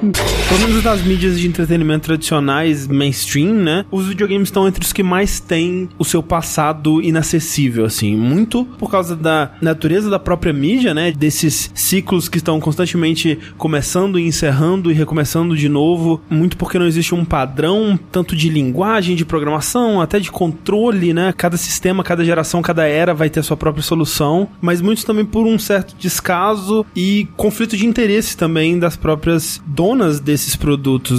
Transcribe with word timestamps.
Hmm. 0.00 0.29
Menos 0.80 0.84
das 0.84 1.02
mídias 1.02 1.38
de 1.38 1.46
entretenimento 1.46 2.06
tradicionais, 2.06 2.86
mainstream, 2.86 3.54
né? 3.54 3.84
Os 3.90 4.06
videogames 4.06 4.48
estão 4.48 4.66
entre 4.66 4.84
os 4.84 4.92
que 4.92 5.02
mais 5.02 5.38
têm 5.38 5.88
o 5.98 6.04
seu 6.04 6.22
passado 6.22 7.02
inacessível, 7.02 7.84
assim. 7.84 8.16
Muito 8.16 8.64
por 8.78 8.90
causa 8.90 9.14
da 9.14 9.52
natureza 9.60 10.08
da 10.08 10.18
própria 10.18 10.52
mídia, 10.52 10.94
né? 10.94 11.12
Desses 11.12 11.70
ciclos 11.74 12.28
que 12.28 12.38
estão 12.38 12.58
constantemente 12.60 13.38
começando 13.58 14.18
e 14.18 14.26
encerrando 14.26 14.90
e 14.90 14.94
recomeçando 14.94 15.56
de 15.56 15.68
novo. 15.68 16.20
Muito 16.30 16.56
porque 16.56 16.78
não 16.78 16.86
existe 16.86 17.14
um 17.14 17.24
padrão, 17.24 17.98
tanto 18.10 18.34
de 18.34 18.48
linguagem, 18.48 19.16
de 19.16 19.24
programação, 19.24 20.00
até 20.00 20.18
de 20.18 20.30
controle, 20.30 21.12
né? 21.12 21.32
Cada 21.36 21.56
sistema, 21.56 22.02
cada 22.02 22.24
geração, 22.24 22.62
cada 22.62 22.86
era 22.86 23.12
vai 23.12 23.28
ter 23.28 23.40
a 23.40 23.44
sua 23.44 23.56
própria 23.56 23.82
solução. 23.82 24.48
Mas 24.60 24.80
muitos 24.80 25.04
também 25.04 25.24
por 25.24 25.46
um 25.46 25.58
certo 25.58 25.94
descaso 25.98 26.86
e 26.96 27.28
conflito 27.36 27.76
de 27.76 27.86
interesse 27.86 28.36
também 28.36 28.78
das 28.78 28.96
próprias 28.96 29.62
donas 29.66 30.20
desses 30.20 30.56
produtos, 30.56 30.69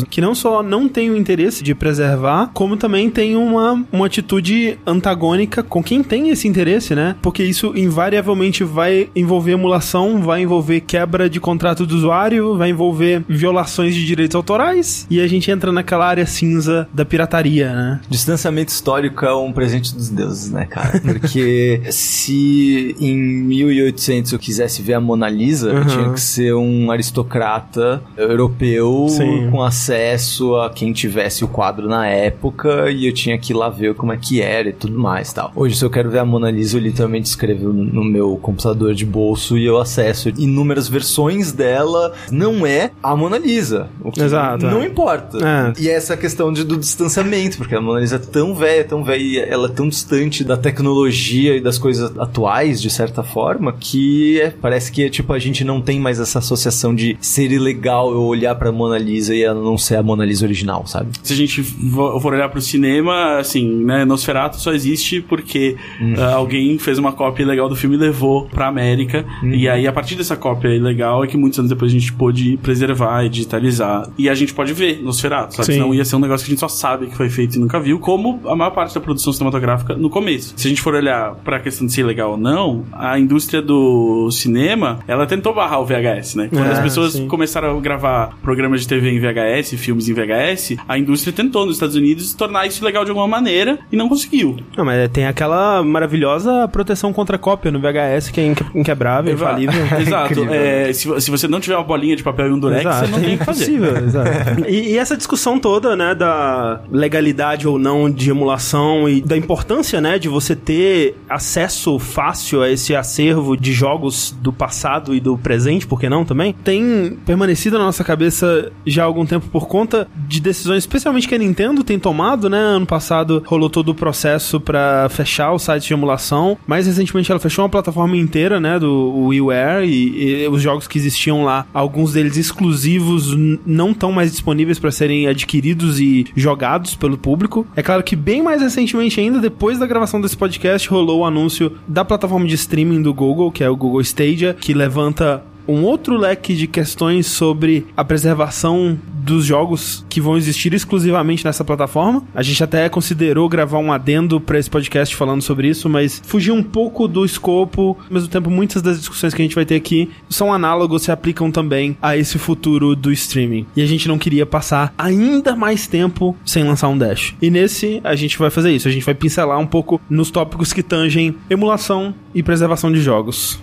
que 0.09 0.21
não 0.21 0.35
só 0.35 0.61
não 0.63 0.87
têm 0.87 1.09
o 1.09 1.17
interesse 1.17 1.63
de 1.63 1.73
preservar, 1.73 2.51
como 2.53 2.77
também 2.77 3.09
tem 3.09 3.35
uma, 3.35 3.83
uma 3.91 4.05
atitude 4.05 4.77
antagônica 4.85 5.63
com 5.63 5.83
quem 5.83 6.03
tem 6.03 6.29
esse 6.29 6.47
interesse, 6.47 6.95
né? 6.95 7.15
Porque 7.21 7.43
isso 7.43 7.73
invariavelmente 7.75 8.63
vai 8.63 9.09
envolver 9.15 9.53
emulação, 9.53 10.21
vai 10.21 10.41
envolver 10.41 10.81
quebra 10.81 11.29
de 11.29 11.39
contrato 11.39 11.85
do 11.85 11.95
usuário, 11.95 12.57
vai 12.57 12.69
envolver 12.69 13.23
violações 13.27 13.95
de 13.95 14.05
direitos 14.05 14.35
autorais, 14.35 15.05
e 15.09 15.19
a 15.19 15.27
gente 15.27 15.49
entra 15.49 15.71
naquela 15.71 16.05
área 16.05 16.25
cinza 16.25 16.87
da 16.93 17.05
pirataria, 17.05 17.73
né? 17.73 18.01
Distanciamento 18.09 18.71
histórico 18.71 19.25
é 19.25 19.33
um 19.33 19.51
presente 19.51 19.95
dos 19.95 20.09
deuses, 20.09 20.51
né, 20.51 20.65
cara? 20.65 20.99
Porque 20.99 21.81
se 21.91 22.95
em 22.99 23.17
1800 23.17 24.33
eu 24.33 24.39
quisesse 24.39 24.81
ver 24.81 24.93
a 24.93 25.01
Mona 25.01 25.29
Lisa, 25.29 25.73
uhum. 25.73 25.85
tinha 25.85 26.13
que 26.13 26.21
ser 26.21 26.54
um 26.54 26.91
aristocrata 26.91 28.01
europeu 28.17 29.07
Sim. 29.09 29.40
Com 29.49 29.61
acesso 29.61 30.55
a 30.57 30.70
quem 30.70 30.93
tivesse 30.93 31.43
o 31.43 31.47
quadro 31.47 31.87
na 31.87 32.07
época 32.07 32.89
e 32.91 33.07
eu 33.07 33.13
tinha 33.13 33.37
que 33.37 33.53
ir 33.53 33.55
lá 33.55 33.70
ver 33.70 33.95
como 33.95 34.11
é 34.11 34.17
que 34.17 34.41
era 34.41 34.70
e 34.70 34.73
tudo 34.73 34.98
mais 34.98 35.31
tal. 35.33 35.51
Hoje, 35.55 35.75
se 35.75 35.85
eu 35.85 35.89
quero 35.89 36.09
ver 36.09 36.20
a 36.20 36.25
Mona 36.25 36.51
Lisa, 36.51 36.77
eu 36.77 36.81
literalmente 36.81 37.27
escrevo 37.27 37.71
no 37.71 38.03
meu 38.03 38.37
computador 38.37 38.93
de 38.93 39.05
bolso 39.05 39.57
e 39.57 39.65
eu 39.65 39.79
acesso 39.79 40.29
inúmeras 40.37 40.87
versões 40.87 41.51
dela. 41.51 42.13
Não 42.31 42.65
é 42.65 42.91
a 43.01 43.15
Mona 43.15 43.37
Lisa. 43.37 43.89
O 44.01 44.11
que 44.11 44.21
Exato. 44.21 44.65
Não 44.65 44.81
é. 44.81 44.87
importa. 44.87 45.37
É. 45.37 45.81
E 45.81 45.89
essa 45.89 46.15
questão 46.17 46.51
de, 46.51 46.63
do 46.63 46.77
distanciamento, 46.77 47.57
porque 47.57 47.76
a 47.76 47.81
Mona 47.81 47.99
Lisa 47.99 48.15
é 48.17 48.20
tão 48.20 48.53
velha, 48.53 48.83
tão 48.83 49.03
velha, 49.03 49.41
ela 49.41 49.67
é 49.67 49.71
tão 49.71 49.87
distante 49.87 50.43
da 50.43 50.57
tecnologia 50.57 51.55
e 51.55 51.61
das 51.61 51.77
coisas 51.77 52.17
atuais, 52.17 52.81
de 52.81 52.89
certa 52.89 53.23
forma, 53.23 53.73
que 53.73 54.39
é, 54.41 54.49
parece 54.49 54.91
que 54.91 55.09
tipo 55.09 55.33
a 55.33 55.39
gente 55.39 55.63
não 55.63 55.81
tem 55.81 55.99
mais 55.99 56.20
essa 56.20 56.39
associação 56.39 56.93
de 56.93 57.17
ser 57.20 57.51
ilegal 57.51 58.11
eu 58.11 58.21
olhar 58.21 58.55
pra 58.55 58.71
Mona 58.71 58.98
Lisa 58.98 59.30
e 59.34 59.43
ela 59.43 59.62
não 59.62 59.77
ser 59.77 59.96
a 59.96 60.04
Mona 60.04 60.26
Lisa 60.26 60.46
original, 60.46 60.85
sabe? 60.85 61.10
Se 61.24 61.34
a 61.34 61.35
gente 61.35 61.63
for 61.63 62.34
olhar 62.34 62.49
pro 62.49 62.62
cinema, 62.62 63.38
assim, 63.38 63.68
né, 63.84 64.06
Nosferatu 64.06 64.59
só 64.59 64.73
existe 64.73 65.22
porque 65.22 65.75
hum. 66.01 66.13
uh, 66.13 66.35
alguém 66.35 66.78
fez 66.78 66.97
uma 66.97 67.12
cópia 67.12 67.44
ilegal 67.44 67.69
do 67.69 67.75
filme 67.75 67.96
e 67.96 68.00
levou 68.00 68.47
pra 68.47 68.68
América. 68.68 69.25
Hum. 69.44 69.51
E 69.51 69.68
aí, 69.68 69.88
a 69.88 69.94
partir 69.94 70.16
dessa 70.16 70.35
cópia 70.35 70.69
ilegal, 70.69 71.23
é 71.23 71.28
que 71.28 71.38
muitos 71.38 71.59
anos 71.59 71.69
depois 71.69 71.91
a 71.91 71.97
gente 71.97 72.12
pôde 72.13 72.57
preservar 72.57 73.25
e 73.25 73.29
digitalizar. 73.29 74.09
E 74.18 74.29
a 74.29 74.34
gente 74.34 74.53
pode 74.53 74.73
ver 74.73 75.01
Nosferatu, 75.01 75.56
sabe? 75.56 75.73
Senão 75.73 75.94
ia 75.94 76.06
ser 76.06 76.16
um 76.16 76.19
negócio 76.19 76.45
que 76.45 76.51
a 76.51 76.53
gente 76.53 76.59
só 76.59 76.68
sabe 76.68 77.07
que 77.07 77.16
foi 77.16 77.29
feito 77.29 77.56
e 77.56 77.59
nunca 77.59 77.79
viu, 77.79 78.00
como 78.00 78.40
a 78.45 78.56
maior 78.56 78.72
parte 78.72 78.94
da 78.94 79.01
produção 79.01 79.34
cinematográfica 79.34 79.95
no 79.95 80.09
começo. 80.09 80.53
Se 80.56 80.68
a 80.68 80.69
gente 80.69 80.81
for 80.81 80.94
olhar 80.95 81.35
pra 81.35 81.59
questão 81.59 81.88
de 81.88 81.94
ser 81.94 82.03
legal 82.03 82.31
ou 82.31 82.38
não, 82.38 82.84
a 82.91 83.18
indústria 83.19 83.62
do 83.62 84.29
cinema, 84.31 85.00
ela 85.07 85.25
tentou 85.25 85.53
barrar 85.53 85.79
o 85.79 85.85
VHS, 85.85 86.35
né? 86.35 86.47
Quando 86.50 86.68
é, 86.68 86.72
as 86.72 86.79
pessoas 86.79 87.13
sim. 87.13 87.28
começaram 87.28 87.78
a 87.78 87.81
gravar 87.81 88.38
programas 88.41 88.81
de 88.81 88.88
TV 88.88 89.12
em 89.12 89.19
VHS, 89.22 89.75
filmes 89.75 90.09
em 90.09 90.13
VHS, 90.13 90.77
a 90.87 90.97
indústria 90.97 91.33
tentou 91.33 91.65
nos 91.65 91.75
Estados 91.75 91.95
Unidos 91.95 92.33
tornar 92.33 92.65
isso 92.67 92.83
legal 92.83 93.03
de 93.03 93.11
alguma 93.11 93.27
maneira 93.27 93.79
e 93.91 93.95
não 93.95 94.09
conseguiu. 94.09 94.57
Não, 94.75 94.85
mas 94.85 95.09
tem 95.11 95.25
aquela 95.25 95.83
maravilhosa 95.83 96.67
proteção 96.67 97.13
contra 97.13 97.37
cópia 97.37 97.71
no 97.71 97.79
VHS 97.79 98.29
que 98.31 98.41
é 98.41 98.53
inquebrável, 98.75 99.31
Eva 99.31 99.51
infalível. 99.51 99.81
Exato. 99.99 100.43
É, 100.51 100.93
se, 100.93 101.21
se, 101.21 101.31
você 101.31 101.47
não 101.47 101.59
tiver 101.59 101.75
uma 101.75 101.83
bolinha 101.83 102.15
de 102.15 102.23
papel 102.23 102.47
e 102.47 102.51
um 102.51 102.59
durex, 102.59 102.81
exato. 102.81 103.05
você 103.05 103.11
não 103.11 103.19
tem 103.19 103.35
o 103.35 103.37
que 103.37 103.45
fazer. 103.45 103.71
Exato. 104.03 104.29
e, 104.67 104.91
e 104.91 104.97
essa 104.97 105.17
discussão 105.17 105.59
toda, 105.59 105.95
né, 105.95 106.15
da 106.15 106.81
legalidade 106.91 107.67
ou 107.67 107.77
não 107.77 108.09
de 108.09 108.29
emulação 108.29 109.07
e 109.07 109.21
da 109.21 109.37
importância, 109.37 110.01
né, 110.01 110.17
de 110.17 110.27
você 110.27 110.55
ter 110.55 111.15
acesso 111.29 111.97
fácil 111.99 112.61
a 112.61 112.69
esse 112.69 112.95
acervo 112.95 113.55
de 113.55 113.73
jogos 113.73 114.35
do 114.41 114.51
passado 114.51 115.13
e 115.13 115.19
do 115.19 115.37
presente, 115.37 115.85
por 115.87 115.99
que 115.99 116.09
não 116.09 116.25
também, 116.25 116.53
tem 116.63 117.17
permanecido 117.25 117.77
na 117.77 117.85
nossa 117.85 118.03
cabeça 118.03 118.71
já 118.85 119.03
algum 119.11 119.25
tempo 119.25 119.47
por 119.47 119.67
conta 119.67 120.07
de 120.27 120.39
decisões, 120.39 120.79
especialmente 120.79 121.27
que 121.27 121.35
a 121.35 121.38
Nintendo 121.38 121.83
tem 121.83 121.99
tomado, 121.99 122.49
né? 122.49 122.57
Ano 122.57 122.85
passado 122.85 123.44
rolou 123.45 123.69
todo 123.69 123.89
o 123.89 123.95
processo 123.95 124.59
para 124.59 125.07
fechar 125.09 125.51
o 125.51 125.59
site 125.59 125.88
de 125.88 125.94
emulação. 125.94 126.57
Mais 126.66 126.88
recentemente 126.88 127.31
ela 127.31 127.39
fechou 127.39 127.63
uma 127.63 127.69
plataforma 127.69 128.17
inteira, 128.17 128.59
né? 128.59 128.79
Do 128.79 129.27
WiiWare 129.27 129.85
e, 129.85 130.44
e 130.44 130.47
os 130.47 130.61
jogos 130.61 130.88
que 130.88 130.97
existiam 130.97 131.44
lá, 131.44 131.66
alguns 131.73 132.13
deles 132.13 132.38
exclusivos, 132.38 133.35
não 133.66 133.91
estão 133.91 134.11
mais 134.11 134.31
disponíveis 134.31 134.79
para 134.79 134.91
serem 134.91 135.28
adquiridos 135.28 135.99
e 135.99 136.25
jogados 136.35 136.95
pelo 136.95 137.17
público. 137.17 137.66
É 137.75 137.83
claro 137.83 138.03
que 138.03 138.16
bem 138.16 138.41
mais 138.41 138.61
recentemente 138.61 139.19
ainda, 139.19 139.39
depois 139.39 139.78
da 139.78 139.85
gravação 139.85 140.22
desse 140.22 140.38
podcast, 140.38 140.88
rolou 140.89 141.19
o 141.19 141.25
anúncio 141.25 141.72
da 141.88 142.03
plataforma 142.05 142.47
de 142.47 142.55
streaming 142.55 143.01
do 143.01 143.13
Google, 143.13 143.51
que 143.51 143.63
é 143.63 143.69
o 143.69 143.75
Google 143.75 144.01
Stadia, 144.01 144.55
que 144.59 144.73
levanta 144.73 145.43
um 145.71 145.83
outro 145.83 146.17
leque 146.17 146.55
de 146.55 146.67
questões 146.67 147.27
sobre 147.27 147.85
a 147.95 148.03
preservação 148.03 148.99
dos 149.21 149.45
jogos 149.45 150.05
que 150.09 150.19
vão 150.19 150.35
existir 150.35 150.73
exclusivamente 150.73 151.45
nessa 151.45 151.63
plataforma. 151.63 152.23
A 152.33 152.41
gente 152.41 152.63
até 152.63 152.89
considerou 152.89 153.47
gravar 153.47 153.77
um 153.77 153.91
adendo 153.91 154.39
para 154.39 154.57
esse 154.57 154.69
podcast 154.69 155.15
falando 155.15 155.41
sobre 155.41 155.67
isso, 155.67 155.87
mas 155.87 156.21
fugiu 156.25 156.53
um 156.53 156.63
pouco 156.63 157.07
do 157.07 157.23
escopo. 157.23 157.97
Ao 158.07 158.13
mesmo 158.13 158.27
tempo, 158.27 158.49
muitas 158.49 158.81
das 158.81 158.99
discussões 158.99 159.33
que 159.33 159.41
a 159.41 159.45
gente 159.45 159.55
vai 159.55 159.65
ter 159.65 159.75
aqui 159.75 160.09
são 160.29 160.53
análogos, 160.53 161.03
se 161.03 161.11
aplicam 161.11 161.51
também 161.51 161.95
a 162.01 162.17
esse 162.17 162.37
futuro 162.37 162.95
do 162.95 163.11
streaming. 163.11 163.65
E 163.75 163.81
a 163.81 163.85
gente 163.85 164.07
não 164.07 164.17
queria 164.17 164.45
passar 164.45 164.93
ainda 164.97 165.55
mais 165.55 165.87
tempo 165.87 166.35
sem 166.45 166.63
lançar 166.63 166.89
um 166.89 166.97
Dash. 166.97 167.35
E 167.41 167.49
nesse, 167.49 168.01
a 168.03 168.15
gente 168.15 168.37
vai 168.37 168.49
fazer 168.49 168.71
isso. 168.71 168.87
A 168.87 168.91
gente 168.91 169.05
vai 169.05 169.15
pincelar 169.15 169.59
um 169.59 169.67
pouco 169.67 170.01
nos 170.09 170.31
tópicos 170.31 170.73
que 170.73 170.83
tangem 170.83 171.35
emulação 171.49 172.13
e 172.33 172.43
preservação 172.43 172.91
de 172.91 173.01
jogos. 173.01 173.59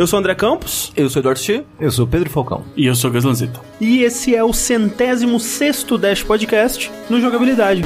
Eu 0.00 0.06
sou 0.06 0.18
André 0.18 0.34
Campos. 0.34 0.90
Eu 0.96 1.10
sou 1.10 1.20
Eduardo 1.20 1.38
Xê. 1.40 1.62
Eu 1.78 1.90
sou 1.90 2.06
Pedro 2.06 2.30
Falcão. 2.30 2.64
E 2.74 2.86
eu 2.86 2.94
sou 2.94 3.10
Gaslanzito. 3.10 3.60
E 3.78 4.02
esse 4.02 4.34
é 4.34 4.42
o 4.42 4.50
centésimo 4.50 5.38
sexto 5.38 5.98
Dash 5.98 6.22
Podcast 6.22 6.90
no 7.10 7.20
Jogabilidade. 7.20 7.82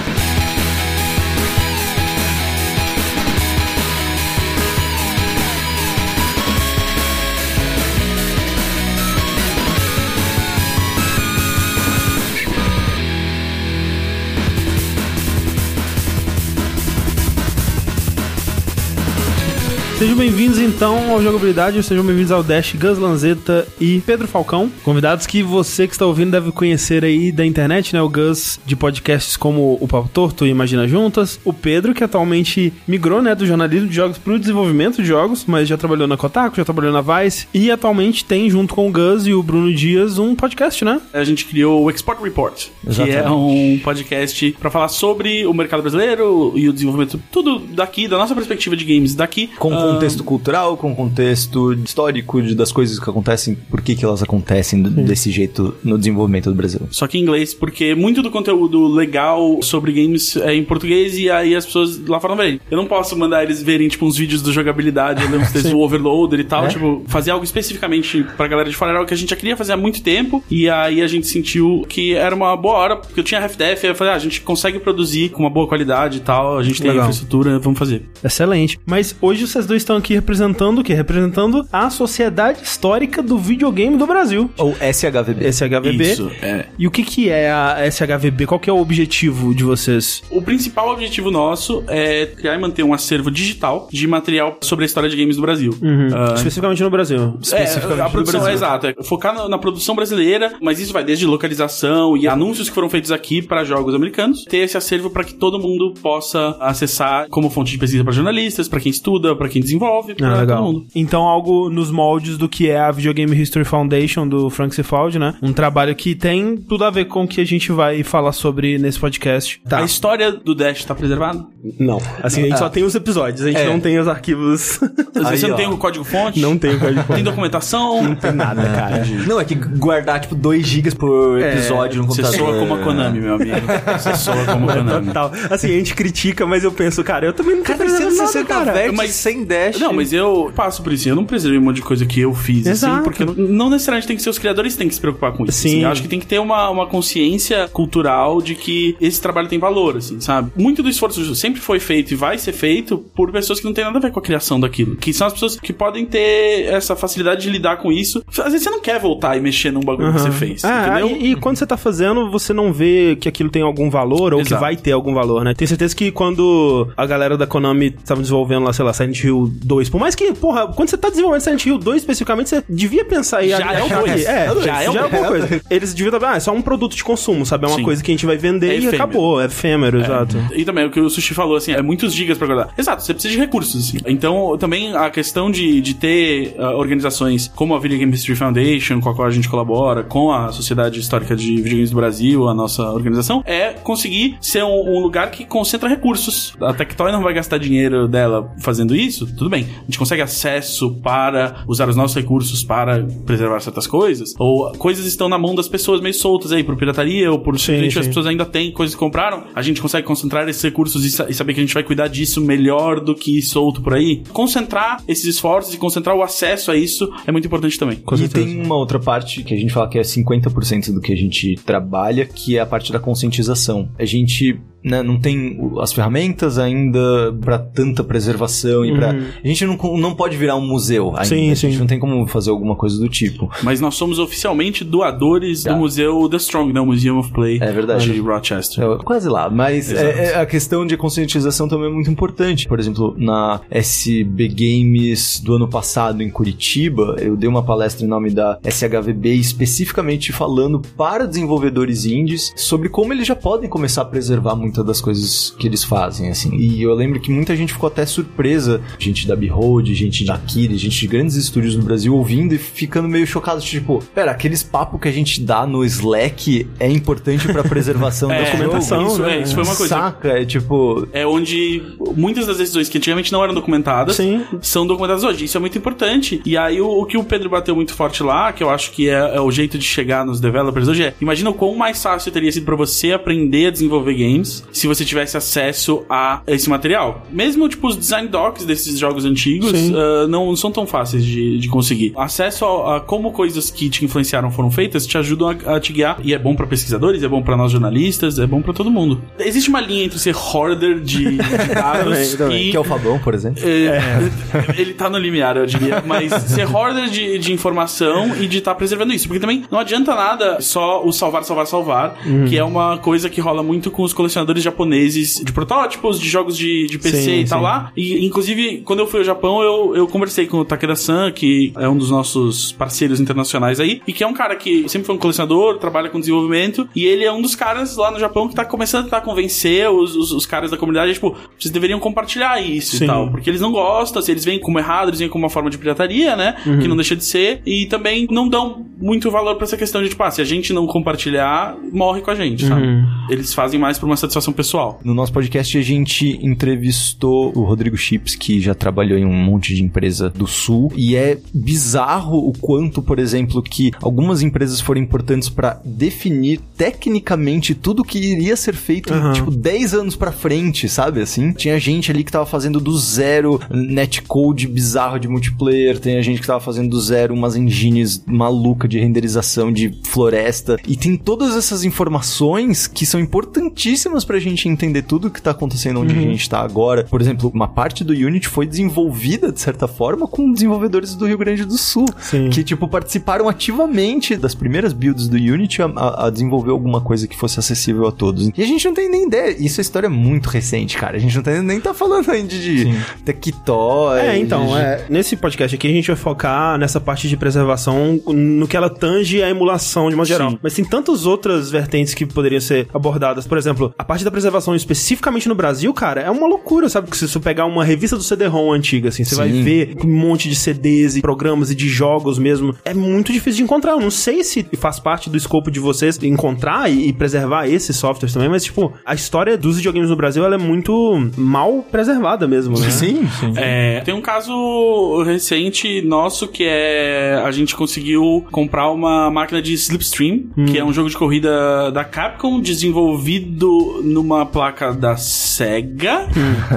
Sejam 20.15 20.31
bem-vindos 20.31 20.59
então 20.61 21.11
ao 21.11 21.21
Jogabilidade, 21.21 21.83
sejam 21.83 22.05
bem-vindos 22.05 22.31
ao 22.31 22.41
Dash, 22.41 22.75
Gus 22.75 22.99
Lanzetta 22.99 23.67
e 23.81 24.01
Pedro 24.07 24.29
Falcão. 24.29 24.71
Convidados 24.85 25.27
que 25.27 25.43
você 25.43 25.89
que 25.89 25.93
está 25.93 26.07
ouvindo 26.07 26.31
deve 26.31 26.53
conhecer 26.53 27.05
aí 27.05 27.33
da 27.33 27.45
internet, 27.45 27.93
né? 27.93 28.01
O 28.01 28.09
Gus 28.09 28.61
de 28.65 28.77
podcasts 28.77 29.37
como 29.37 29.77
o 29.81 29.89
Papo 29.89 30.09
Torto 30.09 30.47
e 30.47 30.51
Imagina 30.51 30.87
Juntas. 30.87 31.41
O 31.45 31.53
Pedro, 31.53 31.93
que 31.93 32.05
atualmente 32.05 32.73
migrou, 32.87 33.21
né, 33.21 33.35
do 33.35 33.45
jornalismo 33.45 33.89
de 33.89 33.97
jogos 33.97 34.17
para 34.17 34.35
o 34.35 34.39
desenvolvimento 34.39 35.03
de 35.03 35.09
jogos, 35.09 35.45
mas 35.49 35.67
já 35.67 35.77
trabalhou 35.77 36.07
na 36.07 36.17
Kotaku, 36.17 36.59
já 36.59 36.65
trabalhou 36.65 36.93
na 36.93 37.01
Vice 37.01 37.49
e 37.53 37.69
atualmente 37.73 38.25
tem, 38.25 38.49
junto 38.49 38.73
com 38.73 38.89
o 38.89 38.93
Gus 38.93 39.27
e 39.27 39.35
o 39.35 39.43
Bruno 39.43 39.75
Dias, 39.75 40.17
um 40.17 40.37
podcast, 40.37 40.85
né? 40.85 41.01
A 41.13 41.25
gente 41.25 41.45
criou 41.45 41.83
o 41.83 41.91
Export 41.91 42.23
Report, 42.23 42.69
Exatamente. 42.87 43.19
que 43.19 43.27
é 43.27 43.31
um 43.31 43.81
podcast 43.83 44.57
para 44.61 44.71
falar 44.71 44.89
sobre 44.89 45.45
o 45.45 45.53
mercado 45.53 45.83
brasileiro 45.83 46.53
e 46.55 46.69
o 46.69 46.73
desenvolvimento, 46.73 47.21
tudo 47.33 47.59
daqui, 47.59 48.07
da 48.07 48.17
nossa 48.17 48.35
perspectiva 48.35 48.77
de 48.77 48.85
games 48.85 49.17
daqui. 49.17 49.51
Com 49.59 49.73
uh, 49.73 50.04
contexto 50.05 50.23
ah. 50.23 50.27
cultural, 50.27 50.77
com 50.77 50.95
contexto 50.95 51.73
histórico 51.73 52.43
de, 52.43 52.55
das 52.55 52.73
coisas 52.73 52.99
que 52.99 53.09
acontecem, 53.09 53.55
por 53.55 53.81
que, 53.81 53.95
que 53.95 54.05
elas 54.05 54.23
acontecem 54.23 54.83
desse 54.83 55.31
jeito 55.31 55.75
no 55.83 55.99
desenvolvimento 55.99 56.51
do 56.51 56.55
Brasil. 56.55 56.81
Só 56.91 57.07
que 57.07 57.19
em 57.19 57.23
inglês, 57.23 57.55
porque 57.55 57.95
muito 57.95 58.23
do 58.23 58.31
conteúdo 58.31 58.87
legal 58.87 59.61
sobre 59.63 59.93
games 59.93 60.37
é 60.37 60.55
em 60.55 60.65
português 60.65 61.19
e 61.19 61.31
aí 61.31 61.55
as 61.55 61.65
pessoas 61.65 61.99
lá 62.07 62.21
fora 62.21 62.35
não 62.35 62.45
Eu 62.45 62.77
não 62.77 62.87
posso 62.87 63.17
mandar 63.17 63.43
eles 63.43 63.63
verem, 63.63 63.89
tipo, 63.89 64.07
uns 64.07 64.17
vídeos 64.17 64.43
do 64.43 64.53
jogabilidade, 64.53 65.25
uns 65.25 65.53
textos 65.53 65.71
do 65.71 65.81
Overloader 65.81 66.41
e 66.41 66.45
tal, 66.45 66.67
é? 66.67 66.69
tipo, 66.69 67.05
fazer 67.07 67.31
algo 67.31 67.45
especificamente 67.45 68.25
pra 68.37 68.47
galera 68.47 68.69
de 68.69 68.77
fora 68.77 68.91
era 68.91 68.99
algo 68.99 69.09
que 69.09 69.15
a 69.15 69.17
gente 69.17 69.31
já 69.31 69.37
queria 69.37 69.57
fazer 69.57 69.73
há 69.73 69.77
muito 69.77 70.03
tempo 70.03 70.43
e 70.51 70.69
aí 70.69 71.01
a 71.01 71.07
gente 71.07 71.27
sentiu 71.27 71.85
que 71.89 72.15
era 72.15 72.35
uma 72.35 72.57
boa 72.57 72.75
hora, 72.75 72.97
porque 72.97 73.21
eu 73.21 73.25
tinha 73.25 73.41
RFDF, 73.41 73.87
eu 73.87 73.95
falei, 73.95 74.13
ah, 74.13 74.17
a 74.17 74.19
gente 74.21 74.41
consegue 74.41 74.79
produzir 74.79 75.31
com 75.31 75.41
uma 75.41 75.51
boa 75.51 75.67
qualidade 75.67 76.19
e 76.19 76.21
tal, 76.21 76.59
a 76.59 76.63
gente 76.63 76.81
tem 76.81 76.91
Legal. 76.91 77.05
infraestrutura, 77.05 77.59
vamos 77.59 77.79
fazer. 77.79 78.03
Excelente. 78.23 78.79
Mas 78.87 79.17
hoje 79.21 79.47
vocês 79.47 79.67
dois 79.67 79.85
dois 79.85 79.85
estão 79.95 79.99
aqui 79.99 80.15
representando 80.15 80.81
o 80.81 80.85
quê? 80.85 80.95
Representando 80.95 81.67
a 81.73 81.89
Sociedade 81.91 82.63
Histórica 82.63 83.23
do 83.23 83.39
Videogame 83.39 83.97
do 83.97 84.07
Brasil. 84.07 84.51
Ou 84.59 84.75
SHVB. 84.75 85.53
SHVB. 85.53 86.05
Isso, 86.05 86.31
é. 86.43 86.67
E 86.79 86.87
o 86.87 86.91
que 86.91 87.05
que 87.05 87.29
é 87.29 87.51
a 87.51 87.91
SHVB? 87.91 88.47
Qual 88.47 88.59
que 88.59 88.69
é 88.69 88.73
o 88.73 88.79
objetivo 88.79 89.55
de 89.55 89.63
vocês? 89.63 90.23
O 90.31 90.43
principal 90.43 90.91
objetivo 90.91 91.31
nosso 91.31 91.85
é 91.89 92.27
criar 92.27 92.55
e 92.55 92.59
manter 92.59 92.83
um 92.83 92.93
acervo 92.93 93.31
digital 93.31 93.89
de 93.91 94.07
material 94.07 94.59
sobre 94.61 94.85
a 94.85 94.87
história 94.87 95.09
de 95.09 95.17
games 95.17 95.37
do 95.37 95.43
Brasil. 95.43 95.77
Ah, 96.13 96.35
Especificamente 96.35 96.83
no 96.83 96.91
Brasil. 96.91 97.39
É, 97.53 98.01
a 98.03 98.11
produção 98.11 98.49
é 98.49 98.53
exata. 98.53 98.95
É 98.99 99.03
focar 99.03 99.35
na, 99.35 99.49
na 99.49 99.59
produção 99.59 99.95
brasileira, 99.95 100.55
mas 100.61 100.81
isso 100.81 100.93
vai 100.93 101.05
desde 101.05 101.27
localização 101.27 102.17
e 102.17 102.27
anúncios 102.27 102.69
que 102.69 102.75
foram 102.75 102.91
feitos 102.91 103.13
aqui 103.13 103.43
para 103.43 103.65
jogos 103.65 103.95
americanos. 103.95 104.45
Ter 104.45 104.59
esse 104.59 104.77
acervo 104.77 105.11
para 105.11 105.25
que 105.25 105.35
todo 105.35 105.59
mundo 105.59 105.95
possa 106.03 106.57
acessar 106.61 107.29
como 107.29 107.51
fonte 107.51 107.73
de 107.73 107.79
pesquisa 107.79 108.03
para 108.03 108.13
jornalistas, 108.13 108.69
para 108.69 108.81
quem 108.81 108.91
estuda, 108.91 109.37
para 109.37 109.49
quem 109.49 109.63
desenvolve, 109.63 109.84
Ah, 109.87 110.03
todo 110.31 110.41
legal. 110.41 110.63
mundo. 110.63 110.87
Então, 110.95 111.23
algo 111.23 111.69
nos 111.71 111.91
moldes 111.91 112.37
do 112.39 112.49
que 112.49 112.69
é 112.71 112.79
a 112.79 112.91
Video 112.91 113.13
Game 113.15 113.35
History 113.41 113.65
Foundation 113.65 114.27
do 114.27 114.49
Frank 114.51 114.75
Cifaldi, 114.75 115.19
né? 115.19 115.35
Um 115.43 115.53
trabalho 115.53 115.95
que 115.95 116.15
tem 116.15 116.57
tudo 116.57 116.85
a 116.85 116.91
ver 116.91 117.07
com 117.07 117.25
o 117.25 117.29
que 117.29 117.41
a 117.41 117.45
gente 117.47 117.71
vai 117.73 118.03
falar 118.03 118.33
sobre 118.33 118.79
nesse 118.79 118.99
podcast. 118.99 119.61
A 119.71 119.83
história 119.83 120.33
do 120.33 120.55
Dash 120.55 120.85
tá 120.85 120.95
preservada? 120.95 121.45
Não. 121.79 122.01
Assim, 122.23 122.43
a 122.43 122.45
gente 122.47 122.59
só 122.59 122.69
tem 122.69 122.83
os 122.85 122.95
episódios, 122.95 123.43
a 123.43 123.49
gente 123.51 123.61
É. 123.61 123.67
não 123.67 123.81
tem 123.81 123.99
os 123.99 124.09
arquivos. 124.09 124.81
Às 124.83 124.89
vezes 125.15 125.27
Aí, 125.27 125.39
você 125.39 125.47
não 125.49 125.55
ó. 125.55 125.57
tem 125.57 125.69
o 125.69 125.77
código-fonte? 125.79 126.41
não 126.41 126.59
tem 126.59 126.75
o 126.75 126.81
código. 126.81 127.03
Tem 127.15 127.25
documentação? 127.25 128.03
Não 128.03 128.15
tem 128.15 128.33
nada, 128.33 128.63
cara. 128.63 129.05
Não, 129.27 129.41
é 129.41 129.45
que 129.45 129.55
guardar, 129.55 130.21
tipo, 130.21 130.35
2 130.35 130.67
GB 130.67 130.95
por 130.97 131.41
É, 131.41 131.53
episódio 131.53 132.03
no 132.03 132.09
Você 132.09 132.23
computador. 132.23 132.49
soa 132.51 132.59
como 132.61 132.75
a 132.75 132.79
Konami, 132.79 133.21
meu 133.21 133.35
amigo. 133.35 133.57
Você 133.99 134.15
soa 134.17 134.45
como 134.45 134.71
a 134.71 134.75
Konami. 134.77 135.07
Total. 135.07 135.33
Assim, 135.51 135.69
a 135.69 135.71
gente 135.79 135.95
critica, 135.95 136.47
mas 136.47 136.65
eu 136.65 136.73
penso, 136.73 137.03
cara, 137.05 137.27
eu 137.27 137.33
também 137.33 137.57
não 137.57 137.63
tô 137.63 137.73
Cara, 137.73 137.85
precisando 137.85 138.17
nada, 138.17 138.45
cara. 138.45 138.93
Mas- 138.93 139.11
sem 139.13 139.45
dash. 139.45 139.74
Não, 139.79 139.93
mas 139.93 140.13
eu 140.13 140.53
passo 140.55 140.83
por 140.83 140.93
isso. 140.93 141.09
Eu 141.09 141.17
não 141.17 141.25
preservei 141.25 141.59
um 141.59 141.63
monte 141.63 141.77
de 141.77 141.83
coisa 141.83 142.05
que 142.07 142.21
eu 142.21 142.35
fiz, 142.35 142.61
assim, 142.67 142.71
Exato. 142.87 143.05
porque 143.05 143.25
não, 143.25 143.71
necessariamente 143.71 144.07
tem 144.07 144.17
que 144.17 144.23
ser 144.23 144.31
os 144.31 144.39
criadores 144.39 144.73
que 144.75 144.79
têm 144.79 144.89
que 144.89 144.95
se 144.95 145.01
preocupar 145.01 145.33
com 145.33 145.45
isso. 145.45 145.59
Sim. 145.59 145.69
assim. 145.69 145.83
Eu 145.83 145.89
acho 145.91 146.03
que 146.03 146.09
tem 146.09 146.21
que 146.21 146.27
ter 146.27 146.39
uma, 146.39 146.69
uma 146.71 146.87
consciência 146.87 147.69
cultural 147.73 148.41
de 148.43 148.55
que 148.55 148.97
esse 149.01 149.21
trabalho 149.21 149.49
tem 149.49 149.59
valor, 149.59 149.97
assim, 149.97 150.21
sabe? 150.21 150.51
Muito 150.57 150.83
do 150.83 150.89
esforço 150.89 151.35
sempre 151.35 151.61
foi 151.61 151.81
feito 151.81 152.13
e 152.13 152.17
vai 152.17 152.39
ser 152.39 152.53
feito 152.53 152.99
por 153.15 153.31
pessoas 153.33 153.61
que 153.61 153.67
não 153.67 153.73
têm 153.73 153.85
nada 153.85 153.99
a 153.99 154.01
ver 154.01 154.11
com 154.11 154.19
a 154.19 154.23
criação 154.23 154.59
daquilo. 154.61 154.97
Que 154.97 155.13
são 155.13 155.27
as 155.27 155.33
pessoas 155.33 155.57
que 155.59 155.73
podem 155.73 156.05
ter 156.07 156.67
essa 156.67 156.95
facilidade 156.97 157.43
de 157.43 157.51
lidar 157.51 157.77
com 157.79 157.91
isso. 157.93 158.23
Às 158.29 158.45
vezes 158.53 158.63
você 158.63 158.71
não 158.71 158.81
quer 158.81 158.99
voltar 159.01 159.37
e 159.37 159.41
mexer 159.41 159.71
num 159.71 159.81
bagulho 159.81 160.13
que 160.13 160.21
você 160.21 160.31
fez, 160.31 160.65
Ah, 160.65 161.01
entendeu? 161.01 161.17
e, 161.21 161.33
e 161.33 161.37
quando 161.37 161.57
você 161.57 161.67
tá 161.67 161.77
fazendo, 161.77 162.31
você 162.31 162.53
não 162.53 162.73
vê 162.73 163.17
que 163.17 163.29
aquilo 163.29 163.51
tem 163.51 163.63
algum 163.63 163.91
valor 163.91 164.33
ou 164.35 164.41
que 164.41 164.49
Exato. 164.49 164.61
vai 164.61 164.77
ter 164.77 164.93
algum 164.93 165.15
valor, 165.15 165.45
né? 165.45 165.55
Tenho 165.55 165.69
certeza 165.69 165.95
que 165.95 166.11
quando 166.11 166.89
a 166.97 167.07
galera 167.07 167.37
da 167.37 167.47
Konami 167.47 167.91
tava 167.91 168.21
desenvolvendo 168.21 168.65
lá, 168.65 168.73
sei 168.73 168.85
lá, 168.85 168.93
Silent 168.93 169.23
Hill 169.23 169.53
2, 169.65 169.89
por 169.89 170.01
mais 170.01 170.15
que, 170.15 170.33
porra, 170.35 170.69
quando 170.69 170.89
você 170.91 170.97
tá 170.97 171.09
desenvolvendo 171.09 171.41
Silent 171.41 171.67
Hill 171.67 171.79
2 171.79 172.03
especificamente, 172.03 172.49
você 172.51 172.63
devia 172.69 173.05
pensar 173.05 173.45
em 173.45 173.49
Já 173.49 173.59
é 173.73 173.83
o 173.83 173.85
achar 173.87 174.01
dois. 174.01 174.13
que- 174.23 174.27
é, 174.29 174.45
É 174.45 174.47
dois. 174.49 174.65
já 174.65 174.83
é 174.83 174.85
Já 174.85 175.01
é 175.01 175.03
alguma 175.03 175.29
dois. 175.29 175.45
coisa. 175.47 175.63
Eles 175.71 175.95
deviam 175.95 176.15
estar, 176.15 176.33
ah, 176.33 176.37
é 176.37 176.41
só 176.41 176.53
um 176.53 176.63
produto 176.63 176.97
de 176.97 177.05
consumo, 177.05 177.45
sabe? 177.47 177.65
É 177.65 177.69
uma 177.69 177.77
Sim. 177.77 177.83
coisa 177.83 178.03
que 178.03 178.11
a 178.11 178.15
gente 178.15 178.27
vai 178.27 178.37
vender 178.37 178.69
É 178.71 178.75
e 178.75 178.79
efêmero. 178.79 178.97
acabou, 178.97 179.41
é 179.41 179.47
efêmero, 179.47 180.01
exato. 180.01 180.37
E 180.55 180.65
também 180.65 180.85
o 180.87 180.91
que 180.91 181.01
o 181.01 181.09
Sushi 181.09 181.35
falou, 181.35 181.57
assim, 181.57 181.73
é 181.73 181.83
muitos 181.83 182.13
gigas 182.15 182.37
pra 182.39 182.47
guardar. 182.47 182.75
Exato, 182.77 183.03
você 183.03 183.13
precisa 183.15 183.33
de 183.35 183.41
recursos, 183.41 183.89
assim. 183.89 183.99
Então, 184.07 184.57
também 184.59 184.95
a 184.97 185.11
questão 185.11 185.51
de, 185.51 185.81
de 185.81 185.95
ter 185.95 186.55
ah, 186.59 186.75
organizações 186.77 187.51
como 187.55 187.75
a 187.75 187.79
Video 187.79 187.99
Game 187.99 188.13
History 188.13 188.37
Foundation, 188.37 189.01
com 189.01 189.09
a 189.09 189.15
qual 189.15 189.27
a 189.29 189.31
gente 189.31 189.49
colabora, 189.49 190.03
com 190.03 190.33
a 190.33 190.53
Sociedade 190.53 190.99
Histórica 191.01 191.35
de 191.37 191.57
Videogames 191.57 191.91
do 191.91 191.97
Brasil, 191.97 192.49
a 192.49 192.55
nossa 192.55 192.83
organização, 192.91 193.43
é 193.47 193.71
conseguir 193.73 194.37
ser 194.41 194.63
um, 194.65 194.97
um 194.97 195.01
lugar 195.01 195.31
que 195.31 195.45
concentra 195.45 195.89
recursos. 195.89 196.55
A 196.61 196.73
Tectoy 196.73 197.13
não 197.13 197.23
vai 197.23 197.35
gastar 197.35 197.59
dinheiro 197.59 198.07
dela 198.09 198.53
fazendo 198.59 198.95
isso, 198.95 199.27
tudo 199.45 199.51
bem. 199.51 199.67
A 199.83 199.85
gente 199.85 199.99
consegue 199.99 200.23
acesso 200.23 200.95
para 201.03 201.65
usar 201.69 201.87
os 201.89 201.97
nossos 201.97 202.17
recursos 202.17 202.65
para 202.65 203.05
preservar 203.27 203.61
certas 203.61 203.87
coisas, 203.87 204.35
ou 204.39 204.73
coisas 204.73 205.05
estão 205.05 205.29
na 205.29 205.39
mão 205.39 205.55
das 205.55 205.69
pessoas 205.69 206.01
meio 206.01 206.15
soltas 206.15 206.51
aí, 206.51 206.65
por 206.65 206.77
pirataria 206.77 207.31
ou 207.31 207.39
por 207.39 207.59
simplesmente 207.59 207.93
sim. 207.93 208.01
as 208.01 208.07
pessoas 208.07 208.27
ainda 208.27 208.47
têm 208.47 208.73
coisas 208.73 208.95
que 208.95 208.99
compraram, 208.99 209.45
a 209.55 209.61
gente 209.61 209.83
consegue 209.83 210.07
concentrar 210.07 210.49
esses 210.49 210.63
recursos 210.63 211.05
e, 211.05 211.11
sa- 211.11 211.27
e 211.29 211.35
saber 211.35 211.53
que 211.53 211.61
a 211.61 211.63
gente 211.63 211.75
vai 211.75 211.83
cuidar 211.83 212.09
disso 212.09 212.41
melhor 212.41 213.01
do 213.01 213.15
que 213.15 213.43
solto 213.43 213.83
por 213.83 213.93
aí. 213.95 214.23
Concentrar 214.33 215.03
esses 215.07 215.27
esforços 215.27 215.75
e 215.75 215.77
concentrar 215.77 216.17
o 216.17 216.23
acesso 216.23 216.71
a 216.71 216.77
isso 216.77 217.13
é 217.27 217.33
muito 217.33 217.47
importante 217.47 217.79
também. 217.79 217.97
Com 217.97 218.15
e 218.15 218.19
certeza. 218.19 218.47
tem 218.47 218.63
uma 218.63 218.77
outra 218.77 218.99
parte 218.99 219.43
que 219.43 219.53
a 219.53 219.57
gente 219.59 219.73
fala 219.75 219.89
que 219.89 219.99
é 219.99 220.03
50% 220.03 220.93
do 220.93 221.01
que 221.01 221.13
a 221.13 221.17
gente 221.17 221.57
trabalha, 221.67 222.25
que 222.25 222.57
é 222.57 222.61
a 222.61 222.67
parte 222.67 222.91
da 222.93 222.99
conscientização. 222.99 223.89
A 223.99 224.05
gente 224.07 224.59
né, 224.85 225.03
não 225.03 225.19
tem 225.19 225.59
as 225.81 225.93
ferramentas 225.93 226.59
ainda 226.59 227.33
pra 227.41 227.59
tanta 227.59 228.05
preservação 228.05 228.85
e 228.85 228.95
pra... 228.95 229.11
A 229.43 229.47
gente 229.49 229.65
não, 229.65 229.77
não 229.97 230.15
pode 230.15 230.37
virar 230.37 230.57
um 230.57 230.67
museu 230.67 231.09
ainda. 231.11 231.25
Sim, 231.25 231.51
a 231.51 231.55
gente 231.55 231.73
sim. 231.75 231.79
não 231.79 231.87
tem 231.87 231.99
como 231.99 232.27
fazer 232.27 232.51
alguma 232.51 232.77
coisa 232.77 232.99
do 232.99 233.09
tipo. 233.09 233.51
Mas 233.63 233.81
nós 233.81 233.95
somos 233.95 234.19
oficialmente 234.19 234.85
doadores 234.85 235.63
Tá. 235.65 235.73
do 235.73 235.79
museu 235.79 236.29
The 236.29 236.37
Strong, 236.37 236.73
né? 236.73 236.81
O 236.81 236.87
Museum 236.87 237.19
of 237.19 237.33
Play 237.33 237.59
É 237.61 237.73
verdade. 237.73 238.13
de 238.13 238.21
Rochester. 238.21 238.85
É, 238.85 238.97
quase 239.03 239.29
lá, 239.29 239.49
mas 239.49 239.91
é- 239.93 240.33
é 240.33 240.39
a 240.41 240.45
questão 240.47 240.87
de 240.87 240.97
conscientização 240.97 241.67
também 241.69 241.89
é 241.89 241.93
muito 241.93 242.11
importante. 242.11 242.69
Por 242.69 242.79
exemplo, 242.79 243.15
na 243.17 243.61
SB 243.71 244.49
Games 244.49 245.41
do 245.41 245.55
ano 245.55 245.69
passado 245.69 246.23
em 246.23 246.29
Curitiba, 246.31 247.17
eu 247.21 247.37
dei 247.37 247.49
uma 247.49 247.63
palestra 247.63 248.05
em 248.05 248.09
nome 248.09 248.31
da 248.31 248.59
SHVB 248.65 249.35
especificamente 249.35 250.33
falando 250.33 250.81
para 250.97 251.27
desenvolvedores 251.27 252.05
indies 252.05 252.53
sobre 252.57 252.89
como 252.89 253.13
eles 253.13 253.27
já 253.27 253.37
podem 253.37 253.69
começar 253.69 254.03
a 254.03 254.05
preservar 254.05 254.55
muitas 254.75 254.85
das 254.85 255.01
coisas 255.01 255.55
que 255.57 255.67
eles 255.69 255.85
fazem, 255.85 256.29
assim. 256.29 256.55
E 256.57 256.83
eu 256.83 256.93
lembro 256.95 257.21
que 257.21 257.31
muita 257.31 257.55
gente 257.55 257.73
ficou 257.73 257.87
até 257.87 258.05
surpresa, 258.05 258.81
gente 258.99 259.27
da 259.27 259.37
Behold, 259.37 259.95
gente 259.95 260.25
da 260.25 260.35
Akira, 260.35 260.77
gente 260.77 260.99
de 260.99 261.07
grandes 261.07 261.37
estúdios 261.37 261.77
no 261.77 261.83
Brasil 261.85 262.15
ouvindo 262.15 262.55
e 262.55 262.59
ficando 262.59 263.09
meio 263.09 263.27
chocados, 263.27 263.63
tipo, 263.65 264.03
pera, 264.15 264.33
aqueles 264.33 264.63
papos 264.63 265.01
que 265.01 265.07
a 265.07 265.13
gente 265.13 265.41
dá 265.41 265.65
no 265.67 265.85
Slack 265.85 266.67
é 266.81 266.91
importante 266.91 267.47
pra 267.47 267.63
preservação 267.63 268.29
da 268.31 268.35
É, 268.37 268.51
documentação, 268.57 269.07
isso, 269.07 269.23
né? 269.23 269.39
é, 269.39 269.43
isso 269.43 269.55
foi 269.55 269.63
uma 269.63 269.77
coisa. 269.77 269.95
Saca? 269.95 270.29
É 270.29 270.45
tipo. 270.45 271.07
É 271.13 271.25
onde 271.27 271.83
muitas 272.17 272.47
das 272.47 272.59
decisões 272.59 272.89
que 272.89 272.99
antigamente 272.99 273.31
não 273.33 273.45
eram 273.45 273.55
documentadas 273.55 274.17
Sim. 274.17 274.45
são 274.61 274.87
documentadas 274.87 275.23
hoje. 275.23 275.45
Isso 275.45 275.57
é 275.57 275.61
muito 275.61 275.79
importante. 275.79 276.41
E 276.45 276.57
aí 276.57 276.81
o, 276.81 276.89
o 276.89 277.07
que 277.07 277.17
o 277.17 277.23
Pedro 277.25 277.49
bateu 277.49 277.77
muito 277.77 277.95
forte 277.95 278.23
lá, 278.23 278.53
que 278.53 278.63
eu 278.63 278.71
acho 278.71 278.91
que 278.91 279.09
é, 279.09 279.37
é 279.37 279.41
o 279.41 279.51
jeito 279.51 279.79
de 279.79 279.85
chegar 279.85 280.25
nos 280.25 280.41
developers 280.41 280.89
hoje, 280.89 281.05
é 281.05 281.15
imagina 281.21 281.51
o 281.51 281.55
quão 281.55 281.77
mais 281.77 282.03
fácil 282.03 282.33
teria 282.33 282.51
sido 282.51 282.65
pra 282.65 282.77
você 282.77 283.13
aprender 283.13 283.67
a 283.67 283.71
desenvolver 283.71 284.15
games 284.15 284.64
se 284.73 284.87
você 284.87 285.05
tivesse 285.05 285.37
acesso 285.37 286.05
a 286.09 286.43
esse 286.47 286.69
material. 286.69 287.23
Mesmo, 287.31 287.69
tipo, 287.69 287.87
os 287.89 287.97
design 287.97 288.29
docs 288.29 288.65
desses 288.65 288.99
jogos 288.99 289.25
antigos 289.25 289.73
ah, 289.95 290.27
não 290.29 290.55
são 290.57 290.71
tão 290.71 290.87
fáceis 290.87 291.25
de, 291.25 291.59
de 291.59 291.69
conseguir. 291.69 292.13
Acesso 292.17 292.65
a, 292.65 292.97
a 292.97 293.01
como 293.01 293.33
coisas 293.33 293.71
que 293.71 293.89
te 293.89 294.05
influenciaram 294.05 294.51
foram 294.51 294.71
feitas 294.71 295.07
te 295.07 295.17
ajudam 295.19 295.49
a, 295.67 295.77
a 295.77 295.81
te 295.81 295.93
guiar. 295.93 296.19
E 296.23 296.35
é 296.35 296.39
bom 296.39 296.55
pra 296.55 296.67
pesquisadores, 296.67 297.23
é 297.23 297.29
bom 297.29 297.43
pra 297.43 297.57
nós 297.57 297.73
jornalistas, 297.73 298.39
é 298.39 298.47
bom 298.47 298.61
pra 298.63 298.73
todo 298.73 298.91
mundo. 298.91 299.21
Existe 299.39 299.69
uma 299.69 299.81
linha 299.81 300.05
entre 300.05 300.19
ser 300.19 300.35
hoarder 300.35 301.01
de, 301.01 301.25
de 301.25 301.37
dados 301.75 302.35
e 302.35 302.71
Que 302.71 302.77
é 302.77 302.81
o 302.81 302.85
Fabão, 302.85 303.19
por 303.19 303.35
exemplo. 303.35 303.63
é, 303.65 304.01
Ele 304.77 304.95
tá 304.95 305.09
no 305.11 305.19
limiar, 305.19 305.57
eu 305.57 305.67
diria. 305.67 306.03
Mas 306.07 306.33
ser 306.45 306.67
hoarder 306.69 307.09
de, 307.09 307.39
de 307.39 307.53
informação 307.53 308.35
e 308.41 308.47
de 308.47 308.59
estar 308.59 308.75
preservando 308.75 309.13
isso. 309.13 309.27
Porque 309.27 309.41
também 309.41 309.65
não 309.71 309.79
adianta 309.79 310.15
nada 310.15 310.61
só 310.61 311.05
o 311.05 311.13
salvar, 311.13 311.45
salvar, 311.45 311.67
salvar, 311.67 312.15
Uhum. 312.27 312.45
que 312.47 312.57
é 312.57 312.65
uma 312.65 312.99
coisa 312.99 313.29
que 313.29 313.41
rola 313.41 313.63
muito 313.63 313.91
com 313.91 314.03
os 314.03 314.13
colecionadores 314.13 314.44
japoneses 314.57 315.41
de 315.45 315.53
protótipos, 315.53 316.21
de 316.21 316.29
jogos 316.29 316.57
de, 316.57 316.87
de 316.87 316.99
PC 316.99 317.23
Sim, 317.23 317.41
e 317.41 317.49
tal 317.49 317.61
sim. 317.61 317.65
lá. 317.65 317.93
E, 317.97 318.25
inclusive, 318.25 318.83
quando 318.85 319.01
eu 319.01 319.07
fui 319.07 319.21
ao 319.21 319.25
Japão, 319.25 319.63
eu, 319.63 319.97
eu 319.97 320.07
conversei 320.07 320.47
com 320.47 320.59
o 320.59 320.65
Takeda-san, 320.65 321.31
que 321.33 321.73
é 321.77 321.89
um 321.89 321.97
dos 321.97 322.11
nossos 322.11 322.73
parceiros 322.73 323.21
internacionais 323.21 323.81
aí, 323.81 324.01
e 324.07 324.13
que 324.13 324.23
é 324.23 324.27
um 324.27 324.35
cara 324.35 324.57
que 324.57 324.89
sempre 324.89 325.07
foi 325.07 325.15
um 325.15 325.19
colecionador, 325.19 325.79
trabalha 325.79 326.09
com 326.09 326.19
desenvolvimento, 326.19 326.89
e 326.95 327.05
ele 327.05 327.25
é 327.25 327.33
um 327.33 327.41
dos 327.41 327.55
caras 327.55 327.97
lá 327.97 328.11
no 328.11 328.19
Japão 328.19 328.49
que 328.49 328.55
tá 328.55 328.65
começando 328.65 329.03
a 329.03 329.05
tentar 329.05 329.21
convencer 329.21 329.91
os, 329.91 330.15
os, 330.17 330.33
os 330.33 330.47
caras 330.47 330.71
da 330.71 330.77
comunidade, 330.77 331.15
tipo, 331.15 331.37
vocês 331.59 331.73
deveriam 331.73 331.99
compartilhar 331.99 332.61
isso 332.61 332.97
Sim. 332.97 333.05
e 333.05 333.07
tal. 333.07 333.31
Porque 333.31 333.49
eles 333.49 333.61
não 333.61 333.73
gostam, 333.73 334.21
assim, 334.21 334.33
eles 334.33 334.45
veem 334.45 334.59
como 334.59 334.79
errado, 334.79 335.09
eles 335.09 335.19
veem 335.19 335.31
como 335.31 335.45
uma 335.45 335.51
forma 335.51 335.71
de 335.71 335.79
pirataria, 335.79 336.37
né? 336.37 336.57
Uhum. 336.67 336.79
Que 336.79 336.89
não 336.89 336.97
deixa 336.97 337.17
de 337.17 337.25
ser. 337.25 337.63
E 337.65 337.87
também 337.87 338.27
não 338.31 338.49
dão 338.49 338.85
muito 339.01 339.31
valor 339.31 339.57
pra 339.57 339.65
essa 339.65 339.77
questão 339.77 340.03
de, 340.03 340.09
tipo, 340.09 340.23
ah, 340.23 340.31
se 340.31 340.41
a 340.41 340.45
gente 340.45 340.73
não 340.73 340.87
compartilhar, 340.87 341.77
morre 341.93 342.21
com 342.21 342.31
a 342.31 342.35
gente, 342.35 342.67
sabe? 342.67 342.87
Uhum. 342.87 343.07
Eles 343.31 343.55
fazem 343.55 343.79
mais 343.79 343.99
por 343.99 344.07
uma 344.07 344.17
satisfação 344.17 344.34
pessoal. 344.53 345.01
No 345.05 345.15
nosso 345.15 345.33
podcast 345.33 345.77
a 345.77 345.83
gente 345.83 346.39
entrevistou 346.43 347.53
o 347.57 347.63
Rodrigo 347.63 347.97
Chips, 347.97 348.35
que 348.35 348.61
já 348.61 348.75
trabalhou 348.75 349.19
em 349.19 349.25
um 349.25 349.33
monte 349.33 349.75
de 349.75 349.83
empresa 349.83 350.31
do 350.31 350.47
Sul, 350.47 350.93
e 350.97 351.17
é 351.17 351.39
bizarro 351.53 352.39
o 352.39 352.53
quanto, 352.59 353.03
por 353.03 353.19
exemplo, 353.19 353.63
que 353.63 353.93
algumas 354.03 354.43
empresas 354.43 354.81
foram 354.81 355.01
importantes 355.01 355.49
pra 355.49 355.81
definir 355.85 356.61
tecnicamente 356.77 357.75
tudo 357.75 358.05
que 358.05 358.19
iria 358.19 358.57
ser 358.57 358.75
feito 358.75 359.13
Aham. 359.13 359.33
tipo 359.33 359.51
10 359.51 359.95
anos 359.95 360.17
pra 360.17 360.33
frente, 360.33 360.89
sabe 360.89 361.21
assim? 361.21 361.53
Tinha 361.53 361.79
gente 361.79 362.11
ali 362.11 362.25
que 362.25 362.33
tava 362.33 362.47
fazendo 362.47 362.81
do 362.81 362.97
zero 362.99 363.61
netcode 363.71 364.67
bizarro 364.67 365.19
de 365.19 365.29
multiplayer, 365.29 365.99
tem 365.99 366.17
a 366.17 366.23
gente 366.23 366.41
que 366.41 366.47
tava 366.47 366.61
fazendo 366.61 366.91
do 366.91 367.01
zero 367.01 367.35
umas 367.35 367.57
engines 367.57 368.23
maluca 368.27 368.89
de 368.89 368.99
renderização 368.99 369.73
de 369.73 369.93
floresta, 370.05 370.77
e 370.87 370.97
tem 370.97 371.17
todas 371.17 371.57
essas 371.57 371.85
informações 371.85 372.87
que 372.87 373.07
são 373.07 373.21
importantíssimas 373.21 374.24
anos 374.25 374.27
pra 374.27 374.39
gente 374.39 374.69
entender 374.69 375.03
tudo 375.03 375.31
que 375.31 375.41
tá 375.41 375.51
acontecendo 375.51 376.01
onde 376.01 376.15
Uhum. 376.15 376.21
a 376.21 376.23
gente 376.23 376.49
tá 376.49 376.61
agora. 376.61 377.05
Por 377.05 377.21
exemplo, 377.21 377.51
uma 377.55 377.69
parte 377.69 378.03
do 378.03 378.13
Unity 378.13 378.49
foi 378.49 378.67
desenvolvida, 378.67 379.53
de 379.53 379.61
certa 379.61 379.87
forma, 379.87 380.27
com 380.27 380.53
desenvolvedores 380.53 381.15
do 381.15 381.27
Rio 381.27 381.39
Grande 381.39 381.65
do 381.65 381.77
Sul. 381.79 382.07
Sim. 382.19 382.49
Que, 382.51 382.65
tipo, 382.65 382.89
participaram 382.89 383.49
ativamente 383.49 384.37
das 384.37 384.55
primeiras 384.55 384.93
builds 384.93 385.29
do 385.29 385.37
Unity 385.37 385.83
a, 385.83 385.87
a- 385.87 386.27
a 386.27 386.31
desenvolver 386.31 386.71
alguma 386.71 387.01
coisa 387.01 387.29
que 387.29 387.37
fosse 387.37 387.59
acessível 387.59 388.07
a 388.07 388.13
todos. 388.13 388.51
E 388.57 388.63
a 388.63 388.67
gente 388.67 388.85
não 388.87 388.95
tem 388.95 389.09
nem 389.11 389.27
ideia. 389.27 389.55
Isso 389.59 389.81
é 389.81 389.83
história 389.83 390.09
muito 390.09 390.49
recente, 390.49 390.97
cara. 390.97 391.17
A 391.17 391.21
gente 391.21 391.35
não 391.37 391.43
tá, 391.43 391.63
nem 391.63 391.81
tá 391.81 391.93
falando 391.93 392.31
ainda 392.31 392.49
de 392.49 392.95
Tectoy. 393.25 394.21
É, 394.21 394.39
então, 394.39 394.67
de- 394.69 394.75
é, 394.75 395.05
nesse 395.09 395.37
podcast 395.37 395.75
aqui 395.75 395.87
a 395.89 395.91
gente 395.93 396.07
vai 396.07 396.17
focar 396.17 396.79
nessa 396.79 397.01
parte 397.01 397.29
de 397.29 397.37
preservação 397.37 398.21
no 398.27 398.67
que 398.67 398.77
ela 398.77 398.89
tange 398.91 399.43
a 399.43 399.51
emulação 399.51 400.09
de 400.09 400.17
modo 400.17 400.27
geral. 400.27 400.51
Sim. 400.53 400.59
Mas 400.63 400.75
tem 400.75 400.85
tantas 400.85 401.27
outras 401.27 401.71
vertentes 401.71 402.15
que 402.15 402.25
poderiam 402.27 402.61
ser 402.61 402.89
abordadas. 402.95 403.47
Por 403.47 403.59
exemplo, 403.59 403.93
a 403.99 404.05
parte 404.05 404.14
da 404.23 404.31
preservação 404.31 404.75
especificamente 404.75 405.49
no 405.49 405.55
Brasil, 405.55 405.93
cara, 405.93 406.21
é 406.21 406.31
uma 406.31 406.47
loucura, 406.47 406.89
sabe? 406.89 407.07
Porque 407.07 407.19
se 407.19 407.29
você 407.29 407.41
pegar 407.41 407.67
uma 407.67 407.85
revista 407.85 408.17
do 408.17 408.23
CD-ROM 408.23 408.73
antiga, 408.73 409.09
assim, 409.09 409.25
você 409.25 409.35
vai 409.35 409.51
Sim. 409.51 409.63
ver 409.63 409.97
um 410.05 410.09
monte 410.09 410.49
de 410.49 410.55
CDs 410.55 411.17
e 411.17 411.21
programas 411.21 411.71
e 411.71 411.75
de 411.75 411.89
jogos 411.89 412.39
mesmo. 412.39 412.75
É 412.85 412.95
muito 412.95 413.33
difícil 413.33 413.59
de 413.59 413.63
encontrar. 413.65 413.93
Eu 413.93 414.01
não 414.01 414.11
sei 414.11 414.45
se 414.45 414.67
faz 414.77 415.01
parte 415.01 415.31
do 415.31 415.37
escopo 415.37 415.71
de 415.71 415.81
vocês 415.81 416.23
encontrar 416.23 416.91
e, 416.91 417.13
preservar 417.13 417.67
esses 417.67 417.97
softwares 417.97 418.33
também, 418.33 418.49
mas, 418.49 418.65
tipo, 418.65 418.93
a 419.05 419.15
história 419.15 419.57
dos 419.57 419.77
videogames 419.77 420.11
no 420.11 420.17
Brasil, 420.17 420.45
ela 420.45 420.57
é 420.57 420.59
muito 420.59 421.31
mal 421.37 421.85
preservada 421.91 422.47
mesmo, 422.47 422.79
né? 422.79 422.91
Sim, 422.91 423.27
sim. 423.41 423.55
É, 423.57 424.01
tem 424.01 424.15
um 424.15 424.21
caso 424.21 425.23
recente 425.23 426.03
nosso 426.03 426.49
que 426.49 426.65
é 426.65 427.41
a 427.45 427.51
gente 427.51 427.75
conseguiu 427.75 428.45
comprar 428.51 428.91
uma 428.91 429.31
máquina 429.31 429.61
de 429.63 429.73
Slipstream, 429.73 430.45
que 430.71 430.79
é 430.79 430.85
um 430.85 430.93
jogo 430.93 431.09
de 431.09 431.17
corrida 431.17 431.91
da 431.91 432.05
Capcom 432.05 432.61
desenvolvido 432.61 434.03
numa 434.05 434.47
placa 434.47 434.93
da 434.93 435.17
Sega, 435.17 436.29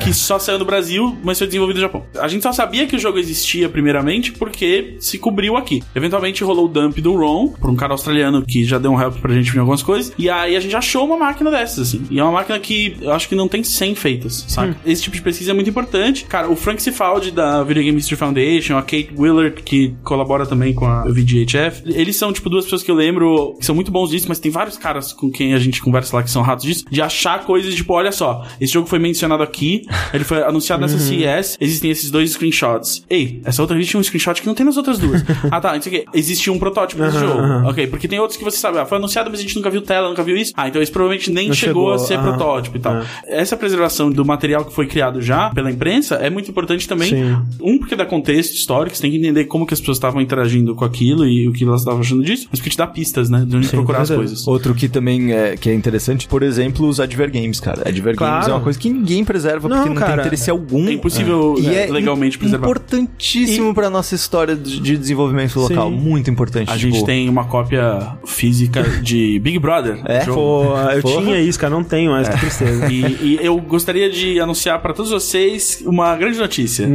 que 0.03 0.13
só 0.13 0.39
saiu 0.39 0.60
no 0.60 0.65
Brasil, 0.65 1.17
mas 1.24 1.38
foi 1.38 1.48
desenvolvido 1.48 1.77
no 1.77 1.81
Japão. 1.81 2.03
A 2.19 2.27
gente 2.27 2.43
só 2.43 2.51
sabia 2.51 2.88
que 2.88 2.96
o 2.96 3.00
jogo 3.00 3.17
existia 3.17 3.69
primeiramente 3.69 4.31
porque 4.31 4.96
se 5.00 5.17
cobriu 5.17 5.57
aqui. 5.57 5.84
Eventualmente 5.96 6.43
rolou 6.43 6.65
o 6.65 6.67
dump 6.67 7.00
do 7.01 7.15
ROM 7.15 7.50
por 7.50 7.69
um 7.69 7.75
cara 7.75 7.93
australiano 7.93 8.46
que 8.46 8.63
já 8.63 8.77
deu 8.77 8.91
um 8.91 9.01
help 9.01 9.17
pra 9.17 9.34
gente 9.34 9.55
em 9.55 9.60
algumas 9.60 9.84
coisas, 9.84 10.13
e 10.17 10.29
aí 10.29 10.55
a 10.55 10.60
gente 10.60 10.75
achou 10.75 11.05
uma 11.05 11.17
máquina 11.17 11.51
dessas 11.51 11.88
assim. 11.89 12.05
E 12.10 12.19
é 12.19 12.24
uma 12.24 12.31
máquina 12.31 12.60
que 12.60 12.98
eu 13.01 13.12
acho 13.12 13.27
que 13.27 13.36
não 13.36 13.48
tem 13.48 13.63
100 13.63 13.96
feitas, 13.96 14.46
sabe? 14.48 14.75
Esse 14.86 15.03
tipo 15.03 15.15
de 15.15 15.22
pesquisa 15.22 15.51
é 15.51 15.53
muito 15.53 15.69
importante. 15.69 16.25
Cara, 16.25 16.50
o 16.50 16.55
Frank 16.55 16.81
Cifaldi 16.81 17.31
da 17.31 17.63
Video 17.63 17.84
Game 17.84 17.98
History 17.98 18.15
Foundation, 18.15 18.77
a 18.77 18.81
Kate 18.81 19.10
Willard, 19.17 19.62
que 19.63 19.96
colabora 20.03 20.46
também 20.46 20.74
com 20.74 20.86
a 20.86 21.03
VGHF, 21.03 21.84
eles 21.86 22.15
são, 22.15 22.31
tipo, 22.31 22.50
duas 22.50 22.65
pessoas 22.65 22.84
que 22.84 22.91
eu 22.91 22.96
lembro 22.96 23.55
que 23.60 23.65
são 23.65 23.75
muito 23.75 23.91
bons 23.91 24.12
nisso, 24.12 24.27
mas 24.29 24.39
tem 24.39 24.51
vários 24.51 24.77
caras 24.77 25.12
com 25.12 25.29
quem 25.29 25.53
a 25.53 25.60
gente 25.60 25.81
conversa 25.81 26.15
lá 26.15 26.24
que 26.24 26.31
são 26.31 26.41
ratos 26.41 26.65
disso, 26.65 26.86
de 26.89 27.01
achar 27.01 27.16
coisas 27.45 27.75
tipo, 27.75 27.93
olha 27.93 28.12
só, 28.12 28.45
esse 28.59 28.74
jogo 28.74 28.88
foi 28.88 29.00
mencionado 29.00 29.43
aqui, 29.43 29.86
ele 30.13 30.24
foi 30.24 30.43
anunciado 30.43 30.81
nessa 30.81 30.97
CES, 30.97 31.57
existem 31.59 31.91
esses 31.91 32.12
dois 32.12 32.31
screenshots. 32.31 33.03
Ei, 33.09 33.41
essa 33.43 33.62
outra 33.62 33.77
aqui 33.77 33.86
tinha 33.86 34.00
um 34.00 34.03
screenshot 34.03 34.41
que 34.41 34.47
não 34.47 34.53
tem 34.53 34.65
nas 34.65 34.77
outras 34.77 34.97
duas. 34.97 35.24
ah, 35.51 35.59
tá, 35.62 35.74
não 35.74 35.81
sei 35.81 35.91
o 35.91 35.95
quê. 35.95 36.05
Existe 36.13 36.50
um 36.50 36.59
protótipo 36.59 37.01
desse 37.01 37.17
Aham, 37.17 37.27
jogo. 37.27 37.39
aham. 37.39 37.69
Ok, 37.69 37.88
porque 37.88 38.07
tem 38.07 38.19
outros 38.19 38.38
que 38.38 38.43
você 38.43 38.57
sabe, 38.57 38.79
ah, 38.79 38.86
foi 38.86 38.97
anunciado, 38.97 39.29
mas 39.29 39.39
a 39.39 39.43
gente 39.43 39.55
nunca 39.55 39.69
viu 39.69 39.81
tela, 39.81 40.09
nunca 40.09 40.24
viu 40.24 40.36
isso. 40.36 40.53
Ah, 40.55 40.67
então 40.67 40.81
esse 40.81 40.91
provavelmente 40.91 41.31
nem 41.31 41.47
Não 41.47 41.55
chegou, 41.55 41.93
a 41.93 41.97
chegou, 41.97 42.07
ser 42.07 42.19
protótipo 42.19 42.77
e 42.77 42.79
tal. 42.79 42.97
É. 42.97 43.05
Essa 43.27 43.55
preservação 43.57 44.09
do 44.09 44.25
material 44.25 44.65
que 44.65 44.74
foi 44.74 44.88
criado 44.88 45.21
já 45.21 45.50
pela 45.50 45.71
imprensa 45.71 46.15
é 46.15 46.29
muito 46.29 46.50
importante 46.50 46.88
também. 46.88 47.09
Sim. 47.09 47.38
Um, 47.62 47.77
porque 47.77 47.95
dá 47.95 48.05
contexto 48.05 48.53
histórico, 48.53 48.95
você 48.95 49.01
tem 49.01 49.12
que 49.12 49.17
entender 49.17 49.45
como 49.45 49.65
que 49.65 49.74
as 49.74 49.79
pessoas 49.79 49.97
estavam 49.97 50.21
interagindo 50.21 50.75
com 50.75 50.86
aquilo 50.86 51.25
e 51.25 51.47
o 51.47 51.53
que 51.53 51.63
elas 51.63 51.81
estavam 51.81 52.01
achando 52.01 52.24
disso, 52.24 52.47
mas 52.51 52.59
porque 52.59 52.69
te 52.69 52.77
dá 52.77 52.88
pistas, 52.88 53.29
né? 53.29 53.43
De 53.45 53.55
onde 53.55 53.67
Sim, 53.67 53.77
procurar 53.77 54.01
as 54.01 54.09
coisas. 54.09 54.47
Outro 54.47 54.74
que 54.74 54.88
também 54.88 55.33
é, 55.33 55.55
que 55.55 55.69
é 55.69 55.74
interessante, 55.74 56.27
por 56.27 56.43
exemplo, 56.43 56.88
os 56.88 57.00
Adver 57.08 57.32
Games, 57.32 57.60
cara. 57.60 57.82
Adver 57.88 58.16
Games 58.16 58.18
Claro. 58.18 58.52
é 58.52 58.54
uma 58.56 58.62
coisa 58.62 58.78
que 58.80 58.90
ninguém 58.90 59.24
preserva 59.26 59.68
Não, 59.68 59.78
porque 59.78 59.90
não 59.90 59.96
cara, 59.96 60.14
tem 60.14 60.22
interesse 60.22 60.50
algum. 60.50 60.88
É 60.88 60.92
impossível 60.94 61.56
E 61.58 61.62
né, 61.64 61.88
é 61.88 61.92
legalmente 61.92 62.38
preservar. 62.38 62.66
importantíssimo 62.68 63.74
pra 63.74 63.90
nossa 63.90 64.16
história 64.16 64.56
de 64.56 64.78
de 64.80 64.98
desenvolvimento 64.98 65.60
local. 65.60 65.90
Sim. 65.90 65.96
Muito 65.98 66.30
importante. 66.30 66.70
A 66.72 66.78
tipo, 66.78 66.94
gente 66.94 67.06
tem 67.06 67.28
uma 67.28 67.46
cópia 67.46 68.18
física 68.26 68.84
de 69.02 69.40
Big 69.40 69.60
Brother. 69.60 69.98
É? 70.08 70.24
Pô, 70.26 70.64
eu 70.94 71.02
Porra. 71.02 71.22
tinha 71.22 71.40
isso, 71.42 71.60
cara, 71.60 71.74
não 71.74 71.84
tenho 71.84 72.12
mais, 72.12 72.28
que 72.30 72.38
tristeza. 72.40 72.88
E, 72.92 73.02
e 73.22 73.40
eu 73.42 73.58
gostaria 73.60 74.10
de 74.10 74.40
anunciar 74.40 74.80
pra 74.82 74.94
todos 74.94 75.12
vocês 75.12 75.84
uma 75.86 76.16
grande 76.16 76.38
notícia. 76.38 76.88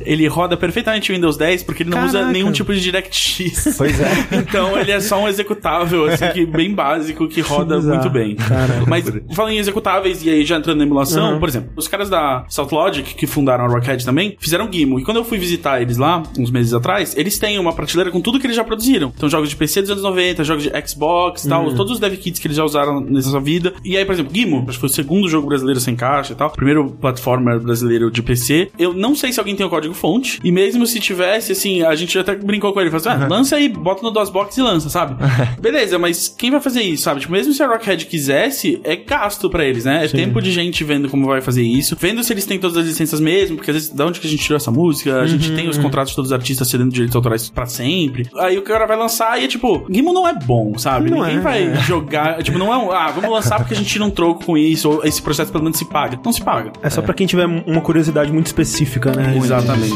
Ele 0.00 0.26
roda 0.28 0.56
perfeitamente 0.56 1.10
o 1.10 1.14
Windows 1.14 1.36
10 1.36 1.62
porque 1.64 1.82
ele 1.82 1.90
não 1.90 2.04
usa 2.04 2.12
Caraca. 2.18 2.32
nenhum 2.32 2.52
tipo 2.52 2.72
de 2.74 2.80
DirectX. 2.80 3.74
Pois 3.76 3.98
é. 4.00 4.10
Então 4.50 4.78
ele 4.78 4.90
é 4.92 5.00
só 5.00 5.22
um 5.22 5.28
executável, 5.28 6.06
assim, 6.06 6.28
que 6.32 6.46
bem 6.46 6.72
básico, 6.74 7.28
que 7.28 7.40
roda 7.40 7.76
Bizarro. 7.76 7.94
muito 7.98 8.10
bem. 8.10 8.34
Caramba. 8.36 8.84
Mas 8.86 9.04
falando 9.34 9.52
em 9.52 9.58
executáveis 9.60 10.24
e 10.24 10.30
aí 10.30 10.44
já 10.44 10.56
entrando 10.56 10.78
na 10.78 10.84
emulação, 10.84 11.38
por 11.38 11.48
exemplo, 11.48 11.70
os 11.76 11.88
caras 11.88 12.08
da 12.08 12.44
South 12.48 12.68
Logic, 12.72 13.14
que 13.14 13.26
fundaram 13.26 13.64
a 13.64 13.68
Rockhead 13.68 14.04
também, 14.04 14.36
fizeram 14.38 14.70
Gimo. 14.70 14.98
E 14.98 15.04
quando 15.04 15.18
eu 15.18 15.24
fui 15.24 15.38
visitar 15.38 15.80
eles 15.80 15.96
lá, 15.96 16.22
uns 16.38 16.50
meses 16.50 16.72
atrás, 16.72 17.14
eles 17.16 17.38
têm 17.38 17.58
uma 17.58 17.72
prateleira 17.72 18.10
com 18.10 18.20
tudo 18.20 18.38
que 18.38 18.46
eles 18.46 18.56
já 18.56 18.64
produziram. 18.64 19.12
Então, 19.16 19.28
jogos 19.28 19.50
de 19.50 19.56
PC 19.56 19.82
dos 19.82 19.90
anos 19.90 20.02
90, 20.02 20.44
jogos 20.44 20.64
de 20.64 20.88
Xbox 20.88 21.44
e 21.44 21.48
tal, 21.48 21.74
todos 21.74 21.92
os 21.92 22.00
dev 22.00 22.14
kits 22.16 22.38
que 22.40 22.46
eles 22.46 22.56
já 22.56 22.64
usaram 22.64 23.00
nessa 23.00 23.38
vida. 23.40 23.72
E 23.84 23.96
aí, 23.96 24.04
por 24.04 24.12
exemplo, 24.12 24.34
Gimo, 24.34 24.64
acho 24.68 24.72
que 24.72 24.80
foi 24.80 24.88
o 24.88 24.92
segundo 24.92 25.28
jogo 25.28 25.48
brasileiro 25.48 25.80
sem 25.80 25.94
caixa 25.96 26.32
e 26.32 26.36
tal, 26.36 26.50
primeiro 26.50 26.90
platformer 26.90 27.60
brasileiro 27.60 28.10
de 28.10 28.22
PC. 28.22 28.70
Eu 28.78 28.94
não 28.94 29.14
sei 29.14 29.32
se 29.32 29.38
alguém 29.38 29.56
tem 29.56 29.66
o 29.66 29.70
código 29.70 29.94
fonte, 29.94 30.40
e 30.42 30.50
mesmo 30.50 30.86
se 30.86 31.00
tivesse, 31.00 31.52
assim, 31.52 31.82
a 31.82 31.94
gente 31.94 32.18
até 32.18 32.34
brincou 32.34 32.72
com 32.72 32.80
ele, 32.80 32.90
falou 32.90 33.06
assim, 33.06 33.24
ah, 33.24 33.28
lança 33.28 33.56
aí, 33.56 33.68
bota 33.68 34.02
no 34.02 34.10
DOSBox 34.10 34.56
e 34.56 34.62
lança, 34.62 34.88
sabe? 34.88 35.16
Beleza, 35.60 35.98
mas 35.98 36.28
quem 36.28 36.50
vai 36.50 36.60
fazer 36.60 36.82
isso, 36.82 37.02
sabe? 37.02 37.20
Tipo, 37.20 37.32
mesmo 37.32 37.52
se 37.52 37.62
a 37.62 37.66
Rockhead 37.66 38.06
quisesse, 38.06 38.80
é 38.84 38.96
gasto 38.96 39.49
pra 39.50 39.64
eles, 39.64 39.84
né? 39.84 40.04
É 40.04 40.08
tempo 40.08 40.40
de 40.40 40.50
gente 40.50 40.82
vendo 40.84 41.08
como 41.08 41.26
vai 41.26 41.40
fazer 41.40 41.62
isso, 41.62 41.96
vendo 41.98 42.22
se 42.22 42.32
eles 42.32 42.46
têm 42.46 42.58
todas 42.58 42.76
as 42.76 42.86
licenças 42.86 43.20
mesmo, 43.20 43.56
porque 43.56 43.70
às 43.70 43.76
vezes, 43.76 43.90
da 43.90 44.06
onde 44.06 44.20
que 44.20 44.26
a 44.26 44.30
gente 44.30 44.42
tirou 44.42 44.56
essa 44.56 44.70
música? 44.70 45.20
A 45.20 45.26
gente 45.26 45.52
tem 45.52 45.68
os 45.68 45.78
contratos 45.78 46.10
de 46.10 46.16
todos 46.16 46.30
os 46.30 46.32
artistas 46.32 46.68
cedendo 46.68 46.90
direitos 46.90 47.14
autorais 47.16 47.50
pra 47.50 47.66
sempre. 47.66 48.28
Aí 48.36 48.56
o 48.58 48.62
cara 48.62 48.86
vai 48.86 48.96
lançar 48.96 49.40
e 49.40 49.44
é 49.44 49.48
tipo, 49.48 49.86
Gimo 49.90 50.12
não 50.12 50.26
é 50.26 50.34
bom, 50.34 50.78
sabe? 50.78 51.10
Não 51.10 51.18
Ninguém 51.18 51.36
é, 51.36 51.40
vai 51.40 51.64
é. 51.64 51.76
jogar, 51.76 52.42
tipo, 52.42 52.58
não 52.58 52.72
é 52.72 52.76
um, 52.76 52.90
ah, 52.90 53.10
vamos 53.10 53.30
lançar 53.30 53.58
porque 53.58 53.74
a 53.74 53.76
gente 53.76 53.88
tira 53.88 54.04
um 54.04 54.10
troco 54.10 54.44
com 54.44 54.56
isso, 54.56 54.88
ou 54.88 55.04
esse 55.04 55.20
processo 55.20 55.50
pelo 55.50 55.64
menos 55.64 55.78
se 55.78 55.84
paga. 55.84 56.18
Não 56.24 56.32
se 56.32 56.42
paga. 56.42 56.72
É 56.82 56.90
só 56.90 57.02
pra 57.02 57.14
quem 57.14 57.26
tiver 57.26 57.46
uma 57.46 57.80
curiosidade 57.80 58.32
muito 58.32 58.46
específica, 58.46 59.12
né? 59.12 59.36
Exatamente. 59.36 59.94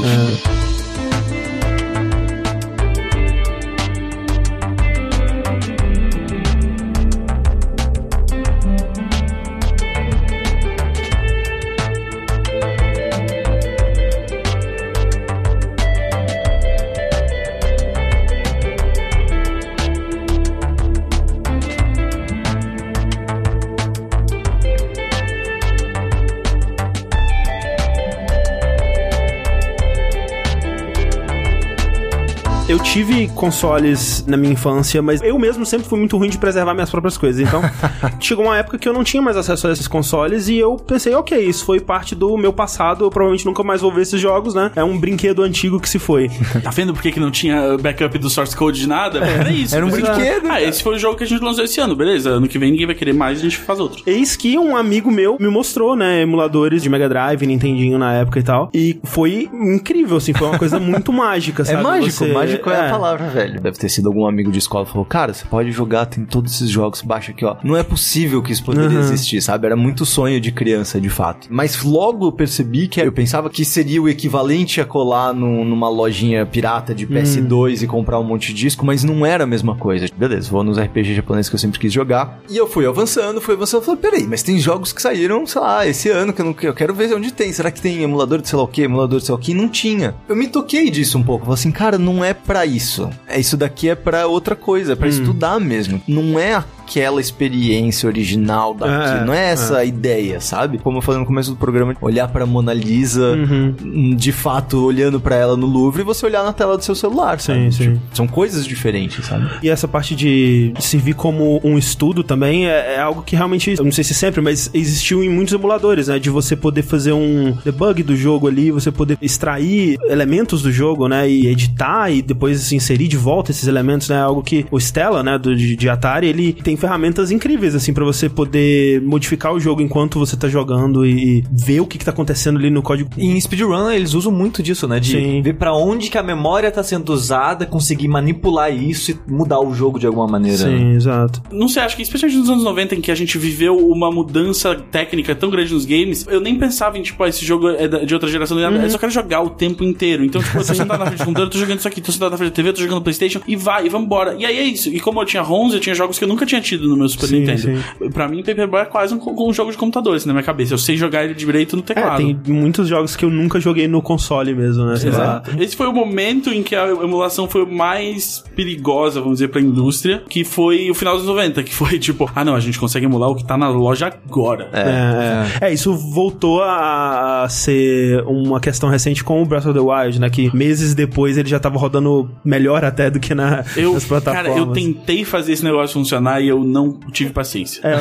Eu 32.67 32.79
tive 32.79 33.29
consoles 33.29 34.25
na 34.27 34.39
minha 34.39 34.55
infância, 34.55 35.03
mas 35.03 35.21
eu 35.21 35.39
mesmo 35.39 35.67
sempre 35.67 35.87
fui 35.87 35.99
muito 35.99 36.17
ruim 36.17 36.31
de 36.31 36.39
preservar 36.39 36.73
minhas 36.73 36.89
próprias 36.89 37.19
coisas. 37.19 37.47
Então, 37.47 37.61
chegou 38.19 38.47
uma 38.47 38.57
época 38.57 38.79
que 38.79 38.89
eu 38.89 38.93
não 38.95 39.05
tinha 39.05 39.21
mais 39.23 39.37
acesso 39.37 39.69
a 39.69 39.73
esses 39.73 39.87
consoles 39.87 40.49
e 40.49 40.57
eu 40.57 40.77
pensei, 40.77 41.15
ok, 41.15 41.39
isso 41.39 41.63
foi 41.67 41.79
parte 41.79 42.15
do 42.15 42.35
meu 42.39 42.55
passado, 42.55 43.05
eu 43.05 43.11
provavelmente 43.11 43.45
nunca 43.45 43.63
mais 43.63 43.83
vou 43.83 43.93
ver 43.93 44.01
esses 44.01 44.19
jogos, 44.19 44.55
né? 44.55 44.71
É 44.75 44.83
um 44.83 44.99
brinquedo 44.99 45.43
antigo 45.43 45.79
que 45.79 45.87
se 45.89 45.99
foi. 45.99 46.31
Tá 46.65 46.71
vendo 46.71 46.95
por 46.95 47.03
que, 47.03 47.13
que 47.13 47.21
não 47.21 47.31
tinha 47.31 47.77
backup 47.77 48.17
do 48.17 48.31
source 48.31 48.57
code 48.57 48.81
de 48.81 48.89
nada? 48.89 49.19
Era 49.19 49.51
isso. 49.53 49.77
Era 49.77 49.85
um 49.85 49.91
brinquedo, 49.91 50.47
Ah, 50.51 50.63
esse 50.63 50.83
foi 50.83 50.95
o 50.95 50.99
jogo 50.99 51.19
que 51.19 51.25
a 51.25 51.27
gente 51.27 51.43
lançou 51.45 51.65
esse 51.65 51.79
ano, 51.81 51.95
beleza? 51.95 52.31
Ano 52.31 52.49
que 52.49 52.59
vem 52.59 52.71
ninguém 52.71 52.87
vai 52.87 52.95
querer 52.95 53.13
mais, 53.13 53.41
a 53.41 53.43
gente 53.43 53.59
faz 53.59 53.79
outro. 53.79 54.03
Eis 54.07 54.37
que 54.37 54.59
um 54.59 54.75
amigo 54.75 55.11
meu 55.11 55.37
me 55.39 55.49
mostrou, 55.49 55.95
né, 55.95 56.23
emuladores 56.23 56.83
de 56.83 56.89
Mega 56.89 57.11
Drive, 57.11 57.45
Nintendinho 57.47 57.99
na 57.99 58.15
época 58.15 58.39
e 58.39 58.43
tal. 58.43 58.71
E 58.73 58.99
foi 59.05 59.51
incrível, 59.53 60.17
assim, 60.17 60.33
foi 60.33 60.49
uma 60.49 60.59
coisa 60.59 60.81
muito 60.81 61.13
mágica, 61.13 61.61
É 61.61 61.67
sabe? 61.67 61.83
mágico, 61.83 62.11
Você- 62.25 62.33
mágico 62.33 62.54
é. 62.71 62.87
a 62.87 62.91
palavra, 62.91 63.29
velho. 63.29 63.61
Deve 63.61 63.79
ter 63.79 63.89
sido 63.89 64.09
algum 64.09 64.27
amigo 64.27 64.51
de 64.53 64.59
escola 64.59 64.85
que 64.85 64.91
falou: 64.93 65.05
Cara, 65.07 65.33
você 65.33 65.45
pode 65.45 65.71
jogar, 65.73 66.07
tem 66.07 66.25
todos 66.25 66.53
esses 66.55 66.71
jogos, 66.71 67.03
baixa 67.03 67.33
aqui, 67.33 67.45
ó. 67.45 67.57
Não 67.63 67.77
é 67.77 67.83
possível 67.83 68.43
que 68.43 68.53
isso 68.53 68.65
poderia 68.65 68.91
Uhum. 68.99 69.01
existir, 69.01 69.41
sabe? 69.43 69.67
Era 69.67 69.77
muito 69.77 70.05
sonho 70.05 70.41
de 70.41 70.53
criança, 70.53 71.01
de 71.01 71.09
fato. 71.09 71.47
Mas 71.51 71.83
logo 71.83 72.27
eu 72.27 72.33
percebi 72.33 72.89
que 72.89 73.01
eu 73.01 73.13
pensava 73.13 73.49
que 73.51 73.65
seria 73.65 74.01
o 74.03 74.09
equivalente 74.09 74.81
a 74.81 74.85
colar 74.85 75.33
num- 75.33 75.65
numa 75.65 75.89
lojinha 75.89 76.45
pirata 76.47 76.95
de 76.95 77.07
PS2 77.07 77.83
e 77.83 77.87
comprar 77.87 78.19
um 78.19 78.25
monte 78.25 78.49
de 78.49 78.55
disco, 78.55 78.85
mas 78.85 79.03
não 79.05 79.25
era 79.25 79.45
a 79.45 79.47
mesma 79.47 79.75
coisa. 79.77 80.07
Beleza, 80.17 80.51
vou 80.51 80.63
nos 80.65 80.79
RPG 80.79 81.15
japoneses 81.15 81.49
que 81.49 81.55
eu 81.55 81.59
sempre 81.61 81.79
quis 81.79 81.93
jogar. 81.93 82.41
E 82.49 82.57
eu 82.57 82.67
fui 82.67 82.87
avançando, 82.87 83.41
fui 83.41 83.55
avançando. 83.55 83.83
Falei, 83.83 84.01
peraí, 84.01 84.27
mas 84.27 84.43
tem 84.43 84.59
jogos 84.59 84.93
que 84.93 85.01
saíram, 85.03 85.47
sei 85.47 85.61
lá, 85.61 85.87
esse 85.87 86.09
ano 86.11 86.33
que 86.33 86.41
eu, 86.41 86.47
não, 86.47 86.57
eu 86.63 86.75
quero 86.75 86.95
ver 86.95 87.13
onde 87.15 87.33
tem. 87.33 87.53
Será 87.53 87.71
que 87.71 87.81
tem 87.81 88.03
emulador 88.03 88.41
de 88.41 88.49
sei 88.49 88.57
lá 88.57 88.65
o 88.65 88.69
que, 88.69 88.83
emulador 88.83 89.19
de 89.21 89.27
sei 89.27 89.33
lá 89.33 89.39
o 89.39 89.43
que? 89.43 89.55
Não 89.55 89.69
tinha. 89.69 90.15
Eu 90.29 90.37
me 90.37 90.47
toquei 90.49 90.91
disso 90.91 91.19
um 91.19 91.23
pouco. 91.23 91.45
Falei 91.45 91.55
assim, 91.59 91.71
cara, 91.73 91.99
não 91.99 92.25
é 92.25 92.33
pra 92.47 92.67
isso. 92.67 93.11
É 93.27 93.39
isso 93.39 93.57
daqui 93.57 93.89
é 93.89 93.95
pra 93.95 94.27
outra 94.27 94.55
coisa, 94.55 94.93
é 94.93 94.97
pra 94.97 95.09
estudar 95.09 95.59
mesmo. 95.59 96.01
Não 96.07 96.39
é 96.39 96.55
a 96.55 96.65
aquela 96.85 97.21
experiência 97.21 98.07
original 98.07 98.75
daquilo. 98.75 99.23
É, 99.23 99.25
não 99.25 99.35
é 99.35 99.51
essa 99.51 99.79
a 99.79 99.85
ideia, 99.85 100.41
sabe? 100.41 100.79
Como 100.79 100.99
eu 100.99 101.03
falei 101.03 101.21
no 101.21 101.27
começo 101.27 101.51
do 101.51 101.57
programa, 101.57 101.97
olhar 102.01 102.29
pra 102.29 102.45
Mona 102.47 102.73
Lisa, 102.73 103.33
Uhum. 103.35 104.15
de 104.17 104.33
fato, 104.33 104.85
olhando 104.85 105.19
pra 105.21 105.37
ela 105.37 105.57
no 105.57 105.67
Louvre 105.67 106.03
e 106.03 106.05
você 106.05 106.27
olhar 106.27 106.45
na 106.45 106.53
tela 106.53 106.77
do 106.77 106.85
seu 106.85 106.95
celular, 106.95 107.41
sabe? 107.41 107.65
Sim, 107.65 107.71
sim. 107.71 107.93
Tipo, 107.95 108.01
são 108.17 108.27
coisas 108.27 108.67
diferentes, 108.67 109.25
sabe? 109.27 109.49
E 109.63 109.69
essa 109.71 109.89
parte 109.89 110.15
de 110.15 110.73
servir 110.79 111.15
como 111.15 111.61
um 111.65 111.79
estudo 111.79 112.23
também 112.23 112.67
é, 112.67 112.95
é 112.97 113.01
algo 113.01 113.23
que 113.23 113.35
realmente, 113.35 113.75
eu 113.79 113.85
não 113.85 113.93
sei 113.93 114.05
se 114.05 114.15
sempre, 114.15 114.41
mas 114.41 114.71
existiu 114.75 115.23
em 115.25 115.29
muitos 115.29 115.55
emuladores, 115.55 116.09
né? 116.09 116.19
De 116.19 116.31
você 116.31 116.55
poder 116.55 116.83
fazer 116.83 117.13
um 117.13 117.57
debug 117.65 118.03
do 118.03 118.17
jogo 118.17 118.47
ali, 118.47 118.71
você 118.71 118.91
poder 118.91 119.17
extrair 119.23 119.97
elementos 120.09 120.63
do 120.63 120.71
jogo, 120.71 121.09
né? 121.09 121.29
E 121.29 121.47
editar 121.47 122.11
e 122.11 122.21
depois 122.23 122.61
assim, 122.61 122.77
inserir 122.77 123.09
de 123.09 123.17
volta 123.17 123.51
esses 123.51 123.67
elementos, 123.67 124.09
né? 124.09 124.21
Algo 124.21 124.43
que 124.43 124.67
o 124.71 124.79
Stella, 124.79 125.23
né? 125.23 125.39
Do, 125.39 125.55
de, 125.57 125.77
de 125.77 125.89
Atari, 125.89 126.27
ele 126.27 126.53
tem 126.53 126.74
ferramentas 126.77 127.31
incríveis, 127.31 127.75
assim, 127.75 127.93
pra 127.93 128.05
você 128.05 128.29
poder 128.29 129.01
modificar 129.03 129.53
o 129.53 129.61
jogo 129.61 129.81
enquanto 129.83 130.19
você 130.19 130.37
tá 130.37 130.49
jogando 130.49 131.05
e, 131.07 131.39
e 131.39 131.45
ver 131.53 131.81
o 131.81 131.87
que, 131.87 131.99
que 131.99 132.05
tá 132.05 132.11
acontecendo 132.11 132.59
ali 132.59 132.71
no 132.71 132.83
código. 132.83 133.11
Em 133.17 133.41
speedrun, 133.41 133.91
eles 133.91 134.15
usam 134.15 134.33
muito 134.33 134.63
disso, 134.63 134.87
né? 134.89 135.01
De 135.01 135.13
Sim. 135.13 135.43
ver 135.43 135.55
pra 135.55 135.75
onde 135.75 136.11
que 136.11 136.19
a 136.19 136.23
memória 136.23 136.71
tá 136.71 136.83
sendo 136.83 137.13
usada, 137.13 137.67
conseguir 137.67 138.09
manipular 138.09 138.75
isso 138.75 139.11
e 139.11 139.19
mudar 139.29 139.61
o 139.61 139.73
jogo 139.75 139.99
de 139.99 140.07
alguma 140.07 140.27
maneira. 140.27 140.67
né? 140.67 140.79
Sim, 140.79 140.93
exato. 140.95 141.43
Não 141.53 141.69
sei, 141.69 141.83
acho 141.83 141.97
que 141.97 142.03
especialmente 142.03 142.39
nos 142.39 142.51
anos 142.51 142.65
90, 142.65 142.95
em 142.97 143.01
que 143.01 143.11
a 143.11 143.15
gente 143.15 143.39
viveu 143.39 143.77
uma 143.77 144.11
mudança 144.11 144.75
técnica 144.75 145.35
tão 145.35 145.51
grande 145.51 145.73
nos 145.73 145.85
games, 145.85 146.27
eu 146.29 146.41
nem 146.41 146.59
pensava 146.59 146.99
em, 146.99 147.03
tipo, 147.03 147.23
ah, 147.23 147.29
esse 147.29 147.45
jogo 147.45 147.69
é 147.71 147.89
de 148.05 148.15
outra 148.15 148.29
geração, 148.29 148.59
eu 148.59 148.91
só 148.91 148.99
quero 148.99 149.13
jogar 149.13 149.41
o 149.43 149.51
tempo 149.51 149.83
inteiro. 149.85 150.25
Então, 150.25 150.43
tipo, 150.43 150.59
eu 150.59 150.67
tô 150.67 150.75
sentado 150.75 150.99
na 150.99 151.07
frente 151.07 151.19
do 151.19 151.25
computador, 151.25 151.47
eu 151.47 151.51
tô 151.51 151.59
jogando 151.59 151.79
isso 151.79 151.89
aqui, 151.89 152.01
tô 152.01 152.13
sentado 152.13 152.31
na 152.31 152.37
frente 152.37 152.51
da 152.51 152.55
TV, 152.57 152.69
eu 152.69 152.73
tô 152.73 152.81
jogando 152.83 153.03
Playstation, 153.03 153.41
e 153.47 153.57
vai, 153.57 153.87
e 153.87 153.89
vambora. 153.89 154.37
E 154.39 154.45
aí 154.47 154.59
é 154.59 154.65
isso. 154.65 154.89
E 154.89 155.01
como 155.01 155.21
eu 155.21 155.25
tinha 155.25 155.43
ROMs, 155.43 155.75
eu 155.75 155.81
tinha 155.81 155.95
jogos 155.95 156.19
que 156.19 156.25
eu 156.25 156.29
nunca 156.29 156.47
tinha 156.47 156.61
tido 156.65 156.89
no 156.89 156.97
meu 156.97 157.09
Super 157.09 157.27
Sim, 157.29 157.41
Nintendo. 157.41 157.61
sim. 157.61 158.11
Pra 158.11 158.29
mim, 158.29 158.43
Paperboy 158.43 158.81
é 158.81 158.85
quase 158.85 159.15
um, 159.15 159.21
um 159.49 159.53
jogo 159.53 159.71
de 159.71 159.77
computador, 159.77 160.17
assim, 160.17 160.27
na 160.27 160.33
minha 160.35 160.43
cabeça. 160.45 160.75
Eu 160.75 160.79
sei 160.79 160.97
jogar 160.97 161.25
ele 161.25 161.35
direito 161.35 161.77
no 161.77 161.83
É, 161.83 161.87
teclado. 161.87 162.17
tem 162.17 162.37
muitos 162.49 162.89
jogos 162.89 163.15
que 163.17 163.25
eu 163.25 163.31
nunca 163.31 163.61
joguei 163.61 163.87
no 163.87 164.01
console 164.03 164.55
mesmo, 164.55 164.85
né? 164.87 164.95
Exato. 164.95 165.51
Esse 165.63 165.77
foi 165.77 165.87
o 165.87 165.93
momento 165.93 166.51
em 166.51 166.63
que 166.63 166.75
a 166.75 166.89
emulação 166.89 167.49
foi 167.49 167.65
mais 167.67 168.43
perigosa, 168.57 169.21
vamos 169.21 169.37
dizer, 169.37 169.49
pra 169.49 169.61
indústria, 169.61 170.23
que 170.29 170.45
foi 170.45 170.91
o 170.91 170.95
final 170.95 171.17
dos 171.17 171.27
90, 171.27 171.63
que 171.63 171.75
foi 171.75 171.99
tipo, 171.99 172.31
ah 172.35 172.45
não, 172.45 172.55
a 172.55 172.61
gente 172.61 172.79
consegue 172.79 173.07
emular 173.07 173.31
o 173.31 173.35
que 173.37 173.45
tá 173.45 173.57
na 173.57 173.69
loja 173.69 174.07
agora. 174.07 174.69
É, 174.73 175.61
é. 175.63 175.69
É, 175.69 175.73
isso 175.73 175.93
voltou 175.95 176.63
a, 176.63 177.43
a 177.45 177.49
ser 177.49 178.23
uma 178.27 178.61
questão 178.61 178.89
recente 178.89 179.23
com 179.23 179.43
o 179.43 179.47
Breath 179.47 179.67
of 179.67 179.75
the 179.75 179.81
Wild, 179.81 180.21
né? 180.21 180.31
Que 180.31 180.55
meses 180.57 180.95
depois 180.95 181.37
ele 181.37 181.49
já 181.49 181.59
tava 181.59 181.79
rodando 181.79 182.31
melhor 182.45 182.85
até 182.85 183.11
do 183.11 183.21
que 183.21 183.35
na, 183.35 183.65
Eu, 183.77 183.93
nas 183.95 184.05
plataformas. 184.05 184.49
cara, 184.49 184.59
eu 184.59 184.67
tentei 184.73 185.25
fazer 185.25 185.53
esse 185.53 185.65
negócio 185.65 185.95
funcionar 185.95 186.41
e 186.41 186.49
eu 186.49 186.54
não 186.63 186.93
tive 187.11 187.33
paciência. 187.33 187.81
É, 187.83 187.95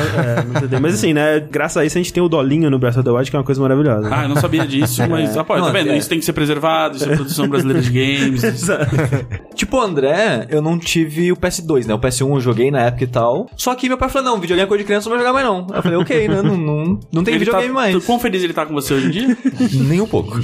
é. 0.74 0.80
Mas 0.80 0.94
assim, 0.94 1.12
né? 1.12 1.40
Graças 1.40 1.76
a 1.78 1.84
isso 1.84 1.96
a 1.98 2.00
gente 2.02 2.12
tem 2.12 2.22
o 2.22 2.28
Dolinho 2.28 2.70
no 2.70 2.78
Breath 2.78 2.96
of 2.96 3.04
the 3.04 3.10
Wild, 3.10 3.30
que 3.30 3.36
é 3.36 3.38
uma 3.38 3.44
coisa 3.44 3.60
maravilhosa. 3.60 4.08
né? 4.08 4.16
Ah, 4.16 4.22
eu 4.24 4.28
não 4.28 4.36
sabia 4.36 4.66
disso, 4.66 5.02
mas, 5.08 5.36
ah, 5.36 5.42
pô, 5.44 5.56
Não, 5.56 5.64
tá 5.66 5.72
vendo? 5.72 5.90
é. 5.90 5.96
Isso 5.98 6.08
tem 6.08 6.18
que 6.18 6.24
ser 6.24 6.32
preservado, 6.34 6.96
isso 6.96 7.10
é 7.10 7.14
produção 7.16 7.48
brasileira 7.48 7.80
de 7.82 7.90
games. 7.90 8.42
Tipo, 9.54 9.78
o 9.78 9.80
André, 9.80 10.46
eu 10.50 10.60
não 10.60 10.78
tive 10.78 11.30
o 11.32 11.36
PS2, 11.36 11.86
né? 11.86 11.94
O 11.94 11.98
PS1 11.98 12.28
eu 12.34 12.40
joguei 12.40 12.70
na 12.70 12.80
época 12.82 13.04
e 13.04 13.06
tal. 13.06 13.48
Só 13.56 13.74
que 13.74 13.88
meu 13.88 13.96
pai 13.96 14.08
falou: 14.08 14.32
não, 14.32 14.40
videogame 14.40 14.64
é 14.64 14.68
coisa 14.68 14.82
de 14.82 14.86
criança, 14.86 15.08
não 15.08 15.16
vai 15.16 15.24
jogar 15.24 15.32
mais 15.32 15.46
não. 15.46 15.66
Eu 15.74 15.82
falei: 15.82 15.98
ok, 15.98 16.28
né? 16.28 16.42
Não, 16.42 16.56
não, 16.56 17.00
não 17.12 17.24
tem 17.24 17.34
Ele 17.34 17.44
videogame 17.44 17.68
tá, 17.68 17.74
mais. 17.74 18.04
Quão 18.04 18.18
feliz 18.18 18.42
ele 18.42 18.52
tá 18.52 18.66
com 18.66 18.74
você 18.74 18.92
hoje 18.94 19.06
em 19.06 19.10
dia? 19.10 19.36
Nem 19.88 20.00
um 20.00 20.06
pouco. 20.06 20.36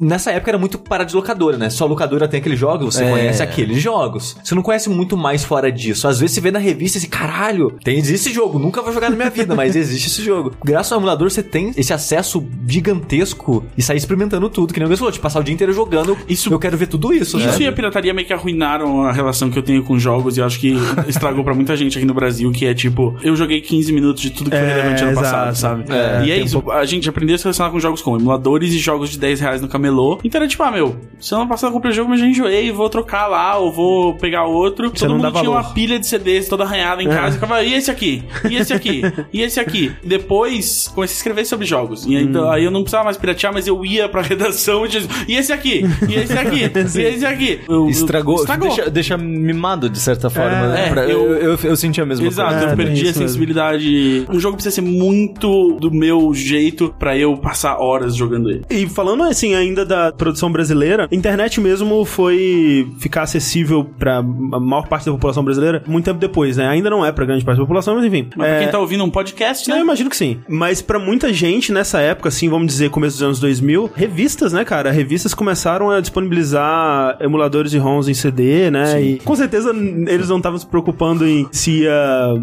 Nessa 0.00 0.30
época 0.32 0.50
era 0.50 0.58
muito 0.58 0.78
para 0.78 1.04
de 1.04 1.14
locadora, 1.14 1.56
né? 1.56 1.70
Só 1.70 1.86
locadora 1.86 2.28
tem 2.28 2.40
aqueles 2.40 2.58
jogos, 2.58 2.94
você 2.94 3.04
É. 3.04 3.10
conhece 3.10 3.42
aqueles 3.42 3.80
jogos. 3.80 4.36
Você 4.42 4.54
não 4.54 4.62
conhece 4.62 4.88
muito 4.90 5.16
mais 5.16 5.44
fora 5.44 5.70
disso. 5.72 6.06
Às 6.06 6.20
vezes 6.20 6.34
você 6.34 6.40
vê 6.40 6.50
na 6.50 6.58
revista 6.58 6.77
esse 6.86 7.08
caralho, 7.08 7.72
tem 7.82 7.98
existe 7.98 8.28
esse 8.28 8.32
jogo, 8.34 8.58
nunca 8.58 8.80
vou 8.82 8.92
jogar 8.92 9.10
na 9.10 9.16
minha 9.16 9.30
vida, 9.30 9.54
mas 9.54 9.74
existe 9.74 10.06
esse 10.06 10.22
jogo. 10.24 10.52
Graças 10.64 10.92
ao 10.92 10.98
emulador 10.98 11.30
você 11.30 11.42
tem 11.42 11.72
esse 11.76 11.92
acesso 11.92 12.44
gigantesco 12.66 13.64
e 13.76 13.82
sair 13.82 13.96
experimentando 13.96 14.48
tudo, 14.48 14.72
que 14.72 14.80
nem 14.80 14.88
o 14.90 14.96
falou, 14.96 15.12
de 15.12 15.20
passar 15.20 15.40
o 15.40 15.44
dia 15.44 15.54
inteiro 15.54 15.72
jogando. 15.72 16.16
Isso- 16.28 16.52
eu 16.52 16.58
quero 16.58 16.76
ver 16.76 16.86
tudo 16.86 17.12
isso, 17.12 17.38
Isso 17.38 17.58
né? 17.58 17.64
e 17.64 17.66
a 17.66 17.72
pirataria 17.72 18.12
meio 18.14 18.26
que 18.26 18.32
arruinaram 18.32 19.02
a 19.02 19.12
relação 19.12 19.50
que 19.50 19.58
eu 19.58 19.62
tenho 19.62 19.82
com 19.82 19.98
jogos 19.98 20.36
e 20.36 20.40
eu 20.40 20.46
acho 20.46 20.58
que 20.58 20.74
estragou 21.08 21.44
pra 21.44 21.54
muita 21.54 21.76
gente 21.76 21.96
aqui 21.98 22.06
no 22.06 22.14
Brasil, 22.14 22.50
que 22.52 22.64
é 22.66 22.74
tipo, 22.74 23.16
eu 23.22 23.36
joguei 23.36 23.60
15 23.60 23.92
minutos 23.92 24.22
de 24.22 24.30
tudo 24.30 24.50
que 24.50 24.56
foi 24.56 24.66
É, 24.66 24.74
relevante 24.74 25.02
ano 25.02 25.12
exato. 25.12 25.24
passado, 25.26 25.54
sabe? 25.56 25.84
É, 25.92 26.24
e 26.24 26.32
é 26.32 26.36
um 26.36 26.44
isso, 26.44 26.54
pouco- 26.62 26.70
a 26.72 26.84
gente 26.84 27.08
aprendeu 27.08 27.34
a 27.34 27.38
se 27.38 27.44
relacionar 27.44 27.70
com 27.70 27.78
jogos 27.80 28.00
como 28.02 28.16
emuladores 28.16 28.72
e 28.74 28.78
jogos 28.78 29.10
de 29.10 29.18
10 29.18 29.40
reais 29.40 29.60
no 29.60 29.68
camelô. 29.68 30.18
Então 30.24 30.40
era 30.40 30.48
tipo, 30.48 30.62
ah, 30.62 30.70
meu, 30.70 30.96
se 31.20 31.34
ano 31.34 31.46
passado 31.48 31.70
eu 31.70 31.74
comprei 31.74 31.92
o 31.92 31.94
jogo, 31.94 32.10
mas 32.10 32.20
já 32.20 32.26
enjoei, 32.26 32.70
vou 32.72 32.88
trocar 32.88 33.26
lá, 33.26 33.56
ou 33.58 33.72
vou 33.72 34.14
pegar 34.16 34.44
outro. 34.44 34.88
Você 34.90 35.00
Todo 35.00 35.08
não 35.10 35.16
mundo 35.16 35.24
dá 35.24 35.30
tinha 35.40 35.50
valor. 35.50 35.60
uma 35.66 35.74
pilha 35.74 35.98
de 35.98 36.06
CDs 36.06 36.48
toda 36.48 36.64
arranhada 36.68 37.02
em 37.02 37.08
casa 37.08 37.30
e 37.36 37.40
ficava, 37.40 37.62
e 37.62 37.74
esse 37.74 37.90
aqui? 37.90 38.22
E 38.50 38.56
esse 38.56 38.72
aqui? 38.72 39.02
e 39.32 39.42
esse 39.42 39.58
aqui? 39.60 39.92
Depois 40.04 40.88
comecei 40.94 41.14
a 41.14 41.16
escrever 41.18 41.44
sobre 41.46 41.66
jogos. 41.66 42.04
E 42.06 42.16
aí, 42.16 42.26
Hum. 42.26 42.50
aí 42.50 42.64
eu 42.64 42.70
não 42.70 42.82
precisava 42.82 43.04
mais 43.04 43.16
piratear, 43.16 43.52
mas 43.52 43.66
eu 43.66 43.84
ia 43.84 44.08
pra 44.08 44.22
redação 44.22 44.84
e 44.84 44.88
dizia, 44.88 45.08
e 45.26 45.36
esse 45.36 45.52
aqui? 45.52 45.82
E 46.08 46.14
esse 46.14 46.32
aqui? 46.32 46.60
e 46.98 47.02
esse 47.02 47.26
aqui? 47.26 47.60
Eu- 47.68 47.74
eu- 47.84 47.88
Estragou, 47.88 48.36
Estragou. 48.36 48.68
Deixa, 48.68 48.90
deixa 48.90 49.16
mimado 49.18 49.88
de 49.88 49.98
certa 49.98 50.28
forma. 50.30 50.50
É, 50.50 50.68
né? 50.68 50.90
Pra- 50.90 51.04
eu- 51.06 51.32
eu, 51.32 51.52
eu, 51.52 51.58
eu 51.62 51.76
senti 51.76 52.00
a 52.00 52.06
mesma 52.06 52.26
Exato, 52.26 52.50
coisa. 52.50 52.66
É, 52.66 52.72
eu 52.72 52.76
tem 52.76 52.86
perdi 52.86 53.00
a 53.06 53.10
isso 53.10 53.18
mesmo. 53.20 53.28
sensibilidade. 53.28 54.26
Um 54.30 54.38
jogo 54.40 54.56
precisa 54.56 54.74
ser 54.74 54.80
muito 54.82 55.74
do 55.80 55.90
meu 55.90 56.32
jeito 56.34 56.94
pra 56.98 57.16
eu 57.16 57.36
passar 57.36 57.78
horas 57.78 58.14
jogando 58.16 58.50
ele. 58.50 58.62
E 58.70 58.86
falando 58.88 59.22
assim 59.22 59.54
ainda 59.54 59.84
da 59.84 60.12
produção 60.12 60.50
brasileira, 60.50 61.08
a 61.10 61.14
internet 61.14 61.60
mesmo 61.60 62.04
foi 62.04 62.88
ficar 62.98 63.22
acessível 63.22 63.84
pra 63.98 64.22
maior 64.22 64.86
parte 64.88 65.06
da 65.06 65.12
população 65.12 65.44
brasileira 65.44 65.82
muito 65.86 66.04
tempo 66.04 66.18
depois, 66.18 66.57
né? 66.58 66.68
Ainda 66.68 66.90
não 66.90 67.04
é 67.04 67.10
pra 67.12 67.24
grande 67.24 67.44
parte 67.44 67.56
da 67.58 67.62
população, 67.64 67.94
mas 67.94 68.04
enfim. 68.04 68.28
Mas 68.36 68.46
é... 68.46 68.50
pra 68.50 68.58
quem 68.60 68.68
tá 68.70 68.78
ouvindo 68.78 69.02
um 69.04 69.10
podcast, 69.10 69.68
Não, 69.68 69.76
né? 69.76 69.80
eu 69.80 69.84
imagino 69.84 70.10
que 70.10 70.16
sim. 70.16 70.38
Mas 70.48 70.82
pra 70.82 70.98
muita 70.98 71.32
gente 71.32 71.72
nessa 71.72 72.00
época, 72.00 72.28
assim, 72.28 72.48
vamos 72.48 72.66
dizer, 72.68 72.90
começo 72.90 73.16
dos 73.16 73.22
anos 73.22 73.40
2000, 73.40 73.90
revistas, 73.94 74.52
né, 74.52 74.64
cara? 74.64 74.90
Revistas 74.90 75.32
começaram 75.34 75.90
a 75.90 76.00
disponibilizar 76.00 77.16
emuladores 77.20 77.70
de 77.70 77.78
ROMs 77.78 78.10
em 78.10 78.14
CD, 78.14 78.70
né? 78.70 79.00
E 79.02 79.18
com 79.18 79.34
certeza 79.36 79.70
eles 79.70 80.28
não 80.28 80.38
estavam 80.38 80.58
se 80.58 80.66
preocupando 80.66 81.26
em 81.26 81.46
se 81.52 81.82
ia 81.82 81.92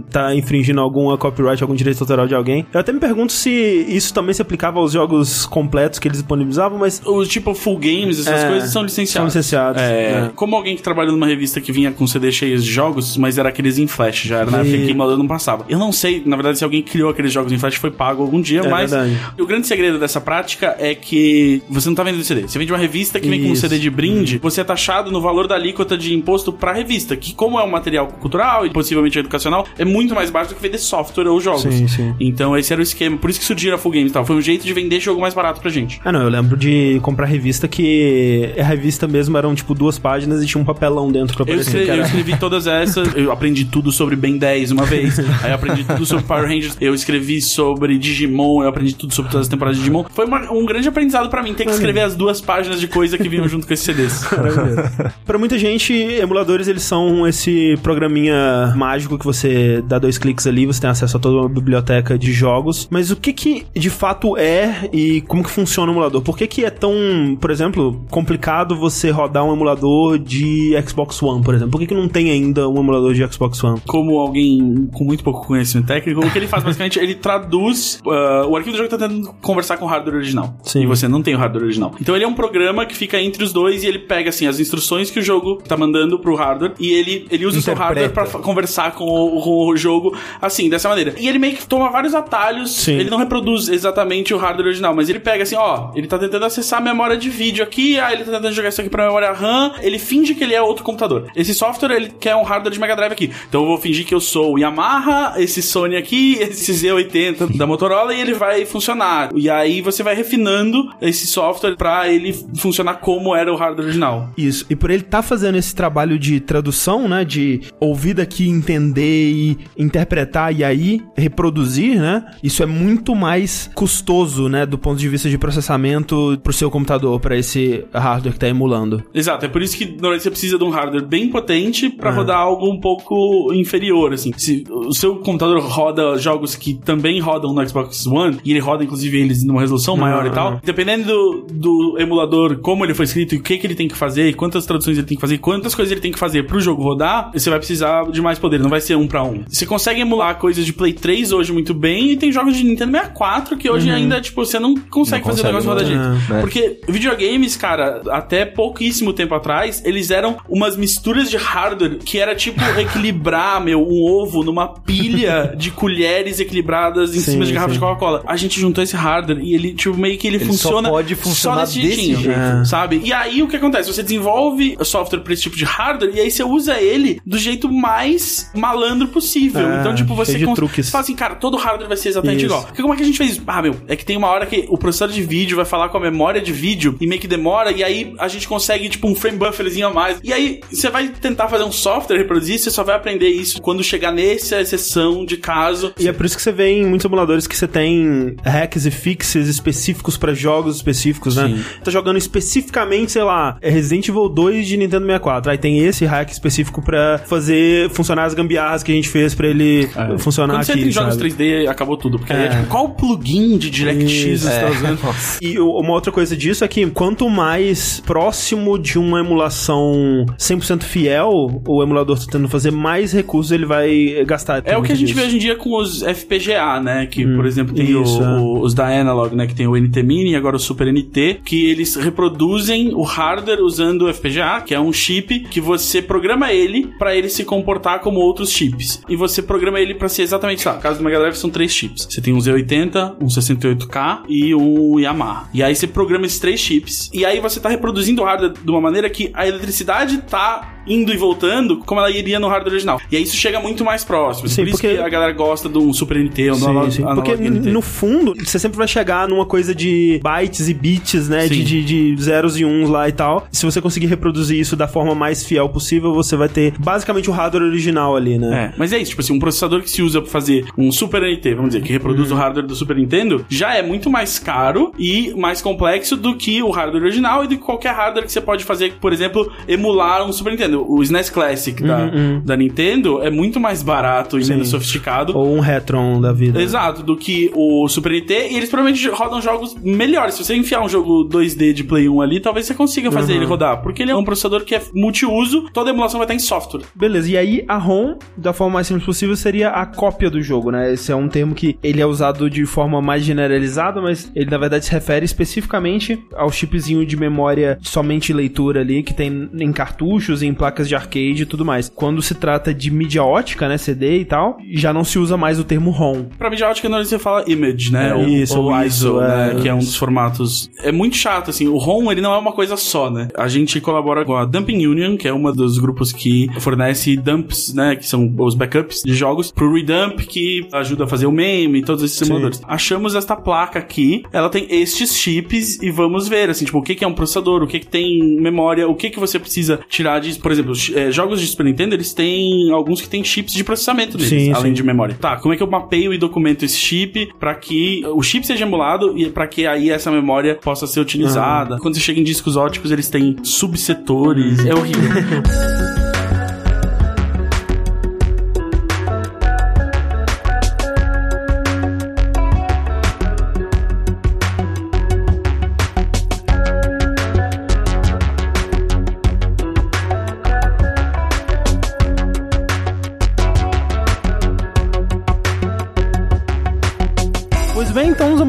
tá 0.10 0.34
infringindo 0.36 0.80
alguma 0.82 1.18
copyright, 1.18 1.62
algum 1.62 1.76
direito 1.76 2.02
autoral 2.02 2.28
de 2.28 2.36
alguém. 2.36 2.66
Eu 2.74 2.80
até 2.80 2.92
me 2.92 3.00
pergunto 3.00 3.32
se 3.34 3.50
isso 3.50 4.14
também 4.14 4.34
se 4.34 4.42
aplicava 4.42 4.80
aos 4.80 4.92
jogos 4.94 5.46
completos 5.46 6.00
que 6.00 6.08
eles 6.08 6.18
disponibilizavam, 6.20 6.78
mas 6.78 7.02
Os 7.06 7.28
tipo 7.28 7.54
full 7.54 7.78
games, 7.78 8.20
essas 8.20 8.44
É, 8.44 8.48
coisas 8.50 8.70
são 8.72 8.84
licenciados. 8.84 9.34
são 9.34 9.40
licenciados, 9.42 9.82
É, 9.82 9.86
é. 10.26 10.32
Como 10.36 10.56
alguém 10.56 10.76
que 10.76 10.82
trabalhou 10.82 11.12
numa 11.14 11.28
revista 11.28 11.60
que 11.62 11.72
vinha 11.72 11.92
com 11.92 12.06
CD 12.08 12.32
cheios 12.32 12.64
de 12.64 12.72
jogos, 12.72 13.18
mas 13.18 13.38
era 13.38 13.50
aqueles 13.50 13.78
em 13.78 13.88
flash, 14.06 14.24
já 14.24 14.38
era 14.40 14.52
na 14.52 14.60
época 14.60 14.78
que 14.78 14.84
o 14.86 14.90
emulador 14.90 15.18
não 15.18 15.28
passava. 15.28 15.66
Eu 15.70 15.78
não 15.80 15.92
sei, 15.92 16.22
na 16.26 16.36
verdade, 16.36 16.58
se 16.58 16.64
alguém 16.64 16.82
criou 16.82 17.10
aqueles 17.10 17.32
jogos 17.32 17.52
em 17.52 17.58
flash 17.58 17.76
foi 17.76 17.92
pago 17.92 18.22
algum 18.22 18.42
dia, 18.42 18.62
É 18.62 18.70
mas 18.70 18.92
verdade. 18.92 19.18
o 19.40 19.46
grande 19.46 19.68
segredo 19.68 20.00
dessa 20.00 20.20
prática 20.22 20.76
é 20.80 20.94
que 20.96 21.62
você 21.70 21.88
não 21.90 21.96
tá 21.96 22.04
vendendo 22.04 22.24
CD. 22.24 22.42
Você 22.44 22.58
vende 22.60 22.72
uma 22.72 22.78
revista 22.78 23.20
que 23.20 23.28
vem 23.28 23.42
com 23.42 23.50
um 23.50 23.54
Isso. 23.54 23.62
CD 23.62 23.80
de 23.80 23.90
brinde, 23.90 24.38
você 24.38 24.62
é 24.62 24.64
taxado 24.64 25.12
no 25.12 25.22
valor 25.22 25.48
da 25.48 25.56
alíquota 25.56 25.98
de 25.98 26.14
imposto 26.14 26.52
pra 26.54 26.74
revista, 26.74 27.16
que 27.16 27.34
como 27.34 27.60
é 27.60 27.64
um 27.64 27.70
material 27.70 28.08
cultural 28.08 28.66
e 28.66 28.70
possivelmente 28.70 29.18
educacional, 29.20 29.66
é 29.78 29.86
muito 29.86 30.14
mais 30.16 30.30
baixo 30.30 30.50
do 30.50 30.56
que 30.56 30.62
vender 30.62 30.78
software 30.78 31.28
ou 31.28 31.40
jogos. 31.40 31.62
Sim, 31.64 31.88
sim. 31.88 32.16
Então 32.20 32.58
esse 32.58 32.72
era 32.72 32.80
o 32.80 32.84
esquema, 32.84 33.18
por 33.18 33.30
isso 33.30 33.40
que 33.40 33.46
surgiram 33.46 33.76
a 33.76 33.78
Full 33.78 33.92
Games 33.92 34.10
e 34.12 34.14
tal. 34.14 34.26
Foi 34.26 34.36
um 34.36 34.42
jeito 34.42 34.66
de 34.66 34.74
vender 34.74 35.00
jogo 35.00 35.20
mais 35.22 35.34
barato 35.34 35.60
pra 35.62 35.70
gente. 35.72 36.00
Ah, 36.04 36.12
não, 36.12 36.22
eu 36.22 36.30
lembro 36.30 36.58
de 36.58 37.00
comprar 37.02 37.26
revista 37.26 37.68
que 37.68 38.54
a 38.58 38.64
revista 38.64 39.08
mesmo 39.08 39.38
eram 39.38 39.54
tipo 39.56 39.74
duas 39.74 39.98
páginas 39.98 40.44
e 40.44 40.46
tinha 40.46 40.62
um 40.62 40.66
papelão 40.66 41.12
dentro 41.12 41.36
pra 41.36 41.44
Eu 41.44 41.54
aparecer. 41.56 41.70
escrevi, 41.82 41.92
que 41.92 41.98
eu 42.00 42.04
escrevi 42.06 42.38
todas 42.40 42.68
essas, 42.68 43.16
eu 43.16 43.32
aprendi 43.32 43.66
tudo 43.66 43.92
sobre 43.96 44.16
Ben 44.16 44.38
10 44.38 44.72
uma 44.72 44.84
vez, 44.86 45.18
aí 45.44 45.50
eu 45.50 45.56
aprendi 45.56 45.84
tudo 45.84 46.06
sobre 46.06 46.24
Power 46.24 46.44
Rangers, 46.48 46.78
eu 46.80 46.94
escrevi 46.94 47.42
sobre 47.42 47.98
Digimon, 47.98 48.62
eu 48.64 48.70
aprendi 48.70 48.94
tudo 48.96 49.14
sobre 49.14 49.32
todas 49.32 49.48
as 49.48 49.50
temporadas 49.52 49.78
de 49.78 49.84
Digimon. 49.84 50.06
Foi 50.14 50.26
uma- 50.26 50.52
um 50.52 50.66
grande 50.66 50.88
aprendizado 50.88 51.30
pra 51.30 51.42
mim, 51.42 51.54
ter 51.54 51.66
que 51.66 51.72
escrever 51.72 52.02
as 52.02 52.16
duas 52.16 52.40
páginas 52.42 52.80
de 52.80 52.88
coisa 52.88 53.18
que 53.18 53.28
vinham 53.30 53.48
junto 53.48 53.66
com 53.68 53.74
esses 53.74 53.86
CDs. 53.86 54.24
Pra 55.26 55.38
muita 55.38 55.58
gente, 55.58 55.94
emuladores 55.94 56.68
eles 56.68 56.84
são 56.84 57.28
esse 57.28 57.78
programinha 57.82 58.74
mágico 58.76 59.18
que 59.18 59.26
você 59.26 59.82
dá 59.88 59.98
dois 60.00 60.18
cliques 60.18 60.46
ali, 60.48 60.66
você 60.66 60.82
tem 60.82 60.90
acesso 60.90 61.18
a 61.18 61.20
toda 61.20 61.38
uma 61.42 61.50
biblioteca 61.50 62.18
de 62.18 62.32
jogos. 62.32 62.88
Mas 62.92 63.12
o 63.12 63.16
que 63.16 63.34
que 63.34 63.66
de 63.76 63.90
fato 63.90 64.38
é 64.38 64.90
e 64.94 65.22
como 65.22 65.44
que 65.44 65.50
funciona 65.50 65.92
o 65.92 65.96
emulador? 65.96 66.22
Por 66.22 66.38
que 66.38 66.48
que 66.48 66.66
é 66.66 66.70
tão, 66.70 66.94
por 67.40 67.52
exemplo, 67.52 68.02
complicado 68.10 68.76
você 68.76 69.10
rodar 69.10 69.44
um 69.44 69.54
emulador 69.54 70.18
de 70.20 70.72
Xbox 70.88 71.22
One, 71.22 71.44
por 71.44 71.54
exemplo? 71.54 71.72
Por 71.72 71.80
que 71.80 71.88
que 71.88 71.94
não 71.96 72.08
tem 72.08 72.30
ainda 72.32 72.68
um 72.70 72.80
emulador 72.80 73.14
de 73.14 73.26
Xbox 73.32 73.64
One? 73.64 73.80
Como 73.88 74.20
alguém 74.20 74.90
com 74.94 75.04
muito 75.04 75.24
pouco 75.24 75.46
conhecimento 75.46 75.88
técnico, 75.88 76.26
o 76.26 76.32
que 76.32 76.38
ele 76.38 76.48
faz 76.48 76.64
basicamente, 76.64 77.00
ele 77.00 77.16
traduz 77.16 78.00
uh, 78.06 78.48
o 78.48 78.56
arquivo 78.56 78.72
do 78.76 78.78
jogo 78.78 78.90
tá 78.90 78.98
tentando 78.98 79.34
conversar 79.42 79.78
com 79.78 79.86
o 79.86 79.88
hardware 79.88 80.16
original. 80.18 80.56
Sim. 80.64 80.84
E 80.84 80.86
você 80.86 81.08
não 81.08 81.22
tem 81.22 81.36
o 81.36 81.38
hardware 81.38 81.64
original. 81.66 81.94
Então 82.00 82.16
ele 82.16 82.24
é 82.24 82.28
um 82.28 82.34
programa 82.34 82.86
que 82.86 82.96
fica 82.96 83.20
entre 83.22 83.44
os 83.44 83.54
dois 83.54 83.84
e 83.84 83.88
ele 83.88 84.00
pega 84.00 84.30
assim 84.30 84.48
as 84.48 84.60
instruções 84.60 85.10
que 85.12 85.20
o 85.20 85.22
jogo 85.24 85.58
tá 85.68 85.78
mandando 85.78 86.20
pro 86.20 86.36
hardware 86.36 86.74
e 86.80 86.92
ele, 86.92 87.28
ele 87.30 87.46
usa 87.46 87.60
o 87.60 87.62
seu 87.62 87.74
Interpreta. 87.74 88.02
hardware 88.02 88.14
pra 88.14 88.26
fa- 88.26 88.40
conversar 88.40 88.92
com 88.94 89.06
o, 89.06 89.42
com 89.42 89.68
o 89.68 89.78
jogo 89.78 90.16
assim, 90.42 90.70
dessa 90.70 90.90
maneira. 90.90 91.14
E 91.18 91.28
ele 91.28 91.40
meio 91.40 91.56
que 91.56 91.66
toma 91.68 91.90
vários 91.90 92.14
atalhos. 92.16 92.72
Sim. 92.76 92.94
Ele 92.94 93.10
não 93.10 93.18
reproduz 93.18 93.70
exatamente 93.70 94.34
o 94.34 94.38
hardware 94.38 94.68
original, 94.68 94.96
mas 94.96 95.10
ele 95.10 95.20
pega 95.20 95.44
assim, 95.44 95.56
ó, 95.56 95.92
ele 95.96 96.08
tá 96.08 96.18
tentando 96.18 96.46
acessar 96.46 96.80
a 96.80 96.84
memória 96.84 97.18
de 97.18 97.30
vídeo 97.30 97.64
aqui, 97.64 98.00
aí 98.00 98.16
ele 98.16 98.24
tá 98.24 98.32
tentando 98.32 98.54
jogar 98.54 98.70
isso 98.70 98.82
aqui 98.82 98.90
pra 98.90 99.06
memória 99.06 99.32
RAM, 99.32 99.74
ele 99.82 100.00
finge 100.00 100.34
que 100.36 100.44
ele 100.44 100.54
é 100.54 100.62
outro 100.62 100.84
computador. 100.84 101.28
Esse 101.36 101.54
software, 101.54 101.96
ele 101.96 102.10
quer 102.20 102.36
um 102.36 102.44
hardware 102.44 102.74
de 102.74 102.80
Mega 102.80 102.96
Drive 102.96 103.12
aqui. 103.12 103.32
Então 103.50 103.65
eu 103.66 103.70
vou 103.70 103.78
fingir 103.78 104.06
que 104.06 104.14
eu 104.14 104.22
sou 104.22 104.54
o 104.54 104.60
Yamaha, 104.60 105.34
esse 105.38 105.62
Sony 105.62 105.96
aqui, 105.96 106.38
esse 106.40 106.72
Z80 106.72 107.58
da 107.58 107.66
Motorola 107.66 108.14
e 108.14 108.22
ele 108.22 108.34
vai 108.34 108.66
funcionar. 108.66 109.30
E 109.36 109.50
aí 109.50 109.82
você 109.82 110.04
vai 110.04 110.16
refinando 110.16 110.90
esse 111.02 111.26
software 111.26 111.76
para 111.76 112.08
ele 112.10 112.34
funcionar 112.58 112.96
como 112.96 113.36
era 113.36 113.52
o 113.52 113.56
hardware 113.56 113.86
original. 113.86 114.30
Isso. 114.38 114.66
E 114.70 114.76
por 114.76 114.90
ele 114.90 115.02
estar 115.02 115.18
tá 115.18 115.24
fazendo 115.24 115.58
esse 115.58 115.74
trabalho 115.74 116.20
de 116.20 116.40
tradução, 116.40 117.08
né, 117.08 117.26
de 117.26 117.62
ouvir 117.80 118.14
daqui, 118.14 118.48
entender 118.48 119.32
e 119.32 119.58
interpretar 119.78 120.54
e 120.56 120.64
aí 120.64 121.02
reproduzir, 121.18 122.00
né? 122.00 122.26
Isso 122.44 122.62
é 122.62 122.66
muito 122.66 123.16
mais 123.16 123.70
custoso, 123.74 124.48
né, 124.48 124.66
do 124.66 124.78
ponto 124.78 125.00
de 125.00 125.10
vista 125.10 125.30
de 125.30 125.38
processamento 125.38 126.40
pro 126.44 126.54
seu 126.54 126.70
computador, 126.70 127.20
para 127.20 127.38
esse 127.38 127.84
hardware 127.94 128.34
que 128.34 128.40
tá 128.40 128.48
emulando. 128.48 129.04
Exato, 129.14 129.46
é 129.46 129.50
por 129.50 129.62
isso 129.62 129.78
que 129.78 129.86
normalmente 129.86 130.24
você 130.24 130.30
precisa 130.30 130.58
de 130.58 130.64
um 130.64 130.70
hardware 130.70 131.06
bem 131.06 131.30
potente 131.30 131.90
para 131.90 132.12
é. 132.12 132.14
rodar 132.14 132.38
algo 132.38 132.70
um 132.70 132.80
pouco 132.80 133.54
inferior, 133.56 134.14
assim. 134.14 134.32
Se 134.38 134.64
o 134.70 134.94
seu 134.94 135.18
computador 135.18 135.60
roda 135.62 136.18
jogos 136.18 136.56
que 136.56 136.74
também 136.74 137.20
rodam 137.20 137.54
no 137.54 137.68
Xbox 137.68 138.06
One, 138.08 138.38
e 138.44 138.52
ele 138.52 138.60
roda 138.60 138.84
inclusive 138.84 139.20
eles 139.20 139.44
numa 139.44 139.62
resolução 139.62 139.96
maior 139.98 140.26
e 140.26 140.32
tal, 140.32 140.60
dependendo 140.64 141.06
do, 141.06 141.46
do, 141.52 142.00
emulador, 142.00 142.58
como 142.60 142.84
ele 142.86 142.94
foi 142.94 143.06
escrito, 143.06 143.36
e 143.36 143.38
o 143.38 143.42
que, 143.42 143.58
que 143.58 143.68
ele 143.68 143.76
tem 143.76 143.88
que 143.88 143.96
fazer, 143.96 144.36
quantas 144.36 144.66
traduções 144.66 144.98
ele 144.98 145.08
tem 145.08 145.16
que 145.16 145.22
fazer, 145.22 145.38
quantas 145.38 145.74
coisas 145.74 145.92
ele 145.92 146.02
tem 146.02 146.12
que 146.12 146.20
fazer 146.20 146.44
pro 146.44 146.60
jogo 146.60 146.82
rodar, 146.82 147.32
você 147.34 147.50
vai 147.50 147.60
precisar 147.60 148.10
de 148.12 148.22
mais 148.22 148.40
poder, 148.40 148.60
não 148.60 148.70
vai 148.70 148.82
ser 148.82 148.96
um 148.96 149.08
para 149.08 149.24
um. 149.24 149.44
Você 149.48 149.66
consegue 149.66 150.02
emular 150.02 150.38
coisas 150.38 150.66
de 150.66 150.74
Play 150.74 150.94
3 150.94 151.32
hoje 151.32 151.52
muito 151.52 151.74
bem, 151.74 152.12
e 152.12 152.18
tem 152.18 152.32
jogos 152.32 152.56
de 152.56 152.64
Nintendo 152.64 152.92
64 152.92 153.58
que 153.58 153.70
hoje 153.70 153.90
uhum. 153.90 153.96
ainda, 153.96 154.22
tipo, 154.22 154.46
você 154.46 154.60
não 154.60 154.76
consegue 154.76 155.26
não 155.26 155.36
fazer 155.36 155.44
consegue, 155.44 155.48
o 155.48 155.48
negócio 155.48 155.70
rodar 155.70 155.86
direito. 155.86 156.34
É. 156.34 156.42
Porque 156.42 156.80
videogames, 156.88 157.56
cara, 157.56 158.02
até 158.10 158.46
pouquíssimo 158.46 159.14
tempo 159.14 159.34
atrás, 159.34 159.82
eles 159.86 160.12
eram 160.12 160.38
umas 160.50 160.76
misturas 160.76 161.30
de 161.30 161.38
hardware 161.38 161.98
que 162.00 162.20
era 162.20 162.36
tipo 162.36 162.60
equilibrar, 162.80 163.45
meu, 163.60 163.82
um 163.82 164.04
ovo 164.04 164.44
numa 164.44 164.68
pilha 164.68 165.54
de 165.58 165.72
colheres 165.72 166.40
equilibradas 166.40 167.16
em 167.16 167.20
sim, 167.20 167.32
cima 167.32 167.46
de 167.46 167.54
garrafas 167.54 167.74
de 167.74 167.80
Coca-Cola. 167.80 168.24
A 168.26 168.36
gente 168.36 168.60
juntou 168.60 168.84
esse 168.84 168.96
hardware 168.96 169.40
e 169.40 169.54
ele, 169.54 169.74
tipo, 169.74 169.98
meio 169.98 170.18
que 170.18 170.28
ele, 170.28 170.38
ele 170.38 170.46
funciona. 170.46 170.90
Só 170.90 170.96
pode 170.96 171.16
funcionar 171.16 171.66
só 171.66 171.74
desse, 171.74 171.88
desse 171.88 172.16
jeito, 172.16 172.32
é. 172.32 172.66
sabe? 172.66 173.02
E 173.04 173.14
aí 173.14 173.42
o 173.42 173.48
que 173.48 173.56
acontece? 173.56 173.92
Você 173.92 174.04
desenvolve 174.04 174.78
software 174.84 175.20
pra 175.20 175.34
esse 175.34 175.44
tipo 175.44 175.56
de 175.56 175.66
hardware 175.66 176.12
e 176.14 176.20
aí 176.20 176.32
você 176.32 176.44
usa 176.44 176.80
ele 176.80 177.22
do 177.26 177.38
jeito 177.38 177.72
mais 177.72 178.52
malandro 178.56 179.08
possível. 179.08 179.68
É, 179.68 179.80
então, 179.80 179.96
tipo, 179.96 180.16
você 180.16 180.40
cons... 180.46 180.90
fala 180.90 181.04
assim, 181.04 181.16
cara, 181.16 181.36
todo 181.36 181.58
hardware 181.58 181.88
vai 181.88 181.98
ser 181.98 182.10
exatamente 182.10 182.38
isso. 182.38 182.46
igual. 182.46 182.64
Porque 182.64 182.82
como 182.82 182.94
é 182.94 182.98
que 182.98 183.04
a 183.04 183.06
gente 183.06 183.18
fez? 183.18 183.42
Ah, 183.46 183.62
meu, 183.62 183.76
é 183.88 183.96
que 183.96 184.06
tem 184.06 184.18
uma 184.18 184.28
hora 184.28 184.46
que 184.46 184.66
o 184.70 184.78
processador 184.78 185.14
de 185.14 185.22
vídeo 185.22 185.56
vai 185.56 185.66
falar 185.66 185.90
com 185.90 185.98
a 185.98 186.02
memória 186.02 186.42
de 186.42 186.52
vídeo 186.52 186.98
e 187.00 187.08
meio 187.08 187.20
que 187.20 187.28
demora, 187.28 187.72
e 187.72 187.84
aí 187.84 188.14
a 188.20 188.28
gente 188.28 188.48
consegue, 188.48 188.90
tipo, 188.90 189.08
um 189.08 189.16
frame 189.16 189.38
bufferzinho 189.38 189.88
a 189.88 189.94
mais. 189.94 190.20
E 190.24 190.34
aí 190.34 190.62
você 190.72 190.90
vai 190.90 191.10
tentar 191.10 191.48
fazer 191.48 191.64
um 191.64 191.72
software 191.72 192.18
reproduzir, 192.18 192.60
você 192.60 192.72
só 192.72 192.84
vai 192.84 192.96
aprender 192.96 193.30
isso 193.36 193.62
quando 193.62 193.84
chegar 193.84 194.12
nessa 194.12 194.62
exceção 194.62 195.26
de 195.26 195.38
caso. 195.38 195.94
E 196.00 196.08
é 196.08 196.14
por 196.14 196.26
isso 196.26 196.36
que 196.36 196.42
você 196.42 196.52
vê 196.52 196.70
em 196.70 196.86
muitos 196.86 197.06
emuladores 197.06 197.48
que 197.48 197.56
você 197.56 197.68
tem 197.68 198.36
hacks 198.44 198.86
e 198.86 198.92
fixes 198.92 199.48
específicos 199.48 200.18
para 200.18 200.34
jogos 200.34 200.76
específicos, 200.76 201.36
né? 201.36 201.48
Sim. 201.48 201.64
Tá 201.84 201.92
jogando 201.92 202.18
especificamente, 202.18 203.12
sei 203.12 203.24
lá, 203.24 203.58
Resident 203.62 204.08
Evil 204.08 204.30
2 204.30 204.68
de 204.68 204.78
Nintendo 204.78 205.06
64. 205.06 205.52
Aí 205.52 205.58
tem 205.58 205.80
esse 205.80 206.06
hack 206.06 206.30
específico 206.30 206.82
para 206.82 207.20
fazer 207.20 207.90
funcionar 207.90 208.26
as 208.26 208.34
gambiarras 208.34 208.84
que 208.84 208.92
a 208.92 208.96
gente 208.96 209.10
fez 209.10 209.34
para 209.34 209.48
ele 209.48 209.90
é. 209.96 210.18
funcionar 210.18 210.56
Quando 210.56 210.62
aqui. 210.62 210.72
Quando 210.72 210.78
você 210.78 210.84
tem 210.84 210.92
jogos 210.92 211.18
3D, 211.18 211.68
acabou 211.68 211.98
tudo. 211.98 212.18
Porque 212.18 212.34
é. 212.34 212.46
é 212.46 212.50
tipo, 212.50 212.68
qual 212.68 212.90
plugin 212.90 213.58
de 213.58 213.70
DirectX 213.70 214.42
você 214.42 214.60
tá 214.60 214.70
usando? 214.70 215.00
e 215.42 215.60
uma 215.60 215.94
outra 215.94 216.12
coisa 216.12 216.36
disso 216.36 216.64
é 216.64 216.68
que 216.68 216.86
quanto 216.92 217.30
mais 217.30 218.00
próximo 218.06 218.78
de 218.78 218.98
uma 218.98 219.20
emulação 219.20 220.26
100% 220.38 220.84
fiel 220.84 221.62
o 221.68 221.84
emulador 221.84 222.18
tá 222.18 222.26
tentando 222.26 222.48
fazer, 222.48 222.72
mais 222.72 223.12
recursos 223.26 223.52
ele 223.52 223.66
vai 223.66 224.24
gastar. 224.26 224.62
É 224.66 224.78
o 224.78 224.84
que 224.84 224.92
a 224.92 224.96
gente 224.96 225.08
disso. 225.08 225.20
vê 225.20 225.26
hoje 225.26 225.36
em 225.36 225.40
dia 225.40 225.56
com 225.56 225.76
os 225.76 226.02
FPGA, 226.04 226.80
né? 226.80 227.06
Que, 227.08 227.26
hum, 227.26 227.36
por 227.36 227.46
exemplo, 227.46 227.76
tem 227.76 228.02
isso, 228.02 228.22
o, 228.22 228.24
é. 228.24 228.40
o, 228.40 228.60
os 228.62 228.74
da 228.74 228.88
Analog, 228.88 229.36
né? 229.36 229.48
Que 229.48 229.56
tem 229.56 229.68
o 229.68 229.76
NT 229.76 230.04
Mini 230.04 230.32
e 230.32 230.36
agora 230.36 230.56
o 230.56 230.60
Super 230.60 230.92
NT, 230.92 231.42
que 231.44 231.66
eles 231.70 231.96
reproduzem 231.96 232.94
o 232.94 233.02
hardware 233.02 233.62
usando 233.62 234.04
o 234.04 234.14
FPGA, 234.14 234.62
que 234.62 234.74
é 234.74 234.80
um 234.80 234.94
chip 234.94 235.40
que 235.40 235.60
você 235.60 236.02
programa 236.02 236.52
ele 236.54 236.88
para 237.00 237.16
ele 237.16 237.30
se 237.30 237.44
comportar 237.44 238.00
como 238.00 238.20
outros 238.20 238.52
chips. 238.52 239.02
E 239.10 239.16
você 239.16 239.42
programa 239.42 239.80
ele 239.80 239.96
para 239.96 240.08
ser 240.08 240.22
exatamente, 240.22 240.66
lá, 240.68 240.76
no 240.76 240.82
caso 240.82 241.00
do 241.00 241.04
Mega 241.04 241.20
Drive 241.20 241.36
são 241.36 241.50
três 241.50 241.72
chips. 241.72 242.08
Você 242.10 242.22
tem 242.22 242.34
um 242.34 242.38
Z80, 242.38 243.16
um 243.22 243.28
68K 243.28 244.22
e 244.30 244.54
um 244.54 245.00
Yamaha. 245.00 245.50
E 245.54 245.64
aí 245.64 245.76
você 245.76 245.88
programa 245.88 246.26
esses 246.26 246.40
três 246.40 246.60
chips. 246.60 247.10
E 247.14 247.26
aí 247.26 247.40
você 247.40 247.60
tá 247.60 247.70
reproduzindo 247.70 248.22
o 248.22 248.26
hardware 248.26 248.54
de 248.54 248.70
uma 248.70 248.82
maneira 248.82 249.10
que 249.10 249.32
a 249.34 249.48
eletricidade 249.48 250.20
tá 250.20 250.75
indo 250.88 251.14
e 251.14 251.18
voltando 251.18 251.78
como 251.78 252.00
ela 252.00 252.12
iria 252.12 252.40
no 252.40 252.48
hardware 252.48 252.74
original. 252.74 253.02
E 253.12 253.18
aí 253.18 253.24
isso 253.24 253.36
chega 253.36 253.60
muito 253.60 253.84
mais 253.84 254.04
próximo. 254.04 254.48
Sim, 254.48 254.64
por 254.64 254.72
porque... 254.72 254.88
isso 254.88 254.98
que 254.98 255.04
a 255.04 255.10
galera 255.10 255.32
gosta 255.34 255.70
de 255.70 255.78
um 255.78 255.94
Super 255.94 256.18
NT 256.18 256.50
ou 256.50 256.56
sim, 256.56 256.92
sim. 256.92 257.04
Porque 257.04 257.36
no 257.36 257.82
fundo, 257.82 258.34
você 258.38 258.60
sempre 258.60 258.78
vai 258.78 258.88
chegar 258.88 259.28
numa 259.28 259.46
coisa 259.46 259.74
de 259.74 260.20
bytes 260.24 260.68
e 260.68 260.74
bits, 260.74 261.30
né? 261.30 261.48
De, 261.48 261.64
de, 261.64 261.84
de, 261.84 262.22
zeros 262.22 262.60
e 262.60 262.66
uns 262.66 262.90
lá 262.90 263.08
e 263.08 263.12
tal. 263.12 263.48
Se 263.52 263.66
você 263.66 263.82
conseguir 263.82 264.08
reproduzir 264.08 264.60
isso 264.60 264.76
da 264.76 264.88
forma 264.88 265.16
mais 265.16 265.46
fiel 265.46 265.70
possível, 265.70 266.14
você 266.14 266.36
vai 266.36 266.50
ter 266.50 266.74
basicamente 266.80 267.30
o 267.30 267.34
hardware 267.34 267.64
original 267.64 268.16
ali, 268.16 268.38
né? 268.38 268.66
É, 268.66 268.74
mas 268.78 268.94
é 268.94 268.98
isso, 268.98 269.12
tipo 269.12 269.22
assim, 269.22 269.34
um 269.34 269.40
processador 269.40 269.82
que 269.82 269.90
se 269.90 270.02
usa 270.02 270.22
pra 270.22 270.30
fazer 270.30 270.66
um 270.78 270.92
Super 270.92 271.22
NT, 271.22 271.56
vamos 271.56 271.72
dizer, 271.72 271.84
que 271.84 271.92
reproduz 271.92 272.32
uhum. 272.32 272.38
o 272.38 272.40
hardware 272.40 272.66
do 272.66 272.76
Super 272.76 272.96
Nintendo, 272.96 273.46
já 273.50 273.76
é 273.76 273.82
muito 273.82 274.10
mais 274.10 274.40
caro 274.40 274.94
e 274.98 275.34
mais 275.36 275.62
complexo 275.62 276.16
do 276.16 276.36
que 276.36 276.62
o 276.62 276.70
hardware 276.70 277.04
original 277.04 277.44
e 277.44 277.48
do 277.48 277.58
que 277.58 277.64
qualquer 277.64 277.94
hardware 277.94 278.26
que 278.26 278.32
você 278.32 278.42
pode 278.42 278.64
fazer, 278.64 278.94
por 279.00 279.14
exemplo, 279.14 279.52
emular 279.68 280.26
um 280.26 280.32
Super 280.32 280.52
Nintendo. 280.52 280.75
O 280.76 281.02
SNES 281.02 281.30
Classic 281.30 281.82
uhum, 281.82 281.88
da, 281.88 281.98
uhum. 281.98 282.42
da 282.44 282.58
Nintendo 282.58 283.22
é 283.22 283.30
muito 283.30 283.60
mais 283.60 283.82
barato 283.82 284.38
e 284.38 284.44
Sim. 284.44 284.54
menos 284.54 284.70
sofisticado. 284.70 285.38
Ou 285.38 285.56
um 285.56 285.60
Retron 285.60 286.22
da 286.22 286.32
vida. 286.32 286.62
Exato, 286.62 287.04
do 287.04 287.16
que 287.16 287.52
o 287.54 287.88
Super 287.88 288.12
Nintendo. 288.12 288.54
E 288.54 288.58
eles 288.58 288.70
provavelmente 288.70 289.08
rodam 289.10 289.42
jogos 289.42 289.76
melhores. 289.82 290.36
Se 290.36 290.44
você 290.44 290.56
enfiar 290.56 290.84
um 290.84 290.90
jogo 290.90 291.28
2D 291.28 291.74
de 291.74 291.84
Play 291.84 292.10
1 292.10 292.22
ali, 292.22 292.40
talvez 292.40 292.66
você 292.66 292.74
consiga 292.74 293.12
fazer 293.12 293.34
uhum. 293.34 293.40
ele 293.40 293.46
rodar. 293.46 293.82
Porque 293.82 294.02
ele 294.02 294.12
é 294.12 294.16
um 294.16 294.24
processador 294.24 294.64
que 294.64 294.76
é 294.76 294.82
multiuso, 294.94 295.70
toda 295.74 295.90
emulação 295.90 296.20
vai 296.20 296.26
estar 296.26 296.36
em 296.36 296.40
software. 296.40 296.84
Beleza, 296.96 297.30
e 297.30 297.38
aí 297.38 297.66
a 297.68 297.78
ROM, 297.78 298.18
da 298.38 298.54
forma 298.54 298.76
mais 298.76 298.88
simples 298.88 299.06
possível, 299.06 299.36
seria 299.36 299.70
a 299.70 299.86
cópia 299.86 300.30
do 300.30 300.42
jogo, 300.42 300.72
né? 300.72 300.94
Esse 300.94 301.12
é 301.12 301.16
um 301.16 301.28
termo 301.28 301.54
que 301.54 301.78
ele 301.84 302.02
é 302.02 302.06
usado 302.06 302.50
de 302.50 302.66
forma 302.66 303.02
mais 303.02 303.24
generalizada, 303.24 304.02
mas 304.02 304.32
ele 304.36 304.50
na 304.50 304.58
verdade 304.58 304.86
se 304.86 304.92
refere 304.92 305.26
especificamente 305.26 306.24
ao 306.36 306.52
chipzinho 306.52 307.06
de 307.06 307.18
memória 307.18 307.78
somente 307.82 308.34
leitura 308.34 308.82
ali, 308.82 309.04
que 309.04 309.14
tem 309.14 309.50
em 309.54 309.72
cartuchos, 309.72 310.42
em 310.42 310.54
placas 310.66 310.90
de 310.90 310.96
arcade 310.96 311.44
e 311.44 311.46
tudo 311.46 311.64
mais. 311.64 311.92
Quando 311.94 312.24
se 312.24 312.34
trata 312.34 312.74
de 312.74 312.90
mídia 312.90 313.24
ótica, 313.24 313.70
né, 313.70 313.78
CD 313.78 314.18
e 314.22 314.26
tal, 314.26 314.58
já 314.72 314.92
não 314.92 315.04
se 315.04 315.20
usa 315.20 315.38
mais 315.38 315.60
o 315.60 315.64
termo 315.64 315.92
ROM. 315.92 316.24
Pra 316.40 316.50
mídia 316.50 316.68
ótica, 316.68 316.90
não 316.90 317.04
você 317.04 317.20
fala 317.20 317.44
image, 317.48 317.92
né? 317.92 318.12
É, 318.12 318.30
isso, 318.30 318.60
ou 318.60 318.72
ISO, 318.82 318.86
ISO 318.86 319.22
né? 319.22 319.52
É, 319.52 319.62
que 319.62 319.70
é 319.70 319.74
um 319.74 319.78
dos 319.78 319.96
formatos. 319.96 320.68
É 320.82 320.92
muito 320.92 321.18
chato, 321.18 321.52
assim. 321.52 321.68
O 321.68 321.78
ROM, 321.78 322.12
ele 322.12 322.20
não 322.20 322.34
é 322.34 322.38
uma 322.40 322.52
coisa 322.52 322.76
só, 322.76 323.12
né? 323.12 323.28
A 323.38 323.48
gente 323.48 323.80
colabora 323.80 324.26
com 324.26 324.36
a 324.36 324.44
Dumping 324.44 324.88
Union, 324.88 325.18
que 325.18 325.28
é 325.28 325.34
uma 325.34 325.54
dos 325.54 325.78
grupos 325.78 326.12
que 326.12 326.48
fornece 326.60 327.16
dumps, 327.16 327.72
né? 327.72 327.96
Que 327.96 328.08
são 328.08 328.34
os 328.40 328.56
backups 328.56 329.04
de 329.06 329.14
jogos, 329.14 329.52
pro 329.52 329.72
Redump, 329.72 330.26
que 330.26 330.68
ajuda 330.74 331.04
a 331.04 331.08
fazer 331.08 331.28
o 331.28 331.32
meme 331.32 331.80
e 331.80 331.84
todos 331.84 332.02
esses 332.02 332.18
simuladores. 332.18 332.60
Achamos 332.68 333.14
esta 333.14 333.36
placa 333.36 333.78
aqui, 333.78 334.24
ela 334.34 334.50
tem 334.50 334.66
estes 334.70 335.16
chips 335.16 335.80
e 335.80 335.92
vamos 335.92 336.28
ver, 336.28 336.50
assim, 336.50 336.66
tipo, 336.66 336.80
o 336.80 336.82
que, 336.82 336.96
que 336.96 337.04
é 337.04 337.08
um 337.08 337.14
processador, 337.14 337.62
o 337.62 337.68
que, 337.68 337.80
que 337.80 337.88
tem 337.88 338.40
memória, 338.42 338.88
o 338.88 338.96
que, 338.96 339.12
que 339.12 339.20
você 339.20 339.38
precisa 339.38 339.80
tirar 339.88 340.20
de, 340.20 340.40
por 340.40 340.52
exemplo, 340.56 340.74
é, 340.96 341.12
jogos 341.12 341.40
de 341.40 341.48
Super 341.48 341.66
Nintendo, 341.66 341.96
eles 341.96 342.14
têm 342.14 342.72
alguns 342.72 343.02
que 343.02 343.10
têm 343.10 343.24
chips 343.24 343.54
de 343.54 343.64
processamento 343.64 344.18
deles, 344.18 344.30
sim, 344.30 344.52
além 344.52 344.72
sim. 344.72 344.74
de 344.74 344.84
memória. 344.84 345.18
Tá, 345.20 345.38
como 345.38 345.54
é 345.54 345.58
que 345.58 345.64
eu 345.64 345.70
mapeio 345.70 346.14
e 346.14 346.18
documento 346.18 346.64
esse 346.64 346.78
chip 346.78 347.30
para 347.40 347.54
que 347.56 348.04
o 348.06 348.22
chip 348.22 348.46
seja 348.46 348.66
emulado 348.66 349.18
e 349.18 349.30
para 349.30 349.48
que 349.48 349.66
aí 349.68 349.90
essa 349.90 350.12
memória 350.12 350.56
possa 350.56 350.88
ser 350.88 351.00
utilizada? 351.00 351.78
Quando 351.80 351.96
você 351.96 352.02
chega 352.02 352.20
em 352.20 352.24
discos 352.24 352.56
óticos, 352.56 352.92
eles 352.92 353.10
têm 353.10 353.36
subsetores. 353.44 354.66
É 354.66 354.74
horrível. 354.74 355.02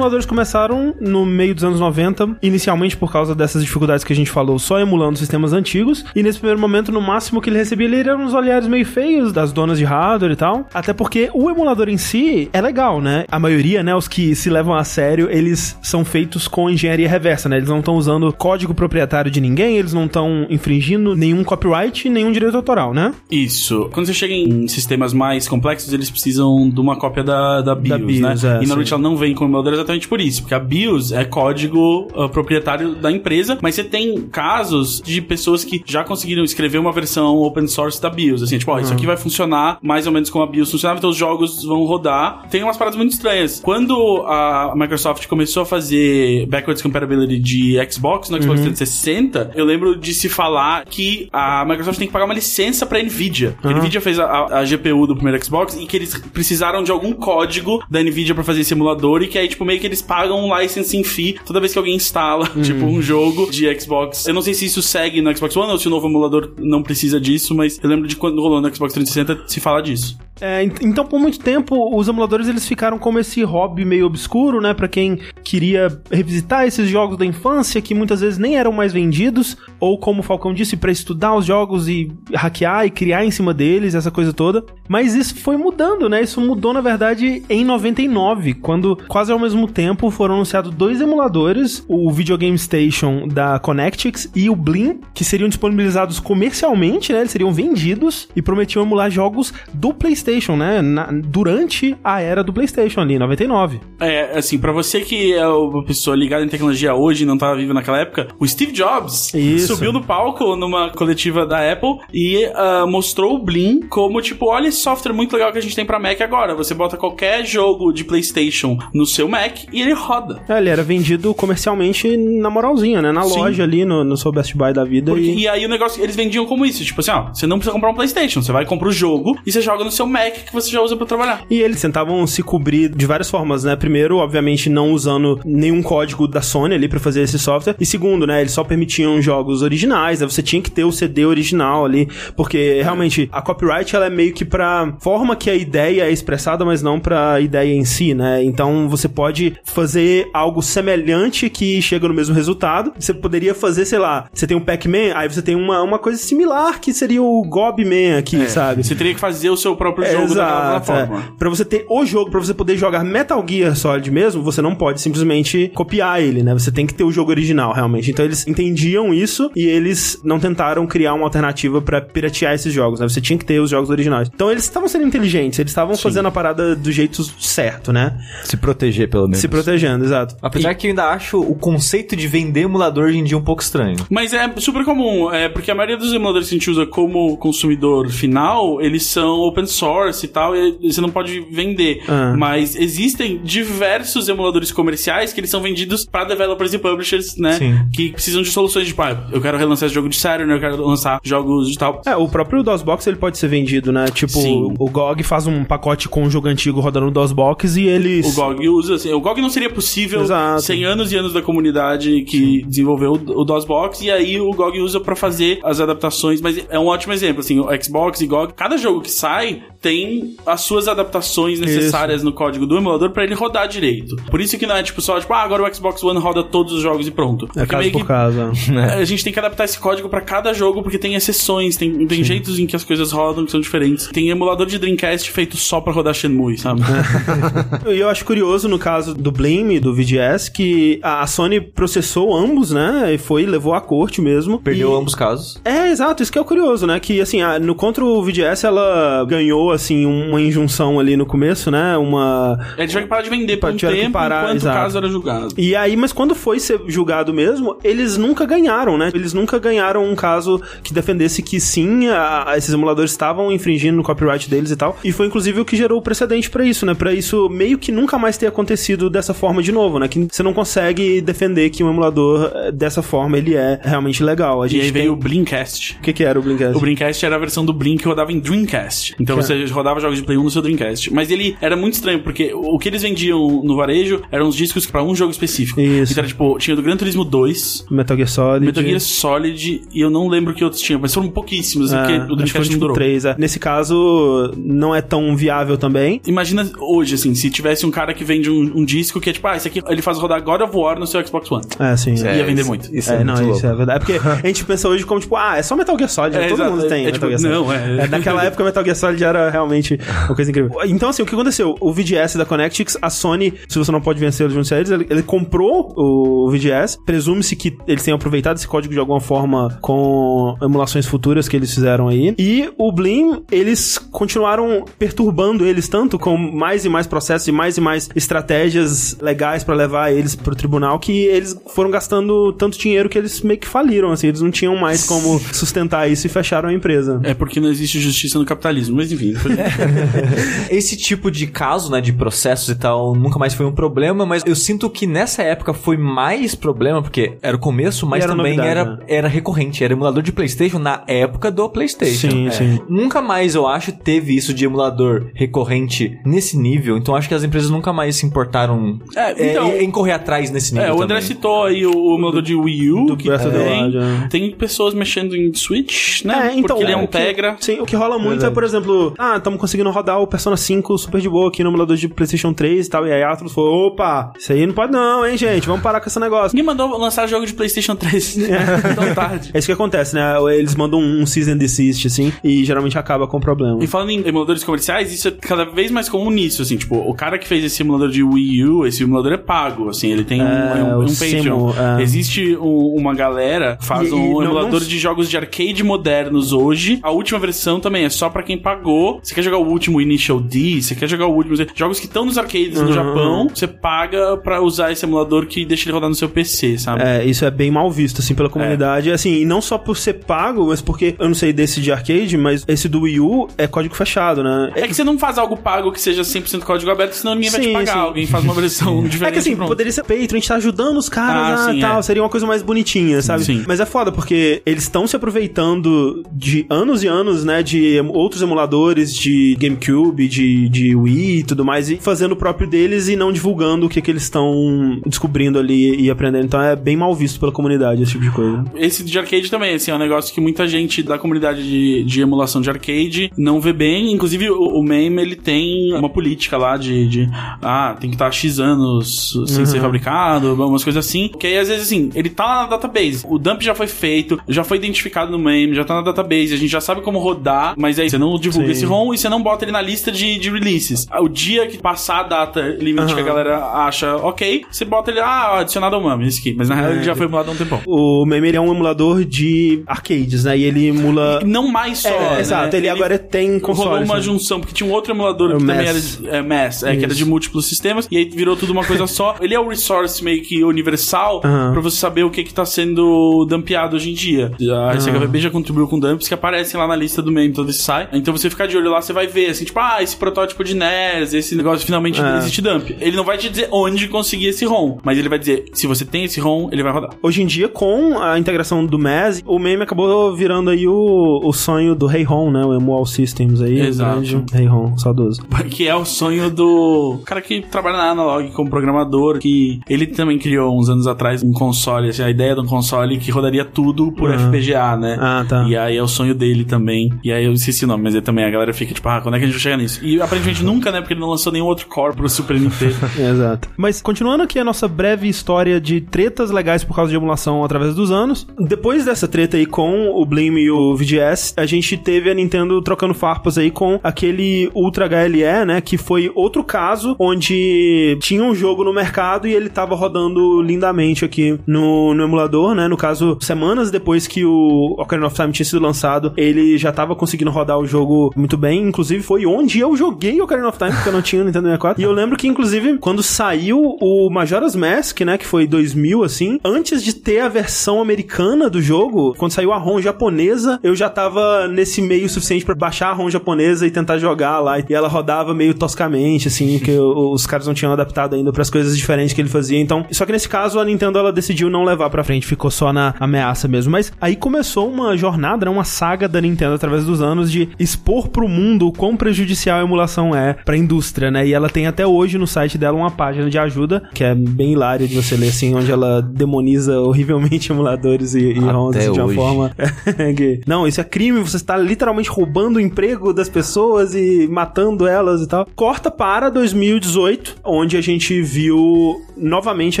emuladores 0.02 0.26
começaram 0.26 0.94
no 1.00 1.24
meio 1.24 1.54
dos 1.54 1.62
anos 1.62 1.78
90, 1.78 2.38
inicialmente 2.42 2.96
por 2.96 3.12
causa 3.12 3.36
dessas 3.36 3.62
dificuldades 3.62 4.04
que 4.04 4.12
a 4.12 4.16
gente 4.16 4.30
falou, 4.30 4.58
só 4.58 4.80
emulando 4.80 5.16
sistemas 5.16 5.52
antigos, 5.52 6.04
e 6.14 6.24
nesse 6.24 6.38
primeiro 6.38 6.60
momento, 6.60 6.90
no 6.90 7.00
máximo 7.00 7.40
que 7.40 7.48
ele 7.48 7.58
recebia, 7.58 7.86
ele 7.86 8.00
era 8.00 8.16
uns 8.16 8.34
olhares 8.34 8.66
meio 8.66 8.84
feios 8.84 9.32
das 9.32 9.52
donas 9.52 9.78
de 9.78 9.84
hardware 9.84 10.32
e 10.32 10.36
tal, 10.36 10.66
até 10.74 10.92
porque 10.92 11.30
o 11.32 11.48
emulador 11.48 11.88
em 11.88 11.96
si 11.96 12.50
é 12.52 12.60
legal, 12.60 13.00
né? 13.00 13.24
A 13.30 13.38
maioria, 13.38 13.82
né, 13.84 13.94
os 13.94 14.08
que 14.08 14.34
se 14.34 14.50
levam 14.50 14.74
a 14.74 14.82
sério, 14.82 15.28
eles 15.30 15.78
são 15.80 16.04
feitos 16.04 16.48
com 16.48 16.68
engenharia 16.68 17.08
reversa, 17.08 17.48
né? 17.48 17.58
Eles 17.58 17.68
não 17.68 17.78
estão 17.78 17.94
usando 17.94 18.32
código 18.32 18.74
proprietário 18.74 19.30
de 19.30 19.40
ninguém, 19.40 19.76
eles 19.76 19.92
não 19.92 20.06
estão 20.06 20.46
infringindo 20.50 21.14
nenhum 21.14 21.44
copyright, 21.44 22.08
nenhum 22.08 22.32
direito 22.32 22.56
autoral, 22.56 22.92
né? 22.92 23.14
Isso. 23.30 23.88
Quando 23.92 24.06
você 24.06 24.14
chega 24.14 24.34
em 24.34 24.66
sistemas 24.66 25.12
mais 25.12 25.46
complexos, 25.46 25.92
eles 25.92 26.10
precisam 26.10 26.68
de 26.68 26.80
uma 26.80 26.96
cópia 26.96 27.22
da, 27.22 27.60
da 27.60 27.74
BIOS, 27.76 28.00
BIOS, 28.00 28.42
né? 28.42 28.50
é, 28.50 28.56
e 28.56 28.66
normalmente 28.66 28.92
ela 28.92 29.02
não 29.02 29.16
vem 29.16 29.32
com 29.32 29.44
o 29.44 29.48
emulador 29.48 29.74
exatamente 29.92 30.08
por 30.08 30.20
isso, 30.20 30.42
porque 30.42 30.54
a 30.54 30.58
BIOS 30.58 31.12
é 31.12 31.24
código 31.24 32.08
uh, 32.14 32.28
proprietário 32.28 32.94
da 32.94 33.10
empresa, 33.10 33.58
mas 33.60 33.74
você 33.74 33.84
tem 33.84 34.22
casos 34.22 35.00
de 35.00 35.20
pessoas 35.20 35.64
que 35.64 35.82
já 35.84 36.02
conseguiram 36.04 36.42
escrever 36.44 36.78
uma 36.78 36.92
versão 36.92 37.36
open 37.38 37.66
source 37.66 38.00
da 38.00 38.08
BIOS, 38.10 38.42
assim, 38.42 38.58
tipo, 38.58 38.70
ó, 38.72 38.78
isso 38.80 38.92
aqui 38.92 39.06
vai 39.06 39.16
funcionar 39.16 39.78
mais 39.82 40.06
ou 40.06 40.12
menos 40.12 40.30
como 40.30 40.44
a 40.44 40.46
BIOS 40.46 40.70
funcionava, 40.70 40.98
então 40.98 41.10
os 41.10 41.16
jogos 41.16 41.64
vão 41.64 41.84
rodar. 41.84 42.48
Tem 42.50 42.62
umas 42.62 42.76
paradas 42.76 42.96
muito 42.96 43.12
estranhas. 43.12 43.60
Quando 43.60 44.22
a 44.26 44.72
Microsoft 44.76 45.26
começou 45.26 45.62
a 45.62 45.66
fazer 45.66 46.46
backwards 46.46 46.82
compatibility 46.82 47.38
de 47.38 47.76
Xbox 47.90 48.30
no 48.30 48.40
Xbox 48.42 48.60
360, 48.60 49.52
eu 49.54 49.64
lembro 49.64 49.96
de 49.98 50.14
se 50.14 50.28
falar 50.28 50.84
que 50.86 51.28
a 51.32 51.64
Microsoft 51.64 51.98
tem 51.98 52.06
que 52.06 52.12
pagar 52.12 52.24
uma 52.24 52.34
licença 52.34 52.86
pra 52.86 53.02
Nvidia. 53.02 53.54
A 53.62 53.70
Nvidia 53.72 54.00
fez 54.00 54.18
a, 54.18 54.58
a- 54.60 54.62
GPU 54.64 55.06
do 55.06 55.14
primeiro 55.14 55.42
Xbox 55.44 55.76
e 55.76 55.84
que 55.86 55.96
eles 55.96 56.16
precisaram 56.32 56.82
de 56.82 56.90
algum 56.90 57.12
código 57.12 57.82
da 57.90 58.00
Nvidia 58.02 58.34
pra 58.34 58.44
fazer 58.44 58.60
esse 58.62 58.72
emulador 58.72 59.22
e 59.22 59.28
que 59.28 59.38
aí, 59.38 59.48
tipo, 59.48 59.64
meio 59.64 59.80
que 59.82 59.86
eles 59.88 60.00
pagam 60.00 60.38
um 60.38 60.56
licensing 60.56 61.02
fee 61.02 61.36
toda 61.44 61.58
vez 61.58 61.72
que 61.72 61.78
alguém 61.78 61.96
instala, 61.96 62.48
tipo, 62.62 62.84
um 62.84 63.02
jogo 63.02 63.50
de 63.50 63.68
Xbox. 63.80 64.26
Eu 64.28 64.32
não 64.34 64.40
sei 64.40 64.54
se 64.54 64.64
isso 64.64 64.80
segue 64.80 65.20
no 65.20 65.36
Xbox 65.36 65.56
One 65.56 65.72
ou 65.72 65.78
se 65.78 65.88
o 65.88 65.90
novo 65.90 66.06
emulador 66.06 66.52
não 66.56 66.84
precisa 66.84 67.20
disso, 67.20 67.52
mas 67.52 67.80
eu 67.82 67.90
lembro 67.90 68.06
de 68.06 68.14
quando 68.14 68.40
rolou 68.40 68.60
no 68.60 68.74
Xbox 68.74 68.94
360 68.94 69.48
se 69.48 69.58
fala 69.58 69.82
disso. 69.82 70.16
É, 70.40 70.64
ent- 70.64 70.82
então, 70.82 71.04
por 71.04 71.20
muito 71.20 71.38
tempo, 71.38 71.96
os 71.96 72.08
emuladores 72.08 72.48
eles 72.48 72.66
ficaram 72.66 72.98
como 72.98 73.18
esse 73.18 73.42
hobby 73.42 73.84
meio 73.84 74.06
obscuro, 74.06 74.60
né? 74.60 74.74
Pra 74.74 74.88
quem 74.88 75.18
queria 75.44 75.88
revisitar 76.10 76.66
esses 76.66 76.88
jogos 76.88 77.16
da 77.16 77.24
infância 77.24 77.80
que 77.80 77.94
muitas 77.94 78.20
vezes 78.20 78.38
nem 78.38 78.56
eram 78.56 78.72
mais 78.72 78.92
vendidos, 78.92 79.56
ou 79.78 79.98
como 79.98 80.20
o 80.20 80.22
Falcão 80.22 80.52
disse, 80.52 80.76
pra 80.76 80.90
estudar 80.90 81.34
os 81.36 81.44
jogos 81.44 81.88
e 81.88 82.10
hackear 82.34 82.86
e 82.86 82.90
criar 82.90 83.24
em 83.24 83.30
cima 83.30 83.52
deles, 83.54 83.94
essa 83.94 84.10
coisa 84.10 84.32
toda. 84.32 84.64
Mas 84.88 85.14
isso 85.14 85.36
foi 85.36 85.56
mudando, 85.56 86.08
né? 86.08 86.22
Isso 86.22 86.40
mudou, 86.40 86.72
na 86.72 86.80
verdade, 86.80 87.42
em 87.48 87.64
99, 87.64 88.54
quando 88.54 88.96
quase 89.08 89.30
ao 89.30 89.38
mesmo 89.38 89.68
tempo 89.68 90.10
foram 90.10 90.34
anunciados 90.36 90.74
dois 90.74 91.00
emuladores, 91.00 91.84
o 91.88 92.10
Video 92.10 92.36
Game 92.36 92.58
Station 92.58 93.28
da 93.28 93.58
Connectix 93.58 94.28
e 94.34 94.50
o 94.50 94.56
Blim, 94.56 95.00
que 95.14 95.24
seriam 95.24 95.48
disponibilizados 95.48 96.18
comercialmente, 96.18 97.12
né? 97.12 97.20
Eles 97.20 97.30
seriam 97.30 97.52
vendidos 97.52 98.28
e 98.34 98.42
prometiam 98.42 98.82
emular 98.84 99.10
jogos 99.10 99.52
do 99.72 99.92
PlayStation, 99.94 100.21
né? 100.56 100.80
Na- 100.82 101.08
durante 101.10 101.96
a 102.04 102.20
era 102.20 102.42
do 102.44 102.52
PlayStation 102.52 103.00
ali, 103.00 103.18
99. 103.18 103.80
É, 104.00 104.38
assim, 104.38 104.58
pra 104.58 104.72
você 104.72 105.00
que 105.00 105.32
é 105.32 105.46
uma 105.46 105.84
pessoa 105.84 106.16
ligada 106.16 106.44
em 106.44 106.48
tecnologia 106.48 106.94
hoje 106.94 107.24
e 107.24 107.26
não 107.26 107.36
tava 107.38 107.56
vivo 107.56 107.74
naquela 107.74 107.98
época, 107.98 108.28
o 108.38 108.46
Steve 108.46 108.72
Jobs 108.72 109.32
Isso. 109.34 109.74
subiu 109.74 109.92
no 109.92 110.02
palco 110.02 110.56
numa 110.56 110.90
coletiva 110.90 111.46
da 111.46 111.70
Apple 111.72 111.96
e 112.12 112.44
ah, 112.54 112.84
mostrou 112.86 113.34
o 113.34 113.38
Blim 113.38 113.80
como, 113.88 114.20
tipo, 114.20 114.46
olha 114.46 114.68
esse 114.68 114.80
software 114.80 115.12
muito 115.12 115.34
legal 115.34 115.52
que 115.52 115.58
a 115.58 115.62
gente 115.62 115.74
tem 115.76 115.84
pra 115.84 115.98
Mac 115.98 116.20
agora. 116.20 116.54
Você 116.54 116.74
bota 116.74 116.96
qualquer 116.96 117.44
jogo 117.44 117.92
de 117.92 118.04
PlayStation 118.04 118.78
no 118.94 119.06
seu 119.06 119.28
Mac 119.28 119.58
e 119.72 119.80
ele 119.82 119.92
roda. 119.92 120.42
É, 120.48 120.58
ele 120.58 120.68
era 120.68 120.82
vendido 120.82 121.34
comercialmente 121.34 122.16
na 122.16 122.50
moralzinha, 122.50 123.00
né? 123.02 123.12
Na 123.12 123.22
Sim. 123.22 123.38
loja 123.38 123.62
ali, 123.62 123.84
no, 123.84 124.04
no 124.04 124.16
seu 124.16 124.30
Best 124.32 124.56
Buy 124.56 124.72
da 124.72 124.84
vida. 124.84 125.10
Porque- 125.12 125.26
e... 125.26 125.40
e 125.42 125.48
aí 125.48 125.64
o 125.64 125.68
negócio, 125.68 126.02
eles 126.02 126.14
vendiam 126.16 126.44
como 126.46 126.64
isso, 126.66 126.84
tipo 126.84 127.00
assim, 127.00 127.10
ó, 127.10 127.28
você 127.32 127.46
não 127.46 127.58
precisa 127.58 127.72
comprar 127.72 127.90
um 127.90 127.94
PlayStation, 127.94 128.42
você 128.42 128.52
vai 128.52 128.64
comprar 128.66 128.88
o 128.88 128.92
jogo 128.92 129.36
e 129.46 129.52
você 129.52 129.60
joga 129.60 129.84
no 129.84 129.90
seu 129.90 130.06
Mac 130.12 130.32
que 130.32 130.52
você 130.52 130.70
já 130.70 130.80
usa 130.80 130.96
pra 130.96 131.06
trabalhar. 131.06 131.44
E 131.50 131.60
eles 131.60 131.80
tentavam 131.80 132.26
se 132.26 132.42
cobrir 132.42 132.88
de 132.88 133.06
várias 133.06 133.30
formas, 133.30 133.64
né? 133.64 133.74
Primeiro, 133.76 134.18
obviamente, 134.18 134.68
não 134.68 134.92
usando 134.92 135.40
nenhum 135.44 135.82
código 135.82 136.28
da 136.28 136.42
Sony 136.42 136.74
ali 136.74 136.88
pra 136.88 137.00
fazer 137.00 137.22
esse 137.22 137.38
software. 137.38 137.76
E 137.80 137.86
segundo, 137.86 138.26
né? 138.26 138.40
Eles 138.40 138.52
só 138.52 138.62
permitiam 138.62 139.20
jogos 139.20 139.62
originais, 139.62 140.20
né? 140.20 140.28
Você 140.28 140.42
tinha 140.42 140.62
que 140.62 140.70
ter 140.70 140.84
o 140.84 140.92
CD 140.92 141.24
original 141.24 141.84
ali, 141.84 142.08
porque 142.36 142.80
realmente 142.82 143.28
a 143.32 143.40
copyright 143.40 143.94
ela 143.94 144.06
é 144.06 144.10
meio 144.10 144.32
que 144.32 144.44
pra 144.44 144.94
forma 145.00 145.34
que 145.34 145.50
a 145.50 145.54
ideia 145.54 146.04
é 146.04 146.10
expressada, 146.10 146.64
mas 146.64 146.82
não 146.82 147.00
pra 147.00 147.40
ideia 147.40 147.72
em 147.72 147.84
si, 147.84 148.14
né? 148.14 148.42
Então 148.42 148.88
você 148.88 149.08
pode 149.08 149.56
fazer 149.64 150.28
algo 150.32 150.62
semelhante 150.62 151.48
que 151.48 151.80
chega 151.80 152.06
no 152.08 152.14
mesmo 152.14 152.34
resultado. 152.34 152.92
Você 152.98 153.14
poderia 153.14 153.54
fazer, 153.54 153.84
sei 153.84 153.98
lá, 153.98 154.28
você 154.32 154.46
tem 154.46 154.56
um 154.56 154.60
Pac-Man, 154.60 155.12
aí 155.14 155.28
você 155.28 155.42
tem 155.42 155.54
uma, 155.54 155.82
uma 155.82 155.98
coisa 155.98 156.18
similar 156.18 156.80
que 156.80 156.92
seria 156.92 157.22
o 157.22 157.42
Gob-Man 157.42 158.18
aqui, 158.18 158.48
sabe? 158.48 158.84
Você 158.84 158.94
teria 158.94 159.14
que 159.14 159.20
fazer 159.20 159.50
o 159.50 159.56
seu 159.56 159.76
próprio 159.76 160.01
É, 160.02 160.12
jogo 160.12 160.24
exato, 160.32 160.82
plataforma. 160.82 161.18
é. 161.20 161.38
Pra 161.38 161.48
você 161.48 161.64
ter 161.64 161.86
o 161.88 162.04
jogo, 162.04 162.30
pra 162.30 162.40
você 162.40 162.54
poder 162.54 162.76
jogar 162.76 163.04
Metal 163.04 163.44
Gear 163.48 163.76
Solid 163.76 164.10
mesmo, 164.10 164.42
você 164.42 164.60
não 164.62 164.74
pode 164.74 165.00
simplesmente 165.00 165.70
copiar 165.74 166.22
ele, 166.22 166.42
né? 166.42 166.52
Você 166.54 166.70
tem 166.70 166.86
que 166.86 166.94
ter 166.94 167.04
o 167.04 167.12
jogo 167.12 167.30
original, 167.30 167.72
realmente. 167.72 168.10
Então 168.10 168.24
eles 168.24 168.46
entendiam 168.46 169.12
isso 169.12 169.50
e 169.56 169.66
eles 169.66 170.20
não 170.24 170.38
tentaram 170.38 170.86
criar 170.86 171.14
uma 171.14 171.24
alternativa 171.24 171.80
pra 171.80 172.00
piratear 172.00 172.54
esses 172.54 172.72
jogos, 172.72 173.00
né? 173.00 173.08
Você 173.08 173.20
tinha 173.20 173.38
que 173.38 173.44
ter 173.44 173.60
os 173.60 173.70
jogos 173.70 173.90
originais. 173.90 174.30
Então 174.32 174.50
eles 174.50 174.64
estavam 174.64 174.88
sendo 174.88 175.06
inteligentes, 175.06 175.58
eles 175.58 175.70
estavam 175.70 175.96
fazendo 175.96 176.28
a 176.28 176.30
parada 176.30 176.74
do 176.74 176.90
jeito 176.90 177.22
certo, 177.40 177.92
né? 177.92 178.18
Se 178.44 178.56
proteger, 178.56 179.08
pelo 179.08 179.24
menos. 179.24 179.38
Se 179.38 179.48
protegendo, 179.48 180.04
exato. 180.04 180.36
Apesar 180.42 180.74
que 180.74 180.86
eu 180.86 180.90
ainda 180.90 181.10
acho 181.10 181.40
o 181.40 181.54
conceito 181.54 182.16
de 182.16 182.26
vender 182.28 182.62
emulador 182.62 183.04
hoje 183.04 183.18
em 183.18 183.24
dia 183.24 183.36
um 183.36 183.42
pouco 183.42 183.62
estranho. 183.62 183.96
Mas 184.10 184.32
é 184.32 184.50
super 184.58 184.84
comum, 184.84 185.32
é 185.32 185.48
porque 185.48 185.70
a 185.70 185.74
maioria 185.74 185.96
dos 185.96 186.12
emuladores 186.12 186.48
que 186.48 186.54
a 186.54 186.58
gente 186.58 186.70
usa 186.70 186.86
como 186.86 187.36
consumidor 187.36 188.08
final, 188.10 188.80
eles 188.80 189.04
são 189.06 189.40
open 189.40 189.66
source 189.66 189.91
e 190.24 190.28
tal, 190.28 190.54
e 190.56 190.92
você 190.92 191.00
não 191.00 191.10
pode 191.10 191.40
vender. 191.50 192.02
Ah. 192.08 192.34
Mas 192.36 192.76
existem 192.76 193.40
diversos 193.42 194.28
emuladores 194.28 194.72
comerciais 194.72 195.32
que 195.32 195.40
eles 195.40 195.50
são 195.50 195.60
vendidos 195.60 196.04
para 196.04 196.24
developers 196.24 196.72
e 196.72 196.78
publishers, 196.78 197.36
né? 197.36 197.52
Sim. 197.52 197.74
Que 197.92 198.10
precisam 198.10 198.42
de 198.42 198.50
soluções 198.50 198.86
de, 198.86 198.94
ah, 198.98 199.28
eu 199.32 199.40
quero 199.40 199.58
relançar 199.58 199.86
esse 199.86 199.94
jogo 199.94 200.08
de 200.08 200.16
Saturn, 200.16 200.52
eu 200.52 200.60
quero 200.60 200.76
lançar 200.86 201.20
jogos 201.22 201.70
de 201.70 201.78
tal. 201.78 202.02
É, 202.06 202.16
o 202.16 202.28
próprio 202.28 202.62
DOSBox 202.62 203.06
ele 203.06 203.16
pode 203.16 203.38
ser 203.38 203.48
vendido, 203.48 203.92
né? 203.92 204.06
Tipo, 204.06 204.32
Sim. 204.32 204.74
o 204.78 204.90
GOG 204.90 205.22
faz 205.22 205.46
um 205.46 205.64
pacote 205.64 206.08
com 206.08 206.22
um 206.22 206.30
jogo 206.30 206.48
antigo 206.48 206.80
rodando 206.80 207.06
no 207.06 207.12
DOSBox 207.12 207.76
e 207.76 207.86
eles. 207.86 208.26
O 208.26 208.40
GOG 208.40 208.68
usa, 208.68 208.94
assim, 208.94 209.12
o 209.12 209.20
GOG 209.20 209.40
não 209.40 209.50
seria 209.50 209.70
possível 209.70 210.22
Exato. 210.22 210.62
sem 210.62 210.84
anos 210.84 211.12
e 211.12 211.16
anos 211.16 211.32
da 211.32 211.42
comunidade 211.42 212.22
que 212.22 212.62
desenvolveu 212.62 213.12
o, 213.12 213.44
DOSBox, 213.44 214.02
e 214.02 214.10
aí 214.10 214.40
o 214.40 214.50
GOG 214.52 214.80
usa 214.80 215.00
pra 215.00 215.14
fazer 215.14 215.60
as 215.62 215.80
adaptações, 215.80 216.40
mas 216.40 216.64
é 216.68 216.78
um 216.78 216.86
ótimo 216.86 217.12
exemplo, 217.12 217.40
assim, 217.40 217.58
o 217.58 217.68
Xbox 217.82 218.20
e 218.20 218.26
GOG, 218.26 218.54
cada 218.54 218.76
jogo 218.76 219.00
que 219.00 219.10
sai 219.10 219.62
tem 219.82 220.36
as 220.46 220.60
suas 220.62 220.86
adaptações 220.88 221.58
necessárias 221.60 222.22
no 222.22 222.32
código 222.32 222.64
do 222.66 222.76
emulador 222.78 223.10
pra 223.10 223.24
ele 223.24 223.34
rodar 223.34 223.66
direito. 223.68 224.14
Por 224.30 224.40
isso 224.40 224.56
que 224.56 224.66
não 224.66 224.76
é 224.76 224.82
tipo 224.82 225.00
só, 225.02 225.18
tipo, 225.20 225.32
ah, 225.34 225.42
agora 225.42 225.62
o 225.68 225.74
Xbox 225.74 226.02
One 226.04 226.18
roda 226.20 226.42
todos 226.42 226.72
os 226.72 226.80
jogos 226.82 227.06
e 227.06 227.10
pronto. 227.10 227.46
É 227.56 227.66
Porque 227.66 227.66
caso 227.66 227.90
por 227.90 228.00
que 228.00 228.06
caso. 228.06 228.40
é, 228.78 228.94
a 228.94 229.04
gente 229.04 229.24
tem 229.24 229.32
que 229.32 229.38
adaptar 229.38 229.64
esse 229.64 229.78
código 229.78 230.08
pra 230.08 230.20
cada 230.20 230.52
jogo, 230.54 230.82
porque 230.82 230.98
tem 230.98 231.14
exceções, 231.14 231.76
tem, 231.76 232.06
tem 232.06 232.22
jeitos 232.22 232.58
em 232.58 232.66
que 232.66 232.76
as 232.76 232.84
coisas 232.84 233.10
rodam 233.12 233.44
que 233.44 233.50
são 233.50 233.60
diferentes. 233.60 234.06
Tem 234.06 234.28
emulador 234.30 234.66
de 234.66 234.78
Dreamcast 234.78 235.30
feito 235.30 235.56
só 235.56 235.80
pra 235.80 235.92
rodar 235.92 236.14
Shenmue, 236.14 236.56
sabe? 236.56 236.80
E 237.92 237.98
eu 237.98 238.08
acho 238.08 238.24
curioso 238.24 238.68
no 238.68 238.78
caso 238.78 239.14
do 239.14 239.32
Blame 239.32 239.76
e 239.76 239.80
do 239.80 239.94
VGS 239.94 240.50
que 240.50 241.00
a 241.02 241.26
Sony 241.26 241.60
processou 241.60 242.34
ambos, 242.36 242.70
né? 242.70 243.12
E 243.14 243.18
foi, 243.18 243.44
levou 243.44 243.74
à 243.74 243.80
corte 243.80 244.20
mesmo. 244.20 244.60
Perdeu 244.60 244.92
E- 244.92 244.98
ambos 244.98 245.14
casos. 245.14 245.60
É, 245.64 245.88
exato, 245.90 246.22
isso 246.22 246.30
que 246.30 246.38
é 246.38 246.40
o 246.40 246.44
curioso, 246.44 246.86
né? 246.86 246.98
Que, 247.00 247.20
assim, 247.20 247.42
a- 247.42 247.58
no 247.58 247.74
contra 247.74 248.04
o 248.04 248.22
VGS, 248.22 248.66
ela 248.66 249.24
ganhou, 249.26 249.71
assim, 249.72 250.06
uma 250.06 250.40
injunção 250.40 250.98
ali 251.00 251.16
no 251.16 251.26
começo, 251.26 251.70
né? 251.70 251.96
Uma... 251.96 252.58
Ele 252.76 252.86
tiveram 252.86 253.06
que 253.06 253.10
parar 253.10 253.22
de 253.22 253.30
vender 253.30 253.56
por 253.56 253.70
um 253.70 253.76
que 253.76 253.86
tempo 253.86 254.12
parar, 254.12 254.44
enquanto 254.44 254.56
exato. 254.56 254.78
o 254.78 254.80
caso 254.82 254.98
era 254.98 255.08
julgado. 255.08 255.48
E 255.58 255.74
aí, 255.76 255.96
mas 255.96 256.12
quando 256.12 256.34
foi 256.34 256.60
ser 256.60 256.80
julgado 256.86 257.32
mesmo, 257.32 257.76
eles 257.82 258.16
nunca 258.16 258.44
ganharam, 258.46 258.96
né? 258.98 259.10
Eles 259.14 259.32
nunca 259.32 259.58
ganharam 259.58 260.04
um 260.04 260.14
caso 260.14 260.60
que 260.82 260.92
defendesse 260.92 261.42
que 261.42 261.60
sim, 261.60 262.08
a- 262.08 262.54
esses 262.56 262.72
emuladores 262.72 263.10
estavam 263.10 263.50
infringindo 263.52 263.96
no 263.96 264.02
copyright 264.02 264.48
deles 264.48 264.70
e 264.70 264.76
tal. 264.76 264.98
E 265.04 265.12
foi 265.12 265.26
inclusive 265.26 265.60
o 265.60 265.64
que 265.64 265.76
gerou 265.76 265.98
o 265.98 266.02
precedente 266.02 266.50
pra 266.50 266.64
isso, 266.64 266.84
né? 266.86 266.94
Pra 266.94 267.12
isso 267.12 267.48
meio 267.48 267.78
que 267.78 267.90
nunca 267.92 268.18
mais 268.18 268.36
ter 268.36 268.46
acontecido 268.46 269.08
dessa 269.10 269.32
forma 269.34 269.62
de 269.62 269.72
novo, 269.72 269.98
né? 269.98 270.08
Que 270.08 270.28
você 270.30 270.42
não 270.42 270.52
consegue 270.52 271.20
defender 271.20 271.70
que 271.70 271.82
um 271.82 271.90
emulador 271.90 272.50
eh, 272.54 272.72
dessa 272.72 273.02
forma 273.02 273.38
ele 273.38 273.54
é 273.54 273.80
realmente 273.82 274.22
legal. 274.22 274.62
A 274.62 274.66
E 274.66 274.70
gente 274.70 274.80
aí 274.82 274.92
tem... 274.92 275.02
veio 275.02 275.12
o 275.12 275.16
Blinkcast. 275.16 275.96
O 275.98 276.02
que 276.02 276.12
que 276.12 276.24
era 276.24 276.38
o 276.38 276.42
Blinkcast? 276.42 276.76
O 276.76 276.80
Blinkcast 276.80 277.24
era 277.26 277.36
a 277.36 277.38
versão 277.38 277.64
do 277.64 277.72
Blink 277.72 278.02
que 278.02 278.08
rodava 278.08 278.32
em 278.32 278.38
Dreamcast. 278.40 279.14
Então 279.20 279.36
você 279.36 279.61
rodava 279.70 280.00
jogos 280.00 280.18
de 280.18 280.24
Play 280.24 280.36
1 280.38 280.42
no 280.42 280.50
seu 280.50 280.62
Dreamcast. 280.62 281.12
Mas 281.12 281.30
ele 281.30 281.56
era 281.60 281.76
muito 281.76 281.94
estranho, 281.94 282.20
porque 282.20 282.52
o 282.54 282.78
que 282.78 282.88
eles 282.88 283.02
vendiam 283.02 283.62
no 283.62 283.76
varejo 283.76 284.22
eram 284.30 284.48
os 284.48 284.56
discos 284.56 284.86
pra 284.86 285.02
um 285.02 285.14
jogo 285.14 285.30
específico. 285.30 285.80
Isso. 285.80 286.12
Então 286.12 286.22
era 286.22 286.28
tipo, 286.28 286.58
tinha 286.58 286.74
do 286.76 286.82
Gran 286.82 286.96
Turismo 286.96 287.24
2, 287.24 287.86
Metal 287.90 288.16
Gear 288.16 288.28
Solid. 288.28 288.66
Metal 288.66 288.82
Gear 288.82 289.00
Solid, 289.00 289.82
e 289.92 290.00
eu 290.00 290.10
não 290.10 290.28
lembro 290.28 290.54
que 290.54 290.64
outros 290.64 290.82
tinham, 290.82 291.00
mas 291.00 291.14
foram 291.14 291.28
pouquíssimos, 291.28 291.92
assim, 291.92 292.12
É, 292.12 292.18
porque 292.18 292.32
o 292.32 292.36
Dreamcast 292.36 292.58
não 292.58 292.64
tipo 292.64 292.80
durou. 292.80 292.94
3, 292.94 293.24
é. 293.24 293.34
Nesse 293.38 293.58
caso, 293.58 294.52
não 294.56 294.94
é 294.94 295.00
tão 295.00 295.36
viável 295.36 295.76
também. 295.76 296.20
Imagina 296.26 296.68
hoje, 296.78 297.14
assim, 297.14 297.34
se 297.34 297.50
tivesse 297.50 297.84
um 297.86 297.90
cara 297.90 298.12
que 298.14 298.24
vende 298.24 298.50
um, 298.50 298.72
um 298.76 298.84
disco 298.84 299.20
que 299.20 299.30
é 299.30 299.32
tipo, 299.32 299.46
ah, 299.46 299.56
esse 299.56 299.68
aqui 299.68 299.80
ele 299.88 300.02
faz 300.02 300.18
rodar 300.18 300.42
God 300.42 300.60
of 300.62 300.76
War 300.76 300.98
no 300.98 301.06
seu 301.06 301.24
Xbox 301.26 301.50
One. 301.50 301.64
É, 301.78 301.96
sim. 301.96 302.14
É, 302.24 302.38
Ia 302.38 302.44
vender 302.44 302.60
isso- 302.62 302.68
muito. 302.68 302.94
Isso 302.96 303.12
É, 303.12 303.16
é, 303.16 303.24
não, 303.24 303.34
muito 303.34 303.56
isso 303.56 303.66
louco. 303.66 303.66
é 303.66 303.74
verdade. 303.74 303.96
É 303.96 303.98
porque 304.18 304.28
a 304.28 304.46
gente 304.46 304.64
pensa 304.64 304.88
hoje 304.88 305.04
como, 305.04 305.20
tipo, 305.20 305.36
ah, 305.36 305.56
é 305.56 305.62
só 305.62 305.76
Metal 305.76 305.96
Gear 305.96 306.10
Solid, 306.10 306.36
né? 306.36 306.44
É, 306.44 306.48
todo 306.48 306.60
exato. 306.62 306.76
mundo 306.76 306.88
tem 306.88 307.02
É, 307.02 307.06
Metal 307.06 307.12
tipo, 307.12 307.26
Gear 307.28 307.40
Solid. 307.40 307.54
não, 307.56 307.72
é. 307.72 308.08
Naquela 308.08 308.44
época, 308.44 308.64
Metal 308.64 308.84
Gear 308.84 308.96
Solid 308.96 309.22
era 309.24 309.50
realmente 309.52 309.98
uma 310.26 310.34
coisa 310.34 310.50
incrível. 310.50 310.72
Então, 310.86 311.08
assim, 311.08 311.22
o 311.22 311.26
que 311.26 311.34
aconteceu? 311.34 311.76
O 311.80 311.92
VGS 311.92 312.36
da 312.36 312.44
Connectix, 312.44 312.96
a 313.00 313.10
Sony, 313.10 313.54
se 313.68 313.78
você 313.78 313.92
não 313.92 314.00
pode 314.00 314.18
vencer 314.18 314.46
os 314.46 314.52
juntos 314.52 314.72
a 314.72 314.78
eles, 314.78 314.90
ele, 314.90 315.06
ele 315.08 315.22
comprou 315.22 315.92
o 315.96 316.50
VGS, 316.50 316.98
presume-se 317.04 317.54
que 317.56 317.76
eles 317.86 318.02
tenham 318.02 318.16
aproveitado 318.16 318.56
esse 318.56 318.66
código 318.66 318.92
de 318.92 319.00
alguma 319.00 319.20
forma 319.20 319.78
com 319.80 320.56
emulações 320.62 321.06
futuras 321.06 321.48
que 321.48 321.56
eles 321.56 321.72
fizeram 321.74 322.08
aí. 322.08 322.34
E 322.38 322.70
o 322.78 322.92
Blim, 322.92 323.44
eles 323.50 323.98
continuaram 323.98 324.84
perturbando 324.98 325.66
eles 325.66 325.88
tanto 325.88 326.18
com 326.18 326.36
mais 326.36 326.84
e 326.84 326.88
mais 326.88 327.06
processos 327.06 327.48
e 327.48 327.52
mais 327.52 327.76
e 327.76 327.80
mais 327.80 328.08
estratégias 328.14 329.16
legais 329.20 329.64
pra 329.64 329.74
levar 329.74 330.12
eles 330.12 330.34
pro 330.34 330.54
tribunal 330.54 330.98
que 330.98 331.24
eles 331.26 331.56
foram 331.74 331.90
gastando 331.90 332.52
tanto 332.52 332.78
dinheiro 332.78 333.08
que 333.08 333.18
eles 333.18 333.40
meio 333.42 333.58
que 333.58 333.68
faliram, 333.68 334.12
assim, 334.12 334.28
eles 334.28 334.40
não 334.40 334.50
tinham 334.50 334.76
mais 334.76 335.04
como 335.04 335.38
sustentar 335.52 336.10
isso 336.10 336.26
e 336.26 336.30
fecharam 336.30 336.68
a 336.68 336.72
empresa. 336.72 337.20
É 337.24 337.34
porque 337.34 337.60
não 337.60 337.68
existe 337.68 338.00
justiça 338.00 338.38
no 338.38 338.44
capitalismo, 338.44 338.96
mas 338.96 339.10
enfim. 339.12 339.31
Esse 340.70 340.96
tipo 340.96 341.30
de 341.30 341.46
caso, 341.46 341.90
né, 341.90 342.00
de 342.00 342.12
processos 342.12 342.68
e 342.68 342.74
tal, 342.74 343.14
nunca 343.14 343.38
mais 343.38 343.54
foi 343.54 343.66
um 343.66 343.72
problema, 343.72 344.24
mas 344.26 344.42
eu 344.46 344.54
sinto 344.56 344.88
que 344.90 345.06
nessa 345.06 345.42
época 345.42 345.72
foi 345.74 345.96
mais 345.96 346.54
problema, 346.54 347.02
porque 347.02 347.36
era 347.42 347.56
o 347.56 347.60
começo, 347.60 348.06
mas 348.06 348.24
era 348.24 348.34
também 348.34 348.56
novidade, 348.56 348.68
era, 348.80 348.84
né? 348.96 348.98
era 349.08 349.28
recorrente, 349.28 349.82
era 349.84 349.92
emulador 349.92 350.22
de 350.22 350.32
Playstation 350.32 350.78
na 350.78 351.02
época 351.06 351.50
do 351.50 351.68
Playstation. 351.68 352.30
Sim, 352.30 352.48
É. 352.48 352.50
sim. 352.50 352.80
Nunca 352.88 353.20
mais, 353.20 353.54
eu 353.54 353.66
acho, 353.66 353.92
teve 353.92 354.34
isso 354.36 354.52
de 354.54 354.64
emulador 354.64 355.30
recorrente 355.34 356.18
nesse 356.24 356.56
nível, 356.56 356.96
então 356.96 357.14
acho 357.14 357.28
que 357.28 357.34
as 357.34 357.44
empresas 357.44 357.70
nunca 357.70 357.92
mais 357.92 358.16
se 358.16 358.26
importaram 358.26 358.98
É, 359.16 359.50
então- 359.50 359.72
em 359.76 359.90
correr 359.90 360.12
atrás 360.12 360.50
nesse 360.50 360.72
nível 360.74 360.88
É, 360.88 360.92
o 360.92 360.96
André 361.02 361.06
também. 361.20 361.22
citou 361.22 361.64
aí 361.64 361.86
o 361.86 362.14
emulador 362.16 362.42
de 362.42 362.54
Wii 362.54 362.90
U, 362.90 363.06
Do 363.06 363.16
que 363.16 363.28
tem, 363.28 363.82
Wild, 363.84 363.98
é. 363.98 364.28
tem 364.28 364.50
pessoas 364.52 364.94
mexendo 364.94 365.36
em 365.36 365.52
Switch, 365.54 366.24
né? 366.24 366.50
É, 366.52 366.58
então. 366.58 366.76
Porque 366.76 366.82
ele 366.84 366.92
é 366.92 366.96
um 366.96 367.04
o 367.04 367.08
Tegra. 367.08 367.56
Sim, 367.60 367.80
o 367.80 367.86
que 367.86 367.94
rola 367.96 368.18
muito 368.18 368.44
é, 368.44 368.50
por 368.50 368.64
exemplo, 368.64 369.14
ah, 369.22 369.36
estamos 369.36 369.60
conseguindo 369.60 369.90
rodar 369.90 370.20
o 370.20 370.26
Persona 370.26 370.56
5 370.56 370.98
super 370.98 371.20
de 371.20 371.28
boa 371.28 371.48
aqui 371.48 371.62
no 371.62 371.70
emulador 371.70 371.96
de 371.96 372.08
PlayStation 372.08 372.52
3 372.52 372.86
e 372.86 372.90
tal. 372.90 373.06
E 373.06 373.12
aí 373.12 373.22
a 373.22 373.30
Atlas 373.32 373.52
falou: 373.52 373.86
opa, 373.88 374.32
isso 374.38 374.52
aí 374.52 374.66
não 374.66 374.74
pode 374.74 374.92
não, 374.92 375.24
hein, 375.26 375.36
gente? 375.36 375.66
Vamos 375.66 375.82
parar 375.82 376.00
com 376.00 376.08
esse 376.08 376.18
negócio. 376.18 376.56
Ninguém 376.56 376.64
mandou 376.66 376.98
lançar 376.98 377.26
jogo 377.28 377.46
de 377.46 377.54
PlayStation 377.54 377.94
3 377.94 378.36
tão 378.96 379.14
tarde. 379.14 379.50
É 379.54 379.58
isso 379.58 379.66
que 379.66 379.72
acontece, 379.72 380.14
né? 380.14 380.34
Eles 380.56 380.74
mandam 380.74 380.98
um 381.00 381.24
season 381.26 381.56
desist, 381.56 382.06
assim, 382.06 382.32
e 382.42 382.64
geralmente 382.64 382.98
acaba 382.98 383.26
com 383.26 383.38
problema. 383.40 383.82
E 383.82 383.86
falando 383.86 384.10
em 384.10 384.26
emuladores 384.26 384.64
comerciais, 384.64 385.12
isso 385.12 385.28
é 385.28 385.30
cada 385.30 385.64
vez 385.64 385.90
mais 385.90 386.08
comum 386.08 386.30
nisso, 386.30 386.62
assim, 386.62 386.76
tipo, 386.76 386.96
o 386.96 387.14
cara 387.14 387.38
que 387.38 387.46
fez 387.46 387.62
esse 387.64 387.82
emulador 387.82 388.08
de 388.08 388.22
Wii 388.22 388.64
U, 388.64 388.86
esse 388.86 389.02
emulador 389.02 389.32
é 389.32 389.36
pago, 389.38 389.88
assim, 389.88 390.10
ele 390.10 390.24
tem 390.24 390.42
um, 390.42 390.46
É, 390.46 390.74
um, 390.94 390.98
o 390.98 391.02
um 391.04 391.08
Simo, 391.08 391.68
Patreon. 391.72 391.98
é. 391.98 392.02
Existe 392.02 392.56
um- 392.56 392.96
uma 392.98 393.14
galera 393.14 393.76
que 393.78 393.84
faz 393.86 394.08
E- 394.08 394.10
e 394.10 394.14
um 394.14 394.34
não- 394.34 394.42
emulador 394.44 394.80
não- 394.80 394.88
de 394.88 394.98
jogos 394.98 395.28
de 395.28 395.36
arcade 395.36 395.82
modernos 395.84 396.52
hoje. 396.52 396.98
A 397.02 397.10
última 397.10 397.38
versão 397.38 397.78
também 397.80 398.04
é 398.04 398.10
só 398.10 398.28
pra 398.28 398.42
quem 398.42 398.58
pagou. 398.58 399.11
Você 399.22 399.34
quer 399.34 399.42
jogar 399.42 399.58
o 399.58 399.66
último 399.66 400.00
Initial 400.00 400.40
D, 400.40 400.80
você 400.82 400.94
quer 400.94 401.08
jogar 401.08 401.26
o 401.26 401.34
último... 401.34 401.54
Jogos 401.74 401.98
que 402.00 402.06
estão 402.06 402.24
nos 402.24 402.38
arcades 402.38 402.80
no 402.80 402.86
Uhum. 402.88 402.92
Japão, 402.92 403.48
você 403.54 403.66
paga 403.66 404.36
pra 404.36 404.60
usar 404.60 404.92
esse 404.92 405.04
emulador 405.04 405.46
que 405.46 405.64
deixa 405.64 405.84
ele 405.88 405.92
rodar 405.92 406.08
no 406.08 406.14
seu 406.14 406.28
PC, 406.28 406.78
sabe? 406.78 407.02
É, 407.02 407.24
isso 407.24 407.44
é 407.44 407.50
bem 407.50 407.70
mal 407.70 407.90
visto, 407.90 408.20
assim, 408.20 408.34
pela 408.34 408.48
comunidade. 408.48 409.10
Assim, 409.10 409.40
e 409.40 409.44
não 409.44 409.60
só 409.60 409.78
por 409.78 409.96
ser 409.96 410.14
pago, 410.14 410.66
mas 410.68 410.80
porque, 410.80 411.14
eu 411.18 411.26
não 411.28 411.34
sei 411.34 411.52
desse 411.52 411.80
de 411.80 411.90
arcade, 411.92 412.36
mas 412.36 412.64
esse 412.68 412.88
do 412.88 413.02
Wii 413.02 413.20
U 413.20 413.48
é 413.58 413.66
código 413.66 413.94
fechado, 413.94 414.42
né? 414.42 414.72
É 414.74 414.86
que 414.86 414.94
você 414.94 415.04
não 415.04 415.18
faz 415.18 415.38
algo 415.38 415.56
pago 415.56 415.90
que 415.92 416.00
seja 416.00 416.22
100% 416.22 416.60
código 416.62 416.90
aberto, 416.90 417.12
senão 417.14 417.34
ninguém 417.34 417.50
vai 417.50 417.60
te 417.60 417.66
Sim, 417.66 417.72
pagar. 417.72 417.92
sim. 417.92 417.98
Alguém 417.98 418.26
faz 418.26 418.44
uma 418.44 418.54
versão 418.54 419.02
diferente. 419.04 419.22
É 419.32 419.32
que 419.32 419.38
assim, 419.38 419.56
pronto. 419.56 419.68
poderia 419.68 419.92
ser 419.92 420.02
Patreon, 420.02 420.26
a 420.30 420.34
gente 420.34 420.48
tá 420.48 420.56
ajudando 420.56 420.96
os 420.96 421.08
caras 421.08 421.60
Ah, 421.60 421.66
ah, 421.68 421.72
sim, 421.72 421.80
tal, 421.80 421.98
é. 421.98 422.02
seria 422.02 422.22
uma 422.22 422.28
coisa 422.28 422.46
mais 422.46 422.62
bonitinha, 422.62 423.22
sabe? 423.22 423.44
Sim. 423.44 423.64
Mas 423.66 423.80
é 423.80 423.86
foda, 423.86 424.10
porque 424.12 424.60
eles 424.66 424.82
estão 424.82 425.06
se 425.06 425.16
aproveitando 425.16 426.22
de 426.32 426.66
anos 426.68 427.02
e 427.02 427.06
anos, 427.06 427.44
né, 427.44 427.62
de 427.62 428.00
outros 428.12 428.42
emuladores 428.42 429.01
de 429.10 429.56
GameCube, 429.58 430.28
de, 430.28 430.68
de 430.68 430.94
Wii 430.94 431.38
e 431.38 431.42
tudo 431.44 431.64
mais, 431.64 431.90
e 431.90 431.96
fazendo 431.96 432.32
o 432.32 432.36
próprio 432.36 432.68
deles 432.68 433.08
e 433.08 433.16
não 433.16 433.32
divulgando 433.32 433.86
o 433.86 433.88
que, 433.88 434.00
que 434.00 434.10
eles 434.10 434.22
estão 434.22 435.00
descobrindo 435.06 435.58
ali 435.58 436.00
e 436.00 436.10
aprendendo. 436.10 436.44
Então 436.44 436.60
é 436.60 436.76
bem 436.76 436.96
mal 436.96 437.14
visto 437.14 437.40
pela 437.40 437.52
comunidade 437.52 438.02
esse 438.02 438.12
tipo 438.12 438.24
de 438.24 438.30
coisa. 438.30 438.64
Esse 438.74 439.04
de 439.04 439.18
arcade 439.18 439.50
também, 439.50 439.74
assim, 439.74 439.90
é 439.90 439.94
um 439.94 439.98
negócio 439.98 440.32
que 440.34 440.40
muita 440.40 440.66
gente 440.66 441.02
da 441.02 441.18
comunidade 441.18 441.62
de, 441.62 442.04
de 442.04 442.20
emulação 442.20 442.60
de 442.60 442.70
arcade 442.70 443.30
não 443.36 443.60
vê 443.60 443.72
bem. 443.72 444.12
Inclusive, 444.12 444.50
o, 444.50 444.78
o 444.78 444.82
MAME, 444.82 445.22
ele 445.22 445.36
tem 445.36 445.94
uma 445.94 446.08
política 446.08 446.56
lá 446.56 446.76
de, 446.76 447.08
de 447.08 447.28
ah, 447.62 447.96
tem 447.98 448.10
que 448.10 448.16
estar 448.16 448.30
X 448.30 448.60
anos 448.60 449.38
sem 449.46 449.64
ser 449.66 449.80
fabricado, 449.80 450.54
umas 450.54 450.84
coisas 450.84 451.04
assim. 451.04 451.30
Que 451.38 451.46
aí, 451.46 451.58
às 451.58 451.68
vezes, 451.68 451.84
assim, 451.84 452.10
ele 452.14 452.30
tá 452.30 452.44
lá 452.44 452.62
na 452.62 452.76
database. 452.76 453.24
O 453.28 453.38
dump 453.38 453.62
já 453.62 453.74
foi 453.74 453.86
feito, 453.86 454.38
já 454.48 454.64
foi 454.64 454.76
identificado 454.78 455.30
no 455.30 455.38
MAME, 455.38 455.74
já 455.74 455.84
tá 455.84 455.94
na 455.94 456.02
database, 456.02 456.54
a 456.54 456.56
gente 456.56 456.70
já 456.70 456.80
sabe 456.80 457.00
como 457.00 457.18
rodar, 457.18 457.74
mas 457.76 457.98
aí 457.98 458.08
você 458.08 458.18
não 458.18 458.38
divulga 458.38 458.66
Sim. 458.66 458.72
esse 458.72 458.84
E 459.14 459.18
você 459.18 459.28
não 459.28 459.42
bota 459.42 459.64
ele 459.64 459.72
na 459.72 459.80
lista 459.80 460.10
de, 460.10 460.38
de 460.38 460.50
releases. 460.50 461.06
O 461.20 461.28
dia 461.28 461.66
que 461.66 461.78
passar 461.78 462.20
a 462.20 462.22
data 462.24 462.60
limite 462.60 463.14
que 463.14 463.20
a 463.20 463.24
galera 463.24 463.64
acha 463.86 464.16
ok, 464.16 464.64
você 464.70 464.84
bota 464.84 465.10
ele, 465.10 465.20
ah, 465.20 465.60
adicionado 465.60 465.96
ao 465.96 466.02
MAME, 466.02 466.26
esse 466.26 466.40
aqui. 466.40 466.54
Mas 466.56 466.68
na 466.68 466.74
real 466.74 466.92
ele 466.92 467.02
já 467.02 467.14
foi 467.14 467.26
emulado 467.26 467.50
há 467.50 467.54
um 467.54 467.56
tempão. 467.56 467.80
O 467.86 468.24
ele 468.32 468.56
é 468.56 468.60
um 468.60 468.72
emulador 468.72 469.24
de 469.24 469.82
arcades, 469.86 470.44
né? 470.44 470.58
E 470.58 470.64
ele 470.64 470.88
emula. 470.88 471.40
Não 471.44 471.68
mais 471.68 471.98
só. 471.98 472.08
É, 472.08 472.30
né? 472.34 472.40
exato, 472.40 472.76
ele 472.76 472.88
agora 472.88 473.18
tem 473.18 473.58
console, 473.58 473.88
Rolou 473.88 474.04
uma 474.04 474.16
né? 474.16 474.20
junção, 474.20 474.60
porque 474.60 474.74
tinha 474.74 474.88
um 474.88 474.92
outro 474.92 475.12
emulador 475.12 475.52
É 475.52 475.54
o 475.54 475.58
que 475.58 475.66
também 475.66 475.86
era 475.86 475.94
Mass. 475.94 476.20
é, 476.24 476.42
Mass, 476.42 476.82
é, 476.82 476.96
que 476.96 477.04
era 477.04 477.12
Isso. 477.12 477.16
de 477.16 477.24
múltiplos 477.24 477.66
sistemas, 477.66 478.08
e 478.10 478.16
aí 478.16 478.24
virou 478.24 478.56
tudo 478.56 478.72
uma 478.72 478.84
coisa 478.84 479.06
só. 479.06 479.36
Ele 479.40 479.54
é 479.54 479.60
o 479.60 479.68
resource 479.68 480.22
meio 480.22 480.42
que 480.42 480.62
universal 480.64 481.40
Aham. 481.44 481.72
pra 481.72 481.80
você 481.80 481.96
saber 481.96 482.24
o 482.24 482.30
que 482.30 482.44
que 482.44 482.52
tá 482.52 482.64
sendo 482.64 483.44
dumpeado 483.48 483.96
hoje 483.96 484.10
em 484.10 484.14
dia. 484.14 484.52
A 484.88 484.98
SHVB 484.98 485.40
já 485.40 485.50
contribuiu 485.50 485.86
com 485.86 485.98
dumps 485.98 486.28
que 486.28 486.34
aparecem 486.34 486.78
lá 486.78 486.86
na 486.86 486.96
lista 486.96 487.22
do 487.22 487.30
meme 487.30 487.52
todo 487.52 487.70
esse 487.70 487.82
sai. 487.82 488.08
Então 488.12 488.36
você 488.36 488.50
ficar 488.50 488.66
de 488.66 488.76
olho 488.76 488.81
lá, 488.88 489.00
você 489.00 489.12
vai 489.12 489.26
ver, 489.26 489.50
assim, 489.50 489.64
tipo, 489.64 489.78
ah, 489.80 490.02
esse 490.02 490.16
protótipo 490.16 490.62
de 490.64 490.74
NES, 490.74 491.34
esse 491.34 491.54
negócio 491.56 491.84
finalmente 491.86 492.20
É. 492.20 492.38
existe 492.38 492.60
dump. 492.62 492.90
Ele 493.00 493.16
não 493.16 493.24
vai 493.24 493.38
te 493.38 493.48
dizer 493.48 493.68
onde 493.70 494.08
conseguir 494.08 494.46
esse 494.48 494.64
ROM, 494.64 494.98
mas 495.02 495.18
ele 495.18 495.28
vai 495.28 495.38
dizer, 495.38 495.64
se 495.72 495.86
você 495.86 496.04
tem 496.04 496.24
esse 496.24 496.40
ROM, 496.40 496.68
ele 496.72 496.82
vai 496.82 496.92
rodar. 496.92 497.10
Hoje 497.22 497.42
em 497.42 497.46
dia, 497.46 497.68
com 497.68 498.18
a 498.20 498.38
integração 498.38 498.84
do 498.84 498.98
MES, 498.98 499.42
o 499.46 499.58
meme 499.58 499.82
acabou 499.82 500.34
virando 500.34 500.70
aí 500.70 500.86
o, 500.86 501.40
o 501.42 501.52
sonho 501.52 501.94
do 501.94 502.10
Hey 502.10 502.26
Home, 502.26 502.52
né? 502.52 502.64
O 502.64 502.74
Emual 502.74 503.04
Systems 503.06 503.60
aí. 503.60 503.80
Exato. 503.80 504.44
Hey 504.54 504.68
Home, 504.68 504.98
saudoso. 505.00 505.42
Que 505.70 505.88
é 505.88 505.94
o 505.94 506.04
sonho 506.04 506.50
do 506.50 507.20
cara 507.24 507.40
que 507.40 507.60
trabalha 507.62 507.96
na 507.96 508.10
Analog 508.10 508.50
como 508.52 508.68
programador, 508.70 509.38
que 509.38 509.80
ele 509.88 510.06
também 510.06 510.38
criou 510.38 510.78
uns 510.78 510.88
anos 510.88 511.06
atrás 511.06 511.42
um 511.42 511.52
console, 511.52 512.08
assim, 512.10 512.22
a 512.22 512.30
ideia 512.30 512.54
de 512.54 512.60
um 512.60 512.66
console 512.66 513.18
que 513.18 513.30
rodaria 513.30 513.64
tudo 513.64 514.12
por 514.12 514.30
Aham. 514.30 514.50
FPGA, 514.50 514.96
né? 514.96 515.16
Ah, 515.20 515.44
tá. 515.48 515.64
E 515.68 515.76
aí 515.76 515.96
é 515.96 516.02
o 516.02 516.08
sonho 516.08 516.34
dele 516.34 516.64
também. 516.64 517.10
E 517.24 517.32
aí 517.32 517.44
eu 517.44 517.52
esqueci 517.52 517.84
o 517.84 517.88
nome, 517.88 518.04
mas 518.04 518.14
aí 518.14 518.20
também 518.20 518.44
a 518.44 518.50
galera 518.50 518.71
fica 518.72 518.94
tipo, 518.94 519.08
ah, 519.08 519.20
quando 519.20 519.36
é 519.36 519.38
que 519.38 519.44
a 519.44 519.46
gente 519.46 519.54
vai 519.54 519.62
chegar 519.62 519.76
nisso? 519.76 520.04
E 520.04 520.20
aparentemente 520.20 520.64
nunca, 520.64 520.90
né? 520.90 521.00
Porque 521.00 521.14
ele 521.14 521.20
não 521.20 521.28
lançou 521.28 521.52
nenhum 521.52 521.66
outro 521.66 521.86
core 521.86 522.14
pro 522.14 522.28
Super 522.28 522.58
Nintendo. 522.58 522.96
Exato. 523.18 523.68
Mas 523.76 524.00
continuando 524.00 524.42
aqui 524.42 524.58
a 524.58 524.64
nossa 524.64 524.88
breve 524.88 525.28
história 525.28 525.80
de 525.80 526.00
tretas 526.00 526.50
legais 526.50 526.84
por 526.84 526.94
causa 526.94 527.10
de 527.10 527.16
emulação 527.16 527.64
através 527.64 527.94
dos 527.94 528.10
anos, 528.10 528.46
depois 528.58 529.04
dessa 529.04 529.28
treta 529.28 529.56
aí 529.56 529.66
com 529.66 530.10
o 530.10 530.24
Blim 530.24 530.54
e 530.58 530.70
o 530.70 530.94
VGS, 530.96 531.54
a 531.56 531.66
gente 531.66 531.96
teve 531.96 532.30
a 532.30 532.34
Nintendo 532.34 532.80
trocando 532.82 533.14
farpas 533.14 533.58
aí 533.58 533.70
com 533.70 533.98
aquele 534.02 534.70
Ultra 534.74 535.06
HLE, 535.06 535.64
né, 535.66 535.80
que 535.80 535.96
foi 535.96 536.30
outro 536.34 536.64
caso 536.64 537.16
onde 537.18 538.18
tinha 538.20 538.42
um 538.42 538.54
jogo 538.54 538.84
no 538.84 538.92
mercado 538.92 539.46
e 539.46 539.54
ele 539.54 539.68
tava 539.68 539.94
rodando 539.94 540.60
lindamente 540.62 541.24
aqui 541.24 541.58
no, 541.66 542.14
no 542.14 542.24
emulador, 542.24 542.74
né, 542.74 542.88
no 542.88 542.96
caso, 542.96 543.38
semanas 543.40 543.90
depois 543.90 544.26
que 544.26 544.44
o 544.44 544.94
Ocarina 544.98 545.26
of 545.26 545.36
Time 545.36 545.52
tinha 545.52 545.66
sido 545.66 545.80
lançado, 545.80 546.32
ele 546.36 546.76
já 546.78 546.92
tava 546.92 547.14
conseguindo 547.14 547.50
rodar 547.50 547.78
o 547.78 547.86
jogo 547.86 548.32
muito 548.36 548.56
bem, 548.62 548.80
inclusive 548.82 549.22
foi 549.24 549.44
onde 549.44 549.80
eu 549.80 549.96
joguei 549.96 550.40
Ocarina 550.40 550.68
of 550.68 550.78
Time, 550.78 550.92
porque 550.92 551.08
eu 551.08 551.12
não 551.12 551.20
tinha 551.20 551.42
o 551.42 551.44
Nintendo 551.44 551.64
64, 551.66 552.00
e 552.00 552.04
eu 552.04 552.12
lembro 552.12 552.36
que, 552.36 552.46
inclusive, 552.46 552.96
quando 552.98 553.22
saiu 553.22 553.96
o 554.00 554.30
Majora's 554.30 554.76
Mask, 554.76 555.20
né, 555.22 555.36
que 555.36 555.44
foi 555.46 555.66
2000, 555.66 556.22
assim, 556.22 556.60
antes 556.64 557.02
de 557.02 557.12
ter 557.12 557.40
a 557.40 557.48
versão 557.48 558.00
americana 558.00 558.70
do 558.70 558.80
jogo, 558.80 559.34
quando 559.36 559.50
saiu 559.50 559.72
a 559.72 559.76
ROM 559.78 560.00
japonesa, 560.00 560.78
eu 560.82 560.94
já 560.94 561.10
tava 561.10 561.66
nesse 561.66 562.00
meio 562.00 562.28
suficiente 562.28 562.64
pra 562.64 562.74
baixar 562.74 563.08
a 563.08 563.12
ROM 563.12 563.28
japonesa 563.28 563.84
e 563.86 563.90
tentar 563.90 564.18
jogar 564.18 564.60
lá, 564.60 564.78
e 564.78 564.84
ela 564.94 565.08
rodava 565.08 565.52
meio 565.52 565.74
toscamente, 565.74 566.46
assim, 566.48 566.78
que 566.84 566.92
o- 566.92 567.32
os 567.32 567.44
caras 567.46 567.66
não 567.66 567.74
tinham 567.74 567.92
adaptado 567.92 568.36
ainda 568.36 568.52
pras 568.52 568.70
coisas 568.70 568.96
diferentes 568.96 569.32
que 569.34 569.40
ele 569.40 569.48
fazia, 569.48 569.78
então, 569.80 570.06
só 570.12 570.24
que 570.24 570.30
nesse 570.32 570.48
caso 570.48 570.78
a 570.78 570.84
Nintendo, 570.84 571.18
ela 571.18 571.32
decidiu 571.32 571.68
não 571.68 571.82
levar 571.84 572.08
pra 572.10 572.22
frente, 572.22 572.46
ficou 572.46 572.70
só 572.70 572.92
na 572.92 573.14
ameaça 573.18 573.66
mesmo, 573.66 573.90
mas 573.90 574.12
aí 574.20 574.36
começou 574.36 574.88
uma 574.88 575.16
jornada, 575.16 575.64
né, 575.66 575.70
uma 575.72 575.84
saga 575.84 576.28
da 576.28 576.40
Nintendo 576.40 576.74
através 576.74 577.04
dos 577.04 577.20
anos 577.20 577.50
de 577.50 577.68
expor 577.78 578.28
pro 578.28 578.51
mundo 578.52 578.88
o 578.88 578.92
quão 578.92 579.16
prejudicial 579.16 579.80
a 579.80 579.82
emulação 579.82 580.34
é 580.34 580.54
pra 580.54 580.76
indústria, 580.76 581.30
né? 581.30 581.46
E 581.46 581.52
ela 581.52 581.68
tem 581.68 581.86
até 581.86 582.06
hoje 582.06 582.38
no 582.38 582.46
site 582.46 582.78
dela 582.78 582.96
uma 582.96 583.10
página 583.10 583.48
de 583.48 583.58
ajuda, 583.58 584.02
que 584.14 584.22
é 584.22 584.34
bem 584.34 584.72
hilário 584.72 585.08
de 585.08 585.14
você 585.14 585.36
ler, 585.36 585.48
assim, 585.48 585.74
onde 585.74 585.90
ela 585.90 586.20
demoniza 586.20 587.00
horrivelmente 587.00 587.70
emuladores 587.72 588.34
e, 588.34 588.52
e 588.52 588.58
ROMs 588.58 588.98
de 588.98 589.10
uma 589.10 589.24
hoje. 589.24 589.34
forma. 589.34 589.72
que, 590.36 590.60
não, 590.66 590.86
isso 590.86 591.00
é 591.00 591.04
crime, 591.04 591.40
você 591.40 591.56
está 591.56 591.76
literalmente 591.76 592.28
roubando 592.28 592.76
o 592.76 592.80
emprego 592.80 593.32
das 593.32 593.48
pessoas 593.48 594.14
e 594.14 594.46
matando 594.48 595.06
elas 595.06 595.42
e 595.42 595.48
tal. 595.48 595.66
Corta 595.74 596.10
para 596.10 596.50
2018, 596.50 597.56
onde 597.64 597.96
a 597.96 598.00
gente 598.00 598.40
viu 598.42 599.20
novamente 599.36 600.00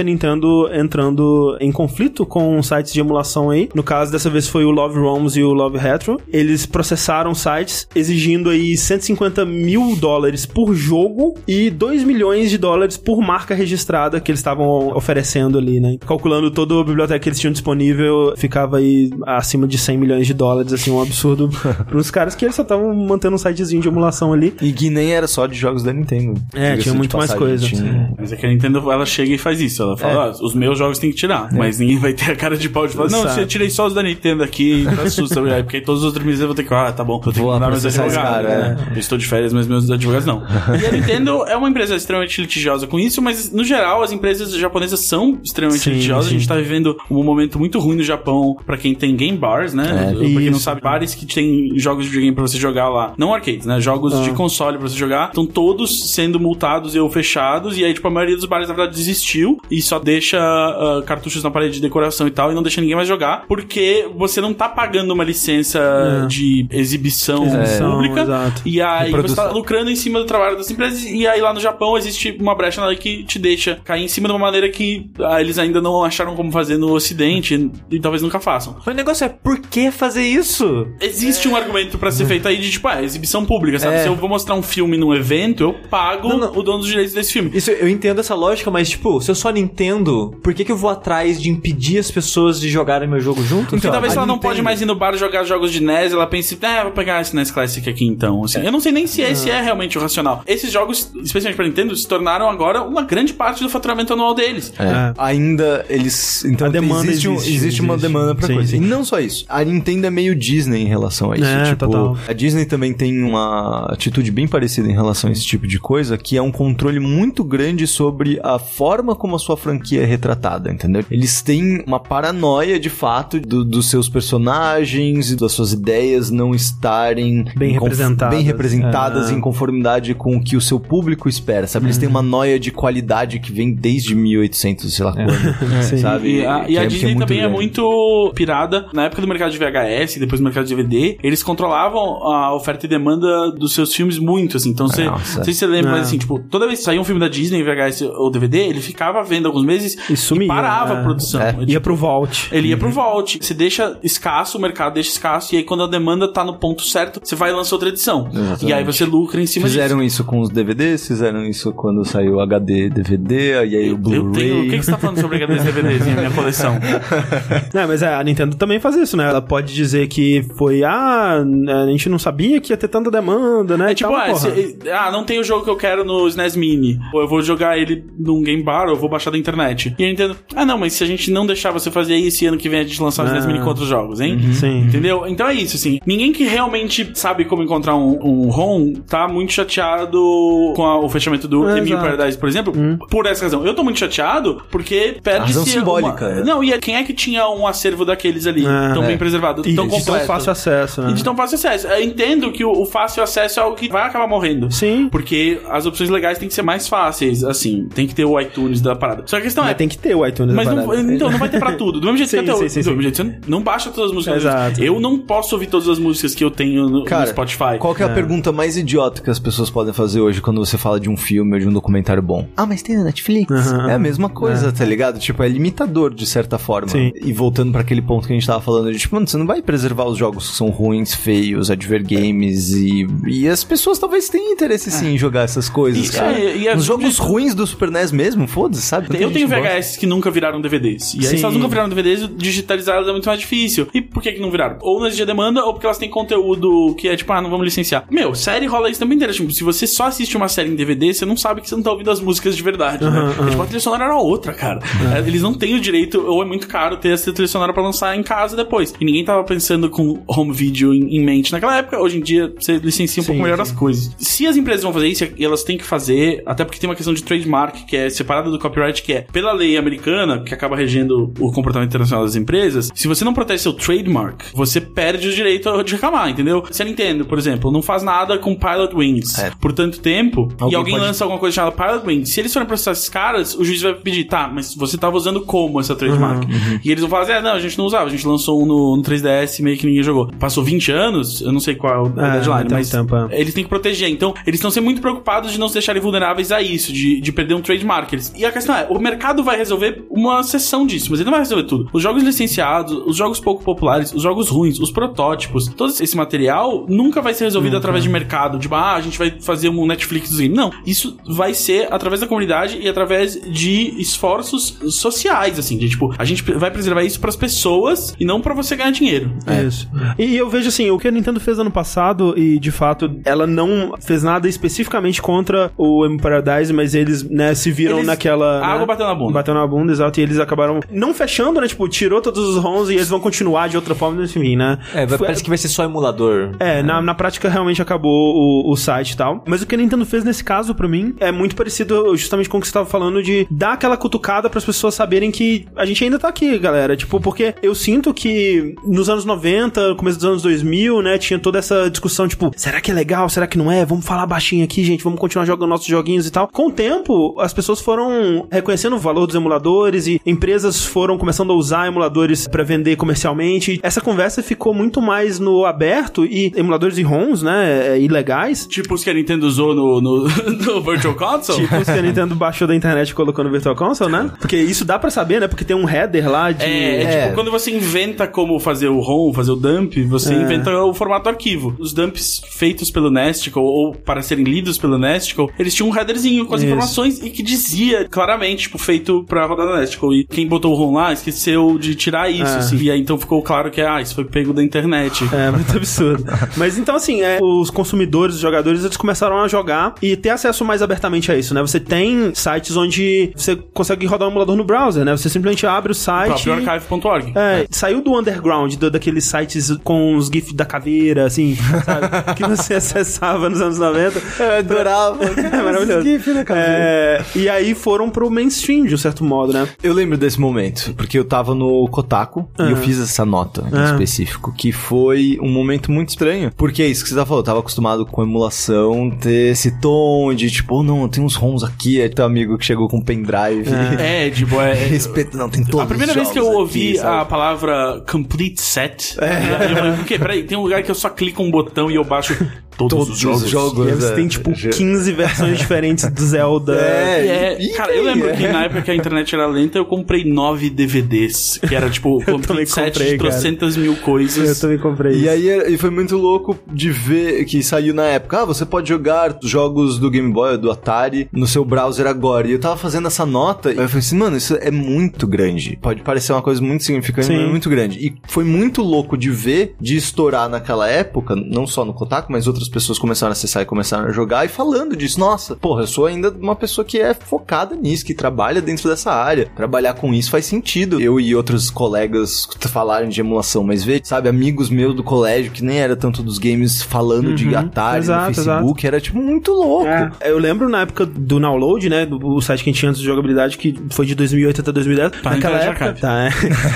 a 0.00 0.04
Nintendo 0.04 0.68
entrando 0.72 1.56
em 1.60 1.72
conflito 1.72 2.24
com 2.26 2.62
sites 2.62 2.92
de 2.92 3.00
emulação 3.00 3.50
aí. 3.50 3.68
No 3.74 3.82
caso, 3.82 4.12
dessa 4.12 4.30
vez 4.30 4.48
foi 4.48 4.64
o 4.64 4.70
Love 4.70 4.98
ROMs 4.98 5.38
e 5.38 5.42
o 5.42 5.52
Love 5.52 5.78
Retro. 5.78 6.20
Eles 6.32 6.66
processaram 6.66 7.34
sites 7.34 7.86
exigindo 7.94 8.31
aí 8.50 8.76
150 8.76 9.44
mil 9.44 9.96
dólares 9.96 10.46
por 10.46 10.74
jogo 10.74 11.34
e 11.46 11.70
2 11.70 12.04
milhões 12.04 12.50
de 12.50 12.58
dólares 12.58 12.96
por 12.96 13.20
marca 13.20 13.54
registrada 13.54 14.20
que 14.20 14.30
eles 14.30 14.40
estavam 14.40 14.94
oferecendo 14.96 15.58
ali, 15.58 15.80
né? 15.80 15.96
Calculando 16.06 16.50
toda 16.50 16.78
a 16.80 16.84
biblioteca 16.84 17.18
que 17.18 17.28
eles 17.28 17.38
tinham 17.38 17.52
disponível, 17.52 18.34
ficava 18.36 18.78
aí 18.78 19.10
acima 19.26 19.66
de 19.66 19.78
100 19.78 19.98
milhões 19.98 20.26
de 20.26 20.34
dólares, 20.34 20.72
assim, 20.72 20.90
um 20.90 21.00
absurdo 21.02 21.50
pros 21.88 22.10
caras 22.10 22.34
que 22.34 22.44
eles 22.44 22.54
só 22.54 22.62
estavam 22.62 22.94
mantendo 22.94 23.34
um 23.34 23.38
sitezinho 23.38 23.80
de 23.82 23.88
emulação 23.88 24.32
ali. 24.32 24.54
E 24.60 24.72
que 24.72 24.90
nem 24.90 25.12
era 25.12 25.26
só 25.26 25.46
de 25.46 25.56
jogos 25.58 25.82
da 25.82 25.92
Nintendo. 25.92 26.40
É, 26.54 26.76
tinha 26.76 26.94
muito 26.94 27.16
mais 27.16 27.32
coisa. 27.34 27.64
tinha- 27.66 28.12
Mas 28.18 28.32
é 28.32 28.36
que 28.36 28.46
a 28.46 28.48
Nintendo, 28.48 28.90
ela 28.90 29.04
chega 29.06 29.32
e 29.34 29.38
faz 29.38 29.60
isso. 29.60 29.82
Ela 29.82 29.96
fala, 29.96 30.28
ó, 30.38 30.44
os 30.44 30.54
meus 30.54 30.78
jogos 30.78 30.98
tem 30.98 31.10
que 31.10 31.16
tirar. 31.16 31.48
Mas 31.52 31.78
ninguém 31.78 31.98
vai 31.98 32.12
ter 32.12 32.30
a 32.30 32.36
cara 32.36 32.56
de 32.56 32.68
pau 32.68 32.86
de 32.86 32.94
falar, 32.94 33.10
não, 33.10 33.28
se 33.28 33.40
eu 33.40 33.46
tirei 33.46 33.70
só 33.70 33.86
os 33.86 33.94
da 33.94 34.02
Nintendo 34.02 34.42
aqui, 34.42 34.84
tá 34.84 35.02
assusta. 35.02 35.40
aí, 35.42 35.62
porque 35.62 35.80
todos 35.80 36.02
os 36.02 36.06
outros 36.06 36.40
eu 36.40 36.46
vou 36.46 36.54
ter 36.54 36.64
que, 36.64 36.72
ah, 36.74 36.92
tá 36.92 37.04
bom, 37.04 37.18
ter 37.20 37.24
Vou 37.32 37.32
que 37.32 37.40
mandar 37.40 37.70
meus 37.70 37.84
advogados. 37.84 38.16
Cara, 38.22 38.48
né? 38.74 38.76
Eu 38.92 38.98
estou 38.98 39.18
de 39.18 39.26
férias, 39.26 39.52
mas 39.52 39.66
meus 39.66 39.90
advogados 39.90 40.26
não. 40.26 40.42
e 40.80 40.86
a 40.86 40.92
Nintendo 40.92 41.44
é 41.46 41.56
uma 41.56 41.68
empresa 41.68 41.94
extremamente 41.96 42.40
litigiosa 42.40 42.86
com 42.86 42.98
isso, 42.98 43.20
mas 43.22 43.52
no 43.52 43.64
geral 43.64 44.02
as 44.02 44.12
empresas 44.12 44.52
japonesas 44.52 45.00
são 45.00 45.38
extremamente 45.42 45.82
Sim, 45.82 45.90
litigiosas. 45.90 46.26
sim. 46.26 46.36
A 46.36 46.38
gente 46.38 46.48
tá 46.48 46.56
vivendo 46.56 46.96
um 47.10 47.22
momento 47.22 47.58
muito 47.58 47.78
ruim 47.78 47.96
no 47.96 48.02
Japão 48.02 48.56
pra 48.66 48.76
quem 48.76 48.94
tem 48.94 49.14
game 49.16 49.36
bars, 49.36 49.74
né? 49.74 50.08
É, 50.10 50.14
pra 50.14 50.20
quem 50.24 50.34
não 50.46 50.52
isso. 50.52 50.60
sabe, 50.60 50.80
bares 50.80 51.14
que 51.14 51.26
tem 51.26 51.72
jogos 51.78 52.04
de 52.04 52.10
videogame 52.10 52.34
pra 52.34 52.42
você 52.42 52.58
jogar 52.58 52.88
lá. 52.88 53.12
Não 53.16 53.32
arcades, 53.34 53.66
né? 53.66 53.80
Jogos 53.80 54.14
Ah. 54.14 54.22
de 54.22 54.30
console 54.32 54.78
pra 54.78 54.88
você 54.88 54.96
jogar. 54.96 55.28
Estão 55.28 55.46
todos 55.46 56.12
sendo 56.12 56.38
multados 56.40 56.94
ou 56.94 57.08
fechados. 57.10 57.76
E 57.78 57.84
aí, 57.84 57.94
tipo, 57.94 58.06
a 58.06 58.10
maioria 58.10 58.36
dos 58.36 58.44
bares, 58.44 58.68
na 58.68 58.74
verdade, 58.74 58.96
desistiu 58.96 59.58
e 59.70 59.80
só 59.82 59.98
deixa 59.98 60.38
ah, 60.38 61.02
cartuchos 61.06 61.42
na 61.42 61.50
parede 61.50 61.74
de 61.74 61.80
decoração 61.80 62.26
e 62.26 62.30
tal, 62.30 62.50
e 62.52 62.54
não 62.54 62.62
deixa 62.62 62.80
ninguém 62.80 62.96
mais 62.96 63.08
jogar, 63.08 63.44
porque 63.48 64.06
você 64.16 64.40
não 64.40 64.52
tá 64.54 64.68
pagando 64.68 65.12
uma 65.12 65.24
licença 65.24 65.78
É. 66.24 66.26
de 66.26 66.66
exibição, 66.70 67.44
Exibição, 67.44 67.92
pública. 67.92 68.11
Exato. 68.20 68.62
E 68.64 68.80
aí 68.80 69.10
você 69.12 69.34
tá 69.34 69.50
lucrando 69.50 69.90
em 69.90 69.96
cima 69.96 70.18
do 70.18 70.24
trabalho 70.24 70.56
das 70.56 70.70
empresas. 70.70 71.04
E 71.04 71.26
aí 71.26 71.40
lá 71.40 71.52
no 71.52 71.60
Japão 71.60 71.96
existe 71.96 72.36
uma 72.40 72.54
brecha 72.54 72.80
na 72.80 72.88
lei 72.88 72.96
que 72.96 73.24
te 73.24 73.38
deixa 73.38 73.80
cair 73.84 74.02
em 74.04 74.08
cima 74.08 74.28
de 74.28 74.32
uma 74.34 74.40
maneira 74.40 74.68
que 74.68 75.10
ah, 75.20 75.40
eles 75.40 75.58
ainda 75.58 75.80
não 75.80 76.02
acharam 76.02 76.34
como 76.34 76.50
fazer 76.50 76.76
no 76.78 76.92
ocidente 76.92 77.70
e 77.90 78.00
talvez 78.00 78.22
nunca 78.22 78.40
façam. 78.40 78.76
Mas 78.84 78.94
o 78.94 78.96
negócio 78.96 79.24
é, 79.24 79.28
por 79.28 79.58
que 79.60 79.90
fazer 79.90 80.22
isso? 80.24 80.86
Existe 81.00 81.48
um 81.48 81.54
argumento 81.56 81.98
pra 81.98 82.10
ser 82.10 82.26
feito 82.26 82.48
aí 82.48 82.58
de 82.58 82.70
tipo, 82.70 82.88
ah, 82.88 83.02
exibição 83.02 83.44
pública, 83.44 83.78
sabe? 83.78 83.96
É. 83.96 83.98
Se 84.02 84.08
eu 84.08 84.16
vou 84.16 84.28
mostrar 84.28 84.54
um 84.54 84.62
filme 84.62 84.96
num 84.96 85.14
evento, 85.14 85.62
eu 85.64 85.74
pago 85.90 86.28
Não, 86.28 86.38
não. 86.38 86.50
o 86.56 86.62
dono 86.62 86.78
dos 86.78 86.88
direitos 86.88 87.12
desse 87.14 87.32
filme. 87.32 87.50
Isso, 87.54 87.70
eu 87.70 87.88
entendo 87.88 88.20
essa 88.20 88.34
lógica, 88.34 88.70
mas, 88.70 88.90
tipo, 88.90 89.20
se 89.20 89.30
eu 89.30 89.36
a 89.44 89.50
Nintendo, 89.52 90.38
por 90.42 90.54
que, 90.54 90.64
que 90.64 90.70
eu 90.70 90.76
vou 90.76 90.88
atrás 90.90 91.40
de 91.40 91.50
impedir 91.50 91.98
as 91.98 92.10
pessoas 92.10 92.60
de 92.60 92.68
jogarem 92.68 93.08
meu 93.08 93.18
jogo 93.20 93.42
junto? 93.42 93.70
Porque 93.70 93.88
talvez 93.88 94.12
a 94.12 94.16
ela 94.18 94.26
não 94.26 94.34
Nintendo- 94.36 94.50
pode 94.52 94.62
mais 94.62 94.80
ir 94.80 94.84
no 94.84 94.94
bar 94.94 95.16
jogar 95.16 95.42
jogos 95.44 95.72
de 95.72 95.80
NES, 95.82 96.12
ela 96.12 96.26
pense, 96.26 96.56
ah, 96.62 96.84
vou 96.84 96.92
pegar 96.92 97.20
esse 97.20 97.34
NES 97.34 97.50
Classic 97.50 97.88
aqui 97.88 98.01
então. 98.06 98.44
Assim, 98.44 98.60
Eu 98.60 98.72
não 98.72 98.80
sei 98.80 98.92
nem 98.92 99.06
se 99.06 99.22
esse 99.22 99.50
é 99.50 99.60
realmente 99.60 99.98
o 99.98 100.00
racional. 100.00 100.42
Esses 100.46 100.70
jogos, 100.72 101.10
especialmente 101.22 101.56
pra 101.56 101.66
Nintendo, 101.66 101.94
se 101.96 102.06
tornaram 102.06 102.48
agora 102.48 102.82
uma 102.82 103.02
grande 103.02 103.32
parte 103.32 103.62
do 103.62 103.68
faturamento 103.68 104.12
anual 104.12 104.34
deles. 104.34 104.72
É. 104.78 104.84
É. 104.84 105.14
Ainda 105.18 105.84
eles. 105.88 106.44
Então 106.44 106.66
A 106.66 106.70
demanda 106.70 107.06
existe, 107.10 107.28
um- 107.28 107.34
existe, 107.34 107.54
existe 107.54 107.80
uma 107.80 107.94
existe. 107.94 108.06
demanda 108.08 108.34
pra 108.34 108.46
Sim, 108.46 108.54
coisa. 108.54 108.70
sim. 108.70 108.76
E 108.76 108.80
não 108.80 109.04
só 109.04 109.18
isso. 109.20 109.44
A 109.48 109.62
Nintendo 109.64 110.06
é 110.06 110.10
meio 110.10 110.34
Disney 110.34 110.82
em 110.82 110.86
relação 110.86 111.32
a 111.32 111.36
isso. 111.36 111.44
É, 111.46 111.64
tipo, 111.64 111.86
total. 111.86 112.16
a 112.28 112.32
Disney 112.32 112.64
também 112.64 112.92
tem 112.92 113.22
uma 113.22 113.86
atitude 113.92 114.30
bem 114.30 114.46
parecida 114.48 114.88
em 114.88 114.92
relação 114.92 115.28
a 115.30 115.32
esse 115.32 115.44
tipo 115.44 115.66
de 115.66 115.78
coisa, 115.78 116.16
que 116.18 116.36
é 116.36 116.42
um 116.42 116.50
controle 116.52 117.00
muito 117.00 117.42
grande 117.44 117.86
sobre 117.86 118.38
a 118.42 118.58
forma 118.58 119.14
como 119.14 119.36
a 119.36 119.38
sua 119.38 119.56
franquia 119.56 120.02
é 120.02 120.04
retratada, 120.04 120.70
entendeu? 120.70 121.04
Eles 121.10 121.42
têm 121.42 121.82
uma 121.86 122.00
paranoia 122.00 122.78
de 122.78 122.90
fato 122.90 123.38
do- 123.40 123.64
dos 123.64 123.88
seus 123.90 124.08
personagens 124.08 125.30
e 125.30 125.36
das 125.36 125.52
suas 125.52 125.72
ideias 125.72 126.30
não 126.30 126.54
estarem 126.54 127.44
Bem 127.56 127.76
representadas. 127.98 128.36
bem 128.36 128.44
representadas 128.44 129.30
É. 129.30 129.34
em 129.34 129.40
conformidade 129.40 130.14
com 130.14 130.36
o 130.36 130.42
que 130.42 130.56
o 130.56 130.60
seu 130.60 130.78
público 130.80 131.28
espera, 131.28 131.66
sabe? 131.66 131.86
Eles 131.86 131.98
têm 131.98 132.08
Uhum. 132.08 132.14
uma 132.14 132.22
noia 132.22 132.58
de 132.58 132.70
qualidade 132.70 133.38
que 133.38 133.52
vem 133.52 133.72
desde 133.72 134.14
1800, 134.14 134.92
sei 134.94 135.04
lá 135.04 135.12
quando, 135.12 135.32
Sim. 135.82 135.98
sabe? 135.98 136.36
E 136.40 136.46
a, 136.46 136.64
e 136.68 136.78
a 136.78 136.82
é- 136.84 136.86
Disney 136.86 137.14
também 137.16 137.38
é 137.38 137.42
grande. 137.42 137.54
muito 137.54 138.32
pirada. 138.34 138.86
Na 138.92 139.04
época 139.04 139.22
do 139.22 139.28
mercado 139.28 139.50
de 139.52 139.58
VHS, 139.58 140.18
depois 140.18 140.40
do 140.40 140.44
mercado 140.44 140.64
de 140.66 140.74
DVD, 140.74 141.18
eles 141.22 141.42
controlavam 141.42 142.22
a 142.32 142.54
oferta 142.54 142.86
e 142.86 142.88
demanda 142.88 143.50
dos 143.52 143.72
seus 143.74 143.94
filmes 143.94 144.18
muito, 144.18 144.56
assim. 144.56 144.70
Então, 144.70 144.88
você, 144.88 145.04
Nossa. 145.04 145.38
não 145.38 145.44
sei 145.44 145.52
se 145.54 145.60
você 145.60 145.66
lembra, 145.66 145.90
É. 145.90 145.94
mas 145.94 146.02
assim, 146.08 146.18
tipo, 146.18 146.38
toda 146.38 146.66
vez 146.66 146.78
que 146.80 146.84
saía 146.84 147.00
um 147.00 147.04
filme 147.04 147.20
da 147.20 147.28
Disney, 147.28 147.62
VHS 147.62 148.02
ou 148.02 148.30
DVD, 148.30 148.58
ele 148.58 148.80
ficava 148.80 149.20
à 149.20 149.22
venda 149.22 149.48
alguns 149.48 149.64
meses 149.64 149.96
E 150.08 150.16
sumia, 150.16 150.48
parava 150.48 150.94
é. 150.94 150.98
a 150.98 151.02
produção. 151.02 151.40
É. 151.40 151.48
É, 151.48 151.52
tipo, 151.52 151.70
Ia 151.70 151.80
pro 151.80 151.96
Vault. 151.96 152.48
Ele 152.52 152.68
ia 152.68 152.76
pro 152.76 152.90
Vault. 152.90 153.38
Você 153.40 153.54
deixa 153.54 153.98
escasso, 154.02 154.58
o 154.58 154.60
mercado 154.60 154.94
deixa 154.94 155.10
escasso, 155.10 155.54
e 155.54 155.58
aí 155.58 155.64
quando 155.64 155.82
a 155.82 155.86
demanda 155.86 156.26
tá 156.32 156.44
no 156.44 156.54
ponto 156.54 156.82
certo, 156.82 157.20
você 157.22 157.34
vai 157.34 157.50
e 157.50 157.52
lança 157.54 157.74
outra 157.82 157.88
edição. 157.88 158.28
Exatamente. 158.32 158.66
E 158.66 158.72
aí 158.72 158.84
você 158.84 159.04
lucra 159.04 159.40
em 159.40 159.46
cima 159.46 159.66
disso. 159.66 159.78
Fizeram 159.78 160.02
isso 160.02 160.24
com 160.24 160.40
os 160.40 160.48
DVDs, 160.48 161.06
fizeram 161.06 161.44
isso 161.44 161.72
quando 161.72 162.04
saiu 162.04 162.34
o 162.34 162.40
HD 162.40 162.88
DVD, 162.88 163.64
e 163.66 163.76
aí 163.76 163.92
o 163.92 163.96
Eu 163.96 163.98
tenho. 164.00 164.22
O 164.22 164.32
que, 164.32 164.40
Blu-ray. 164.42 164.70
que 164.70 164.82
você 164.82 164.90
tá 164.90 164.98
falando 164.98 165.20
sobre 165.20 165.38
HDs 165.44 165.64
DVDs 165.64 166.06
em 166.06 166.14
minha 166.14 166.30
coleção? 166.30 166.78
Não, 167.74 167.88
mas 167.88 168.02
é, 168.02 168.14
a 168.14 168.22
Nintendo 168.22 168.56
também 168.56 168.78
faz 168.78 168.96
isso, 168.96 169.16
né? 169.16 169.28
Ela 169.28 169.42
pode 169.42 169.74
dizer 169.74 170.06
que 170.08 170.44
foi, 170.56 170.84
ah, 170.84 171.42
a 171.42 171.86
gente 171.86 172.08
não 172.08 172.18
sabia 172.18 172.60
que 172.60 172.72
ia 172.72 172.76
ter 172.76 172.88
tanta 172.88 173.10
demanda, 173.10 173.76
né? 173.76 173.88
É 173.88 173.92
E 173.92 173.94
tipo, 173.94 174.10
tal, 174.10 174.18
ah, 174.20 175.06
ah, 175.06 175.10
não 175.10 175.24
tem 175.24 175.38
o 175.40 175.44
jogo 175.44 175.64
que 175.64 175.70
eu 175.70 175.76
quero 175.76 176.04
no 176.04 176.26
SNES 176.28 176.56
Mini. 176.56 176.98
Ou 177.12 177.22
eu 177.22 177.28
vou 177.28 177.42
jogar 177.42 177.78
ele 177.78 178.04
num 178.18 178.42
Game 178.42 178.62
Bar, 178.62 178.86
ou 178.86 178.90
eu 178.90 178.96
vou 178.96 179.08
baixar 179.08 179.30
da 179.30 179.38
internet. 179.38 179.94
E 179.98 180.02
eu 180.02 180.10
entendo, 180.10 180.36
ah, 180.54 180.64
não, 180.64 180.78
mas 180.78 180.92
se 180.92 181.02
a 181.02 181.06
gente 181.06 181.30
não 181.30 181.46
deixar 181.46 181.70
você 181.70 181.90
fazer 181.90 182.16
isso, 182.16 182.44
e 182.44 182.46
ano 182.46 182.56
que 182.56 182.68
vem 182.68 182.80
a 182.80 182.82
gente 182.84 183.00
lançar 183.02 183.24
o 183.24 183.26
SNES 183.26 183.44
Ah. 183.44 183.46
Mini 183.48 183.60
com 183.60 183.68
outros 183.68 183.88
jogos, 183.88 184.20
hein? 184.20 184.38
Sim. 184.52 184.80
Entendeu? 184.80 185.24
Então 185.26 185.46
é 185.46 185.54
isso, 185.54 185.76
assim. 185.76 185.98
Ninguém 186.06 186.32
que 186.32 186.44
realmente 186.44 187.10
sabe 187.14 187.44
como 187.44 187.62
encontrar 187.72 187.96
um, 187.96 188.18
um 188.22 188.48
ROM 188.50 188.92
tá 189.08 189.26
muito 189.28 189.52
chateado 189.52 190.72
com 190.76 190.84
a- 190.84 190.98
o 191.00 191.08
fechamento 191.08 191.46
do 191.48 191.68
É, 191.68 191.78
Emil. 191.78 191.98
Paradise, 191.98 192.36
por 192.38 192.48
exemplo, 192.48 192.72
por 193.10 193.26
essa 193.26 193.44
razão. 193.44 193.64
Eu 193.66 193.74
tô 193.74 193.82
muito 193.84 193.98
chateado 193.98 194.62
porque 194.70 195.16
perde-se 195.22 195.58
razão 195.58 195.66
simbólica, 195.66 196.26
uma- 196.28 196.40
é. 196.40 196.44
Não, 196.44 196.62
e 196.64 196.72
é- 196.72 196.78
quem 196.78 196.96
é 196.96 197.02
que 197.02 197.12
tinha 197.12 197.48
um 197.48 197.66
acervo 197.66 198.04
daqueles 198.04 198.46
ali, 198.46 198.64
É. 198.66 198.92
tão 198.94 199.04
É. 199.04 199.06
bem 199.06 199.18
preservado, 199.18 199.62
E 199.66 199.74
tão 199.74 199.84
de 199.86 199.90
tão 199.90 200.00
completo? 200.00 200.26
fácil 200.26 200.52
acesso, 200.52 201.02
né? 201.02 201.10
E 201.10 201.14
de 201.14 201.24
tão 201.24 201.36
fácil 201.36 201.56
acesso. 201.56 201.86
Eu 201.86 202.02
entendo 202.02 202.50
que 202.52 202.64
o, 202.64 202.72
o 202.72 202.84
fácil 202.86 203.22
acesso 203.22 203.60
é 203.60 203.62
algo 203.62 203.76
que 203.76 203.88
vai 203.88 204.02
acabar 204.06 204.26
morrendo. 204.26 204.70
Sim. 204.70 205.08
Porque 205.10 205.60
as 205.68 205.86
opções 205.86 206.10
legais 206.10 206.38
têm 206.38 206.48
que 206.48 206.54
ser 206.54 206.62
mais 206.62 206.88
fáceis, 206.88 207.44
assim. 207.44 207.88
Tem 207.94 208.06
que 208.06 208.14
ter 208.14 208.24
o 208.24 208.38
iTunes 208.40 208.80
da 208.80 208.94
parada. 208.96 209.22
Só 209.26 209.36
que 209.36 209.42
a 209.42 209.44
questão 209.44 209.64
é. 209.64 209.68
Mas 209.68 209.76
tem 209.76 209.88
que 209.88 209.98
ter 209.98 210.14
o 210.14 210.26
iTunes 210.26 210.54
Mas 210.54 210.66
da 210.68 210.74
não, 210.74 210.86
parada. 210.86 211.12
então, 211.12 211.30
não 211.30 211.38
vai 211.38 211.48
ter 211.48 211.58
pra 211.58 211.72
tudo. 211.72 212.00
Do 212.00 212.04
mesmo 212.06 212.18
jeito 212.18 212.30
Sim, 212.30 212.38
que 212.42 212.50
até 212.50 212.58
sim, 212.58 212.64
o- 212.64 212.70
sim, 212.70 212.80
do 212.80 212.84
sim. 212.84 212.90
mesmo 212.90 213.02
jeito, 213.02 213.16
você 213.16 213.34
não 213.46 213.62
baixa 213.62 213.90
todas 213.90 214.10
as 214.10 214.14
músicas. 214.14 214.36
Exato. 214.38 214.82
Eu 214.82 215.00
não 215.00 215.18
posso 215.18 215.54
ouvir 215.54 215.66
todas 215.66 215.88
as 215.88 215.98
músicas 215.98 216.34
que 216.34 216.42
eu 216.44 216.50
tenho 216.50 216.82
no, 216.88 217.00
no 217.00 217.04
Cara, 217.04 217.32
Spotify. 217.62 217.78
Qual 217.78 217.94
que 217.94 218.02
é 218.02 218.06
a 218.06 218.08
pergunta 218.10 218.52
mais 218.52 218.76
idiota 218.76 219.22
que 219.22 219.30
as 219.30 219.38
pessoas 219.38 219.70
podem 219.70 219.92
fazer 219.92 220.20
hoje 220.20 220.40
quando 220.40 220.64
você 220.64 220.76
fala 220.78 220.98
de 220.98 221.08
um 221.08 221.16
filme 221.16 221.54
ou 221.54 221.58
de 221.60 221.68
um 221.68 221.72
documentário 221.72 222.22
bom? 222.22 222.46
Ah, 222.56 222.66
mas 222.66 222.82
tem 222.82 222.96
na 222.96 223.04
Netflix. 223.04 223.50
Aham. 223.50 223.90
É 223.90 223.94
a 223.94 223.98
mesma 223.98 224.28
coisa, 224.28 224.72
tá 224.72 224.84
ligado? 224.84 225.18
Tipo, 225.18 225.42
é 225.42 225.48
limitador 225.48 226.12
de 226.14 226.26
certa 226.26 226.58
forma. 226.58 226.88
Sim. 226.88 227.12
E 227.14 227.32
voltando 227.32 227.72
pra 227.72 227.80
aquele 227.80 228.02
ponto 228.02 228.26
que 228.26 228.32
a 228.32 228.36
gente 228.36 228.46
tava 228.46 228.60
falando 228.60 228.92
de, 228.92 228.98
tipo, 228.98 229.14
mano, 229.14 229.26
você 229.26 229.36
não 229.36 229.46
vai 229.46 229.62
preservar 229.62 230.04
os 230.06 230.16
jogos 230.18 230.50
que 230.50 230.56
são 230.56 230.68
ruins, 230.68 231.14
feios, 231.14 231.70
adver 231.70 232.02
games 232.06 232.70
e, 232.70 233.06
e 233.26 233.48
as 233.48 233.62
pessoas 233.64 233.98
talvez 233.98 234.28
tenham 234.28 234.52
interesse 234.52 234.90
sim 234.90 235.14
em 235.14 235.18
jogar 235.18 235.42
essas 235.42 235.68
coisas, 235.68 236.08
E- 236.08 236.12
cara. 236.12 236.32
é, 236.38 236.56
e 236.56 236.68
a- 236.68 236.76
Os 236.76 236.84
jogos 236.84 237.18
ruins 237.18 237.54
do 237.54 237.66
Super 237.66 237.90
NES 237.90 238.12
mesmo, 238.12 238.46
foda-se, 238.46 238.82
sabe? 238.82 239.08
Tanta 239.08 239.22
Eu 239.22 239.30
tenho 239.30 239.46
gente 239.48 239.56
gosta. 239.60 239.74
VHS 239.76 239.96
que 239.98 240.06
nunca 240.06 240.30
viraram 240.30 240.60
DVDs. 240.60 241.14
E 241.14 241.18
aí, 241.26 241.36
se 241.38 241.42
elas 241.44 241.54
nunca 241.54 241.68
viraram 241.68 241.88
DVDs, 241.88 242.28
digitalizar 242.36 242.96
elas 242.96 243.08
é 243.08 243.12
muito 243.12 243.26
mais 243.26 243.38
difícil. 243.40 243.86
E 243.92 244.00
por 244.00 244.22
que 244.22 244.32
que 244.32 244.40
não 244.40 244.50
viraram? 244.50 244.78
Ou 244.80 244.98
não 244.98 245.06
existia 245.06 245.26
demanda, 245.26 245.64
ou 245.64 245.72
porque 245.72 245.86
elas 245.86 245.98
têm 245.98 246.08
conteúdo 246.10 246.94
que 246.96 247.08
é 247.08 247.16
tipo, 247.16 247.32
ah, 247.32 247.41
não 247.42 247.50
vamos 247.50 247.64
licenciar. 247.64 248.04
Meu, 248.10 248.34
série 248.34 248.66
rola 248.66 248.90
isso 248.90 249.00
também 249.00 249.16
inteira. 249.16 249.32
Tipo, 249.32 249.50
se 249.50 249.64
você 249.64 249.86
só 249.86 250.06
assiste 250.06 250.36
uma 250.36 250.48
série 250.48 250.70
em 250.70 250.74
DVD, 250.74 251.12
você 251.12 251.24
não 251.24 251.36
sabe 251.36 251.60
que 251.60 251.68
você 251.68 251.74
não 251.76 251.82
tá 251.82 251.90
ouvindo 251.90 252.10
as 252.10 252.20
músicas 252.20 252.56
de 252.56 252.62
verdade, 252.62 253.04
né? 253.04 253.34
É, 253.46 253.50
tipo, 253.50 253.62
a 253.62 253.66
trilha 253.66 253.80
sonora 253.80 254.04
era 254.04 254.16
outra, 254.16 254.52
cara. 254.52 254.80
É, 255.14 255.18
Eles 255.18 255.42
não 255.42 255.54
têm 255.54 255.74
o 255.74 255.80
direito, 255.80 256.20
ou 256.26 256.42
é 256.42 256.46
muito 256.46 256.66
caro 256.68 256.96
ter 256.96 257.10
essa 257.10 257.32
trilha 257.32 257.48
sonora 257.48 257.72
pra 257.72 257.82
lançar 257.82 258.16
em 258.16 258.22
casa 258.22 258.56
depois. 258.56 258.94
E 259.00 259.04
ninguém 259.04 259.24
tava 259.24 259.42
pensando 259.44 259.88
com 259.90 260.22
home 260.26 260.52
video 260.52 260.92
em, 260.94 261.16
em 261.16 261.24
mente 261.24 261.52
naquela 261.52 261.76
época. 261.76 262.00
Hoje 262.00 262.18
em 262.18 262.20
dia, 262.22 262.52
você 262.58 262.76
licencia 262.78 263.22
um 263.22 263.26
pouco 263.26 263.42
melhor 263.42 263.60
as 263.60 263.72
coisas. 263.72 264.14
Se 264.18 264.46
as 264.46 264.56
empresas 264.56 264.82
vão 264.82 264.92
fazer 264.92 265.08
isso, 265.08 265.24
e 265.36 265.44
elas 265.44 265.62
têm 265.62 265.76
que 265.78 265.84
fazer, 265.84 266.42
até 266.46 266.64
porque 266.64 266.78
tem 266.78 266.88
uma 266.88 266.96
questão 266.96 267.14
de 267.14 267.22
trademark 267.22 267.84
que 267.86 267.96
é 267.96 268.08
separada 268.10 268.50
do 268.50 268.58
copyright, 268.58 269.02
que 269.02 269.12
é 269.12 269.20
pela 269.32 269.52
lei 269.52 269.76
americana, 269.76 270.42
que 270.42 270.54
acaba 270.54 270.76
regendo 270.76 271.32
o 271.38 271.52
comportamento 271.52 271.88
internacional 271.88 272.24
das 272.24 272.36
empresas, 272.36 272.90
se 272.94 273.08
você 273.08 273.24
não 273.24 273.34
protege 273.34 273.62
seu 273.62 273.72
trademark, 273.72 274.42
você 274.54 274.80
perde 274.80 275.28
o 275.28 275.32
direito 275.32 275.82
de 275.82 275.92
reclamar, 275.92 276.28
entendeu? 276.28 276.64
Se 276.70 276.82
a 276.82 276.84
Nintendo, 276.84 277.24
por 277.32 277.38
exemplo, 277.38 277.70
não 277.72 277.80
faz 277.80 278.02
nada 278.02 278.36
com 278.36 278.54
Pilot 278.54 278.94
Wings 278.94 279.38
É. 279.38 279.52
por 279.58 279.72
tanto 279.72 280.00
tempo 280.00 280.50
e 280.50 280.62
Alguém 280.62 280.76
alguém 280.76 280.94
pode- 280.96 281.06
lança 281.06 281.24
alguma 281.24 281.40
coisa 281.40 281.54
chamada 281.54 281.74
Pilot 281.74 282.06
Wings, 282.06 282.28
se 282.28 282.38
eles 282.40 282.52
forem 282.52 282.68
processar 282.68 282.90
esses 282.92 283.08
caras, 283.08 283.54
o 283.54 283.64
juiz 283.64 283.80
vai 283.80 283.94
pedir, 283.94 284.24
tá, 284.24 284.50
mas 284.52 284.74
você 284.74 284.98
tava 284.98 285.16
usando 285.16 285.40
como 285.40 285.80
essa 285.80 285.96
trademark? 285.96 286.44
Uhum, 286.44 286.80
E 286.84 286.90
eles 286.90 287.00
vão 287.00 287.08
falar 287.08 287.22
assim, 287.22 287.32
é, 287.32 287.40
não, 287.40 287.52
a 287.52 287.58
gente 287.58 287.78
não 287.78 287.86
usava, 287.86 288.04
a 288.04 288.10
gente 288.10 288.26
lançou 288.26 288.62
um 288.62 288.66
no, 288.66 288.96
no 288.98 289.02
3DS 289.02 289.62
meio 289.62 289.78
que 289.78 289.86
ninguém 289.86 290.02
jogou. 290.02 290.30
Passou 290.38 290.62
20 290.62 290.92
anos, 290.92 291.40
eu 291.40 291.50
não 291.52 291.58
sei 291.60 291.74
qual 291.74 292.06
é 292.18 292.20
a 292.22 292.26
É, 292.26 292.30
deadline, 292.32 292.68
mas 292.70 292.92
é. 292.92 293.00
eles 293.40 293.54
têm 293.54 293.64
que 293.64 293.70
proteger. 293.70 294.10
Então, 294.10 294.34
eles 294.46 294.58
estão 294.58 294.70
sempre 294.70 294.84
muito 294.90 295.00
preocupados 295.00 295.52
de 295.52 295.58
não 295.58 295.68
se 295.68 295.72
deixarem 295.74 296.02
vulneráveis 296.02 296.52
a 296.52 296.60
isso, 296.60 296.92
de, 296.92 297.18
de 297.18 297.32
perder 297.32 297.54
um 297.54 297.62
trademark. 297.62 298.12
Eles- 298.12 298.30
e 298.36 298.44
a 298.44 298.52
questão 298.52 298.74
é, 298.76 298.86
o 298.90 298.98
mercado 298.98 299.42
vai 299.42 299.56
resolver 299.56 300.04
uma 300.10 300.42
seção 300.42 300.86
disso, 300.86 301.08
mas 301.10 301.18
ele 301.20 301.24
não 301.30 301.32
vai 301.32 301.40
resolver 301.40 301.64
tudo. 301.64 301.88
Os 301.94 302.02
jogos 302.02 302.22
licenciados, 302.22 302.92
os 303.06 303.16
jogos 303.16 303.40
pouco 303.40 303.64
populares, 303.64 304.12
os 304.12 304.22
jogos 304.22 304.50
ruins, 304.50 304.78
os 304.78 304.90
protótipos, 304.90 305.68
todo 305.68 305.88
esse 305.90 306.14
material 306.14 306.84
nunca 306.90 307.21
vai 307.22 307.32
ser 307.34 307.44
resolvido 307.44 307.76
através 307.76 308.02
de 308.04 308.10
mercado, 308.10 308.58
de 308.58 308.68
ah, 308.72 308.94
a 308.94 309.00
gente 309.00 309.18
vai 309.18 309.34
fazer 309.40 309.68
um 309.68 309.86
Netflix. 309.86 310.30
Não, 310.50 310.70
isso 310.86 311.16
vai 311.28 311.54
ser 311.54 311.88
através 311.90 312.20
da 312.20 312.26
comunidade 312.26 312.78
e 312.80 312.88
através 312.88 313.34
de 313.40 313.94
esforços 314.00 314.78
sociais, 314.90 315.58
assim, 315.58 315.76
de 315.78 315.88
tipo, 315.88 316.14
a 316.18 316.24
gente 316.24 316.42
vai 316.42 316.70
preservar 316.70 317.02
isso 317.04 317.20
pras 317.20 317.36
pessoas 317.36 318.14
e 318.18 318.24
não 318.24 318.40
pra 318.40 318.54
você 318.54 318.74
ganhar 318.76 318.90
dinheiro. 318.90 319.30
É 319.46 319.62
isso. 319.62 319.88
E 320.18 320.36
eu 320.36 320.48
vejo 320.48 320.68
assim, 320.68 320.90
o 320.90 320.98
que 320.98 321.08
a 321.08 321.10
Nintendo 321.10 321.38
fez 321.40 321.58
ano 321.58 321.70
passado, 321.70 322.34
e 322.36 322.58
de 322.58 322.70
fato, 322.70 323.10
ela 323.24 323.46
não 323.46 323.94
fez 324.00 324.22
nada 324.22 324.48
especificamente 324.48 325.20
contra 325.20 325.70
o 325.76 326.04
Emo 326.04 326.20
Paradise, 326.20 326.72
mas 326.72 326.94
eles, 326.94 327.22
né, 327.28 327.54
se 327.54 327.70
viram 327.70 327.96
Eles- 327.96 328.06
naquela. 328.06 328.60
a 328.60 328.66
água 328.66 328.80
né, 328.80 328.86
bateu 328.86 329.06
na 329.06 329.14
bunda. 329.14 329.32
Bateu 329.32 329.54
na 329.54 329.66
bunda, 329.66 329.92
exato, 329.92 330.18
e 330.20 330.22
eles 330.22 330.38
acabaram 330.38 330.80
não 330.90 331.12
fechando, 331.14 331.60
né? 331.60 331.66
Tipo, 331.68 331.88
tirou 331.88 332.20
todos 332.20 332.42
os 332.48 332.56
ROMs 332.62 332.90
e 332.90 332.94
eles 332.96 333.08
vão 333.08 333.20
continuar 333.20 333.68
de 333.68 333.76
outra 333.76 333.94
forma, 333.94 334.22
enfim, 334.22 334.56
né? 334.56 334.78
É, 334.94 335.06
Foi- 335.06 335.18
parece 335.18 335.42
que 335.42 335.48
vai 335.48 335.58
ser 335.58 335.68
só 335.68 335.84
emulador. 335.84 336.50
É, 336.58 336.82
na, 336.82 337.00
na 337.00 337.11
prática 337.14 337.48
realmente 337.48 337.82
acabou 337.82 338.34
o, 338.34 338.72
o 338.72 338.76
site 338.76 339.12
e 339.12 339.16
tal. 339.16 339.42
Mas 339.46 339.62
o 339.62 339.66
que 339.66 339.74
a 339.74 339.78
Nintendo 339.78 340.04
fez 340.04 340.24
nesse 340.24 340.42
caso, 340.44 340.74
pra 340.74 340.88
mim, 340.88 341.14
é 341.20 341.32
muito 341.32 341.56
parecido 341.56 342.16
justamente 342.16 342.48
com 342.48 342.58
o 342.58 342.60
que 342.60 342.66
você 342.66 342.72
tava 342.72 342.86
falando 342.86 343.22
de 343.22 343.46
dar 343.50 343.72
aquela 343.72 343.96
cutucada 343.96 344.48
pras 344.48 344.64
pessoas 344.64 344.94
saberem 344.94 345.30
que 345.30 345.66
a 345.76 345.84
gente 345.84 346.02
ainda 346.04 346.18
tá 346.18 346.28
aqui, 346.28 346.58
galera. 346.58 346.96
Tipo, 346.96 347.20
porque 347.20 347.54
eu 347.62 347.74
sinto 347.74 348.12
que 348.12 348.74
nos 348.84 349.08
anos 349.08 349.24
90, 349.24 349.94
começo 349.96 350.18
dos 350.18 350.26
anos 350.26 350.42
2000, 350.42 351.02
né, 351.02 351.18
tinha 351.18 351.38
toda 351.38 351.58
essa 351.58 351.90
discussão, 351.90 352.28
tipo, 352.28 352.50
será 352.56 352.80
que 352.80 352.90
é 352.90 352.94
legal? 352.94 353.28
Será 353.28 353.46
que 353.46 353.58
não 353.58 353.70
é? 353.70 353.84
Vamos 353.84 354.04
falar 354.04 354.26
baixinho 354.26 354.64
aqui, 354.64 354.84
gente. 354.84 355.04
Vamos 355.04 355.18
continuar 355.18 355.44
jogando 355.44 355.68
nossos 355.68 355.86
joguinhos 355.86 356.26
e 356.26 356.30
tal. 356.30 356.48
Com 356.48 356.68
o 356.68 356.72
tempo, 356.72 357.38
as 357.40 357.52
pessoas 357.52 357.80
foram 357.80 358.46
reconhecendo 358.50 358.96
o 358.96 358.98
valor 358.98 359.26
dos 359.26 359.36
emuladores 359.36 360.06
e 360.06 360.20
empresas 360.24 360.84
foram 360.84 361.18
começando 361.18 361.52
a 361.52 361.56
usar 361.56 361.86
emuladores 361.86 362.46
pra 362.46 362.62
vender 362.62 362.96
comercialmente. 362.96 363.80
Essa 363.82 364.00
conversa 364.00 364.42
ficou 364.42 364.74
muito 364.74 365.00
mais 365.00 365.38
no 365.38 365.64
aberto 365.64 366.24
e 366.24 366.52
emuladores 366.56 366.98
e 367.02 367.04
ROMs, 367.04 367.44
né, 367.44 367.88
é, 367.96 368.00
ilegais. 368.00 368.66
Tipo 368.66 368.94
os 368.94 369.04
que 369.04 369.10
a 369.10 369.14
Nintendo 369.14 369.46
usou 369.46 369.74
no, 369.74 370.00
no, 370.00 370.24
no 370.64 370.80
Virtual 370.82 371.14
Console. 371.14 371.62
Tipo 371.62 371.76
os 371.76 371.84
que 371.84 371.90
a 371.98 372.02
Nintendo 372.02 372.34
baixou 372.34 372.66
da 372.68 372.74
internet 372.74 373.10
e 373.10 373.14
colocou 373.14 373.44
no 373.44 373.50
Virtual 373.50 373.74
Console, 373.74 374.10
né? 374.12 374.30
Porque 374.40 374.56
isso 374.56 374.84
dá 374.84 374.98
pra 374.98 375.10
saber, 375.10 375.40
né? 375.40 375.48
Porque 375.48 375.64
tem 375.64 375.76
um 375.76 375.88
header 375.88 376.30
lá 376.30 376.52
de... 376.52 376.64
É, 376.64 376.68
é 376.68 377.02
É. 377.02 377.22
tipo, 377.24 377.34
quando 377.34 377.50
você 377.50 377.70
inventa 377.70 378.26
como 378.26 378.58
fazer 378.58 378.88
o 378.88 379.00
ROM, 379.00 379.32
fazer 379.32 379.50
o 379.52 379.56
dump, 379.56 379.96
você 380.06 380.34
É. 380.34 380.36
inventa 380.42 380.70
o 380.82 380.94
formato 380.94 381.28
arquivo. 381.28 381.74
Os 381.78 381.92
dumps 381.92 382.40
feitos 382.50 382.90
pelo 382.90 383.10
Nesticle, 383.10 383.60
ou 383.62 383.94
para 383.94 384.22
serem 384.22 384.44
lidos 384.44 384.78
pelo 384.78 384.98
Nesticle, 384.98 385.48
eles 385.58 385.74
tinham 385.74 385.90
um 385.90 385.96
headerzinho 385.96 386.46
com 386.46 386.54
as 386.54 386.60
Isso. 386.62 386.68
informações 386.70 387.22
e 387.22 387.30
que 387.30 387.42
dizia 387.42 388.06
claramente, 388.08 388.62
tipo, 388.64 388.78
feito 388.78 389.24
pra 389.28 389.46
rodar 389.46 389.66
no 389.66 389.76
Nesticle. 389.76 390.14
E 390.20 390.24
quem 390.24 390.46
botou 390.46 390.72
o 390.72 390.74
ROM 390.76 390.94
lá 390.94 391.12
esqueceu 391.12 391.78
de 391.78 391.94
tirar 391.94 392.30
isso, 392.30 392.42
É. 392.54 392.58
assim. 392.58 392.76
E 392.78 392.90
aí 392.90 393.00
então 393.00 393.18
ficou 393.18 393.42
claro 393.42 393.70
que, 393.70 393.80
ah, 393.80 394.00
isso 394.00 394.14
foi 394.14 394.24
pego 394.24 394.52
da 394.52 394.62
internet. 394.62 395.24
É, 395.32 395.50
muito 395.50 395.76
absurdo. 395.76 396.24
Mas 396.56 396.78
então, 396.78 396.91
assim, 396.96 397.22
é, 397.22 397.38
os 397.42 397.70
consumidores, 397.70 398.36
os 398.36 398.40
jogadores, 398.40 398.84
eles 398.84 398.96
começaram 398.96 399.38
a 399.40 399.48
jogar 399.48 399.94
e 400.02 400.16
ter 400.16 400.30
acesso 400.30 400.64
mais 400.64 400.82
abertamente 400.82 401.30
a 401.30 401.36
isso, 401.36 401.54
né? 401.54 401.60
Você 401.60 401.78
tem 401.80 402.32
sites 402.34 402.76
onde 402.76 403.32
você 403.36 403.56
consegue 403.72 404.06
rodar 404.06 404.28
um 404.28 404.30
emulador 404.30 404.56
no 404.56 404.64
browser, 404.64 405.04
né? 405.04 405.16
Você 405.16 405.28
simplesmente 405.28 405.66
abre 405.66 405.90
o 405.90 405.92
O 405.92 405.94
site. 405.94 406.44
próprio 406.44 406.70
archive.org. 406.70 407.32
É, 407.36 407.66
saiu 407.70 408.02
do 408.02 408.18
underground, 408.18 408.74
do- 408.74 408.90
daqueles 408.90 409.24
sites 409.24 409.70
com 409.84 410.16
os 410.16 410.28
GIFs 410.28 410.52
da 410.54 410.64
caveira, 410.64 411.24
assim, 411.26 411.56
sabe? 411.84 412.08
que 412.34 412.42
você 412.44 412.74
acessava 412.74 413.48
nos 413.48 413.60
anos 413.60 413.78
90. 413.78 414.20
Eu 414.42 414.52
adorava. 414.58 415.18
É 415.52 415.62
maravilhoso. 415.62 416.02
GIF 416.02 416.30
na 416.32 416.44
cabeça. 416.44 416.66
É, 416.68 417.24
e 417.34 417.48
aí 417.48 417.74
foram 417.74 418.08
pro 418.10 418.30
mainstream, 418.30 418.84
de 418.86 418.94
um 418.94 418.98
certo 418.98 419.24
modo, 419.24 419.52
né? 419.52 419.68
Eu 419.82 419.92
lembro 419.92 420.16
desse 420.16 420.40
momento, 420.40 420.94
porque 420.96 421.18
eu 421.18 421.24
tava 421.24 421.54
no 421.54 421.86
Kotaku 421.88 422.48
e 422.58 422.70
eu 422.70 422.76
fiz 422.76 423.00
essa 423.00 423.24
nota 423.24 423.64
em 423.72 423.84
específico, 423.84 424.52
que 424.56 424.72
foi 424.72 425.38
um 425.42 425.48
momento 425.50 425.90
muito 425.90 426.10
estranho. 426.10 426.50
Porque 426.56 426.81
é 426.82 426.86
isso 426.88 427.02
que 427.02 427.10
você 427.10 427.16
tá 427.16 427.24
falando, 427.24 427.40
eu 427.40 427.46
tava 427.46 427.60
acostumado 427.60 428.04
com 428.06 428.22
emulação 428.22 429.10
ter 429.10 429.52
esse 429.52 429.78
tom 429.80 430.34
de 430.34 430.50
tipo, 430.50 430.76
oh 430.76 430.82
não, 430.82 431.08
tem 431.08 431.22
uns 431.22 431.34
ROMs 431.34 431.64
aqui, 431.64 432.00
é 432.00 432.08
teu 432.08 432.24
amigo 432.24 432.58
que 432.58 432.64
chegou 432.64 432.88
com 432.88 432.98
um 432.98 433.02
pendrive. 433.02 433.70
É, 433.98 434.28
tipo, 434.30 434.60
é. 434.60 434.74
Respeito, 434.74 435.36
não, 435.36 435.48
tem 435.48 435.64
todos 435.64 435.80
A 435.80 435.86
primeira 435.86 436.12
vez 436.12 436.30
que 436.30 436.38
eu 436.38 436.46
ouvi 436.46 436.98
aqui, 436.98 437.06
a 437.06 437.24
palavra 437.24 438.02
complete 438.10 438.60
set, 438.60 439.16
eu 439.16 439.76
falei, 439.76 439.92
o 439.92 440.04
quê? 440.04 440.18
Peraí, 440.18 440.44
tem 440.44 440.58
um 440.58 440.62
lugar 440.62 440.82
que 440.82 440.90
eu 440.90 440.94
só 440.94 441.08
clico 441.08 441.42
um 441.42 441.50
botão 441.50 441.90
e 441.90 441.94
eu 441.94 442.04
baixo 442.04 442.36
todos, 442.76 442.98
Todos 442.98 443.14
os 443.14 443.18
jogos. 443.18 443.42
os 443.44 443.50
jogos. 443.50 443.86
E 444.02 444.04
é, 444.06 444.14
tem, 444.14 444.28
tipo, 444.28 444.54
já- 444.54 444.70
15 444.70 445.12
versões 445.12 445.58
diferentes 445.58 446.08
do 446.10 446.22
Zelda. 446.24 446.72
É, 446.82 447.56
É, 447.62 447.68
cara, 447.76 447.92
eu 447.94 448.04
lembro 448.04 448.28
é. 448.30 448.36
que 448.36 448.48
na 448.48 448.64
época 448.64 448.82
que 448.82 448.90
a 448.90 448.94
internet 448.94 449.34
era 449.34 449.46
lenta, 449.46 449.78
eu 449.78 449.84
comprei 449.84 450.24
nove 450.24 450.70
DVDs, 450.70 451.58
que 451.66 451.74
era 451.74 451.88
tipo 451.90 452.20
set 452.24 452.30
comprei, 452.30 452.64
de 452.64 452.70
cara. 453.18 453.30
trocentas 453.30 453.76
mil 453.76 453.92
Eu 453.92 453.98
coisas. 453.98 454.58
também 454.60 454.78
comprei 454.78 455.18
E 455.20 455.28
aí 455.28 455.72
e 455.72 455.78
foi 455.78 455.90
muito 455.90 456.16
louco 456.16 456.58
de 456.72 456.90
ver 456.90 457.44
que 457.44 457.62
saiu 457.62 457.94
na 457.94 458.04
época. 458.04 458.40
Ah, 458.42 458.44
você 458.44 458.64
pode 458.64 458.88
jogar 458.88 459.36
jogos 459.42 459.98
do 459.98 460.10
Game 460.10 460.32
Boy 460.32 460.52
ou 460.52 460.58
do 460.58 460.70
Atari 460.70 461.28
no 461.32 461.46
seu 461.46 461.64
browser 461.64 462.06
agora. 462.06 462.46
E 462.48 462.52
eu 462.52 462.58
tava 462.58 462.76
fazendo 462.76 463.06
essa 463.08 463.24
nota 463.26 463.70
e 463.72 463.76
eu 463.76 463.88
falei 463.88 463.98
assim, 463.98 464.16
mano, 464.16 464.36
isso 464.36 464.56
é 464.60 464.70
muito 464.70 465.26
grande. 465.26 465.78
Pode 465.80 466.02
parecer 466.02 466.32
uma 466.32 466.42
coisa 466.42 466.60
muito 466.62 466.84
significante, 466.84 467.26
Sim. 467.28 467.36
mas 467.36 467.44
é 467.44 467.48
muito 467.48 467.68
grande. 467.70 467.98
E 467.98 468.14
foi 468.28 468.44
muito 468.44 468.82
louco 468.82 469.16
de 469.16 469.30
ver, 469.30 469.74
de 469.80 469.96
estourar 469.96 470.48
naquela 470.48 470.88
época, 470.88 471.34
não 471.36 471.66
só 471.66 471.84
no 471.84 471.92
Kotaku, 471.94 472.30
mas 472.32 472.46
outras 472.46 472.61
pessoas 472.68 472.98
começaram 472.98 473.30
a 473.30 473.32
acessar 473.32 473.62
e 473.62 473.66
começaram 473.66 474.08
a 474.08 474.12
jogar 474.12 474.44
e 474.44 474.48
falando 474.48 474.96
disso. 474.96 475.18
Nossa, 475.20 475.56
porra, 475.56 475.82
eu 475.82 475.86
sou 475.86 476.06
ainda 476.06 476.30
uma 476.30 476.56
pessoa 476.56 476.84
que 476.84 476.98
é 476.98 477.14
focada 477.14 477.74
nisso, 477.76 478.04
que 478.04 478.14
trabalha 478.14 478.60
dentro 478.60 478.88
dessa 478.88 479.12
área. 479.12 479.50
Trabalhar 479.56 479.94
com 479.94 480.12
isso 480.12 480.30
faz 480.30 480.46
sentido. 480.46 481.00
Eu 481.00 481.18
e 481.20 481.34
outros 481.34 481.70
colegas 481.70 482.48
falaram 482.60 483.08
de 483.08 483.20
emulação, 483.20 483.62
mas 483.64 483.84
ver, 483.84 484.00
sabe, 484.04 484.28
amigos 484.28 484.70
meus 484.70 484.94
do 484.94 485.02
colégio 485.02 485.52
que 485.52 485.62
nem 485.64 485.78
era 485.78 485.96
tanto 485.96 486.22
dos 486.22 486.38
games 486.38 486.82
falando 486.82 487.34
de 487.34 487.48
Uhum, 487.48 487.58
Atari 487.58 487.98
exato, 487.98 488.28
no 488.28 488.34
Facebook, 488.34 488.86
era 488.86 489.00
tipo 489.00 489.18
muito 489.18 489.52
louco. 489.52 489.86
É, 489.86 490.10
eu 490.24 490.38
lembro 490.38 490.68
na 490.68 490.82
época 490.82 491.04
do 491.04 491.38
download, 491.40 491.88
né? 491.88 492.06
Do, 492.06 492.18
o 492.34 492.40
site 492.40 492.62
que 492.64 492.70
a 492.70 492.72
gente 492.72 492.80
tinha 492.80 492.90
antes 492.90 493.00
de 493.00 493.06
jogabilidade, 493.06 493.58
que 493.58 493.74
foi 493.90 494.06
de 494.06 494.14
2008 494.14 494.60
até 494.60 494.72
2010. 494.72 495.22
Tá, 495.22 495.30
naquela 495.30 495.58
época, 495.58 495.92
tá, 496.00 496.24
é. 496.24 496.30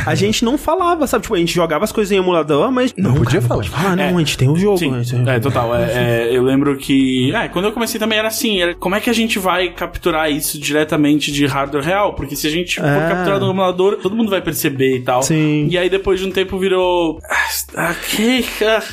a 0.06 0.14
gente 0.14 0.44
não 0.44 0.58
falava, 0.58 1.06
sabe? 1.06 1.22
Tipo, 1.22 1.34
a 1.34 1.38
gente 1.38 1.54
jogava 1.54 1.84
as 1.84 1.92
coisas 1.92 2.12
em 2.12 2.16
emulador, 2.16 2.70
mas. 2.70 2.92
Não, 2.96 3.14
podia 3.14 3.40
cara, 3.40 3.42
falar. 3.42 3.62
Não 3.62 3.70
pode 3.70 3.82
falar, 3.82 3.96
não, 3.96 4.04
É. 4.04 4.08
a 4.14 4.18
gente 4.18 4.38
tem 4.38 4.48
o 4.48 4.56
jogo. 4.56 4.78
Sim, 4.78 4.94
a 4.94 5.02
gente- 5.02 5.28
é, 5.28 5.38
total. 5.40 5.74
É, 5.80 6.28
é, 6.30 6.36
eu 6.36 6.42
lembro 6.42 6.76
que. 6.76 7.34
É, 7.34 7.48
quando 7.48 7.66
eu 7.66 7.72
comecei 7.72 7.98
também 7.98 8.18
era 8.18 8.28
assim: 8.28 8.60
era, 8.60 8.74
como 8.74 8.94
é 8.94 9.00
que 9.00 9.10
a 9.10 9.12
gente 9.12 9.38
vai 9.38 9.68
capturar 9.70 10.30
isso 10.30 10.58
diretamente 10.58 11.30
de 11.32 11.46
hardware 11.46 11.84
real? 11.84 12.14
Porque 12.14 12.36
se 12.36 12.46
a 12.46 12.50
gente 12.50 12.76
for 12.76 12.86
É. 12.86 13.08
capturar 13.08 13.40
no 13.40 13.50
emulador, 13.50 13.96
todo 13.96 14.14
mundo 14.14 14.30
vai 14.30 14.40
perceber 14.40 14.96
e 14.96 15.02
tal. 15.02 15.22
Sim. 15.22 15.68
E 15.70 15.76
aí 15.78 15.88
depois 15.88 16.20
de 16.20 16.26
um 16.26 16.30
tempo 16.30 16.58
virou. 16.58 17.20
Ah, 17.28 17.46
ah. 17.76 17.94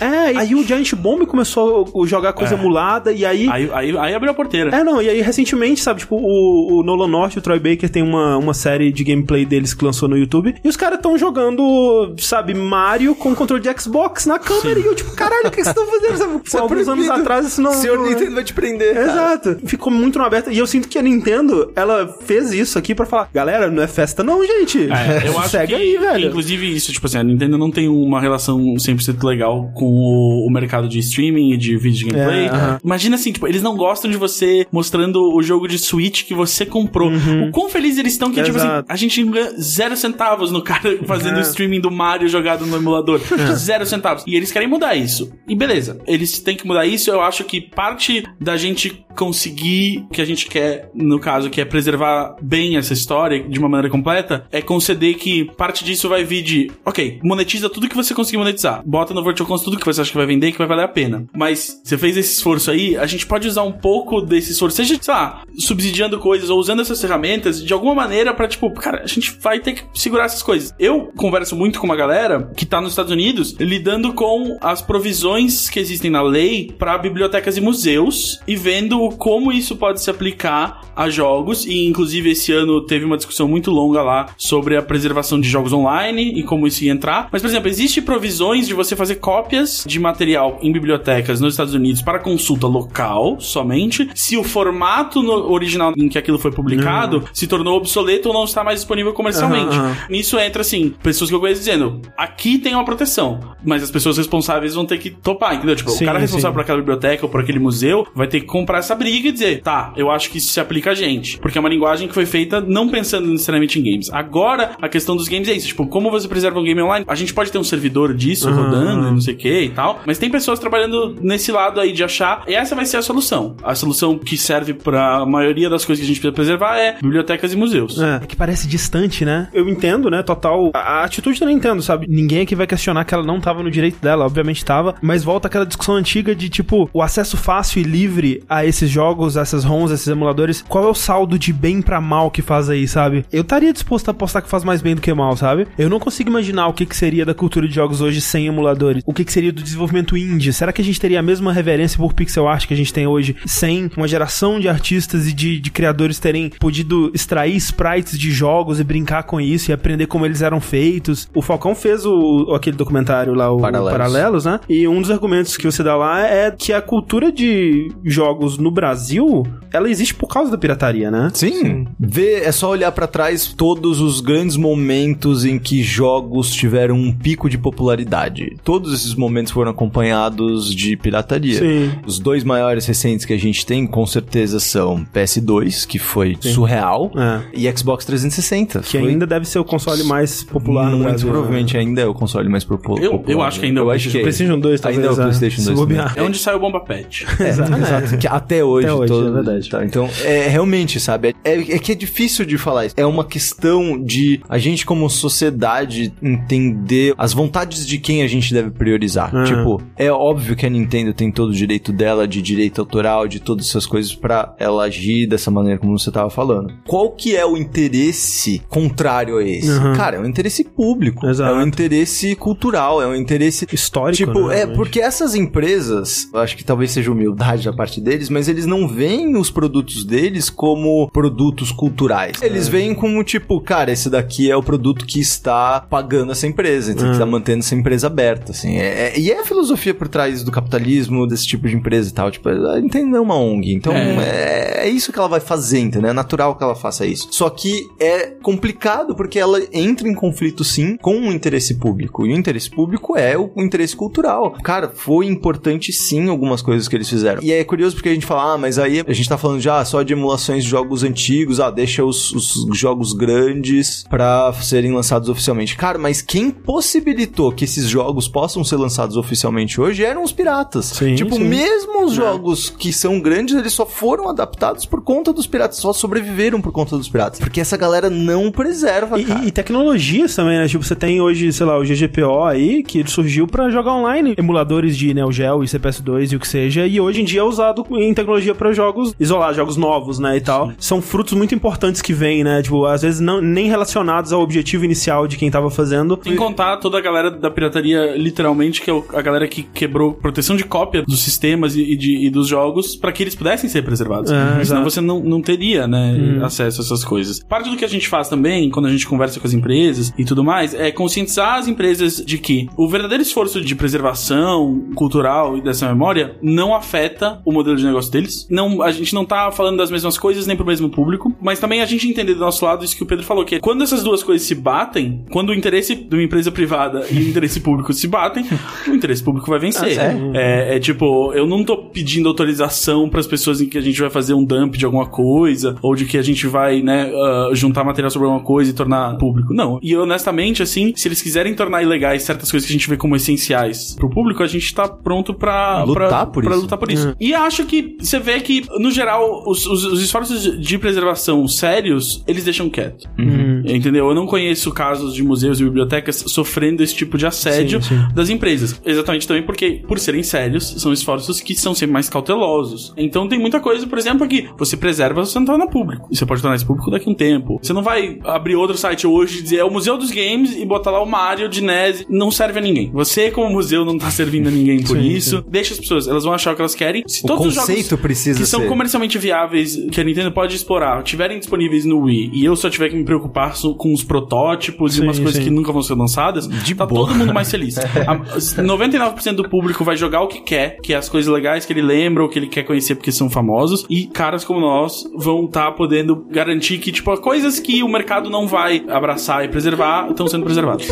É, 0.02 0.38
aí 0.38 0.56
o 0.56 0.64
Giant 0.64 0.94
Bomb 0.96 1.26
começou 1.26 1.90
a 2.04 2.08
jogar 2.08 2.34
coisa 2.34 2.56
emulada, 2.56 3.12
e 3.12 3.26
aí. 3.26 3.48
Aí, 3.50 3.70
aí, 3.74 3.98
aí 3.98 4.14
abriu 4.14 4.32
a 4.32 4.34
porteira. 4.34 4.76
É, 4.76 4.84
não, 4.84 5.02
e 5.02 5.10
aí 5.10 5.22
recentemente, 5.22 5.82
sabe, 5.82 6.02
tipo, 6.02 6.16
o, 6.16 6.80
o 6.80 6.84
Nolan 6.84 7.08
North 7.08 7.36
e 7.36 7.40
o 7.40 7.42
Troy 7.42 7.60
Baker 7.60 7.90
tem 7.90 8.04
uma, 8.04 8.38
uma 8.38 8.54
série 8.54 8.92
de 8.92 9.04
gameplay 9.04 9.46
deles 9.46 9.74
que 9.74 9.84
lançou 9.84 10.08
no 10.10 10.18
YouTube, 10.18 10.56
e 10.64 10.68
os 10.68 10.78
caras 10.78 10.98
estão 10.98 11.18
jogando, 11.18 12.14
sabe, 12.18 12.54
Mario 12.54 13.16
com 13.16 13.34
controle 13.36 13.62
de 13.62 13.82
Xbox 13.82 14.26
na 14.26 14.40
câmera, 14.40 14.80
e 14.80 14.86
eu, 14.86 14.96
tipo, 14.96 15.12
caralho, 15.16 15.48
o 15.48 15.52
que 15.52 15.64
vocês 15.64 15.68
estão 15.68 15.86
fazendo? 15.86 16.18
Sabe? 16.18 16.42
Isso 16.46 16.58
é 16.78 16.82
Alguns 16.82 16.88
anos 16.88 17.10
atrás 17.10 17.46
isso 17.48 17.62
não... 17.62 17.72
O 17.72 17.76
senhor 17.76 17.98
não- 17.98 18.08
Nintendo 18.10 18.36
vai 18.36 18.44
te 18.44 18.54
prender. 18.54 18.94
cara. 18.94 19.06
Exato. 19.06 19.58
Ficou 19.66 19.92
muito 19.92 20.18
no 20.20 20.26
aberto. 20.26 20.52
E 20.52 20.58
eu 20.58 20.68
sinto 20.68 20.88
que 20.88 20.98
a 20.98 21.02
Nintendo, 21.02 21.72
ela 21.76 22.08
fez 22.26 22.52
isso 22.54 22.78
aqui 22.78 22.94
pra 22.96 23.06
falar, 23.06 23.30
galera, 23.34 23.70
não 23.70 23.82
é 23.84 23.88
festa 23.88 24.24
não, 24.24 24.46
gente. 24.46 24.90
É, 24.92 25.28
eu 25.28 25.38
acho 25.40 25.50
Segue 25.50 25.68
que, 25.76 25.82
aí, 25.82 25.98
velho. 25.98 26.28
inclusive 26.28 26.76
isso, 26.76 26.92
tipo 26.92 27.06
assim, 27.06 27.18
a 27.18 27.24
Nintendo 27.24 27.58
não 27.58 27.70
tem 27.72 27.88
uma 27.88 28.20
relação 28.22 28.58
100% 28.76 29.24
legal 29.24 29.72
com 29.76 29.86
o, 29.86 30.48
o 30.48 30.52
mercado 30.52 30.88
de 30.88 31.00
streaming 31.00 31.54
e 31.54 31.58
de 31.58 31.78
vídeo 31.78 32.00
de 32.00 32.06
gameplay. 32.12 32.46
É, 32.46 32.50
aham. 32.50 32.80
Imagina 32.84 33.16
assim, 33.16 33.32
tipo, 33.32 33.48
eles 33.48 33.62
não 33.62 33.76
gostam 33.76 34.10
de 34.10 34.18
você 34.18 34.66
mostrando 34.72 35.20
o 35.36 35.42
jogo 35.44 35.68
de 35.68 35.78
Switch 35.78 36.24
que 36.26 36.34
você 36.34 36.66
comprou. 36.66 37.12
O 37.12 37.52
quão 37.52 37.70
felizes 37.70 38.00
eles 38.00 38.14
estão 38.14 38.32
que, 38.32 38.42
tipo 38.42 38.58
assim, 38.58 38.64
Uhum. 38.64 38.84
A 38.88 38.96
gente 38.96 39.24
ganha 39.24 39.52
zero 39.60 39.96
centavos 39.98 40.52
no 40.52 40.62
cara 40.62 40.98
fazendo 41.06 41.36
É. 41.36 41.40
o 41.40 41.42
streaming 41.42 41.82
do 41.82 41.92
Mario 41.92 42.28
jogado 42.28 42.66
no 42.66 42.78
emulador. 42.78 43.20
Zero 43.56 43.86
centavos. 43.86 44.24
E 44.26 44.36
eles 44.36 44.52
querem 44.52 44.68
mudar 44.68 44.96
isso. 44.96 45.32
E 45.48 45.56
beleza, 45.56 46.00
eles 46.08 46.40
têm 46.40 46.56
que 46.56 46.63
mudar 46.68 46.86
isso. 46.86 47.10
Eu 47.10 47.22
acho 47.22 47.44
que 47.44 47.62
parte 47.62 48.24
da 48.40 48.58
gente 48.58 49.04
conseguir 49.16 50.06
o 50.10 50.14
que 50.14 50.22
a 50.22 50.26
gente 50.26 50.48
quer, 50.48 50.90
no 50.94 51.20
caso, 51.20 51.50
que 51.50 51.62
é 51.62 51.66
preservar 51.66 52.36
bem 52.42 52.78
essa 52.78 52.94
história 52.94 53.44
de 53.44 53.60
uma 53.60 53.70
maneira 53.70 53.90
completa, 53.90 54.46
é 54.52 54.62
conceder 54.62 55.16
que 55.16 55.46
parte 55.56 55.84
disso 55.84 56.10
vai 56.10 56.24
vir 56.24 56.42
de, 56.42 56.72
ok, 56.86 57.20
monetiza 57.24 57.70
tudo 57.70 57.88
que 57.88 57.96
você 57.96 58.14
conseguir 58.14 58.38
monetizar. 58.38 58.82
Bota 58.86 59.14
no 59.14 59.24
Virtual 59.24 59.48
Console 59.48 59.72
tudo 59.72 59.80
que 59.80 59.86
você 59.86 60.02
acha 60.02 60.12
que 60.12 60.18
vai 60.18 60.26
vender 60.26 60.52
que 60.52 60.58
vai 60.58 60.68
valer 60.68 60.86
a 60.86 60.88
pena. 60.88 61.26
Mas 61.34 61.82
você 61.84 61.98
fez 61.98 62.18
esse 62.18 62.34
esforço 62.34 62.72
aí, 62.72 62.98
a 62.98 63.06
gente 63.06 63.26
pode 63.26 63.48
usar 63.48 63.64
um 63.64 63.72
pouco 63.72 64.22
desse 64.22 64.52
esforço, 64.52 64.78
seja, 64.78 64.98
sei 65.02 65.14
lá, 65.14 65.44
subsidiando 65.58 66.20
coisas 66.20 66.50
ou 66.50 66.60
usando 66.60 66.82
essas 66.82 67.00
ferramentas 67.00 67.64
de 67.64 67.74
alguma 67.74 67.96
maneira 67.96 68.34
para 68.34 68.48
tipo, 68.48 68.72
cara, 68.72 69.02
a 69.04 69.08
gente 69.08 69.38
vai 69.40 69.60
ter 69.60 69.74
que 69.74 69.84
segurar 70.00 70.26
essas 70.26 70.44
coisas. 70.44 70.74
Eu 70.80 71.12
converso 71.16 71.56
muito 71.56 71.80
com 71.80 71.86
uma 71.86 71.96
galera 71.96 72.52
que 72.56 72.66
tá 72.66 72.82
nos 72.82 72.92
Estados 72.92 73.12
Unidos 73.12 73.56
lidando 73.60 74.14
com 74.14 74.58
as 74.62 74.82
provisões 74.82 75.70
que 75.70 75.80
existem 75.80 76.10
na 76.10 76.22
lei 76.22 76.53
para 76.62 76.98
bibliotecas 76.98 77.58
e 77.58 77.62
museus 77.62 78.40
e 78.48 78.56
vendo 78.56 79.10
como 79.18 79.52
isso 79.52 79.76
pode 79.76 80.02
se 80.02 80.10
aplicar 80.10 80.82
a 80.96 81.10
jogos 81.10 81.66
e 81.66 81.86
inclusive 81.86 82.32
esse 82.32 82.52
ano 82.52 82.82
teve 82.82 83.06
uma 83.06 83.18
discussão 83.18 83.48
muito 83.48 83.72
longa 83.72 84.02
lá 84.02 84.28
sobre 84.38 84.78
a 84.78 84.82
preservação 84.82 85.40
de 85.40 85.50
jogos 85.50 85.74
online 85.74 86.40
e 86.40 86.44
como 86.44 86.68
isso 86.68 86.84
ia 86.84 86.92
entrar. 86.92 87.30
Mas 87.32 87.42
por 87.42 87.48
exemplo, 87.48 87.70
existe 87.70 88.02
provisões 88.02 88.68
de 88.68 88.74
você 88.74 88.96
fazer 88.96 89.16
cópias 89.16 89.84
de 89.88 90.00
material 90.00 90.60
em 90.62 90.72
bibliotecas 90.72 91.40
nos 91.40 91.54
Estados 91.54 91.74
Unidos 91.74 92.02
para 92.02 92.20
consulta 92.20 92.68
local 92.68 93.40
somente, 93.40 94.10
se 94.14 94.38
o 94.38 94.44
formato 94.44 95.20
original 95.52 95.94
em 95.98 96.10
que 96.10 96.18
aquilo 96.18 96.38
foi 96.38 96.52
publicado 96.52 97.18
uhum. 97.18 97.24
se 97.34 97.48
tornou 97.48 97.78
obsoleto 97.78 98.30
ou 98.30 98.34
não 98.34 98.44
está 98.44 98.64
mais 98.64 98.80
disponível 98.80 99.14
comercialmente. 99.14 99.78
Uhum. 99.78 99.96
Nisso 100.10 100.40
entra 100.40 100.62
assim, 100.62 100.94
pessoas 101.02 101.30
que 101.30 101.36
eu 101.36 101.40
conheço 101.40 101.60
dizendo: 101.60 102.02
"Aqui 102.18 102.58
tem 102.58 102.74
uma 102.74 102.86
proteção, 102.86 103.40
mas 103.64 103.84
as 103.84 103.92
pessoas 103.92 104.18
responsáveis 104.18 104.76
vão 104.76 104.86
ter 104.86 104.98
que 104.98 105.10
topar", 105.10 105.56
entendeu? 105.56 105.76
Tipo, 105.76 105.92
sim, 105.92 106.04
o 106.04 106.08
cara 106.08 106.20
responsável 106.20 106.43
por 106.52 106.62
aquela 106.62 106.80
biblioteca 106.80 107.26
ou 107.26 107.32
por 107.32 107.42
aquele 107.42 107.60
museu 107.60 108.08
vai 108.16 108.28
ter 108.28 108.42
que 108.42 108.46
comprar 108.46 108.80
essa 108.80 108.96
briga 108.96 109.30
e 109.30 109.32
dizer: 109.32 109.62
"Tá, 109.62 109.94
eu 109.96 110.12
acho 110.12 110.30
que 110.30 110.38
isso 110.38 110.52
se 110.52 110.60
aplica 110.60 110.92
a 110.92 110.96
gente", 110.96 111.38
porque 111.40 111.58
é 111.58 111.62
uma 111.62 111.70
linguagem 111.70 112.08
que 112.08 112.14
foi 112.14 112.26
feita 112.26 112.62
não 112.62 112.90
pensando 112.90 113.28
necessariamente 113.28 113.80
em 113.80 113.84
games. 113.84 114.10
Agora, 114.12 114.72
a 114.82 114.90
questão 114.90 115.16
dos 115.16 115.28
games 115.28 115.48
é 115.48 115.54
isso, 115.54 115.68
tipo, 115.68 115.88
como 115.88 116.10
você 116.12 116.28
preserva 116.28 116.60
um 116.60 116.64
game 116.64 116.82
online? 116.82 117.06
A 117.08 117.16
gente 117.16 117.34
pode 117.34 117.52
ter 117.52 117.58
um 117.58 117.64
servidor 117.64 118.14
disso 118.14 118.50
uhum. 118.50 118.56
rodando, 118.56 119.12
não 119.12 119.22
sei 119.22 119.34
o 119.34 119.38
que 119.38 119.62
e 119.62 119.70
tal, 119.70 120.02
mas 120.06 120.18
tem 120.18 120.30
pessoas 120.30 120.60
trabalhando 120.60 121.16
nesse 121.22 121.52
lado 121.52 121.80
aí 121.80 121.92
de 121.92 122.04
achar, 122.04 122.44
e 122.48 122.54
essa 122.54 122.76
vai 122.76 122.86
ser 122.86 122.98
a 122.98 123.02
solução. 123.02 123.56
A 123.64 123.76
solução 123.76 124.18
que 124.18 124.38
serve 124.38 124.74
para 124.74 125.18
a 125.18 125.26
maioria 125.26 125.70
das 125.70 125.86
coisas 125.86 126.04
que 126.04 126.06
a 126.06 126.14
gente 126.14 126.20
precisa 126.20 126.34
preservar 126.34 126.78
é 126.78 126.98
bibliotecas 127.02 127.54
e 127.54 127.58
museus. 127.58 128.00
É, 128.00 128.20
que 128.20 128.36
parece 128.36 128.68
distante, 128.68 129.26
né? 129.26 129.48
Eu 129.54 129.68
entendo, 129.68 130.10
né, 130.10 130.24
total. 130.24 130.72
A, 130.74 130.80
a 130.80 131.04
atitude 131.04 131.40
da 131.40 131.46
Nintendo, 131.46 131.82
sabe? 131.82 132.06
Ninguém 132.08 132.42
aqui 132.42 132.56
vai 132.56 132.68
questionar 132.68 133.06
que 133.06 133.14
ela 133.14 133.24
não 133.24 133.40
tava 133.40 133.64
no 133.64 133.72
direito 133.72 134.00
dela, 134.02 134.26
obviamente 134.26 134.64
tava, 134.64 134.96
mas 135.02 135.24
volta 135.24 135.48
aquela 135.48 135.66
discussão 135.66 135.96
antiga 135.96 136.33
de 136.36 136.50
tipo, 136.50 136.90
o 136.94 137.02
acesso 137.02 137.38
fácil 137.38 137.82
e 137.82 137.84
livre 137.84 138.44
a 138.50 138.66
esses 138.66 138.90
jogos, 138.90 139.38
a 139.38 139.42
essas 139.42 139.64
ROMs, 139.64 139.92
a 139.92 139.96
esses 139.96 140.08
emuladores, 140.08 140.64
qual 140.68 140.86
é 140.86 140.88
o 140.88 140.94
saldo 140.94 141.38
de 141.38 141.52
bem 141.52 141.82
para 141.82 142.00
mal 142.02 142.32
que 142.32 142.42
faz 142.42 142.70
aí, 142.70 142.88
sabe? 142.88 143.26
Eu 143.32 143.42
estaria 143.42 143.74
disposto 143.74 144.08
a 144.10 144.12
apostar 144.12 144.42
que 144.42 144.50
faz 144.50 144.64
mais 144.64 144.82
bem 144.82 144.96
do 144.96 145.02
que 145.02 145.14
mal, 145.14 145.36
sabe? 145.36 145.68
Eu 145.78 145.90
não 145.90 146.00
consigo 146.00 146.30
imaginar 146.30 146.68
o 146.68 146.74
que, 146.74 146.86
que 146.86 146.96
seria 146.96 147.26
da 147.26 147.34
cultura 147.34 147.68
de 147.68 147.76
jogos 147.76 148.02
hoje 148.02 148.22
sem 148.22 148.48
emuladores. 148.48 149.04
O 149.06 149.14
que, 149.14 149.26
que 149.26 149.32
seria 149.32 149.52
do 149.52 149.62
desenvolvimento 149.62 150.18
indie? 150.18 150.54
Será 150.54 150.72
que 150.72 150.82
a 150.82 150.86
gente 150.86 151.00
teria 151.00 151.20
a 151.20 151.24
mesma 151.24 151.52
reverência 151.52 151.98
por 151.98 152.14
pixel 152.14 152.48
art 152.48 152.68
que 152.68 152.74
a 152.74 152.78
gente 152.78 152.94
tem 152.94 153.08
hoje 153.08 153.36
sem 153.46 153.90
uma 153.96 154.08
geração 154.08 154.60
de 154.60 154.70
artistas 154.70 155.28
e 155.28 155.34
de, 155.34 155.60
de 155.60 155.72
criadores 155.72 156.20
terem 156.20 156.50
podido 156.50 157.12
extrair 157.14 157.56
sprites 157.58 158.18
de 158.18 158.32
jogos 158.32 158.80
e 158.80 158.84
brincar 158.84 159.24
com 159.24 159.40
isso 159.40 159.72
e 159.72 159.74
aprender 159.74 160.08
como 160.08 160.26
eles 160.26 160.42
eram 160.42 160.60
feitos? 160.60 161.28
O 161.34 161.42
Falcão 161.42 161.76
fez 161.76 162.06
o, 162.06 162.54
aquele 162.56 162.78
documentário 162.78 163.34
lá, 163.34 163.52
o 163.52 163.60
Paralelos. 163.60 163.88
o 163.88 163.98
Paralelos, 163.98 164.46
né? 164.46 164.60
E 164.70 164.88
um 164.88 165.02
dos 165.02 165.12
argumentos 165.12 165.58
que 165.58 165.66
você 165.66 165.84
dá 165.84 165.96
lá 165.96 166.13
é 166.20 166.52
que 166.52 166.74
a 166.74 166.82
cultura 166.82 167.32
de 167.32 167.92
jogos 168.04 168.58
no 168.58 168.72
Brasil, 168.72 169.44
ela 169.72 169.90
existe 169.90 170.14
por 170.14 170.28
causa 170.28 170.52
da 170.52 170.58
pirataria, 170.58 171.10
né? 171.10 171.30
Sim. 171.34 171.54
Sim. 171.54 171.88
Vê, 172.00 172.42
é 172.42 172.52
só 172.52 172.70
olhar 172.70 172.92
para 172.92 173.08
trás 173.08 173.54
todos 173.56 174.00
os 174.00 174.22
grandes 174.22 174.56
momentos 174.56 175.46
em 175.46 175.58
que 175.60 175.82
jogos 175.82 176.52
tiveram 176.52 176.96
um 176.96 177.12
pico 177.12 177.50
de 177.50 177.58
popularidade. 177.58 178.56
Todos 178.64 178.94
esses 178.94 179.16
momentos 179.16 179.52
foram 179.52 179.72
acompanhados 179.72 180.74
de 180.74 180.96
pirataria. 180.98 181.60
Sim. 181.60 181.92
Os 182.06 182.20
dois 182.20 182.44
maiores 182.44 182.86
recentes 182.86 183.26
que 183.26 183.34
a 183.34 183.40
gente 183.40 183.66
tem, 183.66 183.86
com 183.88 184.06
certeza, 184.06 184.60
são 184.60 185.06
PS2, 185.14 185.88
que 185.88 186.00
foi 186.00 186.38
Sim. 186.40 186.54
surreal, 186.54 187.12
é. 187.16 187.42
e 187.54 187.78
Xbox 187.78 188.06
360. 188.06 188.82
Que 188.82 189.00
foi... 189.00 189.10
ainda 189.10 189.26
deve 189.26 189.48
ser 189.48 189.60
o 189.60 189.66
console 189.66 190.04
mais 190.04 190.44
popular 190.44 190.86
Muito 190.86 190.98
no 190.98 191.04
Brasil. 191.04 191.28
Né? 191.28 191.34
provavelmente 191.34 191.74
né? 191.76 191.80
ainda 191.80 192.02
é 192.02 192.06
o 192.06 192.14
console 192.14 192.50
mais 192.50 192.64
popular. 192.64 193.02
Eu, 193.02 193.24
eu 193.28 193.42
acho 193.42 193.60
que 193.60 193.66
ainda 193.66 193.80
é 193.80 193.84
o 193.84 193.86
PlayStation 193.86 194.60
2, 194.60 194.82
talvez. 194.82 195.04
Ainda 195.04 195.08
é 195.08 195.12
o 195.12 195.16
PlayStation 195.16 195.64
2. 195.64 195.80
É. 196.16 196.20
é 196.20 196.24
onde 196.24 196.38
sai 196.38 196.56
o 196.56 196.60
Bomba 196.60 196.80
Pet. 196.80 197.26
É, 197.44 197.50
exato. 197.50 197.74
exato. 197.74 198.18
Que 198.18 198.28
até 198.28 198.64
hoje. 198.64 198.88
Até 198.88 198.96
hoje, 198.96 199.08
todo... 199.12 199.28
é 199.28 199.32
verdade. 199.32 199.70
Tá, 199.70 199.84
então, 199.84 200.10
é 200.24 200.48
realmente, 200.48 201.00
sabe? 201.00 201.36
É, 201.44 201.54
é 201.54 201.80
que 201.80 201.92
é 201.92 201.96
difícil 201.96 202.46
de 202.46 202.58
falar 202.58 202.86
isso. 202.86 202.96
É 202.98 203.06
uma 203.06 203.26
questão 203.26 204.02
de 204.02 204.40
a 204.48 204.58
gente, 204.58 204.86
como 204.86 205.10
sociedade, 205.10 206.14
entender 206.22 207.14
as 207.18 207.34
vontades 207.34 207.86
de 207.86 207.98
quem 207.98 208.24
a 208.24 208.28
gente 208.28 208.54
deve 208.54 208.72
priorizar. 208.72 209.34
Uhum. 209.36 209.44
Tipo, 209.44 209.82
é 209.98 210.12
óbvio 210.12 210.56
que 210.56 210.66
a 210.66 210.70
Nintendo 210.70 211.14
tem 211.14 211.32
todo 211.32 211.50
o 211.50 211.54
direito 211.54 211.92
dela, 211.92 212.28
de 212.28 212.42
direito 212.42 212.80
autoral, 212.80 213.28
de 213.28 213.40
todas 213.40 213.68
essas 213.68 213.86
coisas, 213.86 214.16
para 214.16 214.56
ela 214.58 214.84
agir 214.84 215.28
dessa 215.28 215.52
maneira 215.52 215.80
como 215.80 215.98
você 215.98 216.12
tava 216.12 216.30
falando. 216.30 216.74
Qual 216.88 217.12
que 217.12 217.36
é 217.36 217.46
o 217.46 217.58
interesse 217.58 218.62
contrário 218.70 219.38
a 219.38 219.44
esse? 219.44 219.70
Uhum. 219.70 219.94
Cara, 219.94 220.18
é 220.18 220.20
um 220.20 220.26
interesse 220.26 220.64
público. 220.64 221.28
Exato. 221.28 221.52
É 221.52 221.58
um 221.58 221.68
interesse 221.68 222.36
cultural, 222.36 223.02
é 223.02 223.08
um 223.08 223.16
interesse 223.16 223.68
histórico. 223.72 224.18
Tipo, 224.18 224.48
né, 224.48 224.62
é 224.62 224.68
porque 224.68 225.00
essas 225.00 225.36
empresas, 225.36 225.93
acho 226.34 226.58
que 226.58 226.64
talvez 226.64 226.92
seja 226.92 227.12
humildade 227.12 227.66
da 227.66 227.74
parte 227.74 228.02
deles, 228.02 228.30
mas 228.30 228.48
eles 228.48 228.66
não 228.66 228.88
veem 228.88 229.36
os 229.38 229.50
produtos 229.50 230.04
deles 230.04 230.50
como 230.50 231.10
produtos 231.12 231.72
culturais. 231.72 232.42
Eles 232.42 232.68
é. 232.68 232.72
veem 232.72 232.94
como 232.94 233.24
tipo, 233.24 233.60
cara, 233.62 233.92
esse 233.92 234.10
daqui 234.10 234.50
é 234.50 234.56
o 234.56 234.64
produto 234.64 235.06
que 235.06 235.20
está 235.20 235.82
pagando 235.82 236.32
essa 236.32 236.48
empresa, 236.48 236.92
então, 236.92 237.06
que 237.06 237.12
está 237.14 237.26
mantendo 237.26 237.60
essa 237.60 237.76
empresa 237.76 238.08
aberta, 238.08 238.52
assim. 238.52 238.78
É, 238.78 239.14
é, 239.14 239.20
e 239.20 239.32
é 239.32 239.40
a 239.40 239.46
filosofia 239.46 239.94
por 239.94 240.08
trás 240.08 240.44
do 240.44 240.52
capitalismo, 240.52 241.28
desse 241.28 241.48
tipo 241.48 241.68
de 241.68 241.76
empresa 241.76 242.10
e 242.10 242.14
tal. 242.14 242.32
Tipo, 242.32 242.50
é 242.50 243.20
uma 243.20 243.36
ONG, 243.36 243.74
então 243.74 243.94
é. 243.94 244.80
é, 244.82 244.88
é 244.88 244.90
isso 244.90 245.12
que 245.12 245.20
ela 245.20 245.28
vai 245.28 245.40
fazer, 245.40 245.80
entendeu? 245.80 246.10
É 246.10 246.14
natural 246.14 246.56
que 246.56 246.64
ela 246.64 246.76
faça 246.76 247.06
isso. 247.06 247.28
Só 247.32 247.50
que 247.50 247.88
é 248.00 248.28
complicado 248.42 249.16
porque 249.16 249.40
ela 249.40 249.60
entra 249.72 250.08
em 250.08 250.14
conflito, 250.14 250.64
sim, 250.64 250.98
com 250.98 251.20
o 251.20 251.32
interesse 251.32 251.76
público. 251.76 252.26
E 252.26 252.34
o 252.34 252.38
interesse 252.38 252.70
público 252.70 253.18
é 253.18 253.38
o, 253.38 253.52
o 253.56 253.62
interesse 253.62 253.96
cultural. 253.96 254.52
Cara, 254.64 254.90
foi 254.94 255.26
importante, 255.28 255.83
sim, 255.92 256.30
algumas 256.30 256.62
coisas 256.62 256.88
que 256.88 256.96
eles 256.96 257.10
fizeram. 257.10 257.42
E 257.42 257.52
é 257.52 257.64
curioso 257.64 257.96
porque 257.96 258.10
a 258.10 258.14
gente 258.14 258.26
fala, 258.26 258.54
ah, 258.54 258.58
mas 258.58 258.78
aí 258.80 259.04
a 259.06 259.14
gente 259.14 259.28
tá 259.28 259.38
falando 259.38 259.60
já 259.60 259.84
só 259.84 260.04
de 260.04 260.14
emulações 260.14 260.64
de 260.64 260.70
jogos 260.70 261.04
antigos, 261.04 261.60
ah, 261.60 261.70
deixa 261.70 262.04
os, 262.04 262.32
os 262.32 262.78
jogos 262.78 263.14
grandes 263.14 264.06
para 264.10 264.54
serem 264.54 264.94
lançados 264.94 265.30
oficialmente. 265.30 265.76
Cara, 265.76 265.98
mas 265.98 266.22
quem 266.22 266.52
possibilitou 266.52 267.52
que 267.52 267.66
esses 267.66 267.88
jogos 267.88 268.28
possam 268.28 268.64
ser 268.64 268.78
lançados 268.78 269.18
oficialmente 269.18 269.80
hoje 269.80 270.04
eram 270.04 270.24
os 270.24 270.32
piratas. 270.32 270.86
Sim, 270.86 271.16
tipo, 271.16 271.36
sim. 271.36 271.44
mesmo 271.44 272.06
os 272.06 272.14
é. 272.14 272.16
jogos 272.16 272.70
que 272.70 272.94
são 272.94 273.20
grandes, 273.20 273.56
eles 273.56 273.74
só 273.74 273.86
foram 273.86 274.30
adaptados 274.30 274.86
por 274.86 275.02
conta 275.02 275.34
dos 275.34 275.48
piratas, 275.48 275.78
só 275.78 275.94
sobreviveram 275.94 276.62
por 276.62 276.72
conta 276.72 276.98
dos 276.98 277.10
piratas. 277.10 277.40
Porque 277.40 277.60
essa 277.60 277.78
galera 277.78 278.10
não 278.10 278.52
preserva, 278.52 279.20
e, 279.20 279.48
e, 279.48 279.52
tecnologias 279.52 280.36
também, 280.36 280.58
né? 280.58 280.68
Tipo, 280.68 280.84
você 280.84 280.96
tem 280.96 281.22
hoje, 281.22 281.52
sei 281.52 281.66
lá, 281.66 281.78
o 281.78 281.84
GGPO 281.84 282.44
aí, 282.44 282.84
que 282.84 283.04
surgiu 283.10 283.48
para 283.48 283.70
jogar 283.70 283.94
online, 283.94 284.36
emuladores 284.38 284.98
de 284.98 285.14
Neo 285.14 285.32
Geo 285.32 285.64
e 285.64 285.68
CPS2 285.78 286.32
e 286.32 286.36
o 286.36 286.40
que 286.40 286.48
seja, 286.48 286.86
e 286.86 287.00
hoje 287.00 287.22
em 287.22 287.26
dia 287.26 287.42
é 287.42 287.44
usado 287.44 287.86
em 287.92 288.14
tecnologia 288.14 288.56
para 288.56 288.72
jogos 288.74 289.16
isolados, 289.20 289.58
jogos 289.58 289.78
novos, 289.78 290.20
né, 290.20 290.38
e 290.38 290.42
tal. 290.42 290.70
Sim. 290.70 290.76
São 290.78 291.02
frutos 291.02 291.34
muito 291.34 291.54
importantes 291.56 292.02
que 292.02 292.14
vêm, 292.14 292.44
né? 292.44 292.62
Tipo, 292.62 292.86
às 292.86 293.02
vezes 293.02 293.20
não, 293.20 293.42
nem 293.42 293.68
relacionados 293.68 294.32
ao 294.34 294.42
objetivo 294.42 294.86
inicial 294.86 295.28
de 295.28 295.38
quem 295.38 295.50
tava 295.50 295.70
fazendo. 295.70 296.20
Sem 296.24 296.36
contar 296.36 296.78
toda 296.78 296.98
a 296.98 297.02
galera 297.02 297.32
da 297.32 297.50
pirataria, 297.50 298.16
literalmente, 298.18 298.82
que 298.82 298.92
é 298.92 299.04
a 299.14 299.22
galera 299.22 299.48
que 299.48 299.64
quebrou 299.64 300.14
proteção 300.14 300.56
de 300.56 300.64
cópia 300.64 301.04
dos 301.04 301.22
sistemas 301.22 301.76
e, 301.76 301.96
de, 301.96 302.28
e 302.28 302.30
dos 302.30 302.48
jogos 302.48 302.96
para 302.96 303.12
que 303.12 303.24
eles 303.24 303.36
pudessem 303.36 303.70
ser 303.70 303.84
preservados. 303.84 304.32
É, 304.32 304.64
Senão 304.64 304.84
você 304.84 305.02
não, 305.02 305.20
não 305.20 305.42
teria, 305.42 305.88
né, 305.88 306.16
hum. 306.18 306.46
acesso 306.46 306.82
a 306.82 306.84
essas 306.84 307.04
coisas. 307.04 307.40
Parte 307.44 307.70
do 307.70 307.78
que 307.78 307.86
a 307.86 307.90
gente 307.90 308.08
faz 308.08 308.28
também, 308.28 308.70
quando 308.70 308.88
a 308.88 308.92
gente 308.92 309.08
conversa 309.08 309.40
com 309.40 309.48
as 309.48 309.54
empresas 309.54 310.14
e 310.18 310.26
tudo 310.26 310.44
mais, 310.44 310.74
é 310.74 310.92
conscientizar 310.92 311.56
as 311.56 311.68
empresas 311.68 312.24
de 312.26 312.38
que 312.38 312.70
o 312.78 312.88
verdadeiro 312.88 313.22
esforço 313.22 313.62
de 313.62 313.76
preservação 313.76 314.84
cultural 314.96 315.58
e 315.58 315.62
dessa 315.64 315.88
memória 315.88 316.36
não 316.42 316.76
afeta 316.76 317.42
o 317.46 317.52
modelo 317.52 317.76
de 317.76 317.86
negócio 317.86 318.12
deles. 318.12 318.48
Não, 318.50 318.82
a 318.82 318.92
gente 318.92 319.14
não 319.14 319.26
tá 319.26 319.52
falando 319.52 319.78
das 319.78 319.90
mesmas 319.90 320.18
coisas 320.18 320.46
nem 320.46 320.56
pro 320.56 320.66
mesmo 320.66 320.90
público, 320.90 321.34
mas 321.42 321.60
também 321.60 321.82
a 321.82 321.86
gente 321.86 322.08
entender 322.08 322.34
do 322.34 322.40
nosso 322.40 322.64
lado 322.66 322.84
isso 322.84 322.96
que 322.96 323.04
o 323.04 323.06
Pedro 323.06 323.26
falou, 323.26 323.46
que 323.46 323.56
é 323.56 323.60
quando 323.60 323.84
essas 323.84 324.04
duas 324.04 324.24
coisas 324.24 324.46
se 324.46 324.56
batem, 324.56 325.26
quando 325.32 325.50
o 325.50 325.54
interesse 325.54 325.96
de 325.96 326.16
uma 326.16 326.24
empresa 326.24 326.52
privada 326.52 327.06
e 327.10 327.18
o 327.18 327.30
interesse 327.30 327.60
público 327.60 327.94
se 327.94 328.08
batem, 328.08 328.46
o 328.88 328.92
interesse 328.92 329.24
público 329.24 329.50
vai 329.50 329.60
vencer. 329.60 330.00
Ah, 330.00 330.14
é, 330.34 330.76
é, 330.76 330.80
tipo, 330.80 331.34
eu 331.34 331.48
não 331.48 331.64
tô 331.64 331.78
pedindo 331.78 332.28
autorização 332.28 333.10
para 333.10 333.20
as 333.20 333.28
pessoas 333.28 333.62
em 333.62 333.68
que 333.68 333.78
a 333.78 333.82
gente 333.82 334.00
vai 334.00 334.10
fazer 334.10 334.34
um 334.34 334.44
dump 334.44 334.76
de 334.78 334.86
alguma 334.86 335.08
coisa, 335.08 335.76
ou 335.82 335.96
de 335.96 336.06
que 336.06 336.18
a 336.18 336.22
gente 336.22 336.48
vai, 336.48 336.82
né, 336.82 337.12
uh, 337.12 337.56
juntar 337.56 337.84
material 337.84 338.10
sobre 338.10 338.28
alguma 338.28 338.44
coisa 338.44 338.72
e 338.72 338.74
tornar 338.74 339.18
público. 339.18 339.54
Não. 339.54 339.80
E 339.82 339.96
honestamente, 339.96 340.62
assim, 340.62 340.94
se 340.96 341.08
eles 341.08 341.22
quiserem 341.22 341.54
tornar 341.56 341.82
ilegais 341.82 342.24
certas 342.24 342.52
coisas 342.52 342.68
que 342.68 342.74
a 342.74 342.78
gente 342.78 342.90
vê 342.90 342.98
como 342.98 343.16
essenciais 343.16 343.96
pro 343.96 344.10
público, 344.10 344.44
a 344.44 344.48
gente 344.48 344.74
tá 344.74 344.88
pronto 344.88 345.34
pra 345.54 345.84
lutar 345.84 346.10
pra, 346.10 346.26
por 346.26 346.44
pra 346.44 346.54
isso. 346.54 346.62
lutar 346.62 346.80
por 346.80 346.92
isso. 346.92 347.08
Uhum. 347.10 347.16
E 347.20 347.34
acho 347.34 347.66
que 347.66 347.98
você 348.00 348.20
vê 348.20 348.40
que, 348.40 348.66
no 348.80 348.92
geral, 348.92 349.44
os, 349.46 349.66
os, 349.66 349.86
os 349.86 350.02
esforços 350.02 350.60
de 350.60 350.78
preservação 350.78 351.48
sérios, 351.48 352.24
eles 352.28 352.44
deixam 352.44 352.70
quieto. 352.70 353.08
Uhum. 353.18 353.64
Entendeu? 353.66 354.10
Eu 354.10 354.16
não 354.16 354.26
conheço 354.26 354.72
casos 354.72 355.14
de 355.14 355.24
museus 355.24 355.60
e 355.60 355.64
bibliotecas 355.64 356.24
sofrendo 356.28 356.82
esse 356.84 356.96
tipo 356.96 357.18
de 357.18 357.26
assédio 357.26 357.82
Sim, 357.82 357.96
sim. 357.96 358.08
das 358.14 358.30
empresas. 358.30 358.80
Exatamente 358.86 359.28
também 359.28 359.44
porque, 359.44 359.84
por 359.88 360.00
serem 360.00 360.24
sérios, 360.24 360.76
são 360.78 360.92
esforços 360.92 361.40
que 361.40 361.56
são 361.56 361.74
sempre 361.74 361.94
mais 361.94 362.10
cautelosos. 362.10 362.94
Então 362.98 363.28
tem 363.28 363.40
muita 363.40 363.60
coisa, 363.60 363.86
por 363.88 363.98
exemplo, 363.98 364.24
aqui. 364.24 364.50
Você 364.58 364.76
preserva, 364.76 365.26
você 365.26 365.38
não 365.38 365.46
torna 365.46 365.68
público. 365.68 366.08
E 366.12 366.16
você 366.16 366.26
pode 366.26 366.42
tornar 366.42 366.56
isso 366.56 366.66
público 366.66 366.92
daqui 366.92 367.08
a 367.08 367.12
um 367.12 367.16
tempo. 367.16 367.60
Você 367.62 367.74
não 367.74 367.84
vai 367.84 368.20
abrir 368.24 368.56
outro 368.56 368.78
site 368.78 369.06
hoje 369.06 369.40
e 369.40 369.42
dizer 369.44 369.58
é 369.58 369.64
o 369.64 369.72
Museu 369.72 369.98
dos 369.98 370.12
Games 370.12 370.56
e 370.56 370.66
botar 370.66 370.92
lá 370.92 371.02
o 371.02 371.06
Mario 371.06 371.48
de 371.48 371.62
NES. 371.62 372.06
Não 372.10 372.32
serve 372.32 372.60
a 372.60 372.62
ninguém. 372.62 372.92
Você, 372.92 373.32
como 373.32 373.50
museu, 373.50 373.86
não 373.86 373.98
tá 373.98 374.10
servindo 374.10 374.48
a 374.48 374.52
ninguém 374.52 374.84
por 374.84 374.98
Sim, 374.98 375.08
isso. 375.08 375.43
Deixa 375.48 375.74
as 375.74 375.80
pessoas, 375.80 376.08
elas 376.08 376.24
vão 376.24 376.34
achar 376.34 376.54
o 376.54 376.56
que 376.56 376.62
elas 376.62 376.76
querem. 376.76 377.04
Se 377.08 377.24
O 377.24 377.28
todos 377.28 377.48
os 377.48 377.56
conceito 377.58 377.90
jogos 377.90 378.02
precisa 378.02 378.40
que 378.40 378.46
são 378.46 378.62
ser. 378.62 378.68
comercialmente 378.68 379.18
viáveis, 379.18 379.78
que 379.92 380.00
a 380.02 380.04
Nintendo 380.04 380.32
pode 380.32 380.56
explorar, 380.56 381.04
tiverem 381.04 381.38
disponíveis 381.40 381.86
no 381.86 382.00
Wii 382.02 382.32
e 382.34 382.46
eu 382.46 382.56
só 382.56 382.70
tiver 382.70 382.90
que 382.90 382.96
me 382.96 383.04
preocupar 383.04 383.54
com 383.78 383.94
os 383.94 384.04
protótipos 384.04 384.94
e 384.94 384.98
Sim, 384.98 385.04
umas 385.04 385.18
coisas 385.20 385.36
sim. 385.38 385.44
que 385.44 385.50
nunca 385.50 385.72
vão 385.72 385.82
ser 385.82 385.96
lançadas, 385.96 386.48
tá 386.48 386.86
boa. 386.86 387.08
todo 387.08 387.16
mundo 387.18 387.34
mais 387.34 387.50
feliz. 387.52 387.78
A- 388.08 388.18
99% 388.62 389.36
do 389.36 389.50
público 389.50 389.84
vai 389.84 389.96
jogar 389.98 390.22
o 390.22 390.28
que 390.28 390.40
quer, 390.42 390.78
que 390.82 390.94
é 390.94 390.98
as 390.98 391.10
coisas 391.10 391.32
legais 391.32 391.66
que 391.66 391.74
ele 391.74 391.82
lembra 391.82 392.24
ou 392.24 392.30
que 392.30 392.40
ele 392.40 392.48
quer 392.48 392.64
conhecer 392.64 392.96
porque 392.96 393.12
são 393.12 393.30
famosos, 393.30 393.86
e 393.90 394.06
caras 394.08 394.44
como 394.44 394.60
nós 394.60 395.04
vão 395.16 395.46
estar 395.46 395.72
podendo 395.74 396.26
garantir 396.30 396.78
que, 396.80 396.92
tipo, 396.92 397.16
coisas 397.18 397.60
que 397.60 397.84
o 397.84 397.88
mercado 397.90 398.30
não 398.30 398.48
vai 398.48 398.84
abraçar 398.88 399.44
e 399.46 399.48
preservar 399.48 400.10
estão 400.10 400.28
sendo 400.28 400.44
preservadas. 400.46 400.88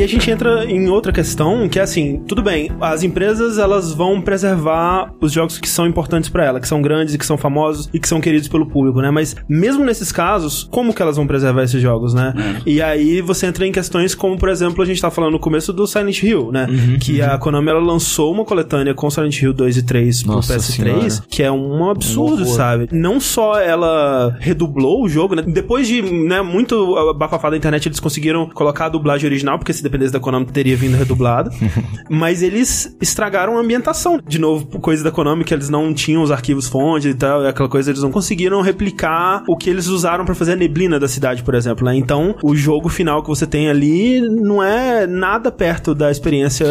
Aí 0.00 0.04
a 0.04 0.08
gente 0.08 0.30
entra 0.30 0.64
em 0.64 0.88
outra 0.88 1.12
questão, 1.12 1.68
que 1.68 1.78
é 1.78 1.82
assim, 1.82 2.22
tudo 2.26 2.42
bem, 2.42 2.70
as 2.80 3.02
empresas 3.02 3.58
elas 3.58 3.92
vão 3.92 4.18
preservar 4.18 5.12
os 5.20 5.30
jogos 5.30 5.58
que 5.58 5.68
são 5.68 5.86
importantes 5.86 6.30
pra 6.30 6.42
ela, 6.42 6.58
que 6.58 6.66
são 6.66 6.80
grandes 6.80 7.12
e 7.12 7.18
que 7.18 7.26
são 7.26 7.36
famosos 7.36 7.90
e 7.92 8.00
que 8.00 8.08
são 8.08 8.18
queridos 8.18 8.48
pelo 8.48 8.64
público, 8.64 9.02
né? 9.02 9.10
Mas 9.10 9.36
mesmo 9.46 9.84
nesses 9.84 10.10
casos, 10.10 10.66
como 10.70 10.94
que 10.94 11.02
elas 11.02 11.16
vão 11.16 11.26
preservar 11.26 11.64
esses 11.64 11.82
jogos, 11.82 12.14
né? 12.14 12.32
E 12.64 12.80
aí 12.80 13.20
você 13.20 13.44
entra 13.44 13.66
em 13.66 13.72
questões 13.72 14.14
como, 14.14 14.38
por 14.38 14.48
exemplo, 14.48 14.82
a 14.82 14.86
gente 14.86 15.02
tá 15.02 15.10
falando 15.10 15.32
no 15.32 15.38
começo 15.38 15.70
do 15.70 15.86
Silent 15.86 16.22
Hill, 16.22 16.50
né? 16.50 16.66
que 16.98 17.20
a 17.20 17.36
Konami 17.36 17.68
ela 17.68 17.80
lançou 17.80 18.32
uma 18.32 18.46
coletânea 18.46 18.94
com 18.94 19.10
Silent 19.10 19.42
Hill 19.42 19.52
2 19.52 19.76
e 19.76 19.82
3 19.82 20.22
pro 20.22 20.32
Nossa 20.32 20.56
PS3, 20.56 20.60
senhora. 20.62 21.08
que 21.28 21.42
é 21.42 21.52
um 21.52 21.90
absurdo, 21.90 22.42
horror. 22.42 22.56
sabe? 22.56 22.88
Não 22.90 23.20
só 23.20 23.60
ela 23.60 24.34
redublou 24.40 25.04
o 25.04 25.08
jogo, 25.10 25.34
né? 25.34 25.42
Depois 25.46 25.86
de, 25.86 26.00
né, 26.00 26.40
muito 26.40 27.14
bafafá 27.14 27.50
da 27.50 27.56
internet, 27.58 27.86
eles 27.86 28.00
conseguiram 28.00 28.48
colocar 28.48 28.86
a 28.86 28.88
dublagem 28.88 29.26
original, 29.28 29.58
porque 29.58 29.74
se 29.74 29.89
dependesse 29.90 30.12
da 30.12 30.20
Konami 30.20 30.46
teria 30.46 30.76
vindo 30.76 30.96
redublado. 30.96 31.50
mas 32.08 32.42
eles 32.42 32.96
estragaram 33.00 33.56
a 33.56 33.60
ambientação. 33.60 34.20
De 34.26 34.38
novo, 34.38 34.66
por 34.66 34.80
coisa 34.80 35.02
da 35.02 35.10
Konami, 35.10 35.44
que 35.44 35.52
eles 35.52 35.68
não 35.68 35.92
tinham 35.92 36.22
os 36.22 36.30
arquivos 36.30 36.68
fonte 36.68 37.08
e 37.08 37.14
tal, 37.14 37.42
e 37.42 37.48
aquela 37.48 37.68
coisa, 37.68 37.90
eles 37.90 38.02
não 38.02 38.10
conseguiram 38.10 38.60
replicar 38.60 39.42
o 39.48 39.56
que 39.56 39.68
eles 39.68 39.86
usaram 39.88 40.24
pra 40.24 40.34
fazer 40.34 40.52
a 40.52 40.56
neblina 40.56 40.98
da 40.98 41.08
cidade, 41.08 41.42
por 41.42 41.54
exemplo, 41.54 41.84
né? 41.84 41.94
Então, 41.96 42.34
o 42.42 42.54
jogo 42.54 42.88
final 42.88 43.22
que 43.22 43.28
você 43.28 43.46
tem 43.46 43.68
ali 43.68 44.20
não 44.20 44.62
é 44.62 45.06
nada 45.06 45.50
perto 45.50 45.94
da 45.94 46.10
experiência 46.10 46.66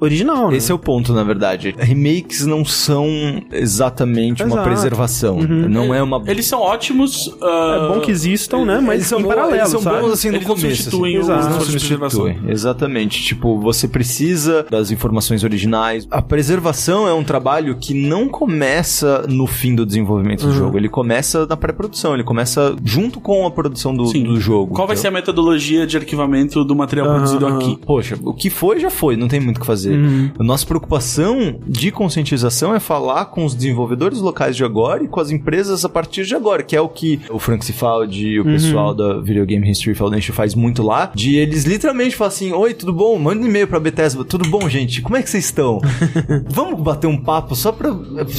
original, 0.00 0.50
né? 0.50 0.56
Esse 0.56 0.72
é 0.72 0.74
o 0.74 0.78
ponto, 0.78 1.12
na 1.12 1.22
verdade. 1.24 1.74
Remakes 1.78 2.46
não 2.46 2.64
são 2.64 3.06
exatamente 3.52 4.42
uma 4.42 4.54
Exato. 4.56 4.68
preservação. 4.68 5.38
Não 5.40 5.94
é 5.94 6.02
uma. 6.02 6.22
Eles 6.26 6.46
são 6.46 6.60
ótimos. 6.60 7.34
ah, 7.42 7.88
É 7.90 7.94
bom 7.94 8.00
que 8.00 8.10
existam, 8.10 8.64
né? 8.64 8.80
Mas 8.80 8.94
eles 8.96 9.06
são 9.06 9.20
em 9.20 9.24
paralelo, 9.24 9.56
eles 9.56 9.68
são 9.68 9.80
sabe? 9.80 10.00
bons 10.00 10.12
assim 10.12 10.30
no 10.30 10.36
Eles 10.36 10.46
não 10.48 10.54
começo. 10.56 10.76
substituem 10.76 11.16
assim. 11.18 11.30
Exato. 11.32 11.50
Não 11.50 11.60
substitui. 11.60 12.38
Exatamente. 12.62 13.22
Tipo, 13.22 13.58
você 13.60 13.88
precisa 13.88 14.64
das 14.70 14.90
informações 14.90 15.42
originais. 15.44 16.06
A 16.10 16.22
preservação 16.22 17.06
é 17.08 17.12
um 17.12 17.24
trabalho 17.24 17.76
que 17.76 17.92
não 17.94 18.28
começa 18.28 19.24
no 19.28 19.46
fim 19.46 19.74
do 19.74 19.84
desenvolvimento 19.84 20.42
Uhum. 20.44 20.48
do 20.50 20.54
jogo. 20.54 20.76
Ele 20.78 20.88
começa 20.88 21.44
na 21.46 21.56
pré-produção. 21.56 22.14
Ele 22.14 22.22
começa 22.24 22.76
junto 22.84 23.20
com 23.20 23.44
a 23.46 23.50
produção 23.50 23.94
do, 23.94 24.04
do 24.04 24.40
jogo. 24.40 24.74
Qual 24.74 24.86
vai 24.86 24.96
ser 24.96 25.08
a 25.08 25.10
metodologia 25.10 25.86
de 25.86 25.96
arquivamento 25.96 26.64
do 26.64 26.74
material 26.76 27.06
Aham, 27.08 27.16
produzido 27.16 27.46
aqui? 27.46 27.78
Poxa, 27.84 28.16
o 28.22 28.32
que 28.32 28.48
foi 28.48 28.78
já 28.78 28.90
foi, 28.90 29.16
não 29.16 29.26
tem 29.28 29.40
muito 29.40 29.56
o 29.56 29.60
que 29.60 29.66
fazer. 29.66 29.96
Uhum. 29.96 30.30
A 30.38 30.44
nossa 30.44 30.64
preocupação 30.66 31.56
de 31.66 31.90
conscientização 31.90 32.74
é 32.74 32.80
falar 32.80 33.26
com 33.26 33.44
os 33.44 33.54
desenvolvedores 33.54 34.18
locais 34.20 34.56
de 34.56 34.64
agora 34.64 35.02
e 35.04 35.08
com 35.08 35.18
as 35.20 35.30
empresas 35.30 35.84
a 35.84 35.88
partir 35.88 36.24
de 36.24 36.34
agora, 36.34 36.62
que 36.62 36.76
é 36.76 36.80
o 36.80 36.88
que 36.88 37.20
o 37.30 37.38
Frank 37.38 37.64
Cifaldi 37.64 38.28
e 38.28 38.40
o 38.40 38.44
Uhum. 38.44 38.52
pessoal 38.52 38.94
da 38.94 39.18
Video 39.20 39.44
Game 39.46 39.68
History 39.70 39.94
Foundation 39.94 40.32
faz 40.32 40.54
muito 40.54 40.82
lá, 40.82 41.10
de 41.14 41.36
eles 41.36 41.64
literalmente 41.64 42.14
falam 42.16 42.28
assim, 42.28 42.51
oi, 42.54 42.74
tudo 42.74 42.92
bom? 42.92 43.18
Manda 43.18 43.42
um 43.42 43.46
e-mail 43.48 43.66
pra 43.66 43.78
Bethesda, 43.80 44.24
tudo 44.24 44.48
bom, 44.48 44.68
gente? 44.68 45.00
Como 45.02 45.16
é 45.16 45.22
que 45.22 45.30
vocês 45.30 45.44
estão? 45.46 45.80
Vamos 46.48 46.80
bater 46.80 47.06
um 47.06 47.16
papo 47.16 47.54
só 47.54 47.72
pra, 47.72 47.90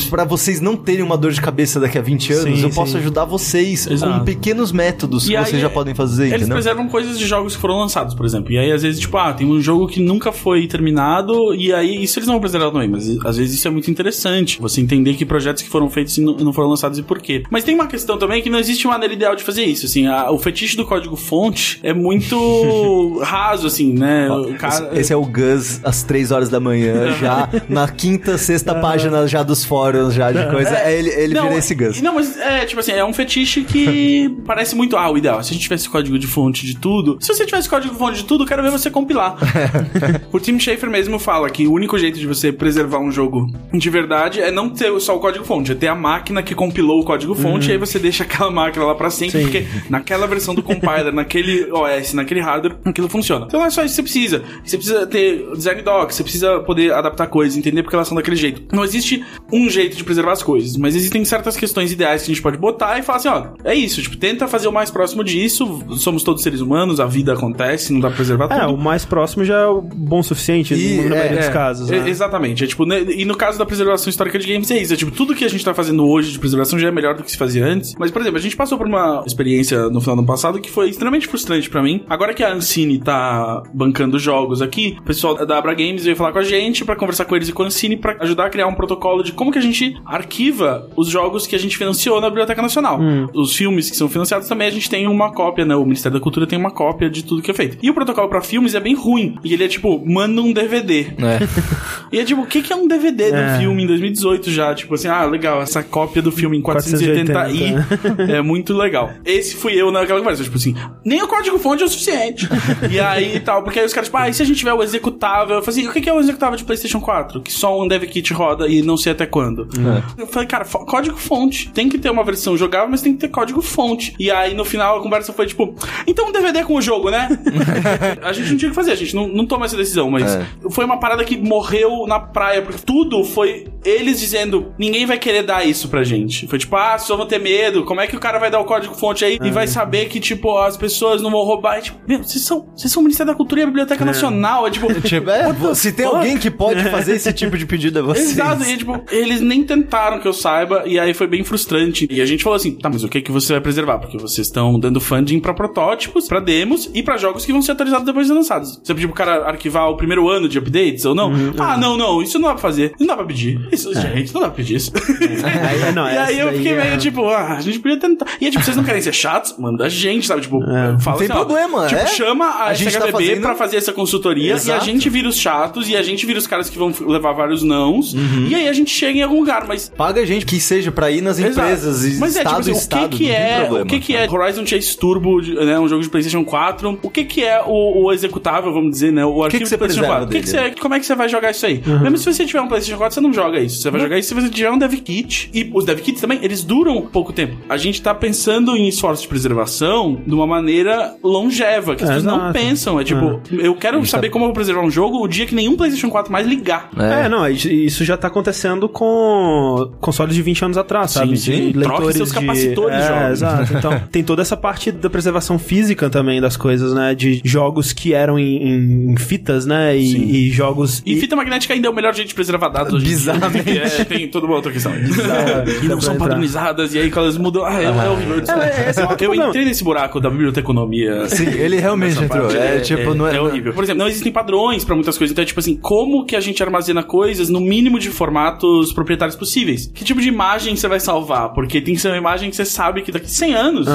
pra 0.09 0.23
vocês 0.23 0.59
não 0.61 0.75
terem 0.75 1.03
uma 1.03 1.17
dor 1.17 1.31
de 1.31 1.41
cabeça 1.41 1.79
daqui 1.79 1.97
a 1.97 2.01
20 2.01 2.33
anos? 2.33 2.59
Sim, 2.59 2.63
Eu 2.65 2.69
posso 2.71 2.93
sim. 2.93 2.97
ajudar 2.99 3.25
vocês 3.25 3.87
Exato. 3.87 4.19
com 4.19 4.25
pequenos 4.25 4.71
métodos 4.71 5.25
que 5.25 5.33
E 5.33 5.37
aí, 5.37 5.45
vocês 5.45 5.61
já 5.61 5.69
podem 5.69 5.93
fazer, 5.93 6.23
Eles 6.23 6.35
entendeu? 6.37 6.55
preservam 6.55 6.87
coisas 6.87 7.17
de 7.17 7.25
jogos 7.25 7.55
que 7.55 7.61
foram 7.61 7.77
lançados, 7.79 8.13
por 8.15 8.25
exemplo. 8.25 8.51
E 8.51 8.57
aí, 8.57 8.71
às 8.71 8.81
vezes, 8.81 8.99
tipo, 8.99 9.17
ah, 9.17 9.33
tem 9.33 9.47
um 9.47 9.61
jogo 9.61 9.87
que 9.87 9.99
nunca 10.01 10.31
foi 10.31 10.67
terminado, 10.67 11.53
e 11.55 11.73
aí 11.73 12.03
isso 12.03 12.19
eles 12.19 12.27
não 12.27 12.35
vão 12.35 12.41
preservar 12.41 12.71
também. 12.71 12.89
Mas 12.89 13.07
às 13.25 13.37
vezes 13.37 13.55
isso 13.55 13.67
é 13.67 13.71
muito 13.71 13.89
interessante. 13.89 14.59
Você 14.61 14.81
entender 14.81 15.13
que 15.15 15.25
projetos 15.25 15.63
que 15.63 15.69
foram 15.69 15.89
feitos 15.89 16.17
e 16.17 16.21
não 16.21 16.53
foram 16.53 16.69
lançados 16.69 16.97
e 16.99 17.03
por 17.03 17.19
quê. 17.19 17.43
Mas 17.49 17.63
tem 17.63 17.75
uma 17.75 17.87
questão 17.87 18.17
também 18.17 18.41
que 18.41 18.49
não 18.49 18.59
existe 18.59 18.87
maneira 18.87 19.13
ideal 19.13 19.35
de 19.35 19.43
fazer 19.43 19.63
isso. 19.63 19.85
Assim, 19.85 20.07
a- 20.07 20.31
o 20.31 20.37
fetiche 20.37 20.75
do 20.77 20.85
código-fonte 20.85 21.79
é 21.83 21.93
muito 21.93 23.19
raso, 23.23 23.67
assim, 23.67 23.93
né? 24.03 24.27
Cara- 24.59 24.89
Esse 24.93 25.13
é 25.13 25.15
o 25.15 25.25
Gus 25.25 25.79
às 25.83 26.03
3 26.03 26.31
horas 26.31 26.49
da 26.49 26.59
manhã, 26.59 27.11
já 27.19 27.49
na 27.69 27.87
quinta, 27.87 28.37
sexta 28.37 28.75
página 28.75 29.27
já 29.27 29.41
dos 29.43 29.63
fóruns, 29.63 30.13
já 30.13 30.31
de 30.31 30.45
coisa. 30.51 30.77
É, 30.77 30.97
ele 30.97 31.09
ele 31.09 31.39
vira 31.39 31.55
esse 31.55 31.73
Gus. 31.73 32.01
Não, 32.01 32.15
mas 32.15 32.37
é, 32.37 32.65
tipo 32.65 32.79
assim, 32.79 32.91
é 32.91 33.03
um 33.05 33.13
fetiche 33.13 33.63
que 33.63 34.29
parece 34.45 34.75
muito, 34.75 34.97
ah, 34.97 35.09
o 35.09 35.17
ideal. 35.17 35.41
Se 35.43 35.51
a 35.51 35.53
gente 35.53 35.63
tivesse 35.63 35.89
código 35.89 36.17
de 36.19 36.27
fonte 36.27 36.65
de 36.65 36.77
tudo, 36.77 37.17
se 37.19 37.27
você 37.33 37.45
tivesse 37.45 37.69
código 37.69 37.93
de 37.93 37.99
fonte 37.99 38.17
de 38.17 38.25
tudo, 38.25 38.43
eu 38.43 38.47
quero 38.47 38.61
ver 38.61 38.71
você 38.71 38.89
compilar. 38.89 39.35
o 40.31 40.39
Tim 40.39 40.59
Schafer 40.59 40.89
mesmo 40.89 41.17
fala 41.19 41.49
que 41.49 41.67
o 41.67 41.73
único 41.73 41.97
jeito 41.97 42.19
de 42.19 42.27
você 42.27 42.51
preservar 42.51 42.99
um 42.99 43.11
jogo 43.11 43.47
de 43.73 43.89
verdade 43.89 44.41
é 44.41 44.51
não 44.51 44.69
ter 44.69 44.91
só 44.99 45.15
o 45.15 45.19
código 45.19 45.45
fonte, 45.45 45.71
é 45.71 45.75
ter 45.75 45.87
a 45.87 45.95
máquina 45.95 46.41
que 46.43 46.53
compilou 46.55 47.01
o 47.01 47.05
código 47.05 47.33
fonte 47.35 47.69
e 47.69 47.71
aí 47.71 47.77
você 47.77 47.97
deixa 47.99 48.23
aquela 48.23 48.51
máquina 48.51 48.85
lá 48.85 48.95
pra 48.95 49.09
sempre, 49.09 49.39
Sim. 49.39 49.43
porque 49.43 49.65
naquela 49.89 50.27
versão 50.27 50.53
do 50.55 50.61
compiler, 50.63 51.13
naquele 51.13 51.71
OS, 51.71 52.13
naquele 52.13 52.39
hardware, 52.41 52.75
aquilo 52.85 53.07
funciona. 53.09 53.45
Então 53.47 53.59
não 53.59 53.67
é 53.67 53.69
só 53.69 53.83
isso 53.83 53.92
você 53.95 54.03
precisa. 54.03 54.43
Você 54.63 54.77
precisa 54.77 55.05
ter 55.07 55.45
design 55.55 55.81
doc, 55.81 56.11
você 56.11 56.23
precisa 56.23 56.59
poder 56.61 56.93
adaptar 56.93 57.27
coisas, 57.27 57.57
entender 57.57 57.83
porque 57.83 57.95
elas 57.95 58.07
são 58.07 58.15
daquele 58.15 58.35
jeito. 58.35 58.63
Não 58.75 58.83
existe 58.83 59.23
um 59.51 59.69
jeito 59.69 59.95
de 59.95 60.03
preservar 60.03 60.33
as 60.33 60.43
coisas, 60.43 60.75
mas 60.77 60.95
existem 60.95 61.23
certas 61.25 61.55
questões 61.55 61.91
ideais 61.91 62.23
que 62.23 62.31
a 62.31 62.33
gente 62.33 62.41
pode 62.43 62.57
botar 62.57 62.97
e 62.99 63.03
falar 63.03 63.17
assim, 63.17 63.27
ó, 63.29 63.47
é 63.63 63.75
isso, 63.75 64.01
tipo, 64.01 64.17
tenta 64.17 64.47
fazer 64.47 64.67
o 64.67 64.71
mais 64.71 64.89
próximo 64.89 65.23
disso, 65.23 65.81
somos 65.97 66.23
todos 66.23 66.41
seres 66.43 66.61
humanos, 66.61 66.99
a 66.99 67.05
vida 67.05 67.33
acontece, 67.33 67.91
não 67.93 67.99
dá 67.99 68.07
pra 68.07 68.15
preservar 68.17 68.45
É, 68.51 68.61
tudo. 68.61 68.73
o 68.73 68.77
mais 68.77 69.05
próximo 69.05 69.43
já 69.43 69.59
é 69.59 69.67
o 69.67 69.81
bom 69.81 70.19
o 70.19 70.23
suficiente 70.23 70.73
E, 70.73 70.97
na 71.01 71.09
maioria 71.09 71.31
é, 71.31 71.37
dos 71.37 71.45
É, 71.47 71.51
casos, 71.51 71.91
é, 71.91 71.99
né? 71.99 72.09
Exatamente. 72.09 72.63
É 72.63 72.67
tipo, 72.67 72.85
né, 72.85 73.01
e 73.01 73.25
no 73.25 73.35
caso 73.35 73.57
da 73.59 73.65
preservação 73.65 74.09
histórica 74.09 74.39
de 74.39 74.47
games 74.51 74.69
é 74.71 74.77
isso. 74.81 74.93
É 74.93 74.95
tipo, 74.97 75.11
tudo 75.11 75.35
que 75.35 75.43
a 75.43 75.49
gente 75.49 75.63
tá 75.63 75.73
fazendo 75.73 76.05
hoje 76.07 76.31
de 76.31 76.39
preservação 76.39 76.79
já 76.79 76.87
é 76.87 76.91
melhor 76.91 77.15
do 77.15 77.23
que 77.23 77.31
se 77.31 77.37
fazia 77.37 77.65
antes. 77.65 77.93
Mas, 77.99 78.09
por 78.11 78.21
exemplo, 78.21 78.37
a 78.39 78.41
gente 78.41 78.55
passou 78.55 78.77
por 78.77 78.87
uma 78.87 79.23
experiência 79.27 79.89
no 79.89 79.99
final 79.99 80.15
do 80.15 80.19
ano 80.19 80.27
passado 80.27 80.59
que 80.61 80.71
foi 80.71 80.89
extremamente 80.89 81.27
frustrante 81.27 81.69
pra 81.69 81.81
mim. 81.83 82.03
Agora 82.09 82.33
que 82.33 82.43
a 82.43 82.53
Ancine 82.53 82.99
tá 82.99 83.63
bancando 83.83 84.17
jogos 84.17 84.61
aqui, 84.61 84.95
o 84.99 85.03
pessoal 85.03 85.45
da 85.45 85.57
Abra 85.57 85.73
Games 85.73 86.03
veio 86.05 86.15
falar 86.15 86.31
com 86.31 86.39
a 86.39 86.43
gente 86.43 86.85
pra 86.85 86.95
conversar 86.95 87.25
com 87.25 87.35
eles 87.35 87.49
e 87.49 87.53
com 87.53 87.63
a 87.63 87.65
Ancine 87.65 87.97
pra 87.97 88.15
ajudar 88.21 88.45
a 88.45 88.49
criar 88.49 88.67
um 88.67 88.73
protocolo 88.75 89.23
de 89.23 89.33
como 89.33 89.51
que 89.51 89.59
a 89.59 89.61
gente 89.61 89.95
arquiva 90.05 90.89
os 90.95 91.07
jogos 91.09 91.45
que 91.45 91.55
a 91.55 91.59
gente 91.59 91.77
financiou 91.77 92.21
na 92.21 92.29
Biblioteca 92.29 92.61
Nacional. 92.61 92.99
Os 93.33 93.55
filmes 93.55 93.89
que 93.89 93.97
são 93.97 94.07
financiados 94.07 94.47
também 94.47 94.67
a 94.67 94.71
gente 94.71 94.89
tem 94.89 95.05
uma 95.07 95.31
cópia, 95.33 95.65
né? 95.65 95.75
O 95.75 95.83
Ministério 95.83 96.17
da 96.17 96.23
Cultura 96.23 96.47
tem 96.47 96.57
uma 96.57 96.71
cópia 96.71 97.09
de 97.09 97.23
tudo 97.23 97.41
que 97.41 97.51
é 97.51 97.53
feito. 97.53 97.77
E 97.81 97.89
o 97.89 97.93
protocolo 97.93 98.29
pra 98.29 98.41
filmes 98.41 98.73
é 98.75 98.79
bem 98.79 98.95
ruim. 98.95 99.35
E 99.43 99.53
ele 99.53 99.63
é 99.65 99.67
tipo, 99.67 100.01
manda 100.05 100.41
um 100.41 100.53
DVD. 100.53 101.01
É. 101.17 101.39
E 102.11 102.19
é 102.19 102.23
tipo, 102.23 102.43
o 102.43 102.45
que, 102.45 102.61
que 102.61 102.71
é 102.71 102.75
um 102.75 102.87
DVD 102.87 103.31
É. 103.31 103.55
um 103.55 103.59
filme 103.59 103.83
em 103.83 103.87
2018 103.87 104.51
já? 104.51 104.75
Tipo 104.75 104.93
assim, 104.93 105.07
ah, 105.07 105.25
legal, 105.25 105.63
essa 105.63 105.81
cópia 105.81 106.21
do 106.21 106.31
filme 106.31 106.55
em 106.55 106.61
480i 106.61 108.29
é 108.29 108.39
muito 108.41 108.71
legal. 108.77 109.11
Esse 109.25 109.55
fui 109.55 109.73
eu 109.73 109.91
naquela 109.91 110.19
conversa, 110.19 110.43
tipo 110.43 110.55
assim, 110.55 110.75
nem 111.03 111.23
o 111.23 111.27
código 111.27 111.57
fonte 111.57 111.81
é 111.81 111.85
o 111.85 111.89
suficiente. 111.89 112.47
e 112.91 112.99
aí 112.99 113.39
tal. 113.39 113.63
Porque 113.73 113.79
aí 113.79 113.87
os 113.87 113.93
caras, 113.93 114.07
tipo, 114.07 114.17
ah, 114.19 114.29
e 114.29 114.33
se 114.35 114.43
a 114.43 114.45
gente 114.45 114.57
tiver 114.57 114.73
o 114.73 114.83
executável? 114.83 115.55
Eu 115.55 115.63
falei 115.63 115.79
assim, 115.79 115.89
o 115.89 115.91
que 116.03 116.07
é 116.07 116.13
o 116.13 116.19
executável 116.19 116.55
de 116.55 116.63
PlayStation 116.63 117.01
4? 117.01 117.41
Que 117.41 117.51
só 117.51 117.81
um 117.81 117.87
dev 117.87 118.03
kit 118.03 118.31
roda 118.31 118.67
e 118.67 118.83
não 118.83 118.95
sei 118.95 119.13
até 119.13 119.25
quando. 119.25 119.67
Eu 120.15 120.27
falei, 120.27 120.47
cara, 120.47 120.63
código 120.63 121.17
fonte. 121.17 121.71
Tem 121.71 121.89
que 121.89 121.97
ter 121.97 122.11
uma 122.11 122.23
versão 122.23 122.55
jogável, 122.55 122.87
mas 122.91 123.01
tem 123.01 123.13
que 123.13 123.19
ter 123.21 123.29
código 123.29 123.63
fonte. 123.63 124.13
E 124.19 124.29
aí 124.29 124.53
no 124.53 124.63
final 124.63 124.99
a 124.99 125.01
conversa 125.01 125.33
foi 125.33 125.47
tipo, 125.47 125.73
então 126.05 126.27
um 126.27 126.31
DVD 126.31 126.63
com 126.63 126.75
o 126.75 126.81
jogo, 126.83 127.09
né? 127.09 127.27
a 128.21 128.31
gente 128.31 128.51
não 128.51 128.57
tinha 128.57 128.69
o 128.69 128.71
que 128.71 128.75
fazer, 128.75 128.91
a 128.91 128.95
gente 128.95 129.15
não, 129.15 129.27
não 129.27 129.47
toma 129.47 129.65
essa 129.65 129.75
decisão, 129.75 130.11
mas 130.11 130.35
É. 130.35 130.45
foi 130.69 130.85
uma 130.85 130.99
parada 130.99 131.23
que 131.23 131.35
morreu 131.35 132.05
na 132.05 132.19
praia, 132.19 132.61
porque 132.61 132.79
tudo 132.85 133.23
foi 133.23 133.65
eles 133.83 134.19
dizendo, 134.19 134.71
ninguém 134.77 135.07
vai 135.07 135.17
querer 135.17 135.41
dar 135.41 135.65
isso 135.65 135.89
pra 135.89 136.03
gente. 136.03 136.47
Foi 136.47 136.59
tipo, 136.59 136.75
ah, 136.75 136.99
só 136.99 137.17
vão 137.17 137.25
ter 137.25 137.39
medo, 137.39 137.83
como 137.85 138.01
é 138.01 138.05
que 138.07 138.15
o 138.15 138.19
cara 138.19 138.37
vai 138.37 138.51
dar 138.51 138.59
o 138.59 138.65
código 138.65 138.93
fonte 138.93 139.25
aí 139.25 139.39
e 139.43 139.49
vai 139.49 139.65
saber 139.65 140.05
que, 140.09 140.19
tipo, 140.19 140.57
as 140.59 140.77
pessoas 140.77 141.23
não 141.23 141.31
vão 141.31 141.41
roubar? 141.41 141.79
E, 141.79 141.81
tipo, 141.81 141.97
meu, 142.07 142.23
vocês 142.23 142.43
são, 142.43 142.67
vocês 142.75 142.91
são 142.93 143.01
o 143.01 143.03
Ministério 143.03 143.31
da 143.33 143.37
Cultura 143.37 143.52
e 143.59 143.63
a 143.63 143.65
Biblioteca 143.65 144.03
Nacional, 144.05 144.67
é 144.67 144.71
tipo... 144.71 144.87
Tipo, 145.03 145.29
é, 145.29 145.75
se 145.75 145.91
tem 145.91 146.05
fuck? 146.05 146.17
alguém 146.17 146.37
que 146.37 146.49
pode 146.49 146.83
fazer 146.89 147.15
esse 147.15 147.31
tipo 147.33 147.57
de 147.57 147.65
pedido 147.65 147.99
é 147.99 148.01
vocês. 148.03 148.31
Exato, 148.31 148.63
e 148.63 148.77
tipo, 148.77 149.03
eles 149.11 149.41
nem 149.41 149.63
tentaram 149.63 150.19
que 150.19 150.27
eu 150.27 150.33
saiba, 150.33 150.83
e 150.85 150.97
aí 150.99 151.13
foi 151.13 151.27
bem 151.27 151.43
frustrante. 151.43 152.07
E 152.09 152.21
a 152.21 152.25
gente 152.25 152.43
falou 152.43 152.55
assim: 152.55 152.71
tá, 152.75 152.89
mas 152.89 153.03
o 153.03 153.09
que 153.09 153.21
que 153.21 153.31
você 153.31 153.53
vai 153.53 153.61
preservar? 153.61 153.99
Porque 153.99 154.17
vocês 154.17 154.47
estão 154.47 154.79
dando 154.79 154.99
funding 154.99 155.39
pra 155.39 155.53
protótipos, 155.53 156.27
pra 156.27 156.39
demos 156.39 156.89
e 156.93 157.03
pra 157.03 157.17
jogos 157.17 157.45
que 157.45 157.51
vão 157.51 157.61
ser 157.61 157.73
atualizados 157.73 158.05
depois 158.05 158.27
de 158.27 158.33
lançados. 158.33 158.79
Você 158.83 158.93
pediu 158.93 159.09
pro 159.09 159.17
cara 159.17 159.45
arquivar 159.47 159.89
o 159.89 159.97
primeiro 159.97 160.29
ano 160.29 160.47
de 160.49 160.57
updates 160.57 161.05
ou 161.05 161.13
não? 161.13 161.31
ah, 161.59 161.77
não, 161.77 161.97
não, 161.97 162.21
isso 162.21 162.39
não 162.39 162.47
dá 162.49 162.53
pra 162.53 162.61
fazer. 162.61 162.93
Não 162.99 163.07
dá 163.07 163.15
pra 163.15 163.25
pedir. 163.25 163.67
Isso, 163.71 163.93
gente, 163.93 164.33
não 164.33 164.41
dá 164.41 164.47
pra 164.47 164.55
pedir 164.57 164.75
isso. 164.77 164.91
É, 165.43 165.91
não, 165.91 166.07
e 166.07 166.17
aí 166.17 166.39
eu 166.39 166.51
fiquei 166.53 166.73
é- 166.73 166.83
meio 166.83 166.97
tipo, 166.97 167.27
ah, 167.27 167.55
a 167.57 167.61
gente 167.61 167.79
podia 167.79 167.97
tentar. 167.99 168.25
E 168.39 168.45
aí, 168.45 168.51
tipo, 168.51 168.63
vocês 168.63 168.75
não 168.77 168.83
querem 168.83 169.01
ser 169.01 169.13
chatos? 169.13 169.55
Manda 169.57 169.85
a 169.85 169.89
gente, 169.89 170.25
sabe? 170.27 170.41
Tipo, 170.41 170.59
fala 170.99 171.17
tem 171.17 171.27
assim, 171.27 171.33
ó, 171.33 171.45
problema, 171.45 171.87
Tipo, 171.87 172.01
é. 172.01 172.07
chama 172.07 172.45
a, 172.45 172.65
A 172.67 172.73
gente 172.73 172.91
tá 172.93 172.99
SHBB 173.07 173.11
fazendo- 173.11 173.42
pra 173.43 173.55
fazer 173.55 173.77
essa 173.77 173.93
consultoria 173.93 174.49
e 174.49 174.51
a 174.51 174.55
Exato. 174.55 174.85
gente 174.85 175.09
vira 175.09 175.27
os 175.27 175.37
chatos 175.37 175.87
e 175.89 175.95
a 175.95 176.01
gente 176.01 176.25
vira 176.25 176.39
os 176.39 176.47
caras 176.47 176.69
que 176.69 176.77
vão 176.77 176.93
levar 177.07 177.33
vários 177.33 177.61
nãos 177.63 178.15
e 178.49 178.55
aí 178.55 178.67
a 178.67 178.73
gente 178.73 178.91
chega 178.91 179.19
em 179.19 179.21
algum 179.21 179.39
lugar, 179.39 179.65
mas 179.67 179.91
Paga 179.95 180.21
a 180.21 180.25
gente 180.25 180.45
que 180.45 180.59
seja 180.59 180.91
pra 180.91 181.11
ir 181.11 181.21
nas 181.21 181.37
Exato. 181.39 181.51
empresas 181.59 182.05
e 182.05 182.19
Mas 182.19 182.35
é, 182.35 182.39
estado 182.39 182.49
tipo 182.49 182.61
assim, 182.61 182.71
e 182.71 182.73
estado, 182.81 183.05
o 183.05 183.09
que 183.09 183.17
que 183.25 183.31
é, 183.31 183.59
problema. 183.61 183.85
o 183.85 183.87
que 183.87 183.99
que 183.99 184.15
é 184.15 184.29
Horizon 184.29 184.65
Chase 184.65 184.97
Turbo, 184.97 185.41
né, 185.41 185.79
um 185.79 185.87
jogo 185.87 186.01
de 186.01 186.09
PlayStation 186.09 186.43
4? 186.43 186.99
O 187.01 187.09
que 187.09 187.23
que 187.25 187.43
é 187.43 187.61
o, 187.65 188.05
o 188.05 188.11
executável, 188.13 188.73
vamos 188.73 188.91
dizer, 188.91 189.11
né, 189.11 189.25
o 189.25 189.43
arquivo 189.43 189.63
que 189.63 189.69
você 189.69 189.75
do 189.75 189.79
PlayStation 189.79 190.07
preserva 190.07 190.25
4? 190.27 190.27
O 190.27 190.31
que 190.31 190.41
que 190.41 190.49
você, 190.49 190.81
como 190.81 190.95
é 190.95 190.99
que 190.99 191.05
você 191.05 191.15
vai 191.15 191.29
jogar 191.29 191.51
isso 191.51 191.65
aí? 191.65 191.81
Mesmo 192.01 192.17
se 192.17 192.25
você 192.33 192.45
tiver 192.45 192.61
um 192.61 192.67
PlayStation 192.67 192.97
4, 192.97 193.13
você 193.15 193.21
não 193.21 193.33
joga 193.33 193.59
isso. 193.59 193.81
Você 193.81 193.89
vai 193.91 193.99
jogar 194.01 194.17
isso 194.17 194.29
se 194.29 194.33
você 194.35 194.49
tiver 194.49 194.71
um 194.71 194.77
dev 194.77 194.93
kit. 194.95 195.49
E 195.53 195.69
os 195.73 195.85
dev 195.85 195.99
kits 195.99 196.21
também, 196.21 196.39
eles 196.41 196.63
duram 196.63 197.01
pouco 197.01 197.31
tempo. 197.33 197.55
A 197.69 197.77
gente 197.77 198.01
tá 198.01 198.13
pensando 198.13 198.75
em 198.77 198.87
esforço 198.87 199.23
de 199.23 199.27
preservação 199.27 200.21
de 200.25 200.33
uma 200.33 200.47
maneira 200.47 201.15
longeva, 201.23 201.95
que 201.95 202.03
as 202.03 202.09
É, 202.09 202.13
pessoas 202.15 202.23
não 202.33 202.37
exato. 202.49 202.53
pensam. 202.53 202.99
É 202.99 203.03
tipo, 203.03 203.32
eu 203.51 203.75
quero 203.75 204.03
saber 204.05 204.29
como 204.29 204.45
eu 204.45 204.47
vou 204.47 204.55
preservar 204.55 204.81
um 204.81 204.91
jogo 204.91 205.23
o 205.23 205.27
dia 205.27 205.45
que 205.45 205.55
nenhum 205.55 205.75
PlayStation 205.75 206.09
4 206.09 206.31
mais 206.31 206.47
ligar. 206.47 206.89
É, 206.97 207.29
não, 207.29 207.47
isso- 207.47 208.03
já 208.03 208.17
tá 208.17 208.27
acontecendo 208.27 208.89
com 208.89 209.91
consoles 210.01 210.35
de 210.35 210.41
20 210.41 210.65
anos 210.65 210.77
atrás, 210.77 211.11
sabe? 211.11 211.37
sim. 211.37 211.71
De 211.71 211.79
Troque 211.79 212.13
seus 212.13 212.31
capacitores, 212.31 212.97
é, 212.97 213.07
jovem. 213.07 213.31
exato. 213.31 213.73
Então, 213.73 214.01
tem 214.11 214.23
toda 214.23 214.41
essa 214.41 214.57
parte 214.57 214.91
da 214.91 215.09
preservação 215.09 215.57
física 215.57 216.09
também 216.09 216.41
das 216.41 216.57
coisas, 216.57 216.93
né? 216.93 217.15
De 217.15 217.41
jogos 217.43 217.93
que 217.93 218.13
eram 218.13 218.37
em, 218.37 219.11
em 219.11 219.17
fitas, 219.17 219.65
né? 219.65 219.97
E, 219.97 220.47
e 220.47 220.51
jogos... 220.51 221.01
E 221.05 221.15
fita 221.19 221.35
magnética 221.35 221.73
ainda 221.73 221.87
é 221.87 221.89
o 221.89 221.93
melhor 221.95 222.13
jeito 222.13 222.27
de 222.29 222.35
preservar 222.35 222.69
dados 222.69 222.93
hoje 222.93 223.05
dia. 223.05 223.15
Bizarramente. 223.15 223.63
É, 223.83 224.03
tem 224.05 224.27
toda 224.27 224.45
uma 224.45 224.55
outra 224.55 224.71
questão. 224.71 224.91
É, 224.93 225.03
e 225.83 225.87
não 225.87 225.99
são 225.99 226.15
padronizadas, 226.15 226.93
e 226.93 226.99
aí 226.99 227.11
quando 227.11 227.25
elas 227.25 227.37
mudam. 227.37 227.65
Ah, 227.65 227.81
é, 227.81 227.85
é 227.85 227.89
horrível. 228.09 228.43
É, 228.47 228.99
é 228.99 229.03
outro 229.05 229.25
eu 229.25 229.35
entrei 229.35 229.65
nesse 229.65 229.83
buraco 229.83 230.19
da 230.19 230.29
biblioteconomia. 230.29 231.27
Sim, 231.27 231.47
ele 231.47 231.79
realmente 231.79 232.23
entrou. 232.23 232.51
É, 232.51 232.79
tipo, 232.79 233.13
não 233.23 233.31
é. 233.31 233.35
é 233.37 233.41
horrível. 233.41 233.73
Por 233.73 233.83
exemplo, 233.83 233.99
não 233.99 234.07
existem 234.07 234.31
padrões 234.31 234.83
pra 234.83 234.95
muitas 234.95 235.17
coisas. 235.17 235.31
Então 235.31 235.43
é 235.43 235.45
tipo 235.45 235.59
assim, 235.59 235.75
como 235.75 236.25
que 236.25 236.35
a 236.35 236.39
gente 236.39 236.61
armazena 236.63 237.03
coisas 237.03 237.49
no 237.49 237.59
mínimo 237.59 237.99
de 237.99 238.09
formatos 238.09 238.91
proprietários 238.93 239.35
possíveis? 239.35 239.87
Que 239.93 240.03
tipo 240.03 240.21
de 240.21 240.27
imagem 240.27 240.75
você 240.75 240.87
vai 240.87 240.99
salvar? 240.99 241.53
Porque 241.53 241.81
tem 241.81 241.93
que 241.95 242.01
ser 242.01 242.09
uma 242.09 242.17
imagem 242.17 242.49
que 242.49 242.55
você 242.55 242.65
sabe 242.65 243.01
que 243.01 243.11
daqui 243.11 243.29
100 243.29 243.53
anos 243.53 243.87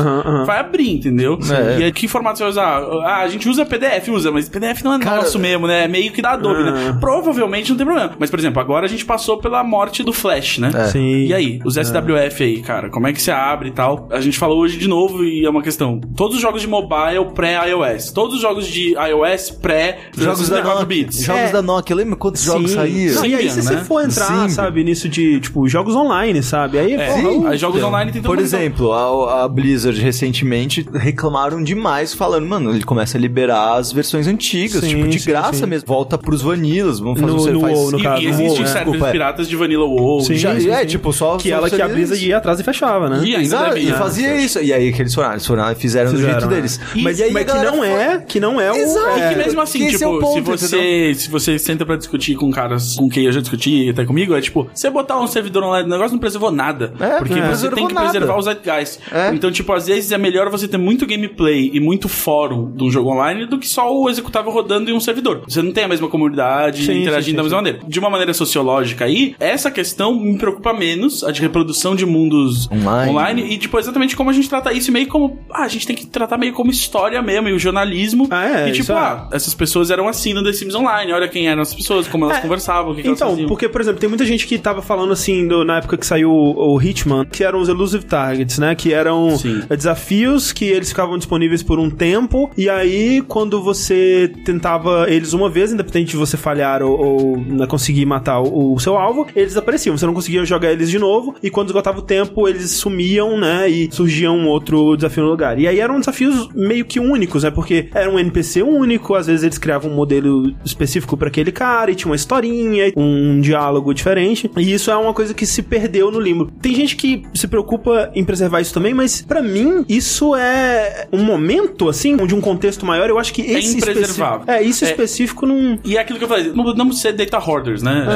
vai 0.47 0.59
abrir, 0.59 0.91
entendeu? 0.91 1.39
É. 1.51 1.81
E 1.81 1.85
aí, 1.85 1.93
que 1.93 2.09
formato 2.09 2.39
você 2.39 2.45
vai 2.45 2.51
usar? 2.51 2.79
Ah, 3.05 3.19
a 3.23 3.29
gente 3.29 3.49
usa 3.49 3.65
PDF, 3.65 4.09
usa, 4.09 4.31
mas 4.31 4.49
PDF 4.49 4.83
não 4.83 4.95
é 4.95 4.99
Cara, 4.99 5.17
nosso 5.23 5.39
mesmo, 5.39 5.67
né? 5.67 5.85
É 5.85 5.89
meio 5.89 6.13
que 6.13 6.21
da 6.23 6.33
Adobe, 6.33 6.61
Ah. 6.61 6.71
né? 6.71 6.99
Provavelmente 7.01 7.71
não 7.71 7.77
tem 7.77 7.87
problema. 7.87 8.13
Mas, 8.19 8.31
por 8.31 8.39
exemplo, 8.39 8.61
agora 8.61 8.87
a 8.87 8.89
gente 8.89 9.05
passou 9.05 9.39
pela 9.39 9.63
morte 9.65 10.03
do 10.03 10.13
Flash, 10.13 10.59
né? 10.59 10.71
Sim. 10.93 11.27
E 11.27 11.35
aí, 11.35 11.61
os 11.65 11.77
SWF 11.77 12.43
aí, 12.43 12.61
cara, 12.63 12.89
como 12.91 13.07
é 13.07 13.13
que 13.13 13.21
você 13.21 13.31
abre 13.31 13.69
e 13.69 13.73
tal? 13.73 14.09
A 14.11 14.21
gente 14.21 14.39
falou 14.39 14.61
hoje 14.61 14.79
de 14.79 14.89
novo 14.89 15.25
e 15.25 15.45
é 15.45 15.51
uma 15.51 15.63
questão. 15.63 16.01
Todos 16.17 16.37
os 16.37 16.43
jogos 16.43 16.61
de 16.63 16.69
mobile 16.69 17.27
pré-iOS. 17.35 18.13
Todos 18.13 18.37
os 18.37 18.41
jogos 18.43 18.67
de 18.67 18.95
iOS 18.95 19.18
pré 19.61 19.99
Jogos 20.17 20.49
da 20.49 20.57
64 20.57 20.81
Nokia. 20.81 20.87
bits. 20.87 21.23
Jogos 21.23 21.43
É. 21.43 21.53
da 21.53 21.63
Nokia. 21.63 21.97
Lembra 21.97 22.17
quantos 22.17 22.43
jogos 22.43 22.71
Sim. 22.71 22.77
saíram? 22.77 23.15
Não, 23.17 23.25
e 23.27 23.35
aí, 23.35 23.43
se 23.51 23.57
Symbian, 23.57 23.63
você 23.63 23.75
né? 23.77 23.85
for 23.85 24.05
entrar, 24.05 24.25
Symbian. 24.27 24.49
sabe, 24.49 24.85
nisso 24.85 25.09
de, 25.09 25.41
tipo, 25.41 25.69
jogos 25.69 25.95
online, 25.95 26.43
sabe? 26.43 26.79
Aí, 26.79 26.95
É, 26.95 27.21
porra, 27.21 27.51
aí 27.51 27.59
jogos 27.59 27.83
online 27.83 28.13
tem 28.13 28.23
Por 28.23 28.37
questão. 28.37 28.59
exemplo, 28.61 28.93
a, 28.93 29.45
a 29.45 29.49
Blizzard 29.49 30.01
recentemente 30.01 30.87
reclamaram 30.93 31.63
demais, 31.63 32.15
falando, 32.15 32.47
mano, 32.47 32.71
ele 32.71 32.85
começa 32.85 33.17
a 33.17 33.21
liberar 33.21 33.75
as 33.77 33.93
versões 33.93 34.27
antigas, 34.27 34.81
Sim, 34.83 34.89
tipo, 34.97 35.09
de 35.09 35.19
sim, 35.19 35.31
graça 35.31 35.55
sim. 35.55 35.67
mesmo. 35.67 35.87
Volta 35.87 36.19
pros 36.19 36.43
vanilas, 36.43 36.99
vamos 37.01 37.21
fazer 37.21 37.33
No- 37.33 37.39
você 37.41 37.51
no 37.53 37.61
faz... 37.61 37.79
No 37.93 37.99
E, 37.99 38.03
caso, 38.03 38.23
e 38.23 38.27
existem 38.27 38.49
WoW, 38.49 38.59
né? 38.61 38.67
servers 38.67 38.85
Desculpa, 38.89 39.09
é. 39.09 39.13
piratas 39.13 39.49
de 39.49 39.57
Vanilla 39.57 39.85
WoW. 39.85 40.21
Sim, 40.21 40.35
Já, 40.37 40.59
sim, 40.61 40.71
é, 40.71 40.81
sim. 40.81 40.87
tipo, 40.87 41.13
só... 41.13 41.37
Que 41.37 41.49
só 41.49 41.55
ela 41.57 41.69
você 41.69 41.77
que 41.77 41.83
a 41.83 41.89
Blizzard 41.89 42.27
ia 42.27 42.37
atrás 42.37 42.61
e 42.61 42.63
fechava, 42.65 43.09
né? 43.09 43.21
E 43.25 43.35
ainda 43.35 43.41
Exato, 43.43 43.75
deve- 43.75 43.87
e 43.87 43.91
é, 43.91 43.95
fazia 43.95 44.37
isso. 44.37 44.59
E 44.61 44.73
aí 44.73 44.93
que 44.93 45.03
eles 45.03 45.15
foram, 45.15 45.33
eles 45.33 45.47
foram 45.47 45.63
lá 45.63 45.73
e 45.73 45.75
fizeram, 45.75 46.13
do 46.13 46.19
jeito 46.21 46.47
né? 46.47 46.55
deles. 46.55 46.81
E- 46.95 47.03
Mas, 47.03 47.19
e 47.19 47.23
aí 47.25 47.33
mas 47.33 47.49
a 47.49 47.57
que 47.59 47.65
não 47.65 47.77
foi- 47.79 47.89
é, 47.89 48.19
que 48.19 48.41
não 48.41 48.61
é 48.61 48.71
o... 48.73 48.75
É, 49.11 49.27
E 49.27 49.29
que 49.35 49.37
mesmo 49.45 49.61
assim, 49.61 49.87
Esse 49.87 49.99
tipo, 49.99 50.17
é 50.17 50.21
ponto, 50.21 50.59
se, 50.59 50.67
você, 50.69 51.15
se 51.15 51.31
você 51.31 51.59
senta 51.59 51.85
pra 51.87 51.97
discutir 51.97 52.35
com 52.37 52.51
caras 52.51 52.97
com 52.97 53.09
quem 53.09 53.25
eu 53.25 53.33
já 53.33 53.41
discuti 53.41 53.89
até 53.89 54.05
comigo, 54.05 54.35
é 54.35 54.41
tipo, 54.41 54.69
você 54.73 54.91
botar 54.91 55.19
um 55.21 55.27
servidor 55.27 55.63
online 55.65 55.85
do 55.85 55.91
negócio 55.91 56.13
não 56.13 56.19
preservou 56.19 56.51
nada. 56.51 56.93
É, 57.01 57.19
porque 57.19 57.35
não 57.35 57.43
você 57.43 57.69
preservou 57.69 57.77
tem 57.77 57.87
que 57.89 57.95
nada. 57.95 58.11
preservar 58.11 58.39
os 58.39 58.45
zeitgeist. 58.45 58.99
É. 59.13 59.31
Então, 59.35 59.51
tipo, 59.51 59.73
às 59.73 59.87
vezes 59.87 60.13
é 60.13 60.19
melhor 60.19 60.49
você 60.51 60.67
ter 60.69 60.79
muito 60.79 61.07
gameplay 61.07 61.71
e 61.73 61.81
muito 61.81 62.09
fórum 62.09 62.73
de 62.75 62.85
um 62.85 62.91
jogo 62.91 63.11
online 63.11 63.47
do 63.47 63.59
que 63.59 63.69
só 63.69 63.93
o 63.95 64.09
executável 64.09 64.51
rodando 64.51 64.91
em 64.91 64.95
um 64.95 65.01
servidor. 65.01 65.43
Você 65.49 65.63
não 65.63 65.73
tem 65.73 65.85
a 65.85 65.89
mesma 65.89 66.09
comunidade 66.09 66.85
Sim, 66.85 67.03
interagindo 67.03 67.25
sim, 67.25 67.31
sim, 67.31 67.37
da 67.37 67.43
mesma 67.43 67.59
sim. 67.59 67.65
maneira. 67.65 67.81
De 67.87 67.99
uma 67.99 68.11
maneira 68.11 68.35
sociológica 68.35 69.05
aí, 69.05 69.35
essa 69.39 69.71
questão 69.71 70.15
me 70.15 70.39
preocupa 70.39 70.73
menos, 70.73 71.25
a 71.25 71.31
de 71.31 71.41
reprodução 71.41 71.95
de 71.95 72.05
mundos 72.07 72.69
Online. 72.71 73.11
online 73.11 73.43
e, 73.55 73.59
tipo, 73.59 73.79
exatamente 73.79 74.17
como 74.17 74.31
a 74.31 74.33
gente 74.33 74.49
trata 74.49 74.73
isso 74.73 74.91
meio 74.93 75.07
como. 75.09 75.39
Ah, 75.51 75.65
a 75.65 75.69
gente 75.69 75.87
tem 75.87 75.95
que 75.97 76.07
tratar 76.07 76.37
meio 76.39 76.53
como 76.53 76.71
história 76.71 77.21
mesmo, 77.23 77.49
e 77.49 77.53
o 77.53 77.59
jornalismo. 77.59 78.27
Ah, 78.31 78.47
é, 78.47 78.69
e 78.69 78.73
tipo, 78.73 78.93
é. 78.93 78.95
Ah, 78.99 79.29
essas 79.33 79.55
pessoas 79.55 79.91
eram 79.91 80.09
assim 80.09 80.33
no 80.35 80.43
The 80.43 80.53
Sims 80.53 80.75
Online, 80.75 81.13
olha 81.13 81.29
quem 81.29 81.49
eram 81.49 81.63
as 81.63 81.75
pessoas, 81.75 82.07
como 82.09 82.25
elas 82.25 82.39
É. 82.39 82.41
conversavam, 82.41 82.93
o 82.93 82.95
que, 82.97 83.03
que 83.03 83.09
Então, 83.09 83.37
porque, 83.47 83.69
por 83.69 83.81
exemplo, 83.81 84.01
tem 84.01 84.09
muita 84.09 84.25
gente 84.25 84.47
que 84.47 84.59
tava 84.59 84.83
falando 84.83 85.13
assim, 85.13 85.47
do- 85.47 85.65
na 85.65 85.79
época 85.79 85.97
que 85.97 86.07
saiu 86.07 86.31
o, 86.31 86.75
o 86.75 86.83
Hitman, 86.83 87.25
que 87.25 87.43
eram 87.45 87.61
os 87.61 87.69
Elusive 87.69 88.05
Targets, 88.05 88.59
né? 88.59 88.75
Que 88.75 88.93
eram 88.93 89.37
Sim. 89.39 89.63
desafios 89.77 90.53
que 90.53 90.65
eles 90.67 90.89
ficavam 90.91 91.17
disponíveis 91.19 91.63
por 91.63 91.79
um 91.79 91.91
tempo, 91.91 92.51
e 92.57 92.69
aí, 92.69 93.23
quando 93.27 93.63
você 93.63 94.33
tentava 94.45 95.07
eles 95.09 95.33
uma 95.33 95.49
vez, 95.49 95.73
independente 95.73 96.11
de 96.13 96.17
você 96.17 96.37
falhar 96.37 96.83
ou, 96.83 96.99
ou 96.99 97.37
não 97.39 97.67
conseguir 97.67 98.05
matar 98.07 98.41
o, 98.41 98.75
o 98.75 98.79
seu 98.81 98.97
alvo, 98.97 99.27
eles 99.35 99.57
apareciam. 99.57 99.97
Você 99.97 100.07
não 100.07 100.15
conseguia 100.15 100.45
jogar 100.45 100.73
eles 100.73 100.91
de 100.91 100.99
novo, 100.99 101.35
e 101.43 101.51
quando 101.51 101.69
esgotava 101.69 101.99
o 101.99 102.03
tempo, 102.03 102.49
eles 102.49 102.71
sumiam, 102.73 103.39
né? 103.39 103.69
E 103.69 103.89
surgia 103.93 104.31
um 104.31 104.47
outro 104.49 104.97
desafio 104.97 105.25
no 105.25 105.31
lugar. 105.31 105.59
E 105.59 105.67
aí 105.67 105.81
eram 105.81 105.99
desafios 106.01 106.49
meio 106.55 106.85
que 106.85 106.99
únicos, 107.01 107.43
né? 107.45 107.51
Porque 107.51 107.89
era 107.95 108.11
um 108.11 108.19
NPC 108.19 108.63
único, 108.63 108.88
às 109.17 109.27
vezes 109.27 109.43
eles 109.45 109.59
criavam 109.59 109.91
um 109.91 109.95
modelo 109.95 110.55
específico 110.65 111.17
pra 111.17 111.29
aquele 111.29 111.53
cara, 111.53 111.91
e 111.91 111.95
tinha 111.95 112.09
uma 112.11 112.17
historinha, 112.17 112.93
um 112.97 113.41
diálogo 113.41 113.93
diferente. 113.93 114.51
E 114.57 114.73
isso 114.73 114.91
é 114.91 114.97
uma 114.97 115.13
coisa 115.13 115.35
que 115.35 115.47
se 115.47 115.63
perdeu 115.63 116.11
no 116.11 116.21
limbo. 116.21 116.51
Tem 116.61 116.75
gente 116.75 116.97
que 116.97 117.23
se 117.35 117.47
preocupa 117.49 118.11
em 118.15 118.25
preservar 118.25 118.61
isso 118.61 118.73
também, 118.75 118.95
mas 118.95 119.23
pra 119.23 119.43
mim 119.43 119.85
isso 119.89 120.35
é 120.35 121.07
um 121.13 121.23
momento 121.25 121.89
assim, 121.89 122.17
de 122.17 122.35
um 122.35 122.41
contexto 122.41 122.85
maior. 122.87 123.09
Eu 123.09 123.19
acho 123.19 123.33
que 123.33 123.43
esse 123.43 123.77
específico, 123.79 123.91
impreservável. 123.91 124.45
é 124.47 124.63
isso 124.63 124.85
É. 124.85 124.91
específico 124.91 125.47
não 125.47 125.79
E 125.85 125.97
é 125.97 126.01
aquilo 126.01 126.19
que 126.19 126.25
eu 126.25 126.29
falei, 126.29 126.53
não 126.55 126.65
podemos 126.65 127.01
ser 127.01 127.13
data 127.13 127.39
hoarders, 127.39 127.83
né? 127.83 128.07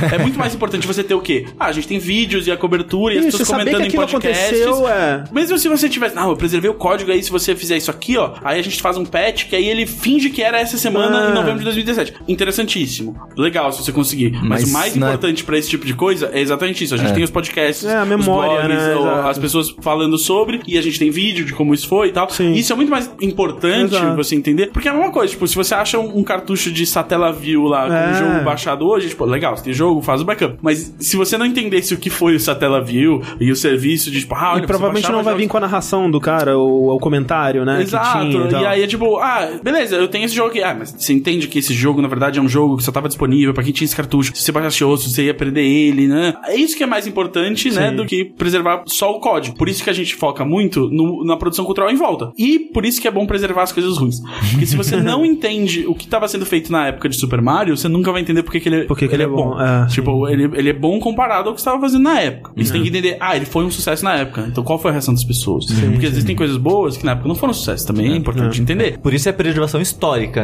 gente? 0.00 0.14
É. 0.14 0.18
muito 0.18 0.38
mais 0.38 0.54
importante 0.54 0.86
você 0.86 1.02
ter 1.02 1.14
o 1.14 1.20
quê? 1.20 1.46
Ah, 1.58 1.66
a 1.66 1.72
gente 1.72 1.88
tem 1.88 1.98
vídeos 1.98 2.46
e 2.46 2.50
a 2.50 2.56
cobertura 2.56 3.14
e 3.14 3.18
as 3.18 3.26
Isso, 3.26 3.38
pessoas 3.38 3.48
saber 3.58 3.70
comentando 3.70 3.90
que 3.90 3.96
em 3.96 4.00
podcasts. 4.00 4.60
aconteceu, 4.62 4.88
é. 4.88 5.24
Mesmo 5.32 5.58
se 5.58 5.68
você 5.68 5.88
tivesse, 5.88 6.14
não, 6.14 6.30
eu 6.30 6.36
preservei 6.36 6.70
o 6.70 6.74
código 6.74 7.10
aí, 7.10 7.22
se 7.22 7.30
você 7.30 7.54
fizer 7.54 7.76
isso 7.76 7.90
aqui, 7.90 8.16
ó, 8.16 8.32
aí 8.42 8.58
a 8.58 8.62
gente 8.62 8.80
faz 8.80 8.96
um 8.96 9.04
patch 9.04 9.46
que 9.48 9.56
aí 9.56 9.68
ele 9.68 9.86
finge 10.12 10.30
que 10.30 10.42
era 10.42 10.58
essa 10.60 10.76
semana 10.76 11.28
Ah. 11.28 11.30
em 11.30 11.34
novembro 11.34 11.58
de 11.60 11.64
2017. 11.64 12.14
Interessantíssimo. 12.28 13.16
Legal 13.36 13.72
se 13.72 13.82
você 13.82 13.92
conseguir. 13.92 14.32
Mas, 14.32 14.62
Mas 14.62 14.64
o 14.64 14.72
mais 14.72 14.96
na- 14.96 15.06
importante 15.08 15.44
pra 15.44 15.56
esse 15.58 15.68
tipo 15.70 15.86
de 15.86 15.94
coisa 15.94 16.30
é 16.32 16.40
exatamente 16.40 16.84
isso. 16.84 16.94
A 16.94 16.98
gente 16.98 17.12
tem 17.14 17.22
os 17.24 17.30
podcasts, 17.30 17.84
É, 17.84 17.96
a 17.96 18.04
memória, 18.04 18.60
blogs, 18.66 18.68
né? 18.68 18.92
Exato. 18.92 19.28
as 19.28 19.38
pessoas 19.38 19.74
falando 19.80 20.18
sobre, 20.18 20.60
e 20.66 20.76
a 20.76 20.82
gente 20.82 20.98
tem 20.98 21.10
vídeo 21.10 21.44
de 21.44 21.52
como 21.54 21.72
isso 21.74 21.88
foi 21.88 22.08
e 22.08 22.12
tal. 22.12 22.28
Sim. 22.30 22.52
Isso 22.52 22.72
é 22.72 22.76
muito 22.76 22.90
mais 22.90 23.10
importante 23.20 23.94
Exato. 23.94 24.16
você 24.16 24.34
entender, 24.34 24.70
porque 24.72 24.88
é 24.88 24.90
a 24.90 24.94
mesma 24.94 25.10
coisa, 25.10 25.30
tipo, 25.32 25.46
se 25.46 25.54
você 25.56 25.74
acha 25.74 25.98
um, 25.98 26.18
um 26.18 26.22
cartucho 26.24 26.70
de 26.70 26.84
Satellaview 26.86 27.64
lá 27.64 27.86
com 27.86 27.92
É. 27.94 28.10
o 28.10 28.14
jogo 28.14 28.44
baixado 28.44 28.86
hoje, 28.86 29.08
tipo, 29.10 29.24
legal, 29.24 29.56
você 29.56 29.64
tem 29.64 29.72
jogo, 29.72 30.02
faz 30.02 30.20
o 30.20 30.24
backup. 30.24 30.56
Mas 30.60 30.94
se 30.98 31.16
você 31.16 31.38
não 31.38 31.46
entendesse 31.46 31.94
o 31.94 31.96
que 31.96 32.10
foi 32.10 32.34
o 32.34 32.40
Satellaview 32.40 33.22
e 33.40 33.50
o 33.50 33.56
serviço 33.56 34.10
de, 34.10 34.20
tipo, 34.20 34.34
ah, 34.34 34.52
olha, 34.54 34.64
E 34.64 34.66
provavelmente 34.66 35.10
não 35.10 35.22
vai 35.22 35.34
vir 35.34 35.48
com 35.48 35.56
a 35.56 35.60
narração 35.60 36.10
do 36.10 36.20
cara, 36.20 36.56
ou 36.56 36.94
o 36.94 36.98
comentário, 36.98 37.64
né? 37.64 37.80
Exato, 37.82 38.28
tinha 38.28 38.60
e, 38.62 38.66
aí 38.66 38.82
é 38.82 38.86
tipo, 38.86 39.16
ah, 39.18 39.48
beleza, 39.62 40.01
eu 40.02 40.08
tenho 40.08 40.24
esse 40.24 40.34
jogo 40.34 40.50
aqui. 40.50 40.62
Ah, 40.62 40.74
mas 40.78 40.94
você 40.96 41.12
entende 41.12 41.48
que 41.48 41.58
esse 41.58 41.72
jogo, 41.74 42.00
na 42.02 42.08
verdade, 42.08 42.38
é 42.38 42.42
um 42.42 42.48
jogo 42.48 42.76
que 42.76 42.82
só 42.82 42.92
tava 42.92 43.08
disponível 43.08 43.52
pra 43.54 43.62
quem 43.62 43.72
tinha 43.72 43.84
esse 43.84 43.96
cartucho. 43.96 44.32
Se 44.34 44.42
você 44.42 44.52
baixasse 44.52 44.84
outro, 44.84 45.08
você 45.08 45.24
ia 45.24 45.34
perder 45.34 45.64
ele, 45.64 46.06
né? 46.08 46.34
É 46.46 46.56
isso 46.56 46.76
que 46.76 46.82
é 46.82 46.86
mais 46.86 47.06
importante, 47.06 47.70
né, 47.70 47.90
Sim. 47.90 47.96
do 47.96 48.04
que 48.06 48.24
preservar 48.24 48.82
só 48.86 49.10
o 49.12 49.20
código. 49.20 49.56
Por 49.56 49.68
isso 49.68 49.82
que 49.82 49.90
a 49.90 49.92
gente 49.92 50.14
foca 50.14 50.44
muito 50.44 50.88
no- 50.90 51.24
na 51.24 51.36
produção 51.36 51.64
cultural 51.64 51.90
em 51.90 51.96
volta. 51.96 52.30
E 52.38 52.58
por 52.58 52.84
isso 52.84 53.00
que 53.00 53.08
é 53.08 53.10
bom 53.10 53.26
preservar 53.26 53.62
as 53.62 53.72
coisas 53.72 53.96
ruins. 53.96 54.20
Porque 54.50 54.66
se 54.66 54.76
você 54.76 54.96
não 55.00 55.24
entende 55.24 55.86
o 55.86 55.94
que 55.94 56.06
tava 56.06 56.26
sendo 56.28 56.44
feito 56.46 56.70
na 56.72 56.88
época 56.88 57.08
de 57.08 57.16
Super 57.16 57.40
Mario, 57.40 57.76
você 57.76 57.88
nunca 57.88 58.10
vai 58.12 58.20
entender 58.20 58.42
por 58.42 58.52
que, 58.52 58.68
ele, 58.68 58.84
Por 58.84 58.96
que 58.96 59.08
que 59.08 59.14
ele 59.14 59.22
ele 59.22 59.32
é 59.32 59.36
bom, 59.36 59.60
é, 59.60 59.86
tipo, 59.86 60.28
ele, 60.28 60.50
ele 60.54 60.70
é 60.70 60.72
bom 60.72 60.98
comparado 60.98 61.48
ao 61.48 61.54
que 61.54 61.60
você 61.60 61.64
tava 61.66 61.80
fazendo 61.80 62.02
na 62.02 62.20
época. 62.20 62.52
E 62.56 62.64
você 62.64 62.72
tem 62.72 62.82
que 62.82 62.88
entender, 62.88 63.16
ah, 63.20 63.36
ele 63.36 63.46
foi 63.46 63.64
um 63.64 63.70
sucesso 63.70 64.02
na 64.04 64.14
época. 64.16 64.46
Então 64.50 64.64
qual 64.64 64.78
foi 64.78 64.90
a 64.90 64.92
reação 64.92 65.14
das 65.14 65.22
pessoas? 65.24 65.66
Porque 65.66 66.06
às 66.06 66.12
vezes 66.12 66.24
tem 66.24 66.34
coisas 66.36 66.56
boas 66.56 66.96
que 66.96 67.04
na 67.04 67.12
época 67.12 67.28
não 67.28 67.34
foram 67.34 67.52
sucesso. 67.54 67.86
Também 67.86 68.12
é 68.12 68.16
importante 68.16 68.60
entender. 68.60 68.98
Por 68.98 69.12
isso 69.14 69.28
é 69.28 69.32
preservação 69.32 69.80
histórica, 69.80 69.91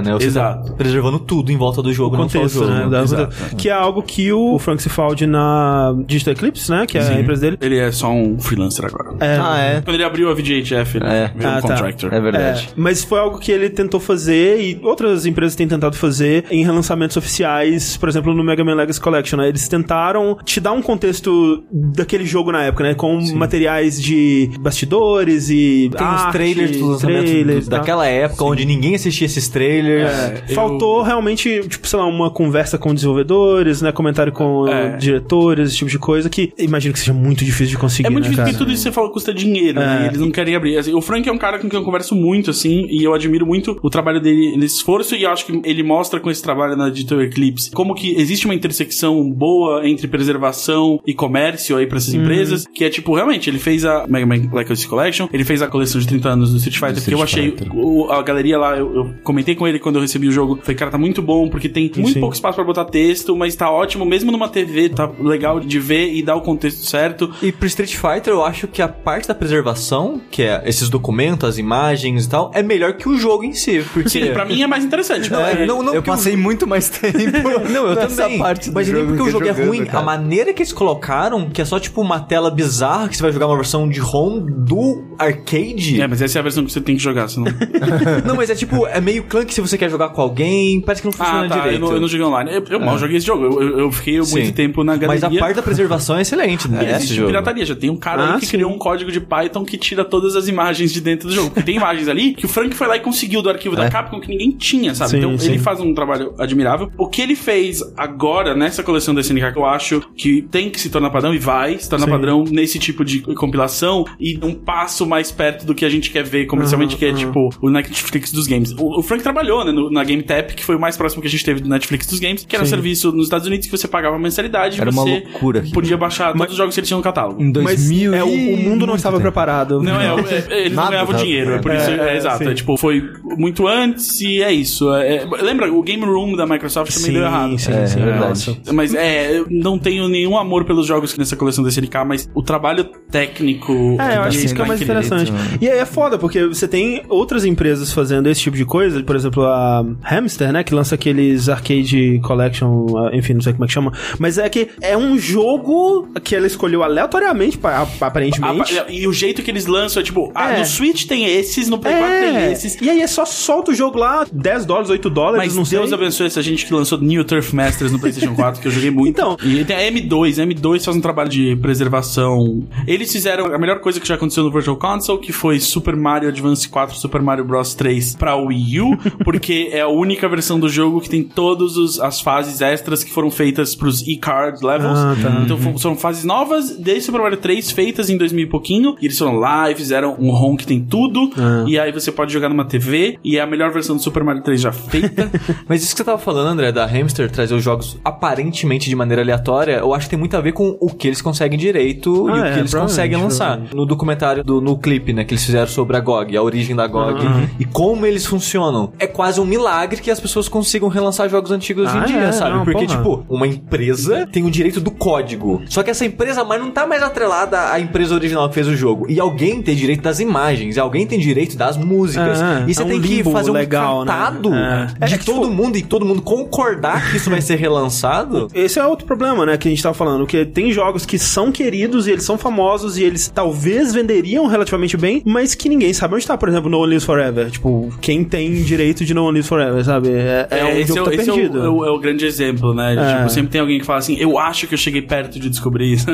né? 0.03 0.13
Você 0.13 0.27
Exato. 0.27 0.69
tá 0.69 0.73
preservando 0.75 1.19
tudo 1.19 1.51
em 1.53 1.57
volta 1.57 1.83
do 1.83 1.93
jogo, 1.93 2.17
não 2.17 2.29
só 2.29 2.39
o 2.39 2.43
contexto, 2.43 2.59
jogo. 2.61 2.71
né? 2.71 2.89
da- 2.89 3.03
Exato. 3.03 3.57
Que 3.57 3.69
é 3.69 3.73
algo 3.73 4.03
que 4.03 4.33
o 4.33 4.59
Frank 4.59 4.83
Cifaldi 4.83 5.27
na 5.27 5.95
Digital 6.07 6.35
Eclipse, 6.35 6.71
né? 6.71 6.87
Que 6.87 6.99
é 6.99 7.03
a 7.03 7.21
empresa 7.21 7.41
dele. 7.43 7.59
Ele 7.61 7.79
é 7.79 7.91
só 7.93 8.11
um 8.11 8.39
freelancer 8.39 8.85
agora. 8.85 9.15
É, 9.21 9.39
Ah, 9.41 9.59
é. 9.59 9.81
Quando 9.81 9.95
ele 9.95 10.05
abriu 10.05 10.31
a 10.31 10.35
VGHF, 10.35 11.01
né? 11.01 11.33
É. 11.39 11.45
Ah, 11.47 11.59
um 11.59 11.61
tá. 11.61 11.63
contractor. 11.63 12.13
É 12.13 12.21
verdade. 12.21 12.69
É, 12.69 12.73
mas 12.77 13.03
foi 13.05 13.19
algo 13.19 13.39
que 13.39 13.51
ele 13.53 13.69
tentou 13.71 14.01
fazer 14.01 14.61
e 14.61 14.79
outras 14.83 15.27
empresas 15.27 15.55
têm 15.55 15.67
tentado 15.69 15.97
fazer 15.97 16.45
em 16.51 16.65
relançamentos 16.65 17.17
oficiais, 17.17 17.97
por 17.97 18.09
exemplo, 18.09 18.35
no 18.35 18.43
Mega 18.45 18.65
Man 18.65 18.75
Legacy 18.75 19.01
Collection. 19.01 19.39
Né? 19.39 19.49
Eles 19.49 19.69
tentaram 19.69 20.37
te 20.45 20.61
dar 20.61 20.73
um 20.73 20.83
contexto 20.83 21.63
daquele 21.71 22.25
jogo 22.27 22.51
na 22.53 22.65
época, 22.65 22.85
né? 22.85 22.95
Com 22.95 23.19
materiais 23.35 24.01
de 24.01 24.51
bastidores 24.61 25.51
e. 25.51 25.91
Tem 25.97 26.07
uns 26.07 26.13
arte, 26.23 26.33
trailers 26.33 26.71
dos 26.79 26.81
lançamentos 26.89 27.31
trailers, 27.31 27.65
do- 27.67 27.71
tá? 27.71 27.79
daquela 27.79 28.07
época 28.07 28.45
onde 28.45 28.65
ninguém 28.65 28.95
assistia 28.95 29.27
esses 29.39 29.49
trailers. 29.49 30.11
É, 30.13 30.43
eu- 30.49 30.55
Faltou 30.55 31.03
realmente, 31.03 31.61
tipo, 31.69 31.87
sei 31.87 31.99
lá, 31.99 32.07
uma 32.07 32.31
conversa 32.31 32.77
com 32.79 32.93
desenvolvedores, 32.95 33.83
né? 33.83 33.93
Comentário 33.93 34.33
com 34.33 34.67
É. 34.69 34.95
uh, 34.95 34.99
diretores, 34.99 35.69
esse 35.69 35.77
tipo 35.79 35.91
de 35.91 35.99
coisa, 35.99 36.29
que 36.29 36.53
imagino 36.59 36.93
que 36.93 37.01
seja 37.01 37.13
muito 37.13 37.45
difícil 37.45 37.69
de 37.69 37.79
conseguir. 37.79 38.07
É 38.07 38.11
muito 38.11 38.25
né, 38.25 38.31
difícil 38.31 38.45
cara? 38.45 38.51
porque 38.53 38.65
tudo 38.65 38.73
isso 38.75 38.83
que 38.85 38.89
você 38.91 38.95
fala 38.95 39.11
custa 39.11 39.33
dinheiro, 39.33 39.79
né? 39.81 40.01
É. 40.01 40.05
E 40.05 40.09
eles 40.09 40.21
não 40.21 40.31
querem 40.31 40.55
abrir. 40.55 40.77
Assim, 40.77 40.93
o 40.95 41.01
Frank 41.01 41.29
é 41.29 41.33
um 41.33 41.39
cara 41.39 41.59
com 41.59 41.69
quem 41.69 41.79
eu 41.79 41.85
converso 41.85 42.15
muito, 42.15 42.51
assim, 42.51 42.87
e 42.91 43.03
eu 43.05 43.15
admiro 43.15 43.47
muito 43.47 43.79
o 43.83 43.91
trabalho 43.91 44.21
dele 44.21 44.57
nesse 44.57 44.77
esforço, 44.77 45.15
e 45.15 45.23
eu 45.23 45.31
acho 45.31 45.47
que 45.47 45.61
ele 45.65 45.83
mostra 45.83 46.21
com 46.21 46.31
esse 46.31 46.43
trabalho 46.43 46.77
na 46.77 46.91
Digital 46.91 47.23
Eclipse 47.23 47.71
como 47.71 47.95
que 47.95 48.15
existe 48.21 48.45
uma 48.47 48.55
intersecção 48.55 49.31
boa 49.31 49.87
entre 49.89 50.07
preservação 50.09 51.01
e 51.07 51.15
comércio 51.15 51.77
aí 51.77 51.87
pra 51.87 51.99
essas 51.99 52.15
Uhum. 52.15 52.23
empresas, 52.23 52.67
que 52.73 52.85
é 52.85 52.91
tipo, 52.91 53.15
realmente, 53.15 53.49
ele 53.49 53.59
fez 53.59 53.85
a 53.85 54.07
Mega 54.09 54.27
Man 54.27 54.49
Legacy 54.53 54.87
Collection, 54.89 55.29
ele 55.33 55.45
fez 55.45 55.63
a 55.63 55.67
coleção 55.67 56.01
de 56.01 56.07
30 56.07 56.29
anos 56.31 56.51
do 56.51 56.57
Street 56.59 56.79
Fighter, 56.79 57.05
que 57.05 57.15
eu 57.15 57.23
achei 57.23 57.55
o- 57.75 58.11
a 58.11 58.23
galeria 58.23 58.59
lá, 58.59 58.77
eu, 58.77 58.95
eu 58.95 59.15
comentei 59.29 59.55
com 59.55 59.69
ele 59.69 59.79
quando 59.79 59.97
eu 59.97 60.03
recebi 60.03 60.27
o 60.27 60.33
jogo, 60.33 60.59
falei, 60.63 60.75
cara, 60.75 60.91
tá 60.91 60.97
muito 60.97 61.21
bom, 61.21 61.51
porque 61.51 61.69
tem 61.69 61.93
muito 61.95 62.15
Sim. 62.15 62.21
pouco 62.21 62.35
espaço 62.35 62.57
pra 62.57 62.65
botar 62.65 62.87
texto, 62.87 63.37
mas 63.37 63.55
tá 63.55 63.71
ótimo, 63.71 64.07
mesmo 64.07 64.33
numa 64.33 64.49
TV, 64.49 64.89
tá 64.89 65.11
legal 65.21 65.61
de 65.61 65.79
ver 65.79 66.15
e 66.15 66.23
dar 66.23 66.35
o 66.35 66.41
contexto 66.41 66.87
certo. 66.87 67.31
E 67.43 67.53
pro 67.53 67.67
Street 67.67 67.95
Fighter, 67.95 68.33
eu 68.33 68.43
acho 68.43 68.67
que 68.67 68.81
a 68.81 68.89
parte 68.89 69.29
da 69.29 69.35
preservação, 69.35 70.19
que 70.31 70.43
é 70.43 70.63
esses 70.65 70.89
documentos, 70.89 71.47
as 71.47 71.59
imagens 71.59 72.25
e 72.25 72.29
tal, 72.31 72.51
é 72.55 72.63
melhor 72.63 72.95
que 72.95 73.07
o 73.07 73.19
jogo 73.19 73.45
em 73.45 73.53
si. 73.53 73.85
Porque... 73.93 74.09
Sim, 74.09 74.33
pra 74.33 74.47
mim 74.47 74.63
é 74.63 74.67
mais 74.67 74.83
interessante. 74.83 75.31
Não, 75.31 75.45
é, 75.45 75.67
não, 75.67 75.83
não 75.83 75.95
eu 75.95 76.03
passei 76.03 76.35
muito 76.35 76.67
mais 76.67 76.89
tempo 76.89 77.19
Não, 77.71 77.89
eu 77.89 77.95
nessa 77.95 78.23
também. 78.23 78.39
parte 78.39 78.71
do 78.71 78.75
Mas 78.75 78.89
nem 78.89 79.05
porque 79.05 79.23
o 79.23 79.31
jogo 79.31 79.45
é 79.45 79.49
jogando, 79.49 79.67
ruim. 79.67 79.85
cara. 79.85 79.99
A 79.99 80.03
maneira 80.03 80.55
que 80.55 80.63
eles 80.63 80.73
colocaram, 80.73 81.51
que 81.51 81.61
é 81.61 81.67
só 81.67 81.79
tipo 81.79 82.01
uma 82.01 82.21
tela 82.21 82.51
bizarra 82.51 83.09
que 83.09 83.17
você 83.17 83.23
vai 83.23 83.33
jogar 83.33 83.47
uma 83.47 83.57
versão 83.57 83.87
de 83.87 84.01
ROM 84.01 84.41
do 84.41 85.05
arcade. 85.19 86.01
É, 86.01 86.07
mas 86.07 86.23
essa 86.23 86.39
é 86.39 86.41
a 86.41 86.43
versão 86.43 86.65
que 86.65 86.73
você 86.73 86.81
tem 86.81 86.97
que 86.97 87.03
jogar, 87.03 87.29
senão. 87.29 87.53
Não, 88.25 88.37
mas 88.37 88.49
é 88.49 88.55
tipo, 88.55 88.87
é 88.87 89.01
meio 89.01 89.18
clunky 89.25 89.53
se 89.55 89.61
você 89.61 89.77
quer 89.79 89.91
jogar 89.91 90.11
com 90.11 90.21
alguém. 90.21 90.81
Parece 90.81 91.03
que 91.03 91.07
não 91.07 91.13
funciona 91.13 91.47
ah, 91.47 91.49
tá. 91.49 91.57
Eu 91.57 91.63
direito. 91.63 91.81
não, 91.81 91.93
eu 91.93 92.01
não 92.01 92.09
joguei 92.09 92.27
online. 92.27 92.51
Eu, 92.53 92.65
eu 92.71 92.81
mal 92.81 92.99
joguei 92.99 93.17
esse 93.17 93.27
jogo. 93.27 93.45
Eu, 93.45 93.63
eu, 93.63 93.79
eu 93.81 93.93
fiquei 93.93 94.23
Sim. 94.25 94.33
muito 94.33 94.53
tempo 94.55 94.85
na 94.85 94.93
Mas 94.97 95.21
galeria. 95.21 95.39
a 95.39 95.43
parte 95.43 95.57
da 95.57 95.63
preservação 95.63 96.17
é 96.19 96.23
excelente, 96.23 96.69
né? 96.69 96.83
Esse 96.85 96.95
existe 96.97 97.15
jogo. 97.15 97.29
pirataria. 97.29 97.65
Já 97.67 97.75
tem 97.75 97.91
um 97.91 97.97
cara 97.97 98.23
Ah, 98.23 98.35
aí 98.35 98.41
que 98.41 98.47
sim. 98.47 98.53
criou 98.53 98.71
um 98.73 98.79
código 98.79 99.11
de 99.13 99.21
Python 99.21 99.65
que 99.65 99.77
tira 99.77 100.05
todas 100.05 100.37
as 100.37 100.49
imagens 100.49 100.93
de 100.93 101.01
dentro 101.01 101.29
do 101.29 101.35
jogo. 101.35 101.51
Porque 101.51 101.63
tem 101.63 101.77
imagens 101.77 102.09
ali 102.09 102.35
que 102.35 102.47
o 102.47 102.49
Frank 102.49 102.75
foi 102.75 102.87
lá 102.87 102.97
e 102.97 103.01
conseguiu 103.01 103.43
do 103.43 103.49
arquivo 103.51 103.77
da 103.77 103.85
É. 103.87 103.91
Capcom 103.91 104.21
que 104.21 104.29
ninguém 104.29 104.51
tinha, 104.53 104.95
sabe? 104.95 105.11
Sim, 105.13 105.17
então 105.19 105.35
ele 105.41 105.59
faz 105.59 105.81
um 105.81 105.93
trabalho 105.95 106.35
admirável. 106.39 106.91
O 106.97 107.07
que 107.09 107.23
ele 107.23 107.35
fez 107.37 107.83
agora 107.97 108.55
nessa 108.55 108.83
coleção 108.83 109.15
da 109.15 109.21
SNK 109.21 109.53
que 109.53 109.59
eu 109.59 109.67
acho 109.67 110.03
que 110.17 110.43
tem 110.43 110.71
que 110.71 110.81
se 110.81 110.91
tornar 110.91 111.11
padrão 111.11 111.35
e 111.35 111.39
vai 111.39 111.79
se 111.79 111.89
tornar 111.89 112.07
padrão 112.07 112.45
nesse 112.51 112.79
tipo 112.79 113.05
de 113.05 113.21
compilação 113.35 114.05
e 114.21 114.39
um 114.43 114.55
passo 114.55 115.07
mais 115.07 115.31
perto 115.33 115.65
do 115.65 115.75
que 115.75 115.85
a 115.85 115.89
gente 115.89 116.11
quer 116.11 116.23
ver 116.25 116.47
comercialmente, 116.47 116.97
que 116.97 117.05
é 117.05 117.13
tipo 117.13 117.49
o 117.61 117.71
Netflix 117.71 118.33
dos 118.33 118.47
games. 118.47 118.73
O, 118.79 119.01
o 119.01 119.03
Frank 119.09 119.23
trabalhou 119.23 119.65
né, 119.65 119.73
no- 119.73 119.91
na 119.91 120.05
Game 120.05 120.23
Tap, 120.23 120.51
que 120.55 120.65
foi 120.65 120.77
o 120.77 120.81
mais 120.81 120.97
próximo 120.97 121.21
que 121.23 121.29
a 121.29 121.31
gente 121.31 121.45
teve 121.45 121.61
do 121.61 121.69
Netflix 121.69 122.07
dos 122.07 122.19
games, 122.21 122.45
que 122.47 122.55
era 122.55 122.63
um 122.63 122.67
Sim. 122.67 122.71
serviço 122.71 123.11
nos 123.13 123.25
Estados 123.25 123.47
Unidos 123.47 123.67
que 123.67 123.77
você 123.77 123.89
pagava 123.89 124.19
mensalidade 124.19 124.79
e 124.79 124.81
Era 124.81 124.91
uma 124.91 125.03
você 125.03 125.11
loucura 125.25 125.65
podia 125.73 125.97
baixar 125.97 126.33
todos 126.35 126.53
os 126.53 126.57
jogos 126.57 126.75
que 126.75 126.81
ele 126.81 126.87
tinha 126.87 126.97
no 126.97 127.03
catálogo. 127.03 127.43
Em 127.43 127.47
Mas 127.53 127.77
2000 127.89 128.15
é, 128.15 128.23
o, 128.23 128.29
o 128.29 128.57
mundo 128.57 128.87
não 128.87 128.95
estava 128.95 129.17
tempo. 129.17 129.23
preparado. 129.23 129.83
Não, 129.83 130.01
é, 130.01 130.07
é, 130.51 130.61
eles 130.61 130.73
não 130.73 130.85
Nada 130.85 130.91
ganhavam 130.93 131.13
tava 131.15 131.25
dinheiro, 131.25 131.53
é 131.55 131.59
por 131.59 131.75
isso, 131.75 131.91
é, 131.91 132.15
É, 132.15 132.17
exato. 132.17 132.43
É, 132.49 132.55
tipo, 132.55 132.77
foi 132.77 133.03
muito 133.37 133.67
antes 133.67 134.21
e 134.21 134.43
é 134.43 134.53
isso. 134.53 134.93
É, 134.95 135.27
lembra, 135.43 135.73
o 135.73 135.83
Game 135.83 136.05
Room 136.05 136.37
da 136.37 136.47
Microsoft 136.47 136.93
também 136.93 137.07
Sim, 137.07 137.13
deu 137.15 137.23
errado. 137.23 137.59
sim, 137.59 137.73
É, 137.73 137.87
sim. 137.87 138.01
é 138.01 138.05
verdade. 138.05 138.29
nossa. 138.29 138.57
Mas 138.73 138.95
é, 138.95 139.39
eu 139.39 139.47
não 139.51 139.79
tenho 139.79 140.09
nenhum 140.09 140.37
amor 140.37 140.65
pelos 140.65 140.87
jogos 140.87 141.17
nessa 141.17 141.37
coleção 141.37 141.63
da 141.65 141.71
SNK, 141.71 142.05
mas 142.07 142.29
o 142.35 142.43
trabalho 142.43 142.85
técnico. 143.11 143.73
É, 144.01 144.17
eu 144.17 144.23
e 144.23 144.27
acho 144.27 144.39
que 144.39 144.45
isso 144.47 144.55
que 144.55 144.63
é 144.63 144.67
mais 144.67 144.81
interessante. 144.83 145.33
E 145.61 145.69
aí 145.69 145.79
é 145.79 145.85
foda, 145.87 146.19
porque 146.19 146.45
você 146.47 146.67
tem 146.69 147.03
outras 147.09 147.45
empresas 147.45 147.93
fazendo 147.93 148.29
esse 148.29 148.41
tipo 148.41 148.57
de 148.57 148.65
coisa, 148.65 148.98
por 149.05 149.17
exemplo, 149.17 149.45
a 149.45 149.85
Hamster, 150.03 150.53
né, 150.53 150.63
que 150.63 150.75
lança 150.75 150.95
aqueles 150.95 151.49
Arcade 151.49 152.21
Collection, 152.23 152.87
ah, 152.97 153.11
enfim, 153.17 153.35
não 153.35 153.41
sei 153.41 153.53
como 153.53 153.65
é 153.65 153.67
que 153.67 153.73
chama, 153.73 153.93
mas 154.19 154.39
é 154.39 154.49
que 154.49 154.69
é 154.81 154.97
um 154.97 155.19
jogo 155.19 156.09
que 156.23 156.35
ela 156.35 156.47
escolheu 156.47 156.83
aleatoriamente, 156.83 157.59
pa- 157.59 157.87
aparentemente. 158.01 158.75
E 158.89 159.07
o 159.07 159.13
jeito 159.13 159.43
que 159.43 159.51
eles 159.51 159.67
lançam 159.67 160.01
é 160.01 160.05
tipo, 160.05 160.31
ah, 160.35 160.53
É. 160.55 160.59
no 160.61 160.67
Switch 160.67 161.07
tem 161.07 161.25
esses, 161.27 161.69
no 161.69 161.79
Play 161.79 161.95
4 161.97 162.09
tem 162.19 162.37
É, 162.37 162.53
esses. 162.53 162.77
e 162.81 162.89
aí 162.91 163.01
é 163.01 163.07
só 163.07 163.25
solta 163.25 163.71
o 163.71 163.75
jogo 163.75 163.99
lá, 163.99 164.27
10 164.33 164.65
dólares, 164.67 164.91
8 164.91 165.09
dólares, 165.11 165.39
Mas 165.47 165.57
não 165.57 165.63
Deus 165.63 165.89
sei. 165.91 165.99
abençoe 165.99 166.27
essa 166.27 166.43
gente 166.43 166.67
que 166.67 166.73
lançou 166.75 166.99
New 167.01 167.25
Turf 167.25 167.53
Masters 167.55 167.93
no 167.93 167.99
PlayStation 167.99 168.35
4, 168.35 168.61
que 168.61 168.69
eu 168.69 168.73
joguei 168.73 168.91
muito. 168.91 169.09
Então. 169.11 169.37
E 169.45 169.65
tem 169.65 169.77
a 169.77 169.81
M2, 169.91 170.39
a 170.43 170.47
M2 170.47 170.85
faz 170.85 170.97
um 170.97 171.01
trabalho 171.01 171.29
de 171.29 171.57
preservação. 171.57 172.67
Eles 172.87 173.11
fizeram 173.13 173.47
a 173.55 173.59
melhor 173.59 173.81
coisa 173.81 173.99
que 174.01 174.07
já 174.07 174.15
aconteceu 174.15 174.43
no 174.45 174.51
Virtual 174.51 174.77
Console, 174.77 175.21
que 175.21 175.33
foi 175.33 175.59
Super 175.61 175.97
Mario 175.97 176.29
Advance 176.29 176.69
4, 176.69 176.97
Super 176.97 177.23
Mario 177.23 177.45
Bros 177.45 177.75
3 177.75 178.15
pra 178.17 178.37
Wii 178.37 178.81
U, 178.81 178.88
porque 179.25 179.71
é 179.73 179.81
a 179.81 179.89
única 179.89 180.29
versão 180.29 180.59
do 180.59 180.69
jogo 180.69 181.01
que 181.01 181.09
tem 181.09 181.23
todas 181.23 181.99
as 182.01 182.21
fases 182.21 182.61
extras 182.61 183.03
que 183.05 183.11
foram 183.11 183.31
feitas 183.31 183.75
pros 183.75 184.07
e-card 184.07 184.65
levels. 184.65 184.99
Ah, 184.99 185.17
tá. 185.21 185.41
Então 185.45 185.79
são 185.79 185.97
fases 185.97 186.25
novas 186.25 186.77
de 186.77 187.01
Super 187.01 187.21
Mario 187.21 187.37
3 187.39 187.71
feitas 187.71 188.09
em 188.11 188.17
2000 188.17 188.45
e 188.45 188.49
pouquinho. 188.49 188.97
E 189.01 189.07
eles 189.07 189.19
foram 189.19 189.37
lá 189.37 189.71
e 189.71 189.75
fizeram 189.75 190.17
um 190.19 190.31
ROM 190.31 190.57
que 190.57 190.67
tem 190.67 190.81
tudo. 190.81 191.31
Ah. 191.37 191.65
E 191.67 191.79
aí 191.79 191.93
você 191.93 192.11
pode 192.13 192.33
jogar 192.33 192.49
numa 192.49 192.65
TV. 192.65 193.19
E 193.25 193.37
é 193.39 193.41
a 193.41 193.47
melhor 193.47 193.71
versão 193.73 193.97
do 193.97 194.03
Super 194.03 194.25
Mario 194.25 194.43
3 194.43 194.61
já 194.61 194.73
feita. 194.73 195.31
Mas 195.69 195.83
isso 195.83 195.93
que 195.93 195.99
você 195.99 196.05
tava 196.05 196.19
falando, 196.19 196.49
André, 196.49 196.73
da 196.73 196.87
Hamster 196.87 197.31
trazer 197.31 197.55
os 197.55 197.63
jogos 197.63 197.99
aparentemente 198.05 198.89
de 198.89 198.95
maneira 198.97 199.23
aleatória, 199.23 199.79
eu 199.79 199.95
acho 199.95 200.07
que 200.07 200.11
tem 200.11 200.19
muito 200.19 200.37
a 200.37 200.41
ver 200.41 200.53
com 200.53 200.77
o 200.81 200.89
que 200.91 201.07
eles 201.09 201.23
conseguem 201.23 201.59
direito 201.59 202.29
e 202.29 202.33
Ah, 202.33 202.35
o 202.35 202.45
é, 202.45 202.53
que 202.53 202.59
eles 202.61 202.75
conseguem 202.75 203.19
lançar. 203.21 203.59
No 203.75 203.87
documentário, 203.87 204.45
do, 204.45 204.61
no 204.61 204.79
clipe, 204.79 205.13
né, 205.13 205.25
que 205.25 205.35
eles 205.35 205.45
fizeram 205.45 205.67
sobre 205.67 205.97
a 205.97 206.01
GOG, 206.01 206.37
a 206.37 206.43
origem 206.43 206.75
da 206.77 206.87
GOG 206.87 207.19
Uhum. 207.25 207.49
e 207.59 207.65
como 207.65 208.05
eles 208.07 208.27
funcionam. 208.27 208.68
É 208.99 209.07
quase 209.07 209.41
um 209.41 209.45
milagre 209.45 210.01
que 210.01 210.11
as 210.11 210.21
pessoas 210.21 210.49
consigam 210.49 210.89
relançar 210.89 211.29
jogos 211.29 211.51
antigos 211.51 211.87
hoje 211.89 211.97
Ah, 211.99 212.03
em 212.03 212.07
dia, 212.07 212.19
é? 212.25 212.33
sabe? 212.33 212.57
Não, 212.57 212.65
Porque, 212.65 212.87
porra. 212.87 212.97
tipo, 212.99 213.25
uma 213.29 213.47
empresa 213.47 214.27
tem 214.31 214.45
o 214.45 214.51
direito 214.51 214.81
do 214.81 214.91
código. 214.91 215.63
Só 215.69 215.83
que 215.83 215.91
essa 215.91 216.05
empresa, 216.05 216.45
mas 216.45 216.61
não 216.61 216.71
tá 216.71 216.87
mais 216.87 217.03
atrelada 217.03 217.71
à 217.71 217.81
empresa 217.81 218.15
original 218.15 218.49
que 218.49 218.55
fez 218.55 218.67
o 218.69 218.77
jogo. 218.77 219.07
E 219.09 219.19
alguém 219.21 219.63
tem 219.63 219.75
direito 219.75 220.03
das 220.03 220.21
imagens, 220.21 220.77
e 220.77 220.81
alguém 220.81 221.07
tem 221.07 221.19
direito 221.19 221.57
das 221.57 221.77
músicas. 221.77 222.41
É, 222.41 222.65
e 222.67 222.75
você 222.75 222.83
é 222.83 222.85
um 222.85 222.89
tem 222.89 223.01
que 223.01 223.23
fazer 223.25 223.51
um 223.51 223.55
legal, 223.55 224.05
né? 224.05 224.07
tratado 224.13 224.55
É. 224.55 225.07
de 225.07 225.15
É 225.15 225.19
que, 225.19 225.25
todo 225.25 225.43
tipo, 225.43 225.55
mundo 225.55 225.77
e 225.79 225.83
todo 225.83 226.05
mundo 226.07 226.23
concordar 226.23 227.11
que 227.11 227.17
isso 227.17 227.31
vai 227.31 227.41
ser 227.41 227.57
relançado. 227.57 228.49
Esse 228.55 228.79
é 228.79 228.87
outro 228.87 229.07
problema, 229.07 229.45
né, 229.47 229.57
que 229.57 229.69
a 229.69 229.71
gente 229.71 229.83
tava 229.83 229.95
falando, 229.95 230.27
que 230.27 230.45
tem 230.45 230.73
jogos 230.73 231.05
que 231.07 231.19
são 231.19 231.51
queridos 231.53 232.07
e 232.07 232.11
eles 232.13 232.25
são 232.25 232.37
famosos 232.39 232.99
e 232.99 233.03
eles 233.05 233.29
talvez 233.33 233.93
venderiam 233.95 234.47
relativamente 234.47 234.97
bem, 234.97 235.23
mas 235.25 235.55
que 235.55 235.69
ninguém 235.69 235.93
sabe 235.93 236.15
onde 236.15 236.27
tá, 236.27 236.37
por 236.37 236.49
exemplo, 236.49 236.69
No 236.71 236.79
One 236.79 236.89
Lives 236.91 237.05
Forever. 237.05 237.51
Tipo, 237.51 237.93
quem 238.01 238.25
tem 238.25 238.58
direito 238.63 239.05
de 239.05 239.15
No 239.15 239.25
One 239.25 239.35
Lives 239.35 239.49
Forever, 239.49 239.85
sabe? 239.85 240.09
É, 240.11 240.47
é, 240.51 240.65
um 240.65 240.69
esse 240.71 240.95
jogo 240.95 241.09
é, 241.09 241.11
que 241.11 241.17
tá 241.17 241.23
esse 241.23 241.31
é 241.31 241.35
perdido. 241.35 241.65
é 241.65 241.69
o, 241.69 241.85
é 241.85 241.91
o 241.91 241.99
grande 241.99 242.27
exemplo, 242.27 242.75
né? 242.75 242.95
É. 242.95 243.17
Tipo, 243.17 243.31
sempre 243.31 243.51
tem 243.51 243.61
alguém 243.61 243.79
que 243.79 243.87
fala 243.87 243.99
assim, 243.99 244.17
eu 244.19 244.39
acho 244.39 244.67
que 244.67 244.75
eu 244.75 244.79
cheguei 244.79 245.03
perto 245.03 245.39
de 245.39 245.49
descobrir 245.49 245.93
isso. 245.93 246.07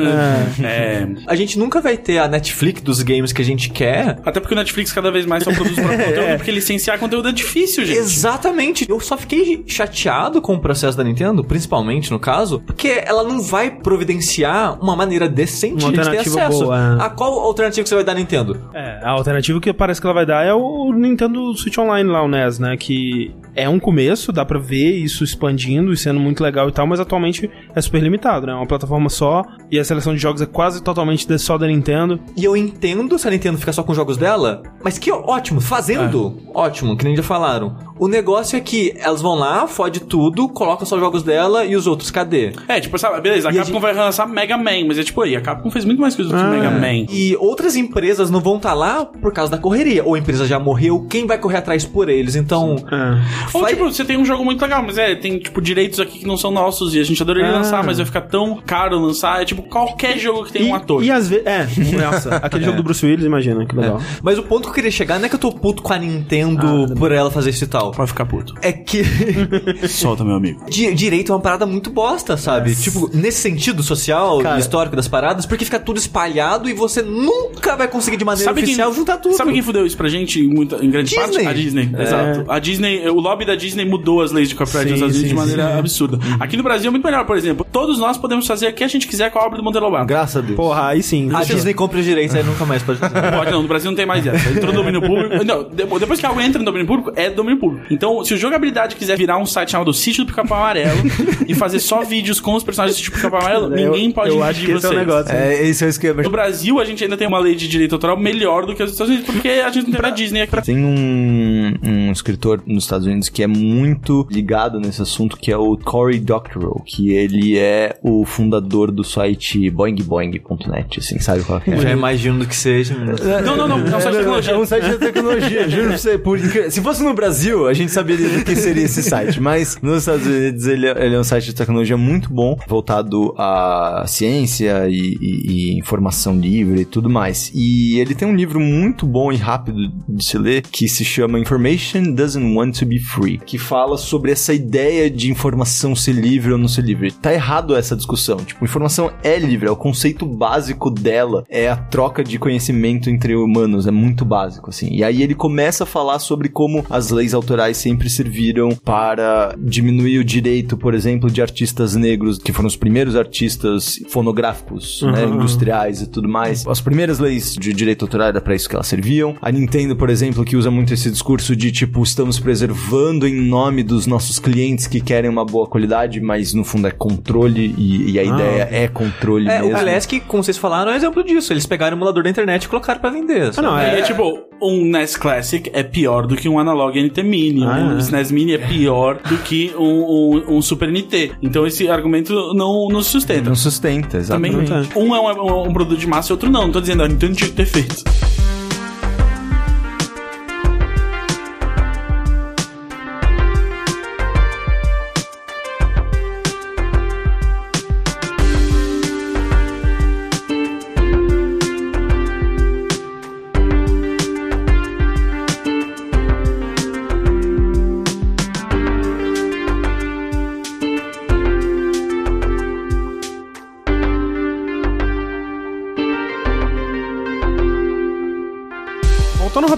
É. 0.63 1.07
A 1.27 1.35
gente 1.35 1.57
nunca 1.57 1.81
vai 1.81 1.97
ter 1.97 2.17
a 2.17 2.27
Netflix 2.27 2.81
dos 2.81 3.01
games 3.01 3.31
que 3.31 3.41
a 3.41 3.45
gente 3.45 3.69
quer. 3.69 4.19
Até 4.25 4.39
porque 4.39 4.53
o 4.53 4.57
Netflix 4.57 4.91
cada 4.91 5.11
vez 5.11 5.25
mais 5.25 5.43
só 5.43 5.51
produz 5.51 5.75
próprio 5.75 5.97
conteúdo, 6.05 6.37
porque 6.37 6.51
licenciar 6.51 6.99
conteúdo 6.99 7.29
é 7.29 7.31
difícil, 7.31 7.85
gente. 7.85 7.97
Exatamente. 7.97 8.85
Eu 8.89 8.99
só 8.99 9.17
fiquei 9.17 9.63
chateado 9.67 10.41
com 10.41 10.55
o 10.55 10.59
processo 10.59 10.97
da 10.97 11.03
Nintendo, 11.03 11.43
principalmente 11.43 12.11
no 12.11 12.19
caso, 12.19 12.61
Porque 12.65 13.03
ela 13.05 13.23
não 13.23 13.41
vai 13.41 13.71
providenciar 13.71 14.81
uma 14.81 14.95
maneira 14.95 15.27
decente 15.27 15.83
Uma 15.83 15.91
de 15.91 16.09
ter 16.09 16.17
acesso. 16.19 16.65
boa, 16.65 16.97
é. 16.99 17.05
A 17.05 17.09
qual 17.09 17.39
alternativa 17.39 17.83
que 17.83 17.89
você 17.89 17.95
vai 17.95 18.03
dar 18.03 18.13
Nintendo? 18.13 18.59
É, 18.73 18.99
a 19.03 19.11
alternativa 19.11 19.59
que 19.59 19.73
parece 19.73 19.99
que 19.99 20.07
ela 20.07 20.13
vai 20.13 20.25
dar 20.25 20.45
é 20.45 20.53
o 20.53 20.91
Nintendo 20.93 21.53
Switch 21.55 21.77
Online 21.77 22.09
lá, 22.09 22.23
o 22.23 22.27
Né? 22.59 22.77
Que 22.77 23.33
é 23.55 23.67
um 23.69 23.79
começo, 23.79 24.31
dá 24.31 24.43
pra 24.45 24.59
ver 24.59 24.91
isso 24.97 25.23
expandindo 25.23 25.93
e 25.93 25.97
sendo 25.97 26.19
muito 26.19 26.43
legal 26.43 26.67
e 26.69 26.71
tal, 26.71 26.85
mas 26.85 26.99
atualmente 26.99 27.49
é 27.75 27.81
super 27.81 28.01
limitado, 28.01 28.45
né? 28.45 28.53
É 28.53 28.55
uma 28.55 28.67
plataforma 28.67 29.09
só 29.09 29.43
e 29.71 29.79
a 29.79 29.83
seleção 29.83 30.13
de 30.13 30.19
jogos 30.21 30.41
é 30.41 30.45
quase 30.45 30.81
totalmente 30.83 31.27
de- 31.27 31.37
só 31.39 31.57
da 31.57 31.67
Nintendo. 31.67 32.19
E 32.37 32.43
eu 32.43 32.55
entendo 32.55 33.17
se 33.17 33.27
a 33.27 33.31
Nintendo 33.31 33.57
ficar 33.57 33.73
só 33.73 33.83
com 33.83 33.91
os 33.91 33.95
jogos 33.97 34.17
dela, 34.17 34.61
mas 34.83 34.97
que 34.97 35.11
ótimo, 35.11 35.59
fazendo, 35.61 36.37
ótimo, 36.53 36.95
que 36.97 37.03
nem 37.05 37.15
já 37.15 37.23
falaram. 37.23 37.75
O 37.97 38.07
negócio 38.07 38.57
é 38.57 38.59
que 38.59 38.93
elas 38.97 39.21
vão 39.21 39.35
lá, 39.35 39.67
fode 39.67 40.01
tudo, 40.01 40.49
colocam 40.49 40.85
só 40.85 40.95
os 40.95 41.01
jogos 41.01 41.23
dela 41.23 41.63
e 41.65 41.75
os 41.75 41.87
outros, 41.87 42.11
cadê? 42.11 42.51
É, 42.67 42.79
tipo, 42.81 42.97
sabe, 42.97 43.21
beleza, 43.21 43.49
a 43.49 43.53
E 43.53 43.57
a 43.59 43.61
Capcom 43.63 43.79
vai 43.79 43.93
lançar 43.93 44.27
Mega 44.27 44.57
Man, 44.57 44.85
mas 44.87 44.97
é 44.99 45.03
tipo, 45.03 45.21
aí, 45.21 45.35
a 45.35 45.41
Capcom 45.41 45.69
fez 45.71 45.85
muito 45.85 46.01
mais 46.01 46.13
coisa 46.15 46.29
do 46.31 46.37
que 46.37 46.43
Ah, 46.43 46.47
Mega 46.49 46.67
é. 46.67 46.71
Man. 46.79 47.05
E 47.09 47.35
outras 47.39 47.75
empresas 47.75 48.29
não 48.29 48.41
vão 48.41 48.57
estar 48.57 48.73
lá 48.73 49.05
por 49.05 49.31
causa 49.31 49.51
da 49.51 49.57
correria. 49.57 50.03
Ou 50.03 50.15
a 50.15 50.19
empresa 50.19 50.45
já 50.45 50.59
morreu, 50.59 51.05
quem 51.09 51.25
vai 51.25 51.37
correr 51.37 51.57
atrás 51.57 51.85
por 51.85 52.09
eles? 52.09 52.35
Então, 52.35 52.75
É. 52.91 53.44
Ou 53.53 53.61
Vai- 53.61 53.73
tipo, 53.73 53.85
você 53.85 54.03
tem 54.05 54.17
um 54.17 54.25
jogo 54.25 54.43
muito 54.43 54.61
legal, 54.61 54.83
mas 54.83 54.97
é, 54.97 55.15
tem 55.15 55.37
tipo 55.39 55.61
direitos 55.61 55.99
aqui 55.99 56.19
que 56.19 56.27
não 56.27 56.37
são 56.37 56.51
nossos 56.51 56.93
e 56.95 56.99
a 56.99 57.03
gente 57.03 57.21
adoraria 57.21 57.49
Ah. 57.49 57.57
lançar, 57.57 57.83
mas 57.83 57.97
vai 57.97 58.05
ficar 58.05 58.21
tão 58.21 58.61
caro 58.65 58.97
lançar. 58.99 59.41
É 59.41 59.45
tipo 59.45 59.61
qualquer 59.63 60.17
jogo 60.17 60.45
que 60.45 60.53
tem 60.53 60.67
e, 60.67 60.69
um 60.69 60.75
ator. 60.75 61.03
E 61.03 61.11
às 61.11 61.29
vezes. 61.29 61.45
É, 61.45 61.67
nossa, 61.97 62.35
aquele 62.37 62.63
jogo 62.65 62.77
do 62.77 62.83
Bruce 62.83 63.05
Willis, 63.05 63.25
imagina, 63.25 63.65
que 63.65 63.75
legal. 63.75 64.01
Mas 64.21 64.37
o 64.37 64.43
ponto 64.43 64.63
que 64.63 64.69
eu 64.69 64.73
queria 64.73 64.91
chegar 64.91 65.19
não 65.19 65.25
é 65.25 65.29
que 65.29 65.35
eu 65.35 65.39
tô 65.39 65.51
puto 65.51 65.81
com 65.81 65.93
a 65.93 65.97
Nintendo 65.97 66.93
por 66.97 67.11
ela 67.11 67.29
fazer 67.31 67.49
isso 67.51 67.63
e 67.63 67.67
tal. 67.67 67.91
Vai 67.91 68.07
ficar 68.07 68.25
puto. 68.25 68.53
É 68.61 68.71
que 68.71 69.03
Solta, 69.87 70.23
meu 70.23 70.35
amigo. 70.35 70.65
di- 70.69 70.93
direito 70.93 71.31
é 71.31 71.35
uma 71.35 71.41
parada 71.41 71.65
muito 71.65 71.89
bosta, 71.89 72.37
sabe? 72.37 72.75
Tipo, 72.75 73.09
nesse 73.13 73.39
sentido 73.41 73.83
social 73.83 74.39
Cara. 74.39 74.57
e 74.57 74.59
histórico 74.59 74.95
das 74.95 75.07
paradas, 75.07 75.45
porque 75.45 75.65
fica 75.65 75.79
tudo 75.79 75.97
espalhado 75.97 76.69
e 76.69 76.73
você 76.73 77.01
nunca 77.01 77.75
vai 77.75 77.87
conseguir 77.87 78.17
de 78.17 78.25
maneira 78.25 78.45
Sabe 78.45 78.61
quem, 78.61 78.69
oficial 78.69 78.93
juntar 78.93 79.17
tudo. 79.17 79.35
sabe 79.35 79.51
quem 79.53 79.61
fudeu 79.61 79.85
isso 79.85 79.97
pra 79.97 80.07
gente 80.07 80.39
em, 80.39 80.47
muita, 80.47 80.77
em 80.83 80.89
grande 80.89 81.09
Disney. 81.09 81.25
parte? 81.43 81.47
A 81.47 81.53
Disney. 81.53 81.89
Exato. 81.99 82.45
A 82.51 82.59
Disney, 82.59 83.07
o 83.09 83.19
lobby 83.19 83.34
da 83.43 83.55
Disney 83.55 83.83
mudou 83.85 84.21
as 84.21 84.31
leis 84.31 84.47
de 84.49 84.55
copyright 84.55 84.85
Sim, 84.85 84.91
nos 84.91 84.99
Estados 85.15 85.15
Unidos 85.17 85.29
sim, 85.29 85.35
de 85.35 85.55
maneira 85.55 85.73
sim. 85.73 85.79
absurda. 85.79 86.19
Aqui 86.39 86.55
no 86.55 86.63
Brasil 86.63 86.87
é 86.87 86.91
muito 86.91 87.03
melhor, 87.03 87.25
por 87.25 87.35
exemplo. 87.35 87.65
Todos 87.71 87.97
nós 87.99 88.17
podemos 88.17 88.45
fazer 88.47 88.67
o 88.67 88.73
que 88.73 88.83
a 88.83 88.87
gente 88.87 89.07
quiser 89.07 89.31
com 89.31 89.39
a 89.39 89.45
obra 89.45 89.57
do 89.57 89.63
Monteiro 89.63 89.85
Lobato. 89.87 90.05
Graças 90.05 90.37
a 90.37 90.41
Deus. 90.41 90.55
Porra, 90.55 90.87
aí 90.89 91.01
sim. 91.03 91.29
A 91.33 91.43
Disney 91.43 91.73
compra 91.73 91.99
os 91.99 92.05
direitos, 92.05 92.35
aí 92.35 92.43
nunca 92.43 92.65
mais 92.65 92.83
pode 92.83 92.99
fazer. 92.99 93.15
Pode 93.35 93.51
não, 93.51 93.61
no 93.63 93.67
Brasil 93.67 93.89
não 93.89 93.95
tem 93.95 94.05
mais 94.05 94.25
essa. 94.25 94.49
Entrou 94.49 94.71
no 94.71 94.79
domínio 94.83 95.01
público. 95.01 95.43
Não, 95.43 95.63
de- 95.63 95.99
depois 95.99 96.19
que 96.19 96.25
algo 96.25 96.39
entra 96.39 96.59
no 96.59 96.65
domínio 96.65 96.85
público, 96.87 97.11
é 97.15 97.29
domínio 97.29 97.59
público. 97.59 97.85
Então, 97.89 98.23
se 98.23 98.33
o 98.33 98.37
jogabilidade 98.37 98.95
quiser 98.95 99.17
virar 99.17 99.37
um 99.37 99.45
site 99.45 99.71
chamado 99.71 99.91
Sítio 99.93 100.23
do 100.23 100.27
Pica-Pau 100.27 100.57
Amarelo 100.57 101.01
e 101.47 101.55
fazer 101.55 101.79
só 101.79 102.03
vídeos 102.03 102.39
com 102.39 102.53
os 102.53 102.63
personagens 102.63 102.95
do 102.95 102.99
Sítio 102.99 103.11
do 103.11 103.15
Pica-Pau 103.15 103.39
Amarelo, 103.39 103.69
ninguém 103.69 104.11
pode 104.11 104.29
eu 104.29 104.35
impedir 104.35 104.49
acho 104.49 104.65
que 104.65 104.71
esse 104.71 104.85
é 104.85 104.89
o 104.89 104.91
vocês. 104.91 105.07
negócio. 105.07 105.31
É, 105.35 105.67
esse 105.67 105.83
é 105.83 105.87
o 105.87 105.89
esquema. 105.89 106.23
No 106.23 106.29
Brasil, 106.29 106.79
a 106.79 106.85
gente 106.85 107.03
ainda 107.03 107.17
tem 107.17 107.27
uma 107.27 107.39
lei 107.39 107.55
de 107.55 107.67
direito 107.67 107.95
autoral 107.95 108.17
melhor 108.17 108.65
do 108.65 108.75
que 108.75 108.83
os 108.83 108.91
Estados 108.91 109.11
Unidos, 109.13 109.31
porque 109.31 109.49
a 109.49 109.69
gente 109.69 109.89
não 109.89 109.99
tem 109.99 110.05
a 110.09 110.13
Disney 110.13 110.41
aqui. 110.41 110.61
Tem 110.61 110.77
um, 110.77 111.73
um 111.83 112.11
escritor 112.11 112.61
nos 112.65 112.83
Estados 112.83 113.05
Unidos 113.07 113.24
que 113.29 113.43
é 113.43 113.47
muito 113.47 114.27
ligado 114.31 114.79
nesse 114.79 115.01
assunto, 115.01 115.37
que 115.37 115.51
é 115.51 115.57
o 115.57 115.77
Cory 115.77 116.19
Doctorow, 116.19 116.81
que 116.85 117.11
ele 117.11 117.57
é 117.57 117.97
o 118.03 118.25
fundador 118.25 118.91
do 118.91 119.03
site 119.03 119.69
boingboing.net, 119.69 120.99
assim, 120.99 121.19
sabe 121.19 121.43
qual 121.43 121.59
que 121.61 121.71
é? 121.71 121.77
Já 121.77 121.91
imagino 121.91 122.39
do 122.39 122.47
que 122.47 122.55
seja. 122.55 122.95
Não, 122.95 123.55
não, 123.57 123.67
não, 123.67 123.77
não, 123.79 124.01
só 124.01 124.09
de 124.11 124.17
tecnologia. 124.17 124.53
É 124.53 124.57
um 124.57 124.65
site 124.65 124.89
de 124.89 124.97
tecnologia, 124.97 125.69
juro 125.69 125.87
pra 125.89 125.97
você. 125.97 126.17
Por 126.17 126.39
Se 126.39 126.81
fosse 126.81 127.03
no 127.03 127.13
Brasil, 127.13 127.67
a 127.67 127.73
gente 127.73 127.91
saberia 127.91 128.29
do 128.29 128.43
que 128.43 128.55
seria 128.55 128.83
esse 128.83 129.03
site. 129.03 129.39
Mas 129.39 129.77
nos 129.81 129.99
Estados 129.99 130.25
Unidos 130.25 130.65
ele 130.67 130.87
é, 130.87 131.05
ele 131.05 131.15
é 131.15 131.19
um 131.19 131.23
site 131.23 131.45
de 131.45 131.55
tecnologia 131.55 131.97
muito 131.97 132.31
bom, 132.31 132.57
voltado 132.67 133.33
à 133.37 134.03
ciência 134.07 134.87
e, 134.89 135.17
e- 135.21 135.71
e 135.75 135.77
informação 135.79 136.37
livre 136.37 136.81
e 136.81 136.85
tudo 136.85 137.09
mais. 137.09 137.51
E 137.53 137.99
ele 137.99 138.15
tem 138.15 138.27
um 138.27 138.35
livro 138.35 138.59
muito 138.59 139.05
bom 139.05 139.31
e 139.31 139.35
rápido 139.37 139.91
de 140.07 140.23
se 140.23 140.37
ler 140.37 140.61
que 140.63 140.87
se 140.87 141.03
chama 141.03 141.39
Information 141.39 142.13
Doesn't 142.13 142.55
Want 142.55 142.79
to 142.79 142.85
Be 142.85 142.99
Free, 143.15 143.37
que 143.37 143.57
fala 143.57 143.97
sobre 143.97 144.31
essa 144.31 144.53
ideia 144.53 145.09
de 145.09 145.31
informação 145.31 145.95
ser 145.95 146.11
livre 146.11 146.51
ou 146.51 146.57
não 146.57 146.67
ser 146.67 146.81
livre. 146.83 147.11
Tá 147.11 147.33
errado 147.33 147.73
essa 147.75 147.95
discussão. 147.95 148.37
Tipo, 148.37 148.65
informação 148.65 149.09
é 149.23 149.39
livre, 149.39 149.67
é 149.67 149.71
o 149.71 149.75
conceito 149.75 150.25
básico 150.25 150.89
dela, 150.91 151.45
é 151.49 151.69
a 151.69 151.77
troca 151.77 152.23
de 152.23 152.37
conhecimento 152.37 153.09
entre 153.09 153.33
humanos, 153.35 153.87
é 153.87 153.91
muito 153.91 154.25
básico, 154.25 154.69
assim. 154.69 154.89
E 154.91 155.01
aí 155.03 155.23
ele 155.23 155.33
começa 155.33 155.83
a 155.85 155.87
falar 155.87 156.19
sobre 156.19 156.49
como 156.49 156.85
as 156.89 157.09
leis 157.09 157.33
autorais 157.33 157.77
sempre 157.77 158.09
serviram 158.09 158.69
para 158.75 159.55
diminuir 159.57 160.19
o 160.19 160.23
direito, 160.25 160.75
por 160.75 160.93
exemplo, 160.93 161.31
de 161.31 161.41
artistas 161.41 161.95
negros, 161.95 162.37
que 162.37 162.51
foram 162.51 162.67
os 162.67 162.75
primeiros 162.75 163.15
artistas 163.15 163.99
fonográficos, 164.09 165.01
né, 165.03 165.25
Uhum. 165.25 165.35
industriais 165.35 166.01
e 166.01 166.07
tudo 166.07 166.27
mais. 166.27 166.65
As 166.67 166.81
primeiras 166.81 167.19
leis 167.19 167.53
de 167.55 167.71
direito 167.71 168.03
autoral 168.03 168.27
era 168.27 168.41
para 168.41 168.55
isso 168.55 168.67
que 168.67 168.75
elas 168.75 168.87
serviam. 168.87 169.35
A 169.41 169.51
Nintendo, 169.51 169.95
por 169.95 170.09
exemplo, 170.09 170.43
que 170.43 170.57
usa 170.57 170.69
muito 170.69 170.93
esse 170.93 171.09
discurso 171.09 171.55
de 171.55 171.71
tipo, 171.71 172.03
estamos 172.03 172.39
preservando 172.39 172.94
em 173.25 173.33
nome 173.47 173.83
dos 173.83 174.07
nossos 174.07 174.39
clientes 174.39 174.87
que 174.87 175.01
querem 175.01 175.29
uma 175.29 175.43
boa 175.45 175.67
qualidade, 175.67 176.19
mas 176.21 176.53
no 176.53 176.63
fundo 176.63 176.87
é 176.87 176.91
controle 176.91 177.73
e, 177.77 178.11
e 178.11 178.19
a 178.19 178.23
ideia 178.23 178.67
é 178.71 178.87
controle 178.87 179.49
É, 179.49 179.61
o 179.61 179.67
mesmo. 179.67 179.79
Classic, 179.81 180.19
como 180.21 180.43
vocês 180.43 180.57
falaram, 180.57 180.91
é 180.91 180.93
um 180.93 180.97
exemplo 180.97 181.23
disso. 181.23 181.51
Eles 181.53 181.65
pegaram 181.65 181.95
o 181.95 181.99
emulador 181.99 182.23
da 182.23 182.29
internet 182.29 182.63
e 182.63 182.67
colocaram 182.69 182.99
pra 183.01 183.09
vender. 183.09 183.51
Ah, 183.57 183.61
não, 183.61 183.77
É, 183.77 183.99
é, 183.99 184.01
tipo, 184.01 184.39
um 184.61 184.85
NES 184.85 185.17
Classic 185.17 185.69
é 185.73 185.83
pior 185.83 186.25
do 186.25 186.35
que 186.35 186.47
um 186.47 186.57
Analog 186.59 186.97
NT 186.97 187.23
Mini. 187.23 187.63
Ah, 187.65 187.91
um 187.91 187.95
é. 187.95 187.99
SNES 187.99 188.31
Mini 188.31 188.53
é 188.53 188.57
pior 188.57 189.19
do 189.27 189.37
que 189.39 189.73
um, 189.77 189.83
um- 189.83 190.57
um 190.57 190.61
Super 190.61 190.89
NT. 190.91 191.31
Então 191.41 191.65
esse 191.67 191.89
argumento 191.89 192.33
não, 192.53 192.87
não 192.89 193.01
se 193.01 193.09
sustenta. 193.09 193.49
Não 193.49 193.55
sustenta, 193.55 194.21
Também, 194.23 194.51
exatamente. 194.59 194.97
um 194.97 195.15
é 195.15 195.19
um, 195.19 195.67
um 195.69 195.73
produto 195.73 195.99
de 195.99 196.07
massa 196.07 196.31
e 196.31 196.33
outro 196.33 196.49
não. 196.49 196.63
Não 196.63 196.71
tô 196.71 196.81
dizendo, 196.81 197.03
a 197.03 197.07
Nintendo 197.07 197.35
tinha 197.35 197.49
que 197.49 197.55
ter 197.55 197.65
feito. 197.65 198.03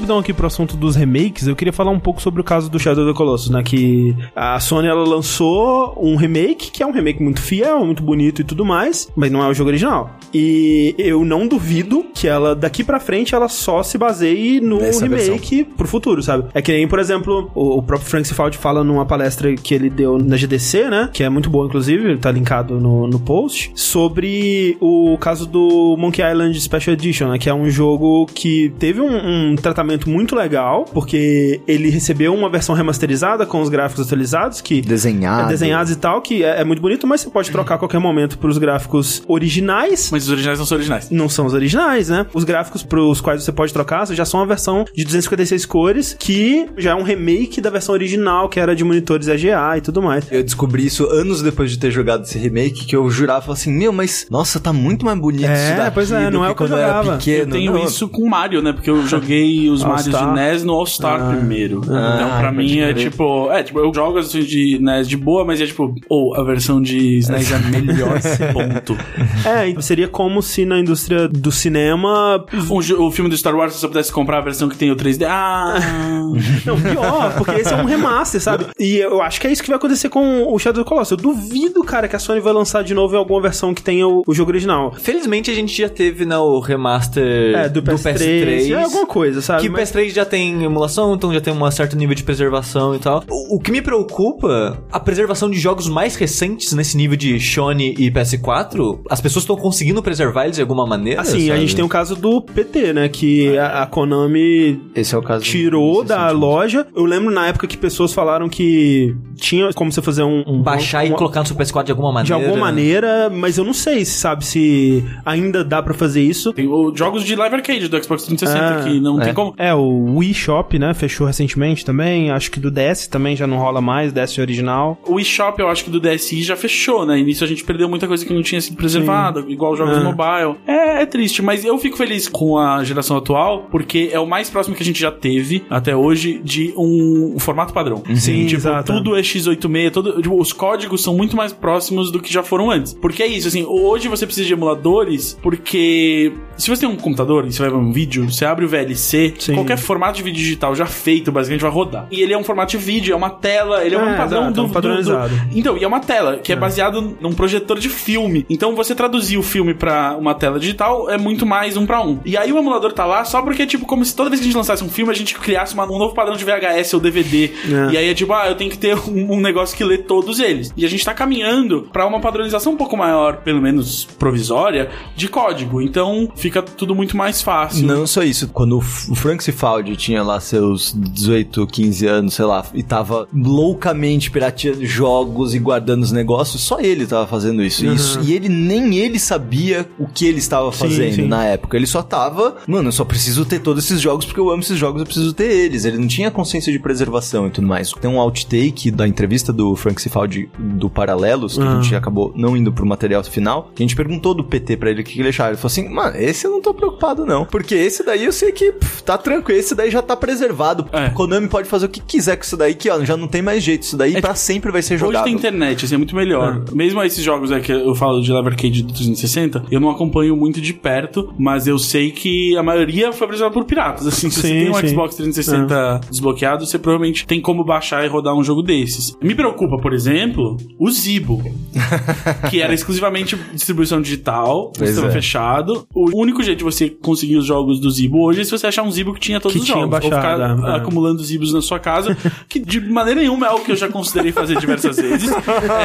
Rapidão 0.08 0.20
aqui 0.20 0.34
pro 0.34 0.48
assunto 0.48 0.78
dos 0.78 0.96
remakes, 0.96 1.48
eu 1.48 1.56
queria 1.56 1.74
falar 1.74 1.92
um 1.92 2.00
pouco 2.00 2.22
sobre 2.22 2.40
o 2.40 2.44
caso 2.44 2.70
do 2.70 2.80
Shadow 2.80 3.04
of 3.04 3.12
the 3.12 3.18
Colossus, 3.18 3.50
né? 3.50 3.62
Que 3.62 4.16
a 4.34 4.58
Sony 4.60 4.88
ela 4.88 5.04
lançou 5.04 5.98
um 6.02 6.16
remake, 6.16 6.72
que 6.72 6.82
é 6.82 6.88
um 6.88 6.92
remake 6.92 7.22
muito 7.22 7.42
fiel, 7.42 7.86
muito 7.86 8.02
bonito 8.02 8.42
e 8.42 8.44
tudo 8.46 8.64
mais, 8.64 9.12
mas 9.16 9.30
não 9.30 9.44
é 9.44 9.50
o 9.50 9.54
jogo 9.54 9.70
original. 9.70 10.16
E 10.34 10.96
eu 10.98 11.26
não 11.26 11.46
duvido 11.46 12.06
que 12.14 12.28
ela, 12.28 12.56
daqui 12.56 12.84
pra 12.84 13.00
frente, 13.00 13.36
ela 13.36 13.50
só 13.50 13.84
se 13.84 13.98
baseie 13.98 14.62
no 14.62 14.80
Nessa 14.80 15.06
remake 15.06 15.66
pro 15.66 15.88
futuro, 15.88 16.24
sabe? 16.24 16.46
É 16.54 16.62
que 16.62 16.72
nem, 16.72 16.88
por 16.88 17.00
exemplo, 17.00 17.52
o, 17.54 17.80
o 17.80 17.84
próprio 17.84 18.10
Frank 18.10 18.28
Cifaldi 18.28 18.58
fala 18.58 18.84
numa 18.84 19.06
palestra 19.06 19.54
que 19.56 19.74
ele 19.74 19.90
deu 19.90 20.18
na 20.18 20.38
GDC, 20.38 20.90
né? 20.90 21.10
Que 21.12 21.24
é 21.24 21.30
muito 21.30 21.50
boa, 21.50 21.66
inclusive, 21.66 22.18
tá 22.18 22.32
linkado 22.32 22.80
no, 22.80 23.08
no 23.08 23.20
post, 23.20 23.72
sobre 23.76 24.78
o 24.80 25.18
caso 25.20 25.46
do 25.46 25.98
Monkey 25.98 26.22
Island 26.22 26.60
Special 26.60 26.94
Edition, 26.94 27.28
né? 27.30 27.38
Que 27.38 27.50
é 27.50 27.54
um 27.54 27.70
jogo 27.70 28.26
que 28.28 28.72
teve 28.80 29.02
um, 29.02 29.52
um 29.52 29.56
tratamento 29.56 29.97
muito 30.06 30.36
legal, 30.36 30.86
porque 30.86 31.62
ele 31.68 31.90
recebeu 31.90 32.34
uma 32.34 32.50
versão 32.50 32.76
remasterizada 32.76 33.46
com 33.46 33.62
os 33.62 33.70
gráficos 33.70 34.06
atualizados, 34.06 34.62
que 34.62 34.82
Desenhado. 34.82 35.44
é 35.44 35.48
desenhados 35.48 35.92
e 35.92 35.96
tal, 35.96 36.22
que 36.22 36.44
é, 36.44 36.62
é 36.62 36.64
muito 36.64 36.82
bonito, 36.82 37.08
mas 37.08 37.22
você 37.22 37.30
pode 37.30 37.50
trocar 37.52 37.76
a 37.76 37.78
qualquer 37.78 38.00
momento 38.00 38.38
pros 38.38 38.58
gráficos 38.58 39.24
originais. 39.28 40.10
Mas 40.12 40.24
os 40.24 40.30
originais 40.30 40.60
não 40.60 40.66
são 40.66 40.76
originais. 40.78 41.10
Não 41.10 41.30
são 41.30 41.46
os 41.46 41.54
originais, 41.54 42.10
né? 42.10 42.26
Os 42.34 42.44
gráficos 42.44 42.84
pros 42.84 43.22
quais 43.22 43.44
você 43.44 43.52
pode 43.52 43.74
trocar 43.74 44.06
já 44.12 44.26
são 44.26 44.42
a 44.42 44.46
versão 44.46 44.86
de 44.94 45.04
256 45.04 45.66
cores, 45.66 46.16
que 46.20 46.68
já 46.78 46.92
é 46.92 46.96
um 46.96 47.04
remake 47.04 47.60
da 47.60 47.70
versão 47.70 47.94
original, 47.96 48.48
que 48.50 48.60
era 48.60 48.76
de 48.76 48.84
monitores 48.84 49.28
EGA 49.28 49.78
e 49.78 49.82
tudo 49.82 50.02
mais. 50.02 50.32
Eu 50.32 50.44
descobri 50.44 50.86
isso 50.86 51.06
anos 51.06 51.42
depois 51.42 51.72
de 51.72 51.80
ter 51.80 51.90
jogado 51.90 52.24
esse 52.24 52.38
remake, 52.38 52.86
que 52.86 52.96
eu 52.96 53.10
jurava 53.10 53.42
falava 53.42 53.54
assim, 53.54 53.72
meu, 53.72 53.92
mas 53.94 54.28
nossa, 54.30 54.60
tá 54.60 54.74
muito 54.74 55.06
mais 55.06 55.18
bonito 55.20 55.46
É, 55.46 55.54
isso 55.54 55.78
daqui 55.78 55.92
pois 55.94 56.12
é, 56.12 56.26
do 56.30 56.38
não 56.38 56.46
é 56.46 56.48
que 56.48 56.54
o 56.54 56.56
que 56.56 56.64
eu 56.64 56.68
quando 56.68 56.80
era 56.80 56.88
jogava. 56.98 57.18
pequeno. 57.18 57.42
Eu 57.44 57.50
tenho 57.50 57.74
Não, 57.74 57.84
isso 57.86 58.10
com 58.10 58.28
Mario, 58.28 58.62
né? 58.62 58.74
Porque 58.74 58.90
eu 58.90 59.06
joguei 59.08 59.70
os 59.70 59.84
Marios 59.88 60.06
Star. 60.08 60.34
de 60.34 60.40
NES 60.40 60.64
no 60.64 60.74
All-Star 60.74 61.22
Ah. 61.22 61.36
primeiro. 61.36 61.82
Ah, 61.90 62.14
então, 62.16 62.30
pra 62.40 62.54
pode 62.54 62.58
mim, 62.58 62.80
é 62.80 62.94
tipo... 62.94 63.52
É, 63.52 63.64
tipo, 63.64 63.80
eu 63.80 63.94
jogo 63.94 64.18
as 64.18 64.26
versões 64.32 64.48
de 64.48 64.80
NES 64.82 65.08
de 65.08 65.18
boa, 65.18 65.46
mas 65.46 65.60
é 65.62 65.66
tipo... 65.66 65.94
Ou 66.10 66.36
a 66.36 66.44
versão 66.44 66.82
de 66.82 67.18
SNES 67.18 67.52
é 67.52 67.60
melhor, 67.60 68.20
ponto. 68.54 68.98
É, 69.46 69.70
e 69.70 69.82
seria 69.82 70.08
como 70.08 70.42
se 70.42 70.66
na 70.66 70.80
indústria 70.80 71.28
do 71.28 71.52
cinema. 71.52 72.44
Um 72.54 73.06
o 73.06 73.12
filme 73.12 73.30
do 73.30 73.38
Star 73.38 73.56
Wars, 73.56 73.74
se 73.74 73.80
você 73.82 73.88
pudesse 73.88 74.12
comprar 74.12 74.40
a 74.40 74.42
versão 74.42 74.68
que 74.70 74.78
tem 74.78 74.92
o 74.92 74.96
3D... 74.96 75.26
Ah... 75.28 75.76
Não, 76.66 76.80
pior, 76.80 77.34
porque 77.38 77.52
esse 77.62 77.74
é 77.74 77.78
um 77.78 77.86
remaster, 77.86 78.42
sabe? 78.42 78.66
E 78.80 78.98
eu 78.98 79.22
acho 79.22 79.40
que 79.40 79.48
é 79.48 79.52
isso 79.52 79.62
que 79.64 79.70
vai 79.70 79.78
acontecer 79.78 80.10
com 80.10 80.44
o 80.52 80.60
Shadow 80.60 80.82
of 80.82 80.86
the 80.86 80.90
Colossus. 80.90 81.12
Eu 81.12 81.18
duvido, 81.18 81.84
cara, 81.84 82.08
que 82.08 82.16
a 82.16 82.20
Sony 82.20 82.40
vai 82.40 82.54
lançar 82.54 82.84
de 82.84 82.94
novo 82.94 83.16
em 83.16 83.18
alguma 83.18 83.42
versão 83.42 83.74
que 83.74 83.82
tenha 83.82 84.08
o, 84.08 84.24
o 84.26 84.34
jogo 84.34 84.52
original. 84.52 84.94
Felizmente 85.00 85.50
a 85.50 85.54
gente 85.54 85.76
já 85.80 85.90
teve 85.90 86.26
né, 86.26 86.38
o 86.38 86.60
remaster 86.60 87.56
É, 87.56 87.70
do 87.70 87.82
PS3. 87.82 88.72
É 88.72 88.84
alguma 88.84 89.06
coisa, 89.06 89.42
sabe? 89.42 89.62
Que 89.62 89.70
PS3 89.78 90.10
já 90.14 90.26
tem 90.26 90.64
emulação, 90.64 91.14
então 91.14 91.34
já 91.34 91.40
tem 91.42 91.54
um 91.54 91.72
certo 91.72 91.96
nível 91.96 92.16
de 92.16 92.24
preservação 92.24 92.96
e 92.96 93.00
tal. 93.00 93.24
O, 93.30 93.56
o 93.56 93.60
que 93.60 93.72
me 93.72 93.82
preocupa, 93.82 94.78
a 94.92 95.00
preservação 95.00 95.50
de 95.50 95.60
jogos 95.60 95.88
mais 95.88 96.16
recentes 96.16 96.74
nesse 96.74 96.96
nível 96.98 97.16
de 97.18 97.40
Sony 97.40 97.94
e 97.98 98.10
PS4, 98.12 99.00
as 99.10 99.22
pessoas 99.22 99.44
estão 99.44 99.56
conseguindo 99.56 100.02
preservar 100.02 100.46
eles 100.46 100.56
de 100.56 100.62
alguma 100.62 100.86
maneira? 100.86 101.22
Assim, 101.22 101.46
a 101.50 101.54
sabe? 101.54 101.60
gente 101.62 101.76
tem 101.76 101.86
o 101.86 101.90
caso 101.90 102.16
do 102.16 102.42
PT, 102.42 102.94
né? 102.94 103.10
Que 103.10 103.58
a, 103.58 103.84
a 103.84 103.86
Konami 103.86 104.80
Esse 104.96 105.14
é 105.16 105.18
o 105.18 105.22
caso. 105.22 105.44
tirou 105.44 106.04
da 106.04 106.28
sentido. 106.30 106.40
loja. 106.40 106.88
Eu 106.96 107.06
lembro 107.06 107.32
na 107.34 107.48
época 107.48 107.68
que 107.68 107.78
pessoas 107.78 108.14
falaram 108.14 108.50
que 108.50 109.16
tinha 109.36 109.70
como 109.74 109.92
você 109.92 110.02
fazer 110.02 110.24
um. 110.24 110.44
um 110.48 110.62
Baixar 110.62 111.06
e 111.06 111.10
uma- 111.10 111.18
colocar 111.18 111.42
no 111.42 111.46
seu 111.46 111.56
PS4 111.56 111.84
de 111.86 111.92
alguma 111.92 112.10
De 112.24 112.32
maneira. 112.32 112.36
alguma 112.36 112.66
maneira, 112.66 113.30
mas 113.30 113.58
eu 113.58 113.64
não 113.64 113.74
sei, 113.74 114.04
se 114.06 114.18
sabe, 114.20 114.46
se 114.46 115.04
ainda 115.26 115.64
dá 115.64 115.82
pra 115.82 115.94
fazer 115.94 116.22
isso. 116.22 116.52
Tem 116.54 116.68
os 116.68 116.98
jogos 116.98 117.24
de 117.24 117.36
live 117.36 117.56
arcade 117.56 117.88
do 117.88 118.04
Xbox 118.04 118.24
360 118.24 118.80
Ah, 118.80 118.84
que 118.84 119.00
não 119.00 119.20
tem 119.20 119.34
como. 119.34 119.54
É, 119.58 119.67
o 119.74 120.18
Wii 120.18 120.34
Shop, 120.34 120.78
né? 120.80 120.94
Fechou 120.94 121.26
recentemente 121.28 121.86
também. 121.86 122.32
Acho 122.32 122.52
que 122.52 122.60
do 122.60 122.70
DS 122.72 123.08
também 123.08 123.36
já 123.36 123.46
não 123.48 123.58
rola 123.58 123.82
mais, 123.82 124.12
DS 124.14 124.38
original. 124.40 124.98
O 125.08 125.20
eShop, 125.20 125.60
eu 125.60 125.70
acho 125.70 125.84
que 125.84 125.90
do 125.90 126.00
DSi 126.00 126.42
já 126.44 126.56
fechou, 126.56 127.06
né? 127.06 127.20
E 127.20 127.24
nisso 127.24 127.44
a 127.44 127.48
gente 127.48 127.64
perdeu 127.64 127.88
muita 127.90 128.08
coisa 128.08 128.26
que 128.26 128.34
não 128.34 128.42
tinha 128.42 128.60
sido 128.62 128.76
preservada, 128.78 129.44
igual 129.48 129.74
os 129.74 129.78
jogos 129.78 129.98
É. 129.98 130.04
mobile. 130.04 130.56
É, 130.66 131.02
é 131.02 131.06
triste, 131.06 131.42
mas 131.42 131.64
eu 131.66 131.78
fico 131.78 131.98
feliz 131.98 132.28
com 132.28 132.58
a 132.58 132.84
geração 132.84 133.18
atual, 133.18 133.68
porque 133.72 134.10
é 134.12 134.20
o 134.20 134.26
mais 134.28 134.50
próximo 134.50 134.76
que 134.76 134.84
a 134.84 134.86
gente 134.86 135.00
já 135.00 135.12
teve 135.12 135.64
até 135.70 135.96
hoje 135.96 136.40
de 136.44 136.74
um, 136.78 137.34
um 137.36 137.40
formato 137.40 137.74
padrão. 137.74 138.04
Sim, 138.16 138.46
tipo, 138.46 138.60
exato. 138.62 138.94
tudo 138.94 139.16
é 139.16 139.22
x86, 139.22 139.92
todo, 139.92 140.22
tipo, 140.22 140.40
os 140.40 140.54
códigos 140.54 141.04
são 141.04 141.16
muito 141.16 141.36
mais 141.36 141.54
próximos 141.54 142.12
do 142.12 142.20
que 142.20 142.32
já 142.32 142.44
foram 142.44 142.70
antes. 142.72 142.94
Porque 142.94 143.24
é 143.24 143.28
isso, 143.28 143.48
assim, 143.48 143.66
hoje 143.68 144.08
você 144.08 144.26
precisa 144.26 144.46
de 144.48 144.54
emuladores, 144.54 145.38
porque 145.42 146.34
se 146.58 146.70
você 146.70 146.82
tem 146.86 146.90
um 146.90 146.96
computador 146.96 147.46
e 147.46 147.52
você 147.52 147.62
vai 147.62 147.70
ver 147.72 147.78
um 147.78 147.92
vídeo, 147.92 148.30
você 148.30 148.46
abre 148.46 148.66
o 148.66 148.68
VLC, 148.68 149.34
Sim. 149.38 149.47
Qualquer 149.56 149.78
formato 149.78 150.18
de 150.18 150.24
vídeo 150.24 150.38
digital 150.40 150.76
já 150.76 150.86
feito, 150.86 151.32
basicamente 151.32 151.62
vai 151.62 151.72
rodar. 151.72 152.08
E 152.12 152.22
ele 152.22 152.34
é 152.34 152.38
um 152.38 152.44
formato 152.44 152.72
de 152.72 152.78
vídeo, 152.78 153.14
é 153.14 153.16
uma 153.16 153.30
tela, 153.30 153.84
ele 153.86 153.96
é, 153.96 153.98
um 153.98 154.10
É, 154.10 154.18
padrão 154.18 154.42
exato, 154.44 154.54
do, 154.54 154.62
é 154.62 154.64
um 154.64 154.68
do- 154.68 154.74
padronizado. 154.74 155.30
do- 155.36 155.58
então, 155.58 155.78
e 155.78 155.84
é 155.84 155.88
uma 155.88 156.00
tela 156.00 156.38
que 156.38 156.52
é, 156.54 156.56
baseado 156.56 157.18
num 157.22 157.34
projetor 157.34 157.80
de 157.80 157.90
filme. 157.90 158.46
Então, 158.50 158.76
você 158.76 158.94
traduzir 158.96 159.38
o 159.38 159.44
filme 159.44 159.74
pra 159.74 160.16
uma 160.18 160.34
tela 160.34 160.60
digital 160.60 161.10
é 161.10 161.18
muito 161.18 161.46
mais 161.46 161.78
um 161.78 161.86
pra 161.86 162.02
um. 162.02 162.20
E 162.26 162.36
aí 162.38 162.52
o 162.52 162.58
emulador 162.58 162.92
tá 162.94 163.06
lá 163.06 163.24
só 163.26 163.42
porque 163.42 163.62
é 163.64 163.66
tipo 163.66 163.86
como 163.86 164.04
se 164.04 164.16
toda 164.16 164.30
vez 164.30 164.40
que 164.40 164.46
a 164.46 164.48
gente 164.48 164.58
lançasse 164.58 164.84
um 164.84 164.90
filme, 164.90 165.12
a 165.12 165.16
gente 165.16 165.36
criasse 165.36 165.74
uma- 165.74 165.86
um 165.86 165.98
novo 165.98 166.14
padrão 166.14 166.36
de 166.36 166.44
VHS 166.44 166.94
ou 166.94 167.00
DVD. 167.00 167.52
É. 167.90 167.94
E 167.94 167.98
aí 167.98 168.10
é 168.10 168.14
tipo, 168.14 168.34
ah, 168.34 168.48
eu 168.48 168.56
tenho 168.56 168.70
que 168.72 168.78
ter 168.78 168.96
um, 168.98 169.34
um 169.34 169.40
negócio 169.40 169.76
que 169.78 169.84
lê 169.84 169.98
todos 169.98 170.40
eles. 170.40 170.74
E 170.76 170.86
a 170.86 170.90
gente 170.90 171.04
tá 171.06 171.14
caminhando 171.14 171.88
pra 171.92 172.06
uma 172.06 172.20
padronização 172.20 172.74
um 172.74 172.78
pouco 172.78 172.96
maior, 172.98 173.38
pelo 173.38 173.62
menos 173.62 174.06
provisória, 174.18 174.90
de 175.16 175.28
código. 175.28 175.82
Então, 175.82 176.30
fica 176.36 176.62
tudo 176.62 176.94
muito 176.96 177.16
mais 177.16 177.42
fácil. 177.42 177.86
Não 177.86 178.06
só 178.06 178.24
isso, 178.24 178.48
quando 178.50 178.78
o 178.78 178.82
F- 178.82 179.12
o 179.12 179.16
Frank 179.38 179.44
Cifaldi 179.44 179.96
tinha 179.96 180.24
lá 180.24 180.40
seus 180.40 180.94
18, 180.98 181.68
15 181.68 182.08
anos, 182.08 182.34
sei 182.34 182.46
lá, 182.46 182.66
e 182.74 182.82
tava 182.82 183.28
loucamente 183.34 184.32
pirateando 184.32 184.86
jogos 184.86 185.54
e 185.54 185.60
guardando 185.60 186.02
os 186.04 186.12
negócios, 186.12 186.62
só 186.62 186.80
ele 186.80 187.06
tava 187.06 187.28
fazendo 187.28 187.62
isso. 187.64 187.86
isso 187.86 188.20
e 188.24 188.34
ele 188.34 188.50
nem 188.50 188.96
ele 188.98 189.20
sabia 189.20 189.88
o 190.00 190.08
que 190.08 190.26
ele 190.26 190.40
estava 190.40 190.72
Sim, 190.72 190.78
fazendo 190.80 191.16
sim. 191.16 191.28
na 191.28 191.46
época. 191.46 191.78
Ele 191.78 191.86
só 191.86 192.02
tava, 192.02 192.58
mano, 192.68 192.88
eu 192.88 192.92
só 192.92 193.04
preciso 193.06 193.46
ter 193.46 193.60
todos 193.60 193.84
esses 193.86 194.02
jogos 194.02 194.26
porque 194.26 194.40
eu 194.40 194.50
amo 194.50 194.62
esses 194.64 194.78
jogos, 194.78 195.02
eu 195.02 195.06
preciso 195.06 195.34
ter 195.34 195.52
eles. 195.52 195.86
Ele 195.86 195.98
não 195.98 196.08
tinha 196.08 196.32
consciência 196.32 196.72
de 196.72 196.80
preservação 196.80 197.48
e 197.48 197.52
tudo 197.52 197.68
mais. 197.68 197.92
Tem 197.92 198.10
um 198.10 198.20
outtake 198.20 198.90
da 198.90 199.08
entrevista 199.08 199.54
do 199.54 199.76
Frank 199.76 200.02
Cifaldi 200.02 200.50
do 200.58 200.90
Paralelos, 200.90 201.58
que 201.58 201.64
a 201.64 201.78
Ah. 201.78 201.82
gente 201.82 201.96
acabou 201.96 202.34
não 202.36 202.56
indo 202.58 202.72
pro 202.72 202.86
material 202.86 203.24
final, 203.24 203.72
que 203.76 203.84
a 203.84 203.86
gente 203.86 203.96
perguntou 203.96 204.34
do 204.34 204.44
PT 204.44 204.78
pra 204.78 204.90
ele 204.90 205.02
o 205.02 205.04
que 205.04 205.14
que 205.14 205.20
ele 205.20 205.30
achava. 205.30 205.50
Ele 205.50 205.58
falou 205.58 205.68
assim, 205.68 205.90
mano, 205.90 206.16
esse 206.18 206.46
eu 206.48 206.52
não 206.52 206.62
tô 206.62 206.74
preocupado 206.74 207.26
não, 207.26 207.46
porque 207.46 207.76
esse 207.76 208.04
daí 208.04 208.26
eu 208.26 208.32
sei 208.32 208.52
que 208.52 208.72
pff, 208.72 209.04
tá 209.04 209.18
tranquilo, 209.28 209.60
esse 209.60 209.76
daí 209.76 209.92
já 209.92 210.02
tá 210.02 210.16
preservado. 210.16 210.88
É. 210.92 211.10
Konami 211.10 211.48
pode 211.48 211.68
fazer 211.68 211.86
o 211.86 211.90
que 211.90 212.00
quiser 212.02 212.36
com 212.38 212.44
isso 212.44 212.58
daí, 212.58 212.74
que 212.74 212.90
ó, 212.90 213.04
já 213.04 213.18
não 213.18 213.28
tem 213.28 213.42
mais 213.42 213.64
jeito, 213.64 213.84
isso 213.84 213.98
daí 213.98 214.20
pra 214.22 214.36
sempre 214.36 214.72
vai 214.72 214.82
ser 214.82 214.96
Hoje 214.96 215.06
jogado. 215.06 215.24
tem 215.26 215.34
internet, 215.34 215.86
assim, 215.86 215.96
é 215.96 215.98
muito 215.98 216.16
melhor. 216.16 216.64
Mesmo 216.74 217.02
esses 217.04 217.24
jogos 217.24 217.52
aí 217.52 217.62
que 217.62 217.72
eu 217.72 217.94
falo 217.96 218.22
de 218.22 218.32
Live 218.32 218.48
Arcade 218.50 218.84
do 218.84 218.94
360, 218.94 219.66
eu 219.72 219.80
não 219.80 219.90
acompanho 219.90 220.36
muito 220.36 220.62
de 220.62 220.74
perto, 220.74 221.34
mas 221.38 221.68
eu 221.68 221.78
sei 221.78 222.12
que 222.12 222.56
a 222.58 222.64
maioria 222.64 223.12
foi 223.12 223.26
apresentada 223.26 223.54
por 223.54 223.66
piratas. 223.66 224.08
Assim, 224.08 224.30
se 224.30 224.42
você 224.42 224.48
Sim, 224.48 224.54
tem 224.54 224.70
um 224.70 224.74
sim. 224.76 224.88
Xbox 224.88 225.16
360 225.16 226.02
desbloqueado, 226.10 226.66
você 226.66 226.80
provavelmente 226.80 227.26
tem 227.28 227.42
como 227.42 227.64
baixar 227.64 228.04
e 228.06 228.08
rodar 228.08 228.34
um 228.36 228.44
jogo 228.44 228.62
desses. 228.62 229.16
Me 229.22 229.36
preocupa, 229.36 229.78
por 229.78 229.94
exemplo, 229.94 230.58
o 230.80 230.90
Zibo, 230.90 231.44
que 232.50 232.62
era 232.62 232.74
exclusivamente 232.74 233.36
distribuição 233.54 234.02
digital, 234.02 234.72
Pois 234.78 234.90
sistema 234.90 235.10
é. 235.10 235.12
fechado. 235.12 235.88
O 235.94 236.20
único 236.20 236.42
jeito 236.44 236.60
de 236.60 236.64
você 236.64 236.90
conseguir 236.90 237.38
os 237.38 237.46
jogos 237.46 237.80
do 237.80 237.90
Zibo 237.90 238.24
hoje 238.24 238.42
é 238.42 238.44
se 238.44 238.52
você 238.52 238.68
achar 238.68 238.84
um 238.84 238.92
Zibo 238.92 239.14
que 239.18 239.22
tinha 239.22 239.40
todos 239.40 239.56
Que 239.56 239.62
os 239.62 239.68
jogos. 239.68 239.84
ou 239.84 239.90
baixado, 239.90 240.16
ficar 240.16 240.70
é. 240.70 240.76
acumulando 240.78 241.24
Zibos 241.24 241.54
na 241.54 241.62
sua 241.62 241.80
casa, 241.80 242.16
que 242.48 242.60
de 242.60 242.80
maneira 242.80 243.20
nenhuma 243.22 243.48
é 243.48 243.50
algo 243.50 243.66
que 243.66 243.72
eu 243.72 243.76
já 243.76 243.88
considerei 243.90 244.32
fazer 244.32 244.58
diversas 244.60 244.98
vezes. 244.98 245.30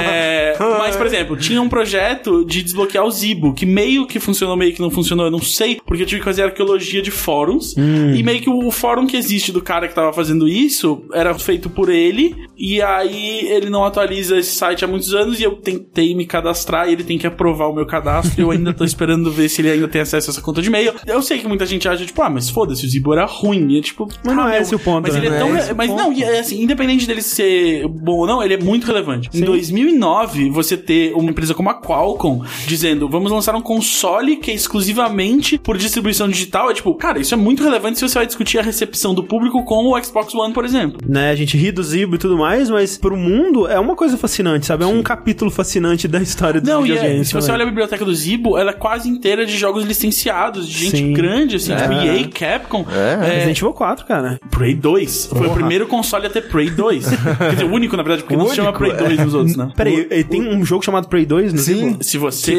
É, 0.04 0.56
mas, 0.78 0.96
por 0.96 1.06
exemplo, 1.06 1.36
tinha 1.36 1.60
um 1.60 1.68
projeto 1.68 2.44
de 2.44 2.62
desbloquear 2.62 3.04
o 3.04 3.10
Zibo, 3.10 3.54
que 3.54 3.66
meio 3.66 4.06
que 4.06 4.18
funcionou, 4.20 4.56
meio 4.56 4.72
que 4.72 4.80
não 4.80 4.90
funcionou, 4.90 5.26
eu 5.26 5.30
não 5.30 5.40
sei, 5.40 5.80
porque 5.86 6.02
eu 6.02 6.06
tive 6.06 6.20
que 6.20 6.24
fazer 6.24 6.42
arqueologia 6.42 7.02
de 7.02 7.10
fóruns, 7.10 7.74
e 7.76 8.22
meio 8.22 8.40
que 8.40 8.50
o 8.50 8.70
fórum 8.70 9.06
que 9.06 9.16
existe 9.16 9.52
do 9.52 9.60
cara 9.60 9.88
que 9.88 9.94
tava 9.94 10.12
fazendo 10.12 10.48
isso 10.48 11.04
era 11.12 11.34
feito 11.34 11.70
por 11.70 11.88
ele, 11.88 12.34
e 12.56 12.80
aí 12.82 13.46
ele 13.48 13.70
não 13.70 13.84
atualiza 13.84 14.38
esse 14.38 14.52
site 14.52 14.84
há 14.84 14.88
muitos 14.88 15.14
anos, 15.14 15.40
e 15.40 15.44
eu 15.44 15.52
tentei 15.56 16.14
me 16.14 16.26
cadastrar, 16.26 16.88
e 16.88 16.92
ele 16.92 17.04
tem 17.04 17.18
que 17.18 17.26
aprovar 17.26 17.68
o 17.68 17.74
meu 17.74 17.86
cadastro, 17.86 18.40
e 18.40 18.42
eu 18.42 18.50
ainda 18.50 18.72
tô 18.72 18.84
esperando 18.92 19.30
ver 19.30 19.48
se 19.48 19.60
ele 19.62 19.70
ainda 19.70 19.88
tem 19.88 20.00
acesso 20.00 20.30
a 20.30 20.32
essa 20.32 20.40
conta 20.40 20.60
de 20.60 20.68
e-mail. 20.68 20.92
Eu 21.06 21.22
sei 21.22 21.38
que 21.38 21.48
muita 21.48 21.66
gente 21.66 21.88
acha, 21.88 22.04
tipo, 22.04 22.20
ah, 22.22 22.30
mas 22.30 22.48
foda-se, 22.50 22.84
o 22.84 22.88
Zibo 22.88 23.12
era 23.12 23.21
ruim, 23.24 23.72
e 23.72 23.78
é 23.78 23.82
tipo... 23.82 24.08
Mas 24.24 24.36
não 24.36 24.44
ah, 24.44 24.48
é 24.48 24.52
meu, 24.52 24.62
esse 24.62 24.74
o 24.74 24.78
ponto, 24.78 25.02
Mas 25.02 25.14
né? 25.14 25.20
ele 25.20 25.28
é 25.28 25.38
Não 25.38 25.56
é 25.56 25.62
tão... 25.62 25.72
o 25.72 25.76
mas 25.76 25.90
ponto. 25.90 26.02
não, 26.02 26.12
e 26.12 26.22
é 26.22 26.40
assim, 26.40 26.62
independente 26.62 27.06
dele 27.06 27.22
ser 27.22 27.86
bom 27.88 28.18
ou 28.18 28.26
não, 28.26 28.42
ele 28.42 28.54
é 28.54 28.58
muito 28.58 28.86
relevante. 28.86 29.28
Em 29.34 29.40
2009, 29.42 30.50
você 30.50 30.76
ter 30.76 31.12
uma 31.14 31.30
empresa 31.30 31.54
como 31.54 31.70
a 31.70 31.74
Qualcomm 31.80 32.44
dizendo, 32.66 33.08
vamos 33.08 33.30
lançar 33.32 33.54
um 33.54 33.60
console 33.62 34.36
que 34.36 34.50
é 34.50 34.54
exclusivamente 34.54 35.58
por 35.58 35.76
distribuição 35.76 36.28
digital, 36.28 36.70
é 36.70 36.74
tipo, 36.74 36.94
cara, 36.94 37.18
isso 37.18 37.34
é 37.34 37.36
muito 37.36 37.62
relevante 37.62 37.98
se 37.98 38.08
você 38.08 38.14
vai 38.18 38.26
discutir 38.26 38.58
a 38.58 38.62
recepção 38.62 39.14
do 39.14 39.22
público 39.24 39.64
com 39.64 39.88
o 39.92 40.02
Xbox 40.04 40.34
One, 40.34 40.52
por 40.52 40.64
exemplo. 40.64 40.98
Né, 41.06 41.30
a 41.30 41.34
gente 41.34 41.56
ri 41.56 41.70
do 41.72 41.82
Zibo 41.82 42.14
e 42.16 42.18
tudo 42.18 42.36
mais, 42.36 42.68
mas 42.70 42.96
pro 42.98 43.16
mundo 43.16 43.66
é 43.66 43.78
uma 43.78 43.96
coisa 43.96 44.16
fascinante, 44.16 44.66
sabe? 44.66 44.84
É 44.84 44.86
um 44.86 45.02
capítulo 45.02 45.50
fascinante 45.50 46.06
da 46.08 46.20
história 46.20 46.60
dos 46.60 46.68
Não, 46.68 46.86
e 46.86 46.92
é, 46.92 47.24
se 47.24 47.32
você 47.32 47.46
também. 47.46 47.52
olha 47.54 47.62
a 47.64 47.66
biblioteca 47.66 48.04
do 48.04 48.14
Zibo, 48.14 48.56
ela 48.58 48.70
é 48.70 48.74
quase 48.74 49.08
inteira 49.08 49.44
de 49.46 49.56
jogos 49.56 49.84
licenciados, 49.84 50.68
de 50.68 50.78
gente 50.86 50.96
Sim. 50.98 51.12
grande, 51.12 51.56
assim, 51.56 51.74
tipo 51.74 51.92
É. 51.92 52.20
EA, 52.20 52.28
Capcom. 52.28 52.84
É. 52.90 53.11
Resident 53.16 53.58
Evil 53.58 53.72
4, 53.72 54.06
cara. 54.06 54.40
Prey 54.50 54.74
2. 54.74 55.26
Foi 55.36 55.46
o 55.46 55.50
primeiro 55.54 55.86
console 55.86 56.26
a 56.26 56.30
ter 56.30 56.42
Prey 56.42 56.70
2. 56.70 57.06
Quer 57.38 57.50
dizer, 57.52 57.64
o 57.64 57.72
único, 57.72 57.96
na 57.96 58.02
verdade, 58.02 58.22
porque 58.22 58.36
não 58.36 58.48
se 58.48 58.56
chama 58.56 58.72
Prey 58.72 58.92
2 58.92 59.18
nos 59.18 59.34
outros, 59.34 59.56
né? 59.56 59.70
Peraí, 59.76 60.06
e 60.10 60.24
tem 60.24 60.42
um 60.48 60.64
jogo 60.64 60.84
chamado 60.84 61.08
Prey 61.08 61.24
2 61.24 61.52
no 61.52 61.58
Sim. 61.58 61.74
Zibo? 61.90 62.04
Se 62.04 62.18
você 62.18 62.54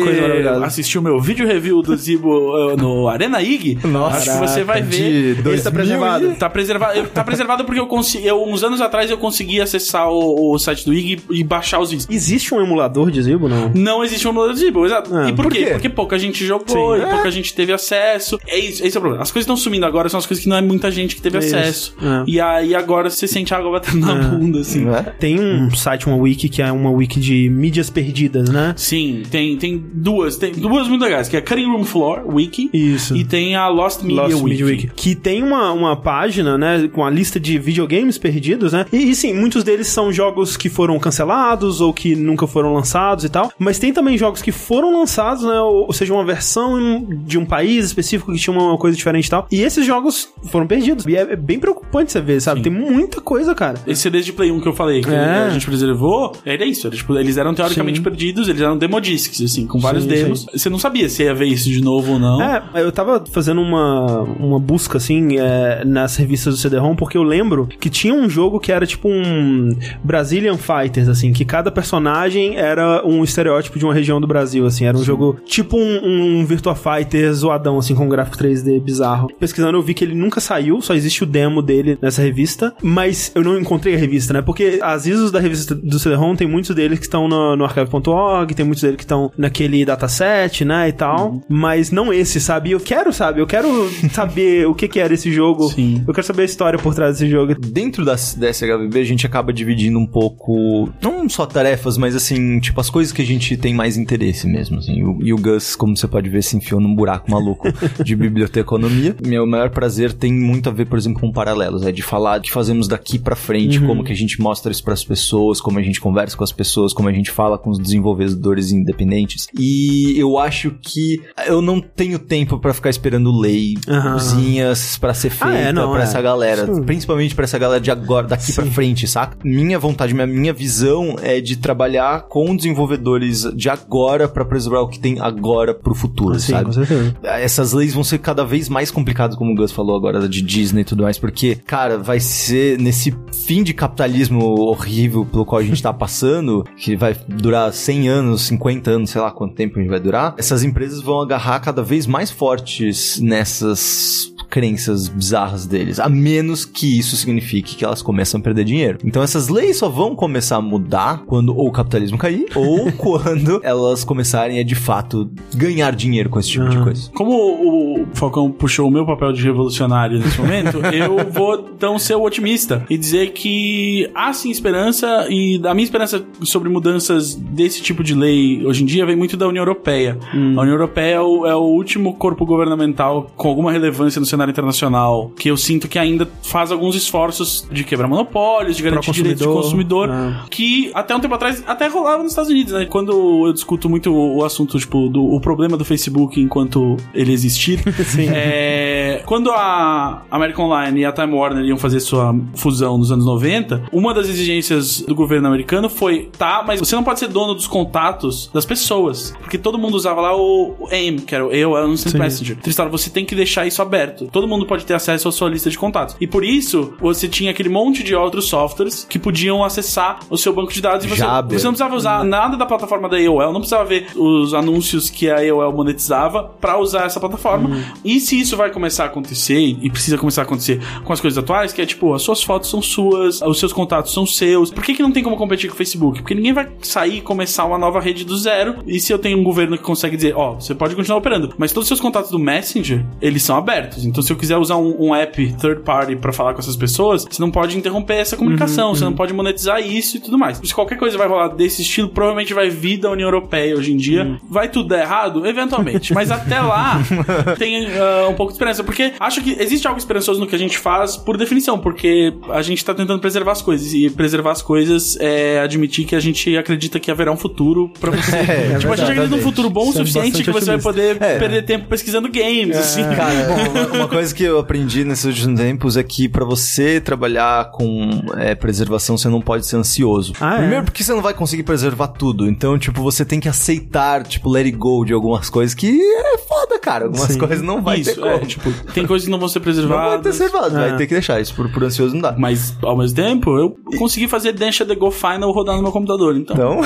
assistiu 0.64 1.02
meu 1.02 1.20
vídeo 1.20 1.46
review 1.48 1.82
do 1.82 1.96
Zibo 1.96 2.30
uh, 2.30 2.78
no 2.78 3.08
Arena 3.08 3.42
IG, 3.42 3.80
Nossa, 3.86 4.18
acho 4.18 4.32
que 4.32 4.48
você 4.48 4.64
vai 4.64 4.82
de 4.82 4.98
ver. 4.98 5.36
2000 5.36 5.54
Esse 5.54 5.64
tá 5.64 5.72
preservado. 5.72 6.36
Tá 6.36 6.50
preservado, 6.50 6.98
eu- 6.98 7.08
tá 7.08 7.24
preservado 7.24 7.66
porque 7.66 7.80
eu 7.80 7.88
consegui. 7.88 8.28
Eu, 8.28 8.44
uns 8.44 8.64
anos 8.64 8.82
atrás 8.82 9.10
eu 9.10 9.18
consegui 9.18 9.62
acessar 9.62 10.10
o, 10.10 10.54
o 10.54 10.60
site 10.60 10.86
do 10.86 10.94
IG 10.94 11.20
e 11.30 11.44
baixar 11.44 11.80
os 11.80 11.92
vídeos. 11.92 12.08
Existe 12.10 12.54
um 12.54 12.62
emulador 12.62 13.12
de 13.12 13.22
Zibo, 13.22 13.48
não? 13.48 13.72
Não 13.74 14.04
existe 14.04 14.28
um 14.28 14.32
emulador 14.32 14.54
do 14.54 14.60
Zibo, 14.60 14.86
exato. 14.86 15.16
Ah, 15.16 15.30
e 15.30 15.34
por, 15.34 15.44
por 15.46 15.52
quê? 15.52 15.66
quê? 15.66 15.72
Porque 15.72 15.90
pouca 15.90 16.18
gente 16.18 16.46
jogou, 16.46 16.96
Sim. 16.96 17.02
e 17.04 17.06
pouca 17.10 17.32
gente 17.32 17.54
teve 17.54 17.72
acesso. 17.74 18.40
É 18.48 18.58
isso, 18.58 18.86
esse 18.86 18.96
é 18.96 19.00
o 19.00 19.02
problema. 19.02 19.24
As 19.24 19.32
coisas 19.32 19.44
estão 19.46 19.58
sumindo 19.58 19.86
agora, 19.86 20.10
são 20.10 20.18
as 20.18 20.26
coisas 20.26 20.43
que 20.44 20.50
não 20.50 20.58
é 20.58 20.62
muita 20.62 20.92
gente 20.92 21.16
que 21.16 21.22
teve 21.22 21.38
É 21.38 21.40
acesso. 21.40 21.96
É. 22.02 22.24
E 22.28 22.40
aí 22.40 22.76
agora 22.76 23.10
você 23.10 23.28
sente 23.28 23.54
a 23.54 23.58
água 23.58 23.72
batendo 23.72 24.06
na 24.06 24.16
bunda, 24.16 24.60
assim. 24.60 24.88
É? 24.90 25.02
Tem 25.02 25.40
um 25.40 25.72
site, 25.72 26.08
uma 26.08 26.18
wiki, 26.18 26.50
que 26.50 26.62
é 26.62 26.72
uma 26.72 26.92
wiki 26.92 27.20
de 27.20 27.50
mídias 27.50 27.90
perdidas, 27.90 28.50
né? 28.50 28.74
Sim, 28.78 29.24
tem, 29.30 29.58
tem 29.58 29.84
duas, 29.94 30.38
tem 30.38 30.52
duas 30.52 30.88
muito 30.88 31.02
legais, 31.02 31.28
que 31.28 31.38
é 31.38 31.42
Cutting 31.42 31.66
Room 31.66 31.84
Floor 31.84 32.24
Wiki 32.28 32.70
Isso. 32.74 33.16
e 33.16 33.24
tem 33.24 33.56
a 33.56 33.68
Lost 33.68 34.02
Media, 34.02 34.24
Lost 34.24 34.36
Wiki. 34.36 34.50
Media 34.50 34.66
Wiki. 34.66 34.92
Que 34.96 35.16
tem 35.16 35.42
uma, 35.42 35.72
uma 35.72 35.96
página, 35.96 36.58
né, 36.58 36.90
com 36.92 37.04
a 37.04 37.10
lista 37.10 37.40
de 37.40 37.58
videogames 37.58 38.18
perdidos, 38.18 38.74
né? 38.74 38.86
E, 38.92 39.10
e 39.10 39.16
sim, 39.16 39.34
muitos 39.34 39.54
muitos 39.54 39.64
deles 39.64 39.88
são 39.88 40.12
jogos 40.12 40.58
que 40.58 40.70
foram 40.70 41.00
cancelados 41.00 41.80
ou 41.80 41.94
que 41.94 42.16
nunca 42.16 42.48
foram 42.48 42.74
lançados 42.74 43.24
e 43.24 43.30
tal. 43.30 43.52
Mas 43.58 43.78
tem 43.78 43.94
também 43.94 44.18
jogos 44.18 44.42
que 44.42 44.52
foram 44.52 44.98
lançados, 45.00 45.44
né? 45.44 45.60
Ou, 45.60 45.86
ou 45.86 45.94
seja, 45.94 46.14
uma 46.14 46.26
versão 46.26 47.06
de 47.26 47.38
um 47.38 47.46
país 47.46 47.86
específico 47.86 48.32
que 48.34 48.40
tinha 48.40 48.58
uma 48.58 48.78
coisa 48.78 48.98
diferente 48.98 49.28
e 49.28 49.30
tal. 49.30 49.48
E 49.52 49.62
esses 49.62 49.86
jogos 49.86 50.30
foram 50.44 50.68
perdidos. 50.68 51.06
E 51.06 51.16
é, 51.16 51.22
é 51.22 51.36
bem 51.36 51.60
preocupante 51.60 52.12
você 52.12 52.22
ver, 52.22 52.42
sabe? 52.42 52.62
Tem 52.62 52.72
muita 52.72 53.22
coisa, 53.22 53.54
cara. 53.56 53.80
Esse 53.88 54.02
CD 54.04 54.22
de 54.22 54.34
Play 54.34 54.52
1 54.52 54.60
que 54.62 54.68
eu 54.68 54.74
falei, 54.74 55.02
que 55.02 55.10
É. 55.10 55.46
a 55.46 55.50
gente 55.50 55.66
preservou, 55.66 56.34
era 56.46 56.66
isso. 56.66 56.88
Era, 56.88 56.96
tipo, 56.96 57.18
eles 57.18 57.38
eram 57.38 57.54
teoricamente 57.54 57.98
Sim. 57.98 58.04
perdidos, 58.04 58.48
eles 58.48 58.62
eram 58.62 58.78
demodiscs, 58.78 59.42
assim, 59.42 59.66
com 59.68 59.80
vários 59.80 60.04
Sim, 60.04 60.10
demos. 60.10 60.46
Você 60.54 60.70
não 60.70 60.80
sabia 60.80 61.08
se 61.10 61.24
ia 61.24 61.34
ver 61.34 61.46
isso 61.46 61.70
de 61.70 61.82
novo 61.82 62.14
ou 62.14 62.20
não. 62.20 62.42
É, 62.42 62.64
eu 62.76 62.92
tava 62.92 63.24
fazendo 63.32 63.62
uma, 63.62 64.22
uma 64.22 64.60
busca, 64.60 64.98
assim, 64.98 65.38
é, 65.38 65.84
nas 65.86 66.16
revistas 66.16 66.56
do 66.56 66.60
CD-ROM, 66.60 66.96
porque 66.96 67.18
eu 67.18 67.24
lembro 67.24 67.68
que 67.68 67.90
tinha 67.90 68.14
um 68.14 68.30
jogo 68.30 68.60
que 68.60 68.72
era 68.72 68.86
tipo 68.86 69.08
um 69.10 69.70
Brazilian 70.04 70.58
Fighters, 70.58 71.08
assim, 71.08 71.32
que 71.32 71.46
cada 71.46 71.72
personagem 71.72 72.58
era 72.58 73.06
um 73.06 73.24
estereótipo 73.24 73.78
de 73.80 73.86
uma 73.86 73.94
região 73.94 74.20
do 74.20 74.28
Brasil, 74.28 74.66
assim. 74.66 74.86
Era 74.86 74.98
um 74.98 75.04
jogo 75.04 75.38
tipo 75.46 75.78
um, 75.78 76.40
um 76.42 76.46
Virtua 76.46 76.76
Fighter 76.76 77.32
zoadão, 77.34 77.78
assim, 77.78 77.96
com 77.96 78.06
um 78.06 78.10
gráfico 78.10 78.38
3D 78.38 78.82
bizarro. 78.82 79.30
Pesquisando, 79.40 79.78
eu 79.78 79.82
vi 79.82 79.94
que 79.94 80.04
ele 80.04 80.13
nunca 80.14 80.40
saiu, 80.40 80.82
só 80.82 80.94
existe 80.94 81.24
o 81.24 81.28
demo 81.28 81.62
dele 81.62 81.98
nessa 82.02 82.22
revista, 82.22 82.74
mas 82.82 83.32
eu 83.36 83.44
não 83.44 83.60
encontrei 83.60 83.96
a 83.96 83.98
revista, 83.98 84.34
né? 84.34 84.42
Porque 84.42 84.80
as 84.82 85.06
ISOs 85.06 85.32
da 85.32 85.40
revista 85.40 85.76
do 85.76 86.00
CD-ROM 86.00 86.36
tem 86.36 86.48
muitos 86.48 86.76
deles 86.76 87.00
que 87.00 87.06
estão 87.06 87.28
no, 87.28 87.56
no 87.56 87.64
archive.org, 87.64 88.54
tem 88.54 88.66
muitos 88.66 88.82
deles 88.82 88.98
que 88.98 89.04
estão 89.04 89.32
naquele 89.38 89.86
dataset, 89.86 90.64
né, 90.66 90.90
e 90.90 90.94
tal, 90.94 91.42
mas 91.50 91.92
não 91.92 92.14
esse, 92.14 92.40
sabe? 92.40 92.72
Eu 92.72 92.80
quero, 92.80 93.12
sabe? 93.12 93.40
Eu 93.40 93.48
quero 93.48 93.90
saber 94.12 94.68
o 94.68 94.76
que 94.76 94.88
que 94.88 95.00
era 95.00 95.14
esse 95.14 95.32
jogo. 95.32 95.70
Sim. 95.70 96.04
Eu 96.08 96.14
quero 96.14 96.26
saber 96.26 96.44
a 96.44 96.46
história 96.46 96.80
por 96.80 96.94
trás 96.94 97.18
desse 97.18 97.30
jogo. 97.30 97.56
Dentro 97.56 98.06
da, 98.06 98.14
da 98.14 98.54
SHVB, 98.54 99.00
a 99.00 99.04
gente 99.04 99.26
acaba 99.26 99.54
dividindo 99.54 99.98
um 99.98 100.06
pouco, 100.06 100.90
não 101.02 101.28
só 101.28 101.46
tarefas, 101.46 101.98
mas 101.98 102.16
assim, 102.16 102.60
tipo, 102.60 102.80
as 102.80 102.90
coisas 102.90 103.14
que 103.14 103.22
a 103.22 103.26
gente 103.26 103.58
tem 103.58 103.74
mais 103.74 103.98
interesse 103.98 104.48
mesmo, 104.48 104.80
assim. 104.80 105.00
E 105.00 105.04
o, 105.04 105.20
e 105.22 105.34
o 105.34 105.38
Gus, 105.38 105.76
como 105.76 105.96
você 105.96 106.08
pode 106.08 106.30
ver, 106.30 106.44
se 106.44 106.58
enfiou 106.58 106.80
num 106.80 106.94
buraco 106.94 107.30
maluco 107.30 107.68
de 108.04 108.16
biblioteconomia. 108.16 109.16
Meu 109.26 109.46
maior 109.46 109.70
prazer 109.70 110.03
tem 110.12 110.34
muito 110.34 110.68
a 110.68 110.72
ver, 110.72 110.86
por 110.86 110.98
exemplo, 110.98 111.22
com 111.22 111.32
paralelos, 111.32 111.84
é 111.86 111.92
de 111.92 112.02
falar 112.02 112.40
de 112.40 112.52
fazemos 112.52 112.88
daqui 112.88 113.18
pra 113.20 113.36
frente, 113.36 113.80
como 113.80 114.04
que 114.04 114.12
a 114.12 114.16
gente 114.16 114.42
mostra 114.42 114.72
isso 114.72 114.84
pras 114.84 115.04
pessoas, 115.04 115.62
como 115.62 115.80
a 115.80 115.82
gente 115.84 116.02
conversa 116.02 116.36
com 116.36 116.44
as 116.44 116.52
pessoas, 116.52 116.92
como 116.94 117.08
a 117.08 117.14
gente 117.14 117.32
fala 117.32 117.58
com 117.58 117.70
os 117.70 117.78
desenvolvedores 117.80 118.72
independentes. 118.72 119.48
E 119.58 120.16
eu 120.18 120.38
acho 120.38 120.72
que 120.82 121.22
eu 121.46 121.62
não 121.62 121.80
tenho 121.80 122.18
tempo 122.20 122.58
pra 122.60 122.74
ficar 122.74 122.90
esperando 122.90 123.32
leizinhas 123.40 124.98
pra 124.98 125.14
ser 125.14 125.30
feita 125.30 125.46
Ah, 125.54 125.58
é, 125.60 125.74
pra 125.74 126.00
é. 126.00 126.04
essa 126.04 126.22
galera, 126.22 126.64
Isso- 126.72 126.82
principalmente 126.84 127.36
pra 127.36 127.44
essa 127.44 127.58
galera 127.60 127.80
de 127.82 127.92
agora, 127.92 128.28
daqui 128.28 128.52
pra 128.54 128.66
frente, 128.66 129.08
saca? 129.08 129.38
Minha 129.44 129.78
vontade, 129.80 130.14
minha, 130.14 130.26
minha 130.28 130.54
visão 130.54 131.16
é 131.22 131.40
de 131.40 131.58
trabalhar 131.58 132.24
com 132.24 132.56
desenvolvedores 132.56 133.44
de 133.56 133.70
agora 133.70 134.28
pra 134.28 134.46
preservar 134.46 134.82
o 134.82 134.88
que 134.88 135.00
tem 135.00 135.20
agora 135.20 135.74
pro 135.74 135.94
futuro, 135.94 136.40
Sim, 136.40 136.54
sabe? 136.54 136.66
com 136.66 136.72
certeza. 136.74 137.16
Essas 137.24 137.74
leis 137.74 137.94
vão 137.94 138.04
ser 138.04 138.18
cada 138.20 138.44
vez 138.46 138.70
mais 138.70 138.90
complicadas, 138.92 139.36
como 139.36 139.52
o 139.52 139.56
Gus 139.56 139.72
falou 139.72 139.93
agora, 139.96 140.28
de 140.28 140.42
Disney 140.42 140.82
e 140.82 140.86
tudo 140.86 141.04
mais, 141.04 141.18
porque, 141.18 141.56
cara, 141.56 141.98
vai 141.98 142.20
ser 142.20 142.80
nesse 142.80 143.14
fim 143.46 143.64
de 143.64 143.74
capitalismo 143.74 144.44
horrível 144.62 145.26
pelo 145.26 145.46
qual 145.46 145.62
a 145.62 145.64
gente 145.64 145.82
tá 145.82 145.92
passando, 145.94 146.64
que 146.78 146.96
vai 146.96 147.16
durar 147.28 147.72
100 147.74 148.10
anos, 148.10 148.42
50 148.44 148.92
anos, 148.92 149.10
sei 149.10 149.22
lá 149.22 149.32
quanto 149.32 149.56
tempo 149.56 149.78
a 149.78 149.82
gente 149.82 149.90
vai 149.90 150.00
durar, 150.00 150.36
essas 150.38 150.64
empresas 150.64 151.02
vão 151.02 151.22
agarrar 151.22 151.60
cada 151.60 151.84
vez 151.84 152.08
mais 152.08 152.32
fortes 152.32 153.20
nessas 153.20 154.33
crenças 154.54 155.08
bizarras 155.08 155.66
deles, 155.66 156.00
a 156.00 156.08
menos 156.08 156.64
que 156.64 157.00
isso 157.00 157.16
signifique 157.16 157.76
que 157.76 157.84
elas 157.84 158.04
começam 158.04 158.40
a 158.40 158.44
perder 158.44 158.64
dinheiro. 158.64 159.00
Então 159.04 159.24
essas 159.24 159.50
leis 159.50 159.78
só 159.78 159.90
vão 159.90 160.16
começar 160.16 160.58
a 160.58 160.62
mudar 160.62 161.24
quando 161.26 161.58
ou 161.58 161.70
o 161.70 161.72
capitalismo 161.72 162.20
cair 162.20 162.46
ou 162.54 162.92
quando 162.92 163.60
elas 163.64 164.04
começarem 164.04 164.60
a 164.60 164.64
de 164.64 164.76
fato 164.76 165.28
ganhar 165.56 165.96
dinheiro 165.96 166.30
com 166.30 166.40
esse 166.40 166.50
tipo 166.50 166.70
de 166.70 166.78
coisa. 166.78 167.10
Como 167.16 167.32
o 167.32 168.06
Falcão 168.14 168.52
puxou 168.52 168.90
o 168.90 168.92
meu 168.92 169.08
papel 169.08 169.34
de 169.34 169.42
revolucionário 169.42 170.20
nesse 170.20 170.40
momento, 170.40 170.78
eu 170.94 171.32
vou 171.32 171.72
então 171.76 171.98
ser 171.98 172.14
o 172.14 172.22
otimista 172.22 172.86
e 172.92 172.96
dizer 172.96 173.32
que 173.32 174.08
há 174.14 174.32
sim 174.34 174.52
esperança 174.52 175.26
e 175.32 175.60
a 175.66 175.74
minha 175.74 175.86
esperança 175.86 176.24
sobre 176.44 176.70
mudanças 176.70 177.34
desse 177.34 177.82
tipo 177.82 178.04
de 178.04 178.14
lei 178.14 178.64
hoje 178.64 178.84
em 178.84 178.86
dia 178.86 179.04
vem 179.04 179.16
muito 179.16 179.36
da 179.36 179.48
União 179.48 179.64
Europeia. 179.64 180.16
A 180.32 180.38
União 180.38 180.76
Europeia 180.76 181.16
é 181.16 181.22
o, 181.22 181.48
é 181.48 181.56
o 181.56 181.64
último 181.64 182.14
corpo 182.14 182.46
governamental 182.46 183.32
com 183.36 183.50
alguma 183.50 183.72
relevância 183.72 184.20
no 184.20 184.28
cenário 184.28 184.43
internacional 184.50 185.32
que 185.38 185.50
eu 185.50 185.58
sinto 185.58 185.88
que 185.88 185.98
ainda 186.00 186.28
faz 186.42 186.72
alguns 186.72 186.96
esforços 186.96 187.68
de 187.72 187.84
quebrar 187.84 188.08
monopólios, 188.08 188.78
de 188.78 188.84
garantir 188.84 189.12
direitos 189.12 189.46
de 189.46 189.52
consumidor, 189.54 190.10
Ah. 190.10 190.46
que 190.50 190.92
até 190.94 191.16
um 191.16 191.20
tempo 191.20 191.34
atrás 191.36 191.64
até 191.68 191.88
rolava 191.88 192.24
nos 192.24 192.32
Estados 192.32 192.50
Unidos, 192.52 192.74
né? 192.74 192.86
Quando 192.86 193.48
eu 193.48 193.54
discuto 193.54 193.90
muito 193.90 194.12
o, 194.14 194.38
o 194.38 194.46
assunto, 194.46 194.78
tipo, 194.78 195.10
do 195.10 195.24
o 195.24 195.40
problema 195.40 195.78
do 195.78 195.86
Facebook 195.86 196.40
enquanto 196.40 196.98
ele 197.14 197.32
existir, 197.32 197.80
é, 198.34 199.22
quando 199.26 199.52
a 199.52 200.24
American 200.30 200.66
Online 200.66 201.02
e 201.02 201.06
a 201.06 201.12
Time 201.12 201.34
Warner 201.34 201.64
iam 201.66 201.78
fazer 201.78 202.00
sua 202.00 202.36
fusão 202.56 202.98
nos 202.98 203.12
anos 203.12 203.26
90, 203.26 203.84
uma 203.92 204.14
das 204.14 204.28
exigências 204.28 205.02
do 205.02 205.16
governo 205.16 205.48
americano 205.48 205.90
foi, 205.90 206.30
tá, 206.38 206.64
mas 206.66 206.80
você 206.80 206.96
não 206.96 207.04
pode 207.04 207.20
ser 207.20 207.28
dono 207.28 207.54
dos 207.54 207.68
contatos 207.68 208.50
das 208.54 208.66
pessoas, 208.66 209.34
porque 209.40 209.58
todo 209.58 209.78
mundo 209.78 209.96
usava 209.96 210.22
lá 210.22 210.36
o, 210.36 210.76
o 210.80 210.88
AIM, 210.92 211.18
que 211.18 211.34
era 211.34 211.46
o 211.46 211.50
AOL 211.50 211.90
Instant 211.94 212.16
Messenger. 212.16 212.54
Então, 212.58 212.66
eles 212.68 212.76
falaram, 212.76 212.92
você 212.92 213.10
tem 213.10 213.26
que 213.26 213.36
deixar 213.36 213.66
isso 213.66 213.82
aberto. 213.82 214.28
Todo 214.34 214.48
mundo 214.48 214.66
pode 214.66 214.84
ter 214.84 214.96
acesso 214.96 215.30
à 215.30 215.32
sua 215.32 215.48
lista 215.48 215.70
de 215.70 215.78
contatos. 215.78 216.16
E 216.20 216.26
por 216.26 216.44
isso, 216.44 216.96
você 217.00 217.28
tinha 217.28 217.52
aquele 217.52 217.70
monte 217.70 218.04
de 218.04 218.16
outros 218.16 218.46
softwares 218.46 219.06
que 219.08 219.20
podiam 219.20 219.64
acessar 219.64 220.22
o 220.28 220.38
seu 220.38 220.52
banco 220.52 220.74
de 220.74 220.82
dados 220.82 221.06
e 221.06 221.08
você, 221.08 221.18
Jabber. 221.18 221.60
você 221.60 221.66
não 221.66 221.74
precisava 221.74 221.96
usar 221.96 222.24
nada 222.26 222.58
da 222.58 222.66
plataforma 222.66 223.08
da 223.08 223.18
AOL, 223.18 223.54
não 223.54 223.60
precisava 223.60 223.86
ver 223.86 224.08
os 224.16 224.56
anúncios 224.56 225.12
que 225.12 225.30
a 225.30 225.38
AOL 225.38 225.72
monetizava 225.72 226.44
pra 226.60 226.80
usar 226.80 227.06
essa 227.06 227.20
plataforma. 227.20 227.84
E 228.04 228.20
se 228.20 228.40
isso 228.40 228.58
vai 228.58 228.72
começar 228.72 229.04
a 229.04 229.06
acontecer, 229.06 229.60
e 229.60 229.90
precisa 229.92 230.18
começar 230.18 230.42
a 230.42 230.46
acontecer 230.46 230.82
com 231.04 231.14
as 231.14 231.22
coisas 231.22 231.38
atuais, 231.38 231.72
que 231.72 231.82
é 231.82 231.86
tipo, 231.86 232.12
as 232.16 232.24
suas 232.24 232.42
fotos 232.42 232.72
são 232.72 232.82
suas, 232.82 233.40
os 233.40 233.60
seus 233.60 233.72
contatos 233.72 234.12
são 234.12 234.26
seus. 234.26 234.72
Por 234.72 234.84
que, 234.84 234.96
que 234.96 235.04
não 235.04 235.12
tem 235.12 235.24
como 235.24 235.38
competir 235.38 235.70
com 235.70 235.76
o 235.76 235.78
Facebook? 235.78 236.22
Porque 236.22 236.34
ninguém 236.34 236.54
vai 236.54 236.70
sair 236.82 237.18
e 237.18 237.22
começar 237.22 237.66
uma 237.66 237.78
nova 237.78 238.00
rede 238.00 238.26
do 238.26 238.36
zero. 238.36 238.78
E 238.88 239.00
se 239.00 239.14
eu 239.14 239.20
tenho 239.20 239.38
um 239.38 239.44
governo 239.44 239.78
que 239.78 239.84
consegue 239.84 240.16
dizer, 240.16 240.34
ó, 240.36 240.56
você 240.56 240.74
pode 240.74 240.96
continuar 240.96 241.20
operando, 241.20 241.54
mas 241.58 241.72
todos 241.72 241.86
os 241.86 241.88
seus 241.90 242.00
contatos 242.00 242.32
do 242.32 242.40
Messenger, 242.40 243.06
eles 243.22 243.44
são 243.44 243.58
abertos. 243.58 244.06
Então, 244.14 244.22
se 244.22 244.32
eu 244.32 244.38
quiser 244.38 244.58
usar 244.58 244.78
um, 244.78 245.08
um 245.08 245.16
app 245.16 245.54
third 245.60 245.82
party 245.82 246.16
pra 246.16 246.32
falar 246.32 246.54
com 246.54 246.60
essas 246.60 246.76
pessoas, 246.76 247.26
você 247.28 247.42
não 247.42 247.50
pode 247.50 247.76
interromper 247.76 248.14
essa 248.18 248.38
comunicação, 248.38 248.94
você 248.94 249.04
não 249.04 249.14
pode 249.14 249.34
monetizar 249.34 249.80
isso 249.82 250.18
e 250.18 250.20
tudo 250.20 250.38
mais. 250.38 250.62
Se 250.64 250.74
qualquer 250.74 250.98
coisa 251.00 251.18
vai 251.18 251.28
rolar 251.28 251.48
desse 251.48 251.82
estilo, 251.82 252.10
provavelmente 252.10 252.54
vai 252.54 252.70
vir 252.70 252.98
da 252.98 253.10
União 253.10 253.26
Europeia 253.26 253.76
hoje 253.76 253.92
em 253.92 253.98
dia. 253.98 254.40
Vai 254.48 254.70
tudo 254.70 254.90
dar 254.90 255.00
errado? 255.00 255.48
Eventualmente. 255.48 256.14
Mas 256.14 256.30
até 256.30 256.62
lá, 256.62 257.02
tem 257.58 257.88
ah, 257.98 258.28
um 258.30 258.36
pouco 258.36 258.52
de 258.52 258.56
esperança. 258.58 258.84
Porque 258.84 259.14
acho 259.20 259.42
que 259.42 259.58
existe 259.60 259.88
algo 259.88 259.98
esperançoso 260.00 260.40
no 260.40 260.46
que 260.46 260.56
a 260.56 260.60
gente 260.60 260.78
faz 260.78 261.18
por 261.18 261.36
definição, 261.36 261.80
porque 261.80 262.32
a 262.52 262.62
gente 262.62 262.86
tá 262.86 262.94
tentando 262.94 263.20
preservar 263.20 263.54
as 263.54 263.62
coisas. 263.64 263.94
E 263.96 264.12
preservar 264.12 264.52
as 264.52 264.62
coisas 264.62 265.18
é 265.20 265.60
admitir 265.60 266.06
que 266.06 266.16
a 266.16 266.20
gente 266.20 266.56
acredita 266.56 267.00
que 267.00 267.10
haverá 267.10 267.32
um 267.32 267.38
futuro 267.38 267.92
pra 268.00 268.12
você. 268.14 268.36
É, 268.36 268.78
tipo, 268.80 268.94
a 268.94 268.96
gente 268.96 269.10
acredita 269.12 269.36
num 269.36 269.42
futuro 269.42 269.70
bom 269.72 269.88
o 269.88 269.90
é 269.90 269.94
suficiente 269.94 270.44
que 270.44 270.52
você 270.52 270.66
vai 270.68 270.76
otimista. 270.76 271.18
poder 271.18 271.18
É. 271.20 271.40
perder 271.40 271.64
tempo 271.64 271.88
pesquisando 271.88 272.30
games, 272.30 272.78
assim. 272.78 273.02
Cara, 273.04 273.34
bom, 273.48 274.03
uma, 274.04 274.10
coisa 274.10 274.34
que 274.34 274.44
eu 274.44 274.60
aprendi 274.60 275.04
nesses 275.04 275.26
últimos 275.26 275.60
tempos 275.60 275.98
é 275.98 276.04
que 276.04 276.28
pra 276.30 276.46
você 276.46 277.00
trabalhar 277.02 277.72
com 277.72 278.22
é, 278.38 278.56
preservação, 278.56 279.18
você 279.18 279.28
não 279.30 279.42
pode 279.42 279.66
ser 279.66 279.76
ansioso. 279.78 280.34
Ah, 280.40 280.56
é? 280.56 280.58
Primeiro 280.60 280.84
porque 280.86 281.04
você 281.04 281.14
não 281.14 281.22
vai 281.22 281.34
conseguir 281.34 281.64
preservar 281.64 282.08
tudo. 282.08 282.48
Então, 282.48 282.78
tipo, 282.78 283.02
você 283.02 283.24
tem 283.26 283.40
que 283.40 283.50
aceitar, 283.50 284.24
tipo, 284.24 284.50
let 284.50 284.66
it 284.66 284.78
go 284.78 285.04
de 285.06 285.14
algumas 285.14 285.50
coisas 285.50 285.74
que 285.74 286.00
é 286.02 286.38
foda, 286.38 286.80
cara. 286.80 287.06
Algumas 287.06 287.32
Sim. 287.32 287.40
coisas 287.40 287.62
não 287.62 287.82
vai 287.82 288.02
ter 288.02 288.12
Isso, 288.12 288.20
como. 288.22 288.32
é, 288.34 288.40
tipo, 288.40 288.72
tem 288.94 289.06
coisas 289.06 289.26
que 289.26 289.32
não 289.32 289.40
vão 289.40 289.48
ser 289.48 289.60
não 289.60 289.64
vai 289.66 289.74
ter 289.74 289.80
preservadas. 289.82 290.22
preservado, 290.22 290.78
É. 290.78 290.90
vai 290.90 290.98
ter 290.98 291.08
que 291.08 291.14
deixar. 291.14 291.40
Isso 291.42 291.54
por, 291.56 291.70
por 291.72 291.84
ansioso 291.84 292.14
não 292.14 292.22
dá. 292.22 292.36
Mas, 292.38 292.76
ao 292.82 292.98
mesmo 292.98 293.16
tempo, 293.16 293.58
eu 293.58 293.76
consegui 293.98 294.28
fazer 294.28 294.52
Densha 294.54 294.86
The 294.86 294.96
Go 294.96 295.12
Final 295.12 295.52
rodar 295.52 295.76
no 295.76 295.84
meu 295.84 295.92
computador. 295.92 296.36
Então, 296.36 296.56
Então, 296.56 296.82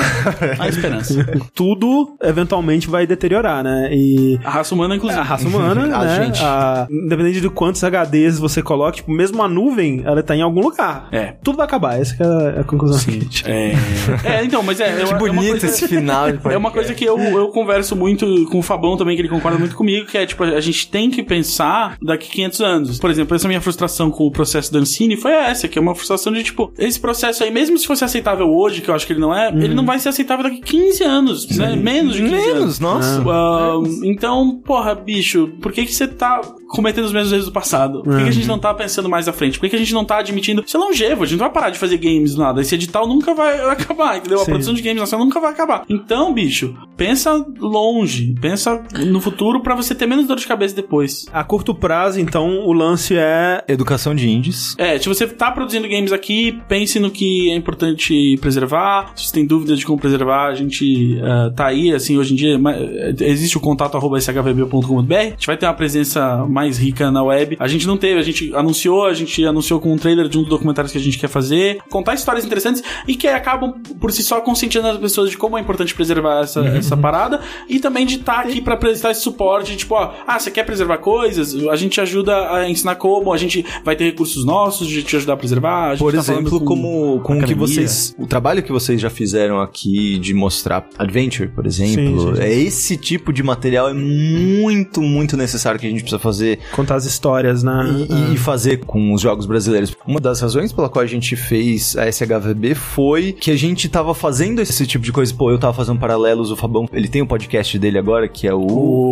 há 0.58 0.68
esperança. 0.68 1.14
Tudo 1.54 2.16
eventualmente 2.22 2.88
vai 2.88 3.06
deteriorar, 3.06 3.62
né? 3.64 3.88
E 3.92 4.38
A 4.44 4.50
raça 4.50 4.74
humana, 4.74 4.96
inclusive. 4.96 5.20
a 5.20 5.24
raça 5.24 5.46
humana, 5.48 5.82
A 5.96 6.04
né? 6.04 6.24
gente. 6.24 6.42
a- 6.42 6.86
independente 7.08 7.40
de 7.40 7.48
quantos 7.48 7.82
HDs 7.82 8.38
você 8.38 8.62
coloca, 8.62 8.92
tipo, 8.92 9.10
mesmo 9.10 9.42
a 9.42 9.48
nuvem, 9.48 10.02
ela 10.04 10.22
tá 10.22 10.36
em 10.36 10.42
algum 10.42 10.60
lugar. 10.60 11.08
É. 11.10 11.34
Tudo 11.42 11.56
vai 11.56 11.66
acabar, 11.66 11.98
essa 12.00 12.14
que 12.16 12.22
é 12.22 12.60
a 12.60 12.64
conclusão 12.64 12.96
a 12.98 13.10
gente 13.10 13.44
É, 13.50 13.72
é, 14.24 14.44
então, 14.44 14.62
mas 14.62 14.78
é. 14.80 14.94
que 14.94 15.02
é 15.02 15.04
uma 15.04 15.18
bonito 15.18 15.50
coisa- 15.52 15.66
esse 15.66 15.88
final. 15.88 16.26
É 16.48 16.56
uma 16.56 16.70
coisa 16.70 16.94
que 16.94 17.04
eu, 17.04 17.18
eu 17.18 17.48
converso 17.48 17.94
muito 17.96 18.26
com 18.50 18.58
o 18.58 18.62
Fabão 18.62 18.96
também, 18.96 19.14
que 19.16 19.22
ele 19.22 19.28
concorda 19.28 19.58
muito 19.58 19.74
comigo, 19.76 20.06
que 20.06 20.16
é 20.18 20.26
tipo, 20.26 20.42
a 20.44 20.60
gente 20.60 20.88
tem 20.90 21.10
que 21.10 21.22
pensar 21.22 21.96
daqui 22.02 22.28
500 22.30 22.60
anos. 22.60 22.98
Por 22.98 23.10
exemplo, 23.10 23.34
essa 23.36 23.48
minha 23.48 23.60
frustração 23.60 24.10
com 24.10 24.24
o 24.24 24.30
processo 24.30 24.72
da 24.72 24.78
Ancine 24.78 25.16
foi 25.16 25.32
essa, 25.32 25.68
que 25.68 25.78
é 25.78 25.82
uma 25.82 25.94
frustração 25.94 26.32
de 26.32 26.42
tipo, 26.42 26.72
esse 26.78 26.98
processo 27.00 27.42
aí, 27.44 27.50
mesmo 27.50 27.78
se 27.78 27.86
fosse 27.86 28.04
aceitável 28.04 28.48
hoje, 28.48 28.80
que 28.80 28.88
eu 28.90 28.94
acho 28.94 29.06
que 29.06 29.12
ele 29.12 29.20
não 29.20 29.34
é, 29.34 29.48
ele 29.48 29.74
não 29.74 29.84
vai 29.86 29.98
ser 29.98 30.08
aceitável 30.10 30.44
daqui 30.44 30.60
15 30.60 31.04
anos, 31.04 31.56
né? 31.56 31.76
Menos 31.76 32.14
de 32.14 32.22
15 32.22 32.34
anos. 32.34 32.48
Menos, 32.58 32.80
nossa. 32.80 33.22
Ah, 33.28 33.74
então, 34.04 34.60
porra, 34.64 34.94
bicho, 34.94 35.48
por 35.62 35.72
que 35.72 35.84
que 35.86 35.94
você 35.94 36.06
tá 36.08 36.40
cometendo 36.68 36.97
os 37.06 37.12
mesmos 37.12 37.32
erros 37.32 37.46
do 37.46 37.52
passado? 37.52 38.02
Por 38.02 38.16
que, 38.16 38.22
que 38.22 38.28
a 38.28 38.32
gente 38.32 38.46
não 38.46 38.58
tá 38.58 38.72
pensando 38.74 39.08
mais 39.08 39.28
à 39.28 39.32
frente? 39.32 39.58
Por 39.58 39.64
que, 39.64 39.70
que 39.70 39.76
a 39.76 39.78
gente 39.78 39.94
não 39.94 40.04
tá 40.04 40.18
admitindo 40.18 40.62
ser 40.66 40.78
longevo? 40.78 41.22
A 41.22 41.26
gente 41.26 41.38
não 41.38 41.46
vai 41.46 41.52
parar 41.52 41.70
de 41.70 41.78
fazer 41.78 41.96
games 41.98 42.34
do 42.34 42.42
nada. 42.42 42.60
Esse 42.60 42.74
edital 42.74 43.06
nunca 43.06 43.34
vai 43.34 43.60
acabar, 43.70 44.18
entendeu? 44.18 44.40
A 44.40 44.44
Sim. 44.44 44.50
produção 44.52 44.74
de 44.74 44.82
games 44.82 45.00
nacional 45.00 45.26
nunca 45.26 45.40
vai 45.40 45.52
acabar. 45.52 45.84
Então, 45.88 46.32
bicho, 46.32 46.74
pensa 46.96 47.44
longe, 47.58 48.34
pensa 48.40 48.82
no 49.06 49.20
futuro 49.20 49.60
pra 49.60 49.74
você 49.74 49.94
ter 49.94 50.06
menos 50.06 50.26
dor 50.26 50.36
de 50.36 50.46
cabeça 50.46 50.74
depois. 50.74 51.26
A 51.32 51.44
curto 51.44 51.74
prazo, 51.74 52.20
então, 52.20 52.66
o 52.66 52.72
lance 52.72 53.16
é. 53.16 53.64
Educação 53.68 54.14
de 54.14 54.28
indies. 54.28 54.74
É, 54.78 54.98
se 54.98 55.08
você 55.08 55.26
tá 55.26 55.50
produzindo 55.50 55.88
games 55.88 56.12
aqui, 56.12 56.60
pense 56.68 56.98
no 56.98 57.10
que 57.10 57.50
é 57.50 57.54
importante 57.54 58.36
preservar. 58.40 59.12
Se 59.14 59.26
você 59.26 59.32
tem 59.32 59.46
dúvidas 59.46 59.78
de 59.78 59.86
como 59.86 59.98
preservar, 59.98 60.48
a 60.48 60.54
gente 60.54 61.18
eh, 61.18 61.50
tá 61.54 61.66
aí, 61.66 61.92
assim, 61.92 62.16
hoje 62.16 62.32
em 62.32 62.36
dia 62.36 62.58
eh, 62.58 63.14
existe 63.20 63.56
o 63.56 63.60
contato 63.60 63.96
arroba 63.96 64.20
shvb.com.br. 64.20 65.14
A 65.14 65.22
gente 65.24 65.46
vai 65.46 65.56
ter 65.56 65.66
uma 65.66 65.74
presença 65.74 66.46
mais 66.46 66.78
rica 66.78 66.87
na 67.10 67.22
web. 67.22 67.56
A 67.58 67.68
gente 67.68 67.86
não 67.86 67.96
teve, 67.96 68.18
a 68.18 68.22
gente 68.22 68.54
anunciou, 68.54 69.06
a 69.06 69.14
gente 69.14 69.44
anunciou 69.44 69.80
com 69.80 69.92
um 69.92 69.96
trailer 69.96 70.28
de 70.28 70.38
um 70.38 70.42
dos 70.42 70.50
documentários 70.50 70.92
que 70.92 70.98
a 70.98 71.00
gente 71.00 71.18
quer 71.18 71.28
fazer. 71.28 71.78
Contar 71.90 72.14
histórias 72.14 72.44
interessantes 72.44 72.82
e 73.06 73.14
que 73.14 73.26
acabam 73.26 73.74
por 74.00 74.12
si 74.12 74.22
só 74.22 74.40
conscientizando 74.40 74.94
as 74.94 74.98
pessoas 74.98 75.30
de 75.30 75.36
como 75.36 75.56
é 75.56 75.60
importante 75.60 75.94
preservar 75.94 76.42
essa, 76.42 76.60
essa 76.66 76.96
parada 76.96 77.40
e 77.68 77.78
também 77.78 78.06
de 78.06 78.16
estar 78.16 78.40
aqui 78.40 78.60
pra 78.60 78.76
prestar 78.76 79.10
esse 79.10 79.20
suporte, 79.20 79.76
tipo, 79.76 79.94
ó, 79.94 80.12
ah, 80.26 80.38
você 80.38 80.50
quer 80.50 80.64
preservar 80.64 80.98
coisas? 80.98 81.54
A 81.68 81.76
gente 81.76 82.00
ajuda 82.00 82.52
a 82.52 82.68
ensinar 82.68 82.96
como, 82.96 83.32
a 83.32 83.36
gente 83.36 83.64
vai 83.84 83.96
ter 83.96 84.04
recursos 84.04 84.44
nossos 84.44 84.88
de 84.88 85.02
te 85.02 85.16
ajudar 85.16 85.34
a 85.34 85.36
preservar. 85.36 85.88
A 85.88 85.90
gente 85.90 85.98
Por 85.98 86.12
tá 86.12 86.18
exemplo, 86.18 86.60
com 86.60 86.66
como, 86.66 87.20
como 87.20 87.38
que 87.38 87.44
academia. 87.44 87.56
vocês. 87.66 88.14
O 88.18 88.26
trabalho 88.26 88.62
que 88.62 88.72
vocês 88.72 89.00
já 89.00 89.10
fizeram 89.10 89.60
aqui 89.60 90.18
de 90.18 90.34
mostrar 90.34 90.88
Adventure, 90.98 91.48
por 91.48 91.66
exemplo. 91.66 92.20
Sim, 92.20 92.28
sim, 92.28 92.34
sim. 92.36 92.42
É 92.42 92.52
esse 92.52 92.96
tipo 92.96 93.32
de 93.32 93.42
material 93.42 93.88
é 93.88 93.94
muito, 93.94 95.00
muito 95.00 95.36
necessário 95.36 95.78
que 95.78 95.86
a 95.86 95.90
gente 95.90 96.00
precisa 96.00 96.18
fazer 96.18 96.58
Contar 96.78 96.94
as 96.94 97.04
histórias, 97.04 97.62
né? 97.64 98.06
e, 98.08 98.34
e 98.34 98.36
fazer 98.36 98.78
com 98.86 99.12
os 99.12 99.20
jogos 99.20 99.46
brasileiros. 99.46 99.96
Uma 100.06 100.20
das 100.20 100.40
razões 100.40 100.72
pela 100.72 100.88
qual 100.88 101.02
a 101.02 101.06
gente 101.08 101.34
fez 101.34 101.96
a 101.96 102.06
SHVB 102.10 102.74
foi 102.76 103.32
que 103.32 103.50
a 103.50 103.56
gente 103.56 103.88
tava 103.88 104.14
fazendo 104.14 104.60
esse 104.62 104.86
tipo 104.86 105.04
de 105.04 105.10
coisa. 105.12 105.34
Pô, 105.34 105.50
eu 105.50 105.58
tava 105.58 105.72
fazendo 105.74 105.98
paralelos, 105.98 106.50
o 106.52 106.56
Fabão, 106.56 106.88
ele 106.92 107.08
tem 107.08 107.20
um 107.20 107.26
podcast 107.26 107.76
dele 107.78 107.98
agora, 107.98 108.28
que 108.28 108.46
é 108.46 108.54
o 108.54 108.68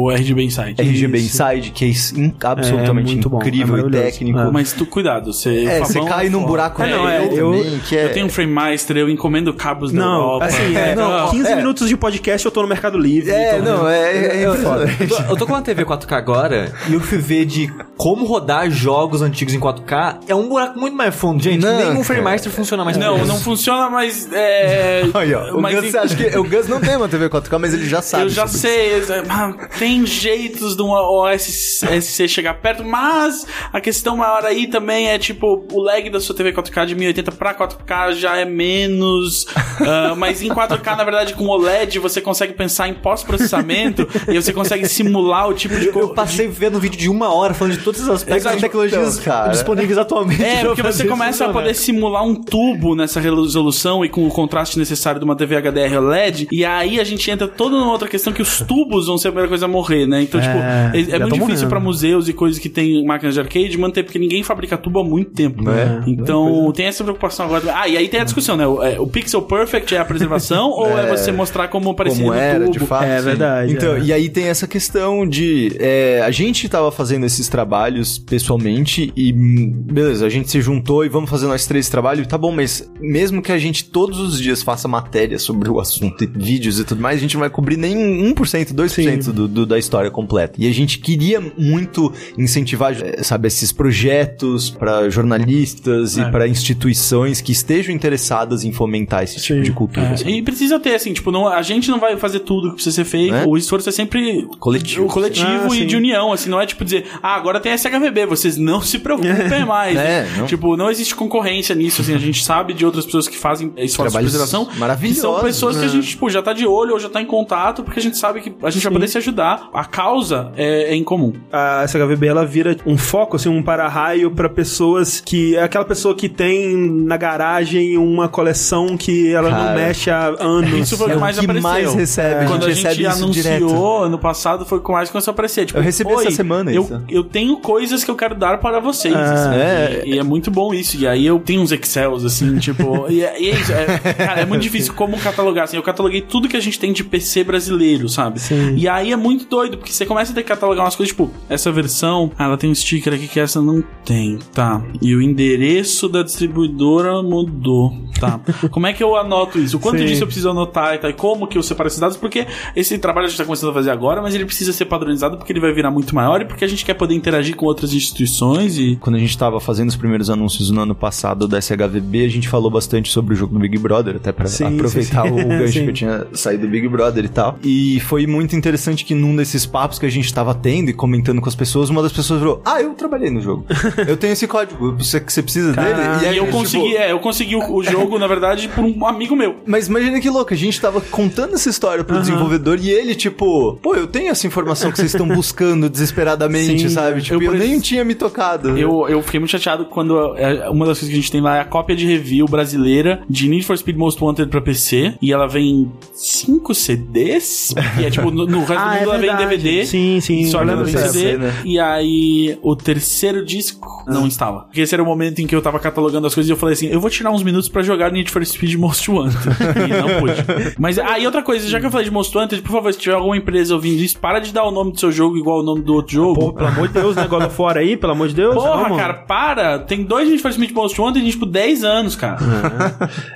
o 0.07 0.11
RGB 0.13 0.45
Insight. 0.45 0.81
RGB 0.81 1.19
Isso. 1.19 1.43
Inside, 1.43 1.71
que 1.73 1.85
é 1.85 1.89
in- 1.89 2.33
absolutamente 2.45 3.19
É 3.19 3.29
bom, 3.29 3.39
incrível 3.39 3.77
é 3.77 3.89
e 3.89 3.91
técnico. 3.91 4.39
É. 4.39 4.51
Mas 4.51 4.73
tu, 4.73 4.87
cuidado, 4.87 5.33
você. 5.33 5.65
É, 5.65 5.81
o 5.81 5.85
você 5.87 6.01
cai 6.05 6.29
num 6.29 6.41
foda. 6.41 6.49
buraco 6.51 6.83
É, 6.83 6.91
não, 6.91 7.09
é, 7.09 7.25
eu- 7.27 7.53
também, 7.53 7.79
que 7.81 7.97
é... 7.97 8.05
Eu 8.05 8.13
tenho 8.13 8.27
um 8.27 8.29
Frame 8.29 8.53
Master, 8.53 8.97
eu 8.99 9.11
encomendo 9.11 9.53
cabos 9.55 9.91
da 9.91 9.99
Não, 10.01 10.15
Europa. 10.15 10.45
assim, 10.45 10.77
é, 10.77 10.95
Não, 10.95 11.31
15 11.33 11.49
é. 11.51 11.57
minutos 11.57 11.89
de 11.89 11.97
podcast 11.97 12.45
eu 12.45 12.53
tô 12.53 12.63
no 12.63 12.69
Mercado 12.69 12.97
Livre. 12.99 13.31
É, 13.33 13.59
então, 13.59 13.79
não, 13.79 13.89
é, 13.89 14.13
é, 14.17 14.37
é 14.43 14.47
eu 14.47 14.55
tô, 14.63 15.23
eu 15.33 15.37
tô 15.37 15.47
com 15.47 15.53
uma 15.53 15.63
TV 15.63 15.85
4K 15.85 16.13
agora 16.13 16.73
e 16.89 16.95
eu 16.95 17.01
fui 17.01 17.19
ver 17.19 17.45
de 17.47 17.56
como 17.97 18.24
rodar 18.27 18.70
jogos 18.70 19.23
antigos 19.23 19.55
em 19.55 19.61
4K. 19.61 20.20
É 20.28 20.35
um 20.35 20.49
buraco 20.49 20.78
muito 20.78 20.97
mais 20.97 21.15
fundo, 21.15 21.43
gente. 21.43 21.62
Não, 21.62 21.77
Nenhum 21.77 22.05
Frame 22.05 22.23
cara. 22.23 22.35
Master 22.35 22.53
funciona 22.53 22.85
mais 22.85 22.97
Não, 22.97 23.24
não 23.24 23.39
funciona, 23.41 23.89
mas. 23.91 24.28
É, 24.33 25.03
Aí, 25.15 25.35
ó, 25.35 25.55
o 25.57 25.61
mas 25.62 25.74
Gus, 25.81 25.95
em- 25.95 25.99
acha 25.99 26.16
que 26.16 26.39
o 26.39 26.45
Gus 26.45 26.69
não 26.69 26.81
tem 26.81 26.97
uma 26.97 27.09
TV 27.09 27.28
4K, 27.28 27.59
mas 27.59 27.73
ele 27.74 27.89
já 27.89 28.03
sabe. 28.03 28.24
Eu 28.24 28.28
já 28.28 28.47
sei, 28.47 29.01
é, 29.01 29.23
mas 29.27 29.78
tem 29.78 30.05
jeitos 30.07 30.77
de 30.77 30.83
um 30.83 30.91
OSC 30.91 32.28
chegar 32.28 32.55
perto, 32.55 32.85
mas 32.85 33.47
a 33.73 33.81
questão 33.81 34.16
maior 34.16 34.45
aí 34.45 34.66
também 34.66 35.09
é 35.09 35.19
tipo, 35.19 35.65
o 35.73 35.81
lag 35.81 36.09
da 36.11 36.20
sua 36.20 36.35
TV 36.35 36.53
4K 36.53 36.87
de 36.87 36.95
1080 36.95 37.33
pra 37.33 37.55
4K 37.55 38.12
já 38.15 38.37
é 38.37 38.45
menos, 38.45 39.47
ah, 39.81 40.15
mas 40.19 40.43
em 40.43 40.49
4K, 40.49 40.97
na 40.97 41.05
verdade, 41.05 41.35
com 41.35 41.47
OLED 41.47 41.99
você 41.99 42.20
consegue 42.20 42.53
pensar 42.53 42.89
em 42.89 42.95
pós-processamento 42.95 44.07
e 44.28 44.35
você 44.41 44.53
consegue 44.53 44.87
simular 44.89 45.49
o 45.49 45.55
tipo 45.55 45.77
de 45.78 45.87
Eu 45.87 45.93
coisa. 45.93 46.15
passei 46.15 46.49
vendo 46.49 46.77
um 46.77 46.81
vídeo 46.81 46.99
de 46.99 47.09
uma 47.09 47.33
hora 47.33 47.45
falando 47.55 47.74
de 47.77 47.85
todos 47.85 48.01
os 48.01 48.09
aspectos 48.09 48.44
das 48.44 48.60
tecnologias 48.60 49.18
Então, 49.18 49.51
disponíveis 49.51 49.98
atualmente. 49.98 50.43
É, 50.43 50.64
porque 50.64 50.82
você 50.82 51.05
começa 51.06 51.47
a 51.47 51.48
poder 51.52 51.74
simular 51.74 52.24
um 52.24 52.35
tubo 52.35 52.94
nessa 52.94 53.20
resolução 53.20 54.05
e 54.05 54.09
com 54.09 54.27
o 54.27 54.31
contraste 54.31 54.78
necessário 54.78 55.18
de 55.18 55.24
uma 55.24 55.36
TV 55.36 55.56
HDR 55.56 55.97
OLED, 55.98 56.48
e 56.51 56.64
aí 56.64 57.01
a 57.01 57.05
gente 57.05 57.31
entra 57.31 57.47
toda 57.48 57.77
numa 57.77 57.90
outra 57.93 58.09
questão 58.09 58.32
que 58.32 58.43
os 58.43 58.60
tubos 58.60 59.06
vão 59.06 59.18
ser 59.18 59.28
a 59.28 59.31
primeira 59.31 59.48
coisa 59.48 59.66
a 59.66 59.68
morrer, 59.68 60.06
né? 60.06 60.23
Então, 60.23 60.40
É, 60.40 60.43
tipo, 60.43 61.12
é, 61.12 61.16
é 61.16 61.18
muito 61.20 61.39
difícil 61.47 61.68
pra 61.68 61.81
museus 61.81 62.28
e 62.28 62.32
coisas 62.32 62.59
que 62.59 62.68
tem 62.68 63.05
máquinas 63.05 63.35
de 63.35 63.40
arcade 63.40 63.77
manter, 63.78 64.02
porque 64.02 64.18
ninguém 64.18 64.43
fabrica 64.43 64.77
tubo 64.77 65.01
há 65.01 65.05
muito 65.05 65.31
tempo. 65.32 65.68
É. 65.70 66.02
Então, 66.06 66.73
tem 66.74 66.86
essa 66.86 67.02
preocupação 67.05 67.47
agora. 67.47 67.73
Ah, 67.74 67.89
e 67.89 67.97
aí 67.97 68.09
tem 68.09 68.20
a 68.20 68.24
discussão, 68.24 68.56
né? 68.56 68.66
O, 68.66 68.82
é, 68.82 68.98
o 68.98 69.06
Pixel 69.06 69.43
Perfect 69.43 69.94
é 69.94 69.98
a 69.98 70.05
preservação 70.05 70.70
ou 70.77 70.98
é 70.98 71.06
você 71.06 71.32
mostrar 71.32 71.68
como 71.68 71.94
parecia 71.94 72.23
como 72.24 72.35
no 72.35 72.40
era, 72.40 72.60
tubo? 72.64 72.73
de 72.73 72.78
fato. 72.81 73.05
É 73.05 73.18
sim. 73.18 73.24
verdade, 73.24 73.73
Então, 73.73 73.97
é. 73.97 74.01
e 74.01 74.12
aí 74.12 74.28
tem 74.28 74.44
essa 74.48 74.66
questão 74.66 75.27
de. 75.27 75.77
é, 75.78 76.23
a 76.24 76.31
gente 76.31 76.68
tava 76.68 76.90
fazendo 76.90 77.24
esses 77.37 77.49
trabalhos 77.49 78.19
pessoalmente 78.19 79.13
e. 79.17 79.33
Beleza, 79.33 80.27
a 80.27 80.29
gente 80.29 80.51
se 80.51 80.61
juntou 80.61 81.05
e 81.05 81.09
vamos 81.09 81.29
fazer 81.31 81.47
nós 81.47 81.67
três 81.67 81.89
trabalhos. 81.89 82.27
Tá 82.27 82.37
bom, 82.39 82.53
mas 82.53 82.91
mesmo 83.01 83.41
que 83.43 83.53
a 83.53 83.59
gente 83.59 83.85
todos 83.85 84.19
os 84.19 84.41
dias 84.41 84.63
faça 84.63 84.89
matéria 84.89 85.39
sobre 85.39 85.69
o 85.71 85.79
assunto, 85.81 86.25
e 86.25 86.27
vídeos 86.27 86.79
e 86.81 86.85
tudo 86.85 87.01
mais, 87.01 87.19
a 87.19 87.21
gente 87.21 87.35
não 87.35 87.41
vai 87.41 87.51
cobrir 87.51 87.77
nem 87.77 87.95
1%, 88.35 88.73
2% 88.75 89.33
do, 89.33 89.47
do, 89.49 89.67
da 89.67 89.79
história 89.79 90.11
completa. 90.11 90.55
E 90.59 90.69
a 90.69 90.73
gente 90.73 90.99
queria 90.99 91.41
muito 91.57 92.13
incentivar, 92.39 92.93
eh, 93.01 93.23
sabe, 93.23 93.49
esses 93.49 93.73
projetos 93.73 94.71
para 94.71 95.09
jornalistas 95.11 96.19
É. 96.19 96.23
e 96.23 96.31
para 96.31 96.49
instituições 96.49 97.41
que 97.41 97.53
estejam 97.53 97.95
interessadas 97.95 98.65
em 98.65 98.73
fomentar 98.73 99.23
esse 99.25 99.37
tipo 99.41 99.59
Sim. 99.59 99.63
de 99.63 99.73
cultura. 99.73 100.15
É, 100.25 100.31
e 100.31 100.43
precisa 100.43 100.79
ter, 100.81 100.95
assim, 100.95 101.13
tipo, 101.13 101.31
não, 101.31 101.47
a 101.49 101.63
gente 101.63 101.91
não 101.91 101.99
vai 101.99 102.17
fazer 102.17 102.41
tudo 102.41 102.69
que 102.71 102.75
precisa 102.77 102.95
ser 102.97 103.05
feito. 103.05 103.33
Né? 103.33 103.45
O 103.47 103.57
esforço 103.57 103.89
é 103.89 103.93
sempre 103.93 104.47
Coletivo. 104.59 105.05
o 105.07 105.09
coletivo 105.09 105.47
Ah, 105.47 105.67
e 105.69 105.79
sim. 105.81 105.87
de 105.87 105.97
união, 105.97 106.33
assim, 106.33 106.49
não 106.51 106.61
é 106.61 106.67
tipo 106.67 106.85
dizer, 106.85 107.05
ah, 107.23 107.35
agora 107.35 107.61
tem 107.61 107.77
SHVB, 107.77 108.27
vocês 108.27 108.57
não 108.57 108.81
se 108.81 108.99
preocupem 108.99 109.65
mais. 109.67 109.97
É, 109.97 110.27
não. 110.37 110.47
Tipo, 110.47 110.77
não 110.77 110.91
existe 110.91 111.15
concorrência 111.15 111.75
nisso, 111.75 112.03
assim, 112.03 112.15
a 112.15 112.19
gente 112.19 112.43
sabe 112.45 112.73
de 112.75 112.85
outras 112.85 113.05
pessoas 113.05 113.29
que 113.29 113.37
fazem 113.37 113.73
esforços 113.77 114.13
de. 114.13 114.67
Que 114.73 114.79
maravilhosos, 114.79 115.21
são 115.23 115.41
pessoas 115.41 115.77
que 115.77 115.83
a 115.85 115.87
né? 115.87 115.93
gente, 115.93 116.09
tipo, 116.09 116.29
já 116.31 116.43
tá 116.43 116.53
de 116.53 116.67
olho 116.67 116.93
ou 116.95 116.99
já 116.99 117.09
tá 117.09 117.21
em 117.21 117.27
contato, 117.27 117.83
porque 117.83 117.99
a 118.01 118.03
gente 118.03 118.17
sabe 118.19 118.41
que 118.41 118.53
a 118.63 118.71
gente 118.71 118.83
vai 118.83 118.93
poder 118.93 119.09
se 119.09 119.19
ajudar. 119.19 119.69
A 119.73 119.85
causa 119.85 120.53
é, 120.57 120.93
é 120.93 120.95
em 120.95 121.05
comum. 121.05 121.33
a 121.53 121.85
SHVB 121.87 122.27
ela 122.27 122.45
vira 122.45 122.77
um 122.87 122.97
foco, 122.97 123.37
assim, 123.37 123.49
um 123.49 123.63
para-raio 123.63 124.31
pra 124.31 124.49
pessoas 124.49 125.21
que. 125.21 125.57
É 125.57 125.63
aquela 125.63 125.85
pessoa 125.85 126.15
que 126.15 126.29
tem 126.29 126.77
na 126.77 127.17
garagem 127.17 127.97
uma 127.99 128.29
coleção 128.29 128.97
que 128.97 129.33
ela 129.33 129.51
não 129.51 129.57
Cara, 129.57 129.75
mexe 129.75 130.11
há 130.11 130.35
anos. 130.41 130.73
Isso 130.81 130.97
foi 130.97 131.07
o 131.07 131.11
É 131.11 131.13
que 131.13 131.17
o 131.19 131.21
mais 131.21 131.39
que 131.39 131.45
apareceu. 131.45 131.71
mais 131.71 131.95
recebe, 131.95 132.45
a 132.45 132.47
Quando 132.47 132.65
a 132.65 132.69
gente 132.69 132.77
gente, 132.77 132.87
recebe 132.87 133.09
isso 133.09 133.25
anunciou 133.25 133.43
direto. 133.43 134.03
ano 134.05 134.19
passado, 134.19 134.65
foi 134.67 134.79
o 134.79 134.81
que 134.83 134.93
mais 134.93 135.11
começou 135.11 135.33
a 135.33 135.35
aparecer. 135.35 135.67
Tipo, 135.67 135.79
Eu 135.79 135.83
recebi 135.83 136.13
"Oi, 136.13 136.27
essa 136.27 136.37
semana 136.37 136.73
eu, 136.73 136.83
isso." 136.83 137.03
Eu 137.09 137.24
tenho 137.24 137.57
coisas 137.59 138.05
que 138.05 138.11
eu 138.11 138.16
quero 138.16 138.35
dar 138.35 138.59
para 138.59 138.81
vocês. 138.81 139.15
assim, 139.15 139.55
é. 139.55 140.03
e, 140.05 140.15
e 140.15 140.19
é 140.19 140.23
muito 140.23 140.51
bom 140.51 140.73
isso. 140.74 140.97
E 140.97 141.07
aí 141.07 141.27
eu 141.27 141.39
tenho 141.39 141.62
uns 141.62 141.73
Excels, 141.73 142.24
assim, 142.24 142.57
tipo. 142.59 143.07
e, 143.09 143.23
é, 143.23 143.41
e 143.41 143.51
é 143.51 143.61
isso. 143.61 143.73
é- 143.73 144.15
cara, 144.15 144.41
é 144.41 144.47
muito 144.47 144.62
difícil 144.62 144.95
como 144.95 145.19
catalogar. 145.19 145.65
Assim, 145.65 145.77
eu 145.77 145.83
cataloguei 145.83 146.20
tudo 146.20 146.49
que 146.49 146.57
a 146.57 146.61
gente 146.61 146.78
tem 146.78 146.93
de 146.93 147.05
PC 147.05 147.45
brasileiro, 147.45 148.09
sabe? 148.09 148.41
Sim. 148.41 148.74
E 148.77 148.89
aí 148.89 149.12
é 149.12 149.16
muito 149.16 149.47
doido, 149.47 149.78
porque 149.78 149.93
você 149.93 150.05
começa 150.07 150.33
a 150.33 150.35
ter 150.35 150.43
que 150.43 150.49
catalogar 150.49 150.85
umas 150.85 150.97
coisas, 150.97 151.11
tipo, 151.12 151.31
essa 151.49 151.70
versão, 151.73 152.31
ah, 152.39 152.45
ela 152.45 152.57
tem 152.57 152.70
um 152.70 152.74
sticker 152.74 153.12
aqui 153.15 153.28
que 153.28 153.41
essa 153.41 153.61
não 153.61 153.83
tem, 154.05 154.39
tá? 154.53 154.83
E 155.01 155.15
o 155.15 155.23
endereço 155.23 156.09
da 156.09 156.23
distribuidora 156.23 157.23
mudou, 157.23 157.93
tá? 158.19 158.41
como 158.70 158.87
é 158.87 158.93
que 158.93 159.03
eu 159.03 159.16
anoto 159.16 159.59
isso? 159.59 159.77
O 159.77 159.81
quanto 159.81 159.99
Sim. 159.99 160.07
disso 160.07 160.23
eu 160.23 160.27
preciso 160.27 160.51
anotar 160.51 160.95
e 160.95 160.99
tal? 160.99 161.11
E 161.11 161.15
como 161.15 161.47
que 161.47 161.59
eu 161.59 161.62
separo 161.62 161.89
esses 161.89 161.99
dados? 161.99 162.16
Porque 162.16 162.47
esse 162.74 162.99
trabalho 162.99 163.27
a 163.27 163.28
gente 163.28 163.39
tá 163.39 163.45
começando 163.45 163.70
a 163.70 163.74
fazer 163.74 163.91
agora, 163.91 164.20
mas 164.23 164.35
ele 164.35 164.45
precisa 164.45 164.73
ser 164.73 164.87
padronizado 164.87 165.37
porque 165.37 165.53
ele 165.53 165.61
vai 165.61 165.73
virar 165.73 165.91
muito 165.91 166.15
maior 166.15 166.41
e 166.41 166.45
porque 166.45 166.65
a 166.65 166.69
gente 166.69 166.85
quer 166.85 166.95
poder 166.97 167.14
interagir 167.14 167.56
com 167.56 167.66
outras 167.66 167.93
instituições 167.93 168.78
e. 168.78 168.97
Quando 169.01 169.16
a 169.16 169.18
gente 169.18 169.36
tava 169.36 169.60
fazendo 169.60 169.89
os 169.89 169.97
primeiros 169.97 170.31
anúncios 170.31 170.70
no 170.70 170.81
ano 170.81 170.94
passado 170.94 171.47
da 171.47 171.60
SHVB, 171.60 172.24
a 172.24 172.28
gente 172.28 172.48
falou 172.48 172.70
bastante 172.70 173.10
sobre 173.10 173.35
o 173.35 173.36
jogo 173.36 173.55
do 173.55 173.60
Big 173.60 173.78
Brother, 173.78 174.16
até 174.16 174.32
Sim, 174.47 174.77
aproveitar 174.77 175.23
sim, 175.23 175.35
sim. 175.35 175.44
o 175.44 175.48
gancho 175.48 175.73
que 175.73 175.89
eu 175.89 175.93
tinha 175.93 176.27
saído 176.32 176.66
do 176.66 176.70
Big 176.70 176.89
Brother 176.89 177.24
e 177.24 177.28
tal. 177.28 177.59
E 177.62 178.01
foi 178.01 178.27
muito 178.27 178.55
interessante 178.56 179.05
que 179.05 179.14
num 179.14 179.35
desses 179.36 179.66
papos 179.66 179.98
que 179.98 180.06
a 180.06 180.10
gente 180.10 180.32
tava 180.32 180.55
tendo 180.55 180.90
e 180.90 180.93
comentando 180.93 181.40
com 181.40 181.48
as 181.48 181.55
pessoas, 181.55 181.90
uma 181.90 182.02
das 182.02 182.12
pessoas 182.12 182.40
falou: 182.40 182.62
Ah, 182.64 182.81
eu 182.81 182.94
trabalhei 182.94 183.31
no 183.31 183.40
jogo. 183.40 183.64
eu 184.06 184.16
tenho 184.16 184.32
esse 184.32 184.47
código, 184.47 184.97
você, 184.97 185.20
você 185.20 185.43
precisa 185.43 185.73
Caraca. 185.73 186.18
dele? 186.18 186.35
E 186.35 186.39
eu 186.39 186.44
tipo, 186.47 186.56
consegui, 186.56 186.97
é, 186.97 187.12
eu 187.12 187.18
consegui 187.18 187.56
o, 187.56 187.74
o 187.74 187.82
jogo, 187.82 188.18
na 188.18 188.27
verdade, 188.27 188.68
por 188.68 188.85
um 188.85 189.06
amigo 189.06 189.36
meu. 189.36 189.56
Mas 189.66 189.89
imagina 189.89 190.20
que 190.20 190.31
louco, 190.31 190.52
a 190.52 190.56
gente 190.56 190.81
tava 190.81 191.01
contando 191.01 191.55
essa 191.55 191.68
história 191.68 192.05
pro 192.05 192.20
desenvolvedor 192.20 192.78
e 192.81 192.90
ele, 192.90 193.14
tipo, 193.14 193.77
pô, 193.82 193.94
eu 193.94 194.06
tenho 194.06 194.31
essa 194.31 194.47
informação 194.47 194.90
que 194.90 194.98
vocês 194.98 195.12
estão 195.12 195.27
buscando 195.27 195.89
desesperadamente, 195.89 196.86
Sim. 196.86 196.86
Sabe? 196.91 197.23
Tipo, 197.23 197.43
eu, 197.43 197.53
eu 197.53 197.59
nem 197.59 197.79
tinha 197.81 198.05
me 198.05 198.15
tocado. 198.15 198.77
Eu, 198.79 199.09
eu 199.09 199.23
fiquei 199.23 199.41
muito 199.41 199.51
chateado 199.51 199.87
quando 199.87 200.37
é, 200.37 200.69
uma 200.69 200.87
das 200.87 200.99
coisas 200.99 201.09
que 201.09 201.15
a 201.15 201.21
gente 201.21 201.33
tem 201.33 201.41
lá 201.41 201.57
é 201.57 201.61
a 201.61 201.65
cópia 201.65 201.95
de 201.97 202.07
review 202.07 202.47
brasileira 202.47 203.23
de 203.29 203.49
Need 203.49 203.65
for 203.65 203.77
Speed 203.77 203.97
Most 203.97 204.23
Wanted 204.23 204.51
pra 204.51 204.61
PC. 204.61 205.15
E 205.21 205.33
ela 205.33 205.47
vem 205.47 205.67
em 205.69 205.93
5 206.15 206.75
CDs. 206.75 207.75
E 207.99 208.05
é 208.05 208.11
tipo, 208.11 208.31
no, 208.31 208.47
no 208.47 208.61
resto 208.61 208.77
Ah, 208.87 208.91
do 208.91 208.97
é 208.97 209.01
mundo 209.01 209.11
ela 209.11 209.19
vem 209.19 209.31
em. 209.31 209.37
DVD. 209.37 209.87
Sim, 209.87 210.21
sim. 210.21 210.47
Só 210.47 210.63
ela 210.63 210.83
vem 210.85 210.95
em. 210.95 210.99
CD. 210.99 211.39
né? 211.39 211.53
E 211.65 211.79
aí, 211.79 212.59
o 212.63 212.77
terceiro 212.77 213.45
disco 213.45 214.05
não 214.07 214.27
instala. 214.27 214.63
Porque 214.63 214.81
esse 214.81 214.95
era 214.95 215.03
o 215.03 215.07
momento 215.07 215.41
em 215.41 215.47
que 215.47 215.55
eu 215.55 215.63
tava 215.63 215.79
catalogando 215.79 216.27
as 216.27 216.35
coisas 216.35 216.49
e 216.49 216.53
eu 216.53 216.57
falei 216.57 216.75
assim: 216.75 216.87
eu 216.87 217.01
vou 217.01 217.11
tirar 217.11 217.31
uns 217.31 217.43
minutos 217.43 217.69
pra 217.69 217.83
jogar 217.83 218.13
Need 218.13 218.31
for 218.31 218.45
Speed 218.45 218.75
Most 218.75 219.11
Wanted. 219.11 219.37
e 219.85 219.89
não 219.89 220.21
pude. 220.21 220.35
Mas, 220.79 220.99
ah, 220.99 221.19
e 221.19 221.27
outra 221.27 221.43
coisa, 221.43 221.69
já 221.69 221.81
que 221.81 221.87
eu 221.87 221.91
falei 221.91 222.05
de 222.05 222.11
Most 222.13 222.37
Wanted, 222.37 222.63
por 222.63 222.73
favor, 222.73 222.93
se 222.93 222.99
tiver 222.99 223.15
alguma 223.15 223.37
empresa 223.37 223.75
ouvindo 223.75 224.01
isso, 224.03 224.19
para 224.19 224.39
de 224.39 224.53
dar 224.53 224.65
o 224.65 224.71
nome 224.71 224.93
do 224.93 225.01
seu 225.01 225.11
jogo 225.11 225.37
igual 225.37 225.61
o 225.61 225.63
nome 225.63 225.83
do 225.83 225.95
outro 225.95 226.13
jogo. 226.13 226.41
Pô, 226.41 226.53
pelo 226.53 226.69
amor 226.77 226.89
de 226.89 226.94
Deus, 226.94 227.16
né? 227.16 227.27
God 227.27 227.43
of 227.44 227.62
War 227.62 227.77
aí, 227.77 227.97
pelo 227.97 228.12
amor 228.12 228.28
de 228.28 228.35
Deus. 228.35 228.55
Porra, 228.55 228.82
Vamos. 228.82 228.98
cara, 228.98 229.15
para! 229.15 229.78
Tem 229.78 230.03
dois 230.05 230.28
Need 230.28 230.43
for 230.43 230.53
Speed 230.53 230.73
Most 230.73 231.01
Wanted 231.01 231.24
em, 231.27 231.31
tipo, 231.31 231.47
10 231.47 231.85
anos, 231.85 232.16
cara. 232.16 232.39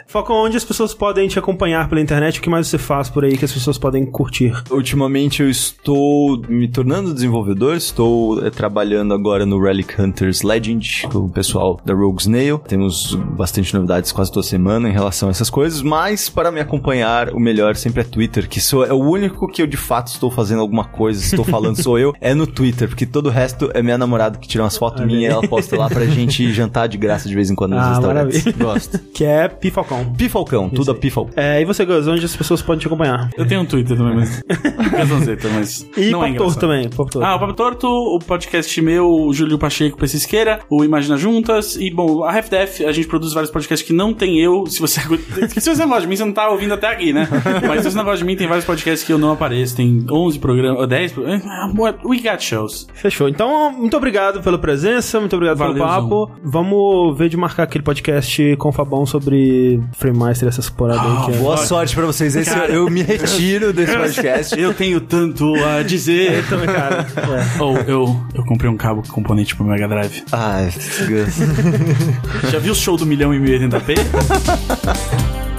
Foca 0.07 0.33
onde 0.33 0.57
as 0.57 0.65
pessoas 0.65 0.93
podem 0.95 1.29
te 1.29 1.39
acompanhar 1.39 1.89
pela 1.89 2.01
internet, 2.01 2.39
o 2.39 2.43
que 2.43 2.51
mais 2.51 2.67
você 2.67 2.79
faz 2.79 3.09
por 3.09 3.25
aí 3.25 3.37
que 3.37 3.45
as 3.45 3.53
pessoas 3.53 3.79
podem 3.79 4.05
curtir. 4.05 4.53
Ultimamente 4.71 5.43
eu 5.43 5.49
estou 5.51 6.41
me 6.49 6.69
tornando 6.69 7.15
desenvolvedor, 7.15 7.77
estou 7.77 8.45
eh, 8.45 8.51
trabalhando 8.51 9.15
agora 9.15 9.47
no 9.47 9.61
Relic 9.61 10.01
Hunters 10.01 10.43
Legend, 10.43 11.07
com 11.11 11.19
o 11.21 11.31
pessoal 11.31 11.81
da 11.85 11.95
Rogue 11.95 12.21
Snail. 12.21 12.59
Temos 12.59 13.15
bastante 13.15 13.73
novidades 13.75 14.13
quase 14.13 14.33
toda 14.33 14.47
semana 14.47 14.89
em 14.89 14.93
relação 14.93 15.29
a 15.29 15.31
essas 15.31 15.49
coisas, 15.51 15.83
mas 15.83 16.29
para 16.29 16.51
me 16.51 16.61
acompanhar, 16.61 17.31
o 17.31 17.41
melhor 17.41 17.77
sempre 17.77 18.01
é 18.03 18.05
Twitter, 18.05 18.49
que 18.49 18.61
sou, 18.61 18.85
é 18.85 18.93
o 18.93 18.99
único 19.01 19.49
que 19.49 19.63
eu 19.63 19.67
de 19.67 19.77
fato 19.77 20.09
estou 20.09 20.31
fazendo 20.31 20.61
alguma 20.61 20.85
coisa, 20.85 21.23
estou 21.23 21.45
falando 21.45 21.81
sou 21.83 21.99
eu, 21.99 22.13
é 22.21 22.35
no 22.35 22.47
Twitter, 22.47 22.89
porque 22.89 23.07
todo 23.07 23.30
o 23.31 23.33
resto 23.33 23.71
é 23.75 23.83
minha 23.83 23.97
namorada 23.97 24.39
que 24.39 24.47
tira 24.49 24.63
umas 24.65 24.77
fotos 24.77 25.05
minhas 25.05 25.23
e 25.23 25.27
ela 25.27 25.47
posta 25.49 25.77
lá 25.77 25.89
pra 25.89 26.05
gente 26.07 26.51
jantar 26.53 26.89
de 26.89 26.99
graça 26.99 27.29
de 27.29 27.35
vez 27.35 27.51
em 27.51 27.55
quando 27.55 27.73
nos 27.73 27.81
Ah, 27.85 27.91
restaurantes. 27.95 28.45
maravilha. 28.45 28.65
Gosto. 28.67 28.99
Que 29.15 29.25
é 29.25 29.49
Pifalcão. 29.49 30.13
Pifalcão, 30.17 30.69
tudo 30.69 30.91
a 30.91 30.95
Pifal. 30.95 31.29
É, 31.37 31.61
e 31.61 31.65
você, 31.65 31.85
Gus, 31.85 32.07
onde 32.07 32.25
as 32.25 32.37
pessoas 32.37 32.61
podem 32.63 32.81
te 32.81 32.87
acompanhar? 32.87 33.31
Eu 33.37 33.47
tenho 33.47 33.61
um 33.63 33.65
Twitter 33.67 33.97
também, 33.97 34.17
mas. 34.17 34.43
Mas. 35.55 35.87
E 35.97 36.11
não 36.11 36.25
é 36.25 36.29
Papo 36.33 36.39
Torto 36.39 36.53
engraçado. 36.57 36.61
também, 36.61 36.89
Papo 36.89 37.11
Torto. 37.11 37.23
Ah, 37.25 37.37
o 37.37 37.39
Papo 37.41 37.53
Torto, 37.55 37.87
o 37.89 38.19
podcast 38.19 38.81
meu, 38.83 39.09
o 39.09 39.33
Júlio 39.33 39.59
Pacheco 39.59 39.97
PC 39.97 40.19
Siqueira, 40.19 40.61
o 40.69 40.85
Imagina 40.85 41.17
Juntas 41.17 41.77
e, 41.77 41.91
bom, 41.91 42.25
a 42.25 42.33
RefDef, 42.33 42.85
a 42.85 42.93
gente 42.93 43.07
produz 43.09 43.33
vários 43.33 43.51
podcasts 43.51 43.87
que 43.87 43.93
não 43.95 44.13
tem 44.15 44.39
eu. 44.41 44.67
Se 44.67 44.81
você, 44.81 45.01
se 45.49 45.61
você 45.75 45.81
não 45.83 45.89
gosta 45.89 46.03
de 46.03 46.07
mim, 46.09 46.17
você 46.17 46.25
não 46.25 46.33
tá 46.33 46.49
ouvindo 46.51 46.75
até 46.75 46.89
aqui, 46.89 47.13
né? 47.13 47.29
Mas 47.67 47.83
se 47.83 47.91
você 47.91 47.97
não 47.97 48.05
gosta 48.05 48.19
de 48.19 48.25
mim, 48.25 48.37
tem 48.37 48.47
vários 48.47 48.65
podcasts 48.65 49.07
que 49.07 49.13
eu 49.13 49.19
não 49.19 49.33
apareço. 49.33 49.77
Tem 49.77 50.05
11 50.11 50.39
programas, 50.39 50.89
10 50.89 51.13
programas. 51.13 51.43
We 52.05 52.19
got 52.19 52.43
shows. 52.43 52.87
Fechou. 52.95 53.20
Então, 53.29 53.73
muito 53.73 53.97
obrigado 53.97 54.41
pela 54.43 54.59
presença, 54.59 55.19
muito 55.21 55.35
obrigado 55.37 55.59
pelo 55.59 55.75
Valeuzão. 55.75 56.09
papo. 56.09 56.33
Vamos 56.43 57.17
ver 57.19 57.29
de 57.29 57.37
marcar 57.37 57.65
aquele 57.65 57.85
podcast 57.85 58.57
com 58.57 58.69
o 58.69 58.73
Fabão 58.73 59.05
sobre 59.07 59.81
Frame 59.93 60.19
Master, 60.19 60.49
essas 60.49 60.69
paradas 60.71 61.05
aí 61.05 61.25
que 61.27 61.33
é. 61.33 61.37
Boa 61.39 61.57
sorte 61.57 61.95
pra 61.95 62.07
vocês. 62.07 62.35
Esse 62.37 62.51
Cara. 62.51 62.73
eu 62.73 62.89
me 62.91 63.03
retiro 63.03 63.73
desse 63.73 63.97
podcast. 63.97 64.59
Eu 64.59 64.75
tenho 64.75 65.01
tanto 65.01 65.55
a 65.65 65.83
dizer. 65.83 66.47
Também, 66.49 66.67
cara. 66.67 67.07
É. 67.59 67.63
Ou 67.63 67.77
eu, 67.79 68.17
eu 68.35 68.45
comprei 68.45 68.71
um 68.71 68.77
cabo 68.77 69.03
componente 69.09 69.55
pro 69.57 69.65
Mega 69.65 69.87
Drive. 69.89 70.23
Ai, 70.33 70.71
Gus. 71.09 72.51
Já 72.51 72.59
viu 72.59 72.73
o 72.73 72.77
show 72.77 72.97
do 72.97 73.07
milhão 73.07 73.35
e 73.35 73.39
1080p? 73.39 73.95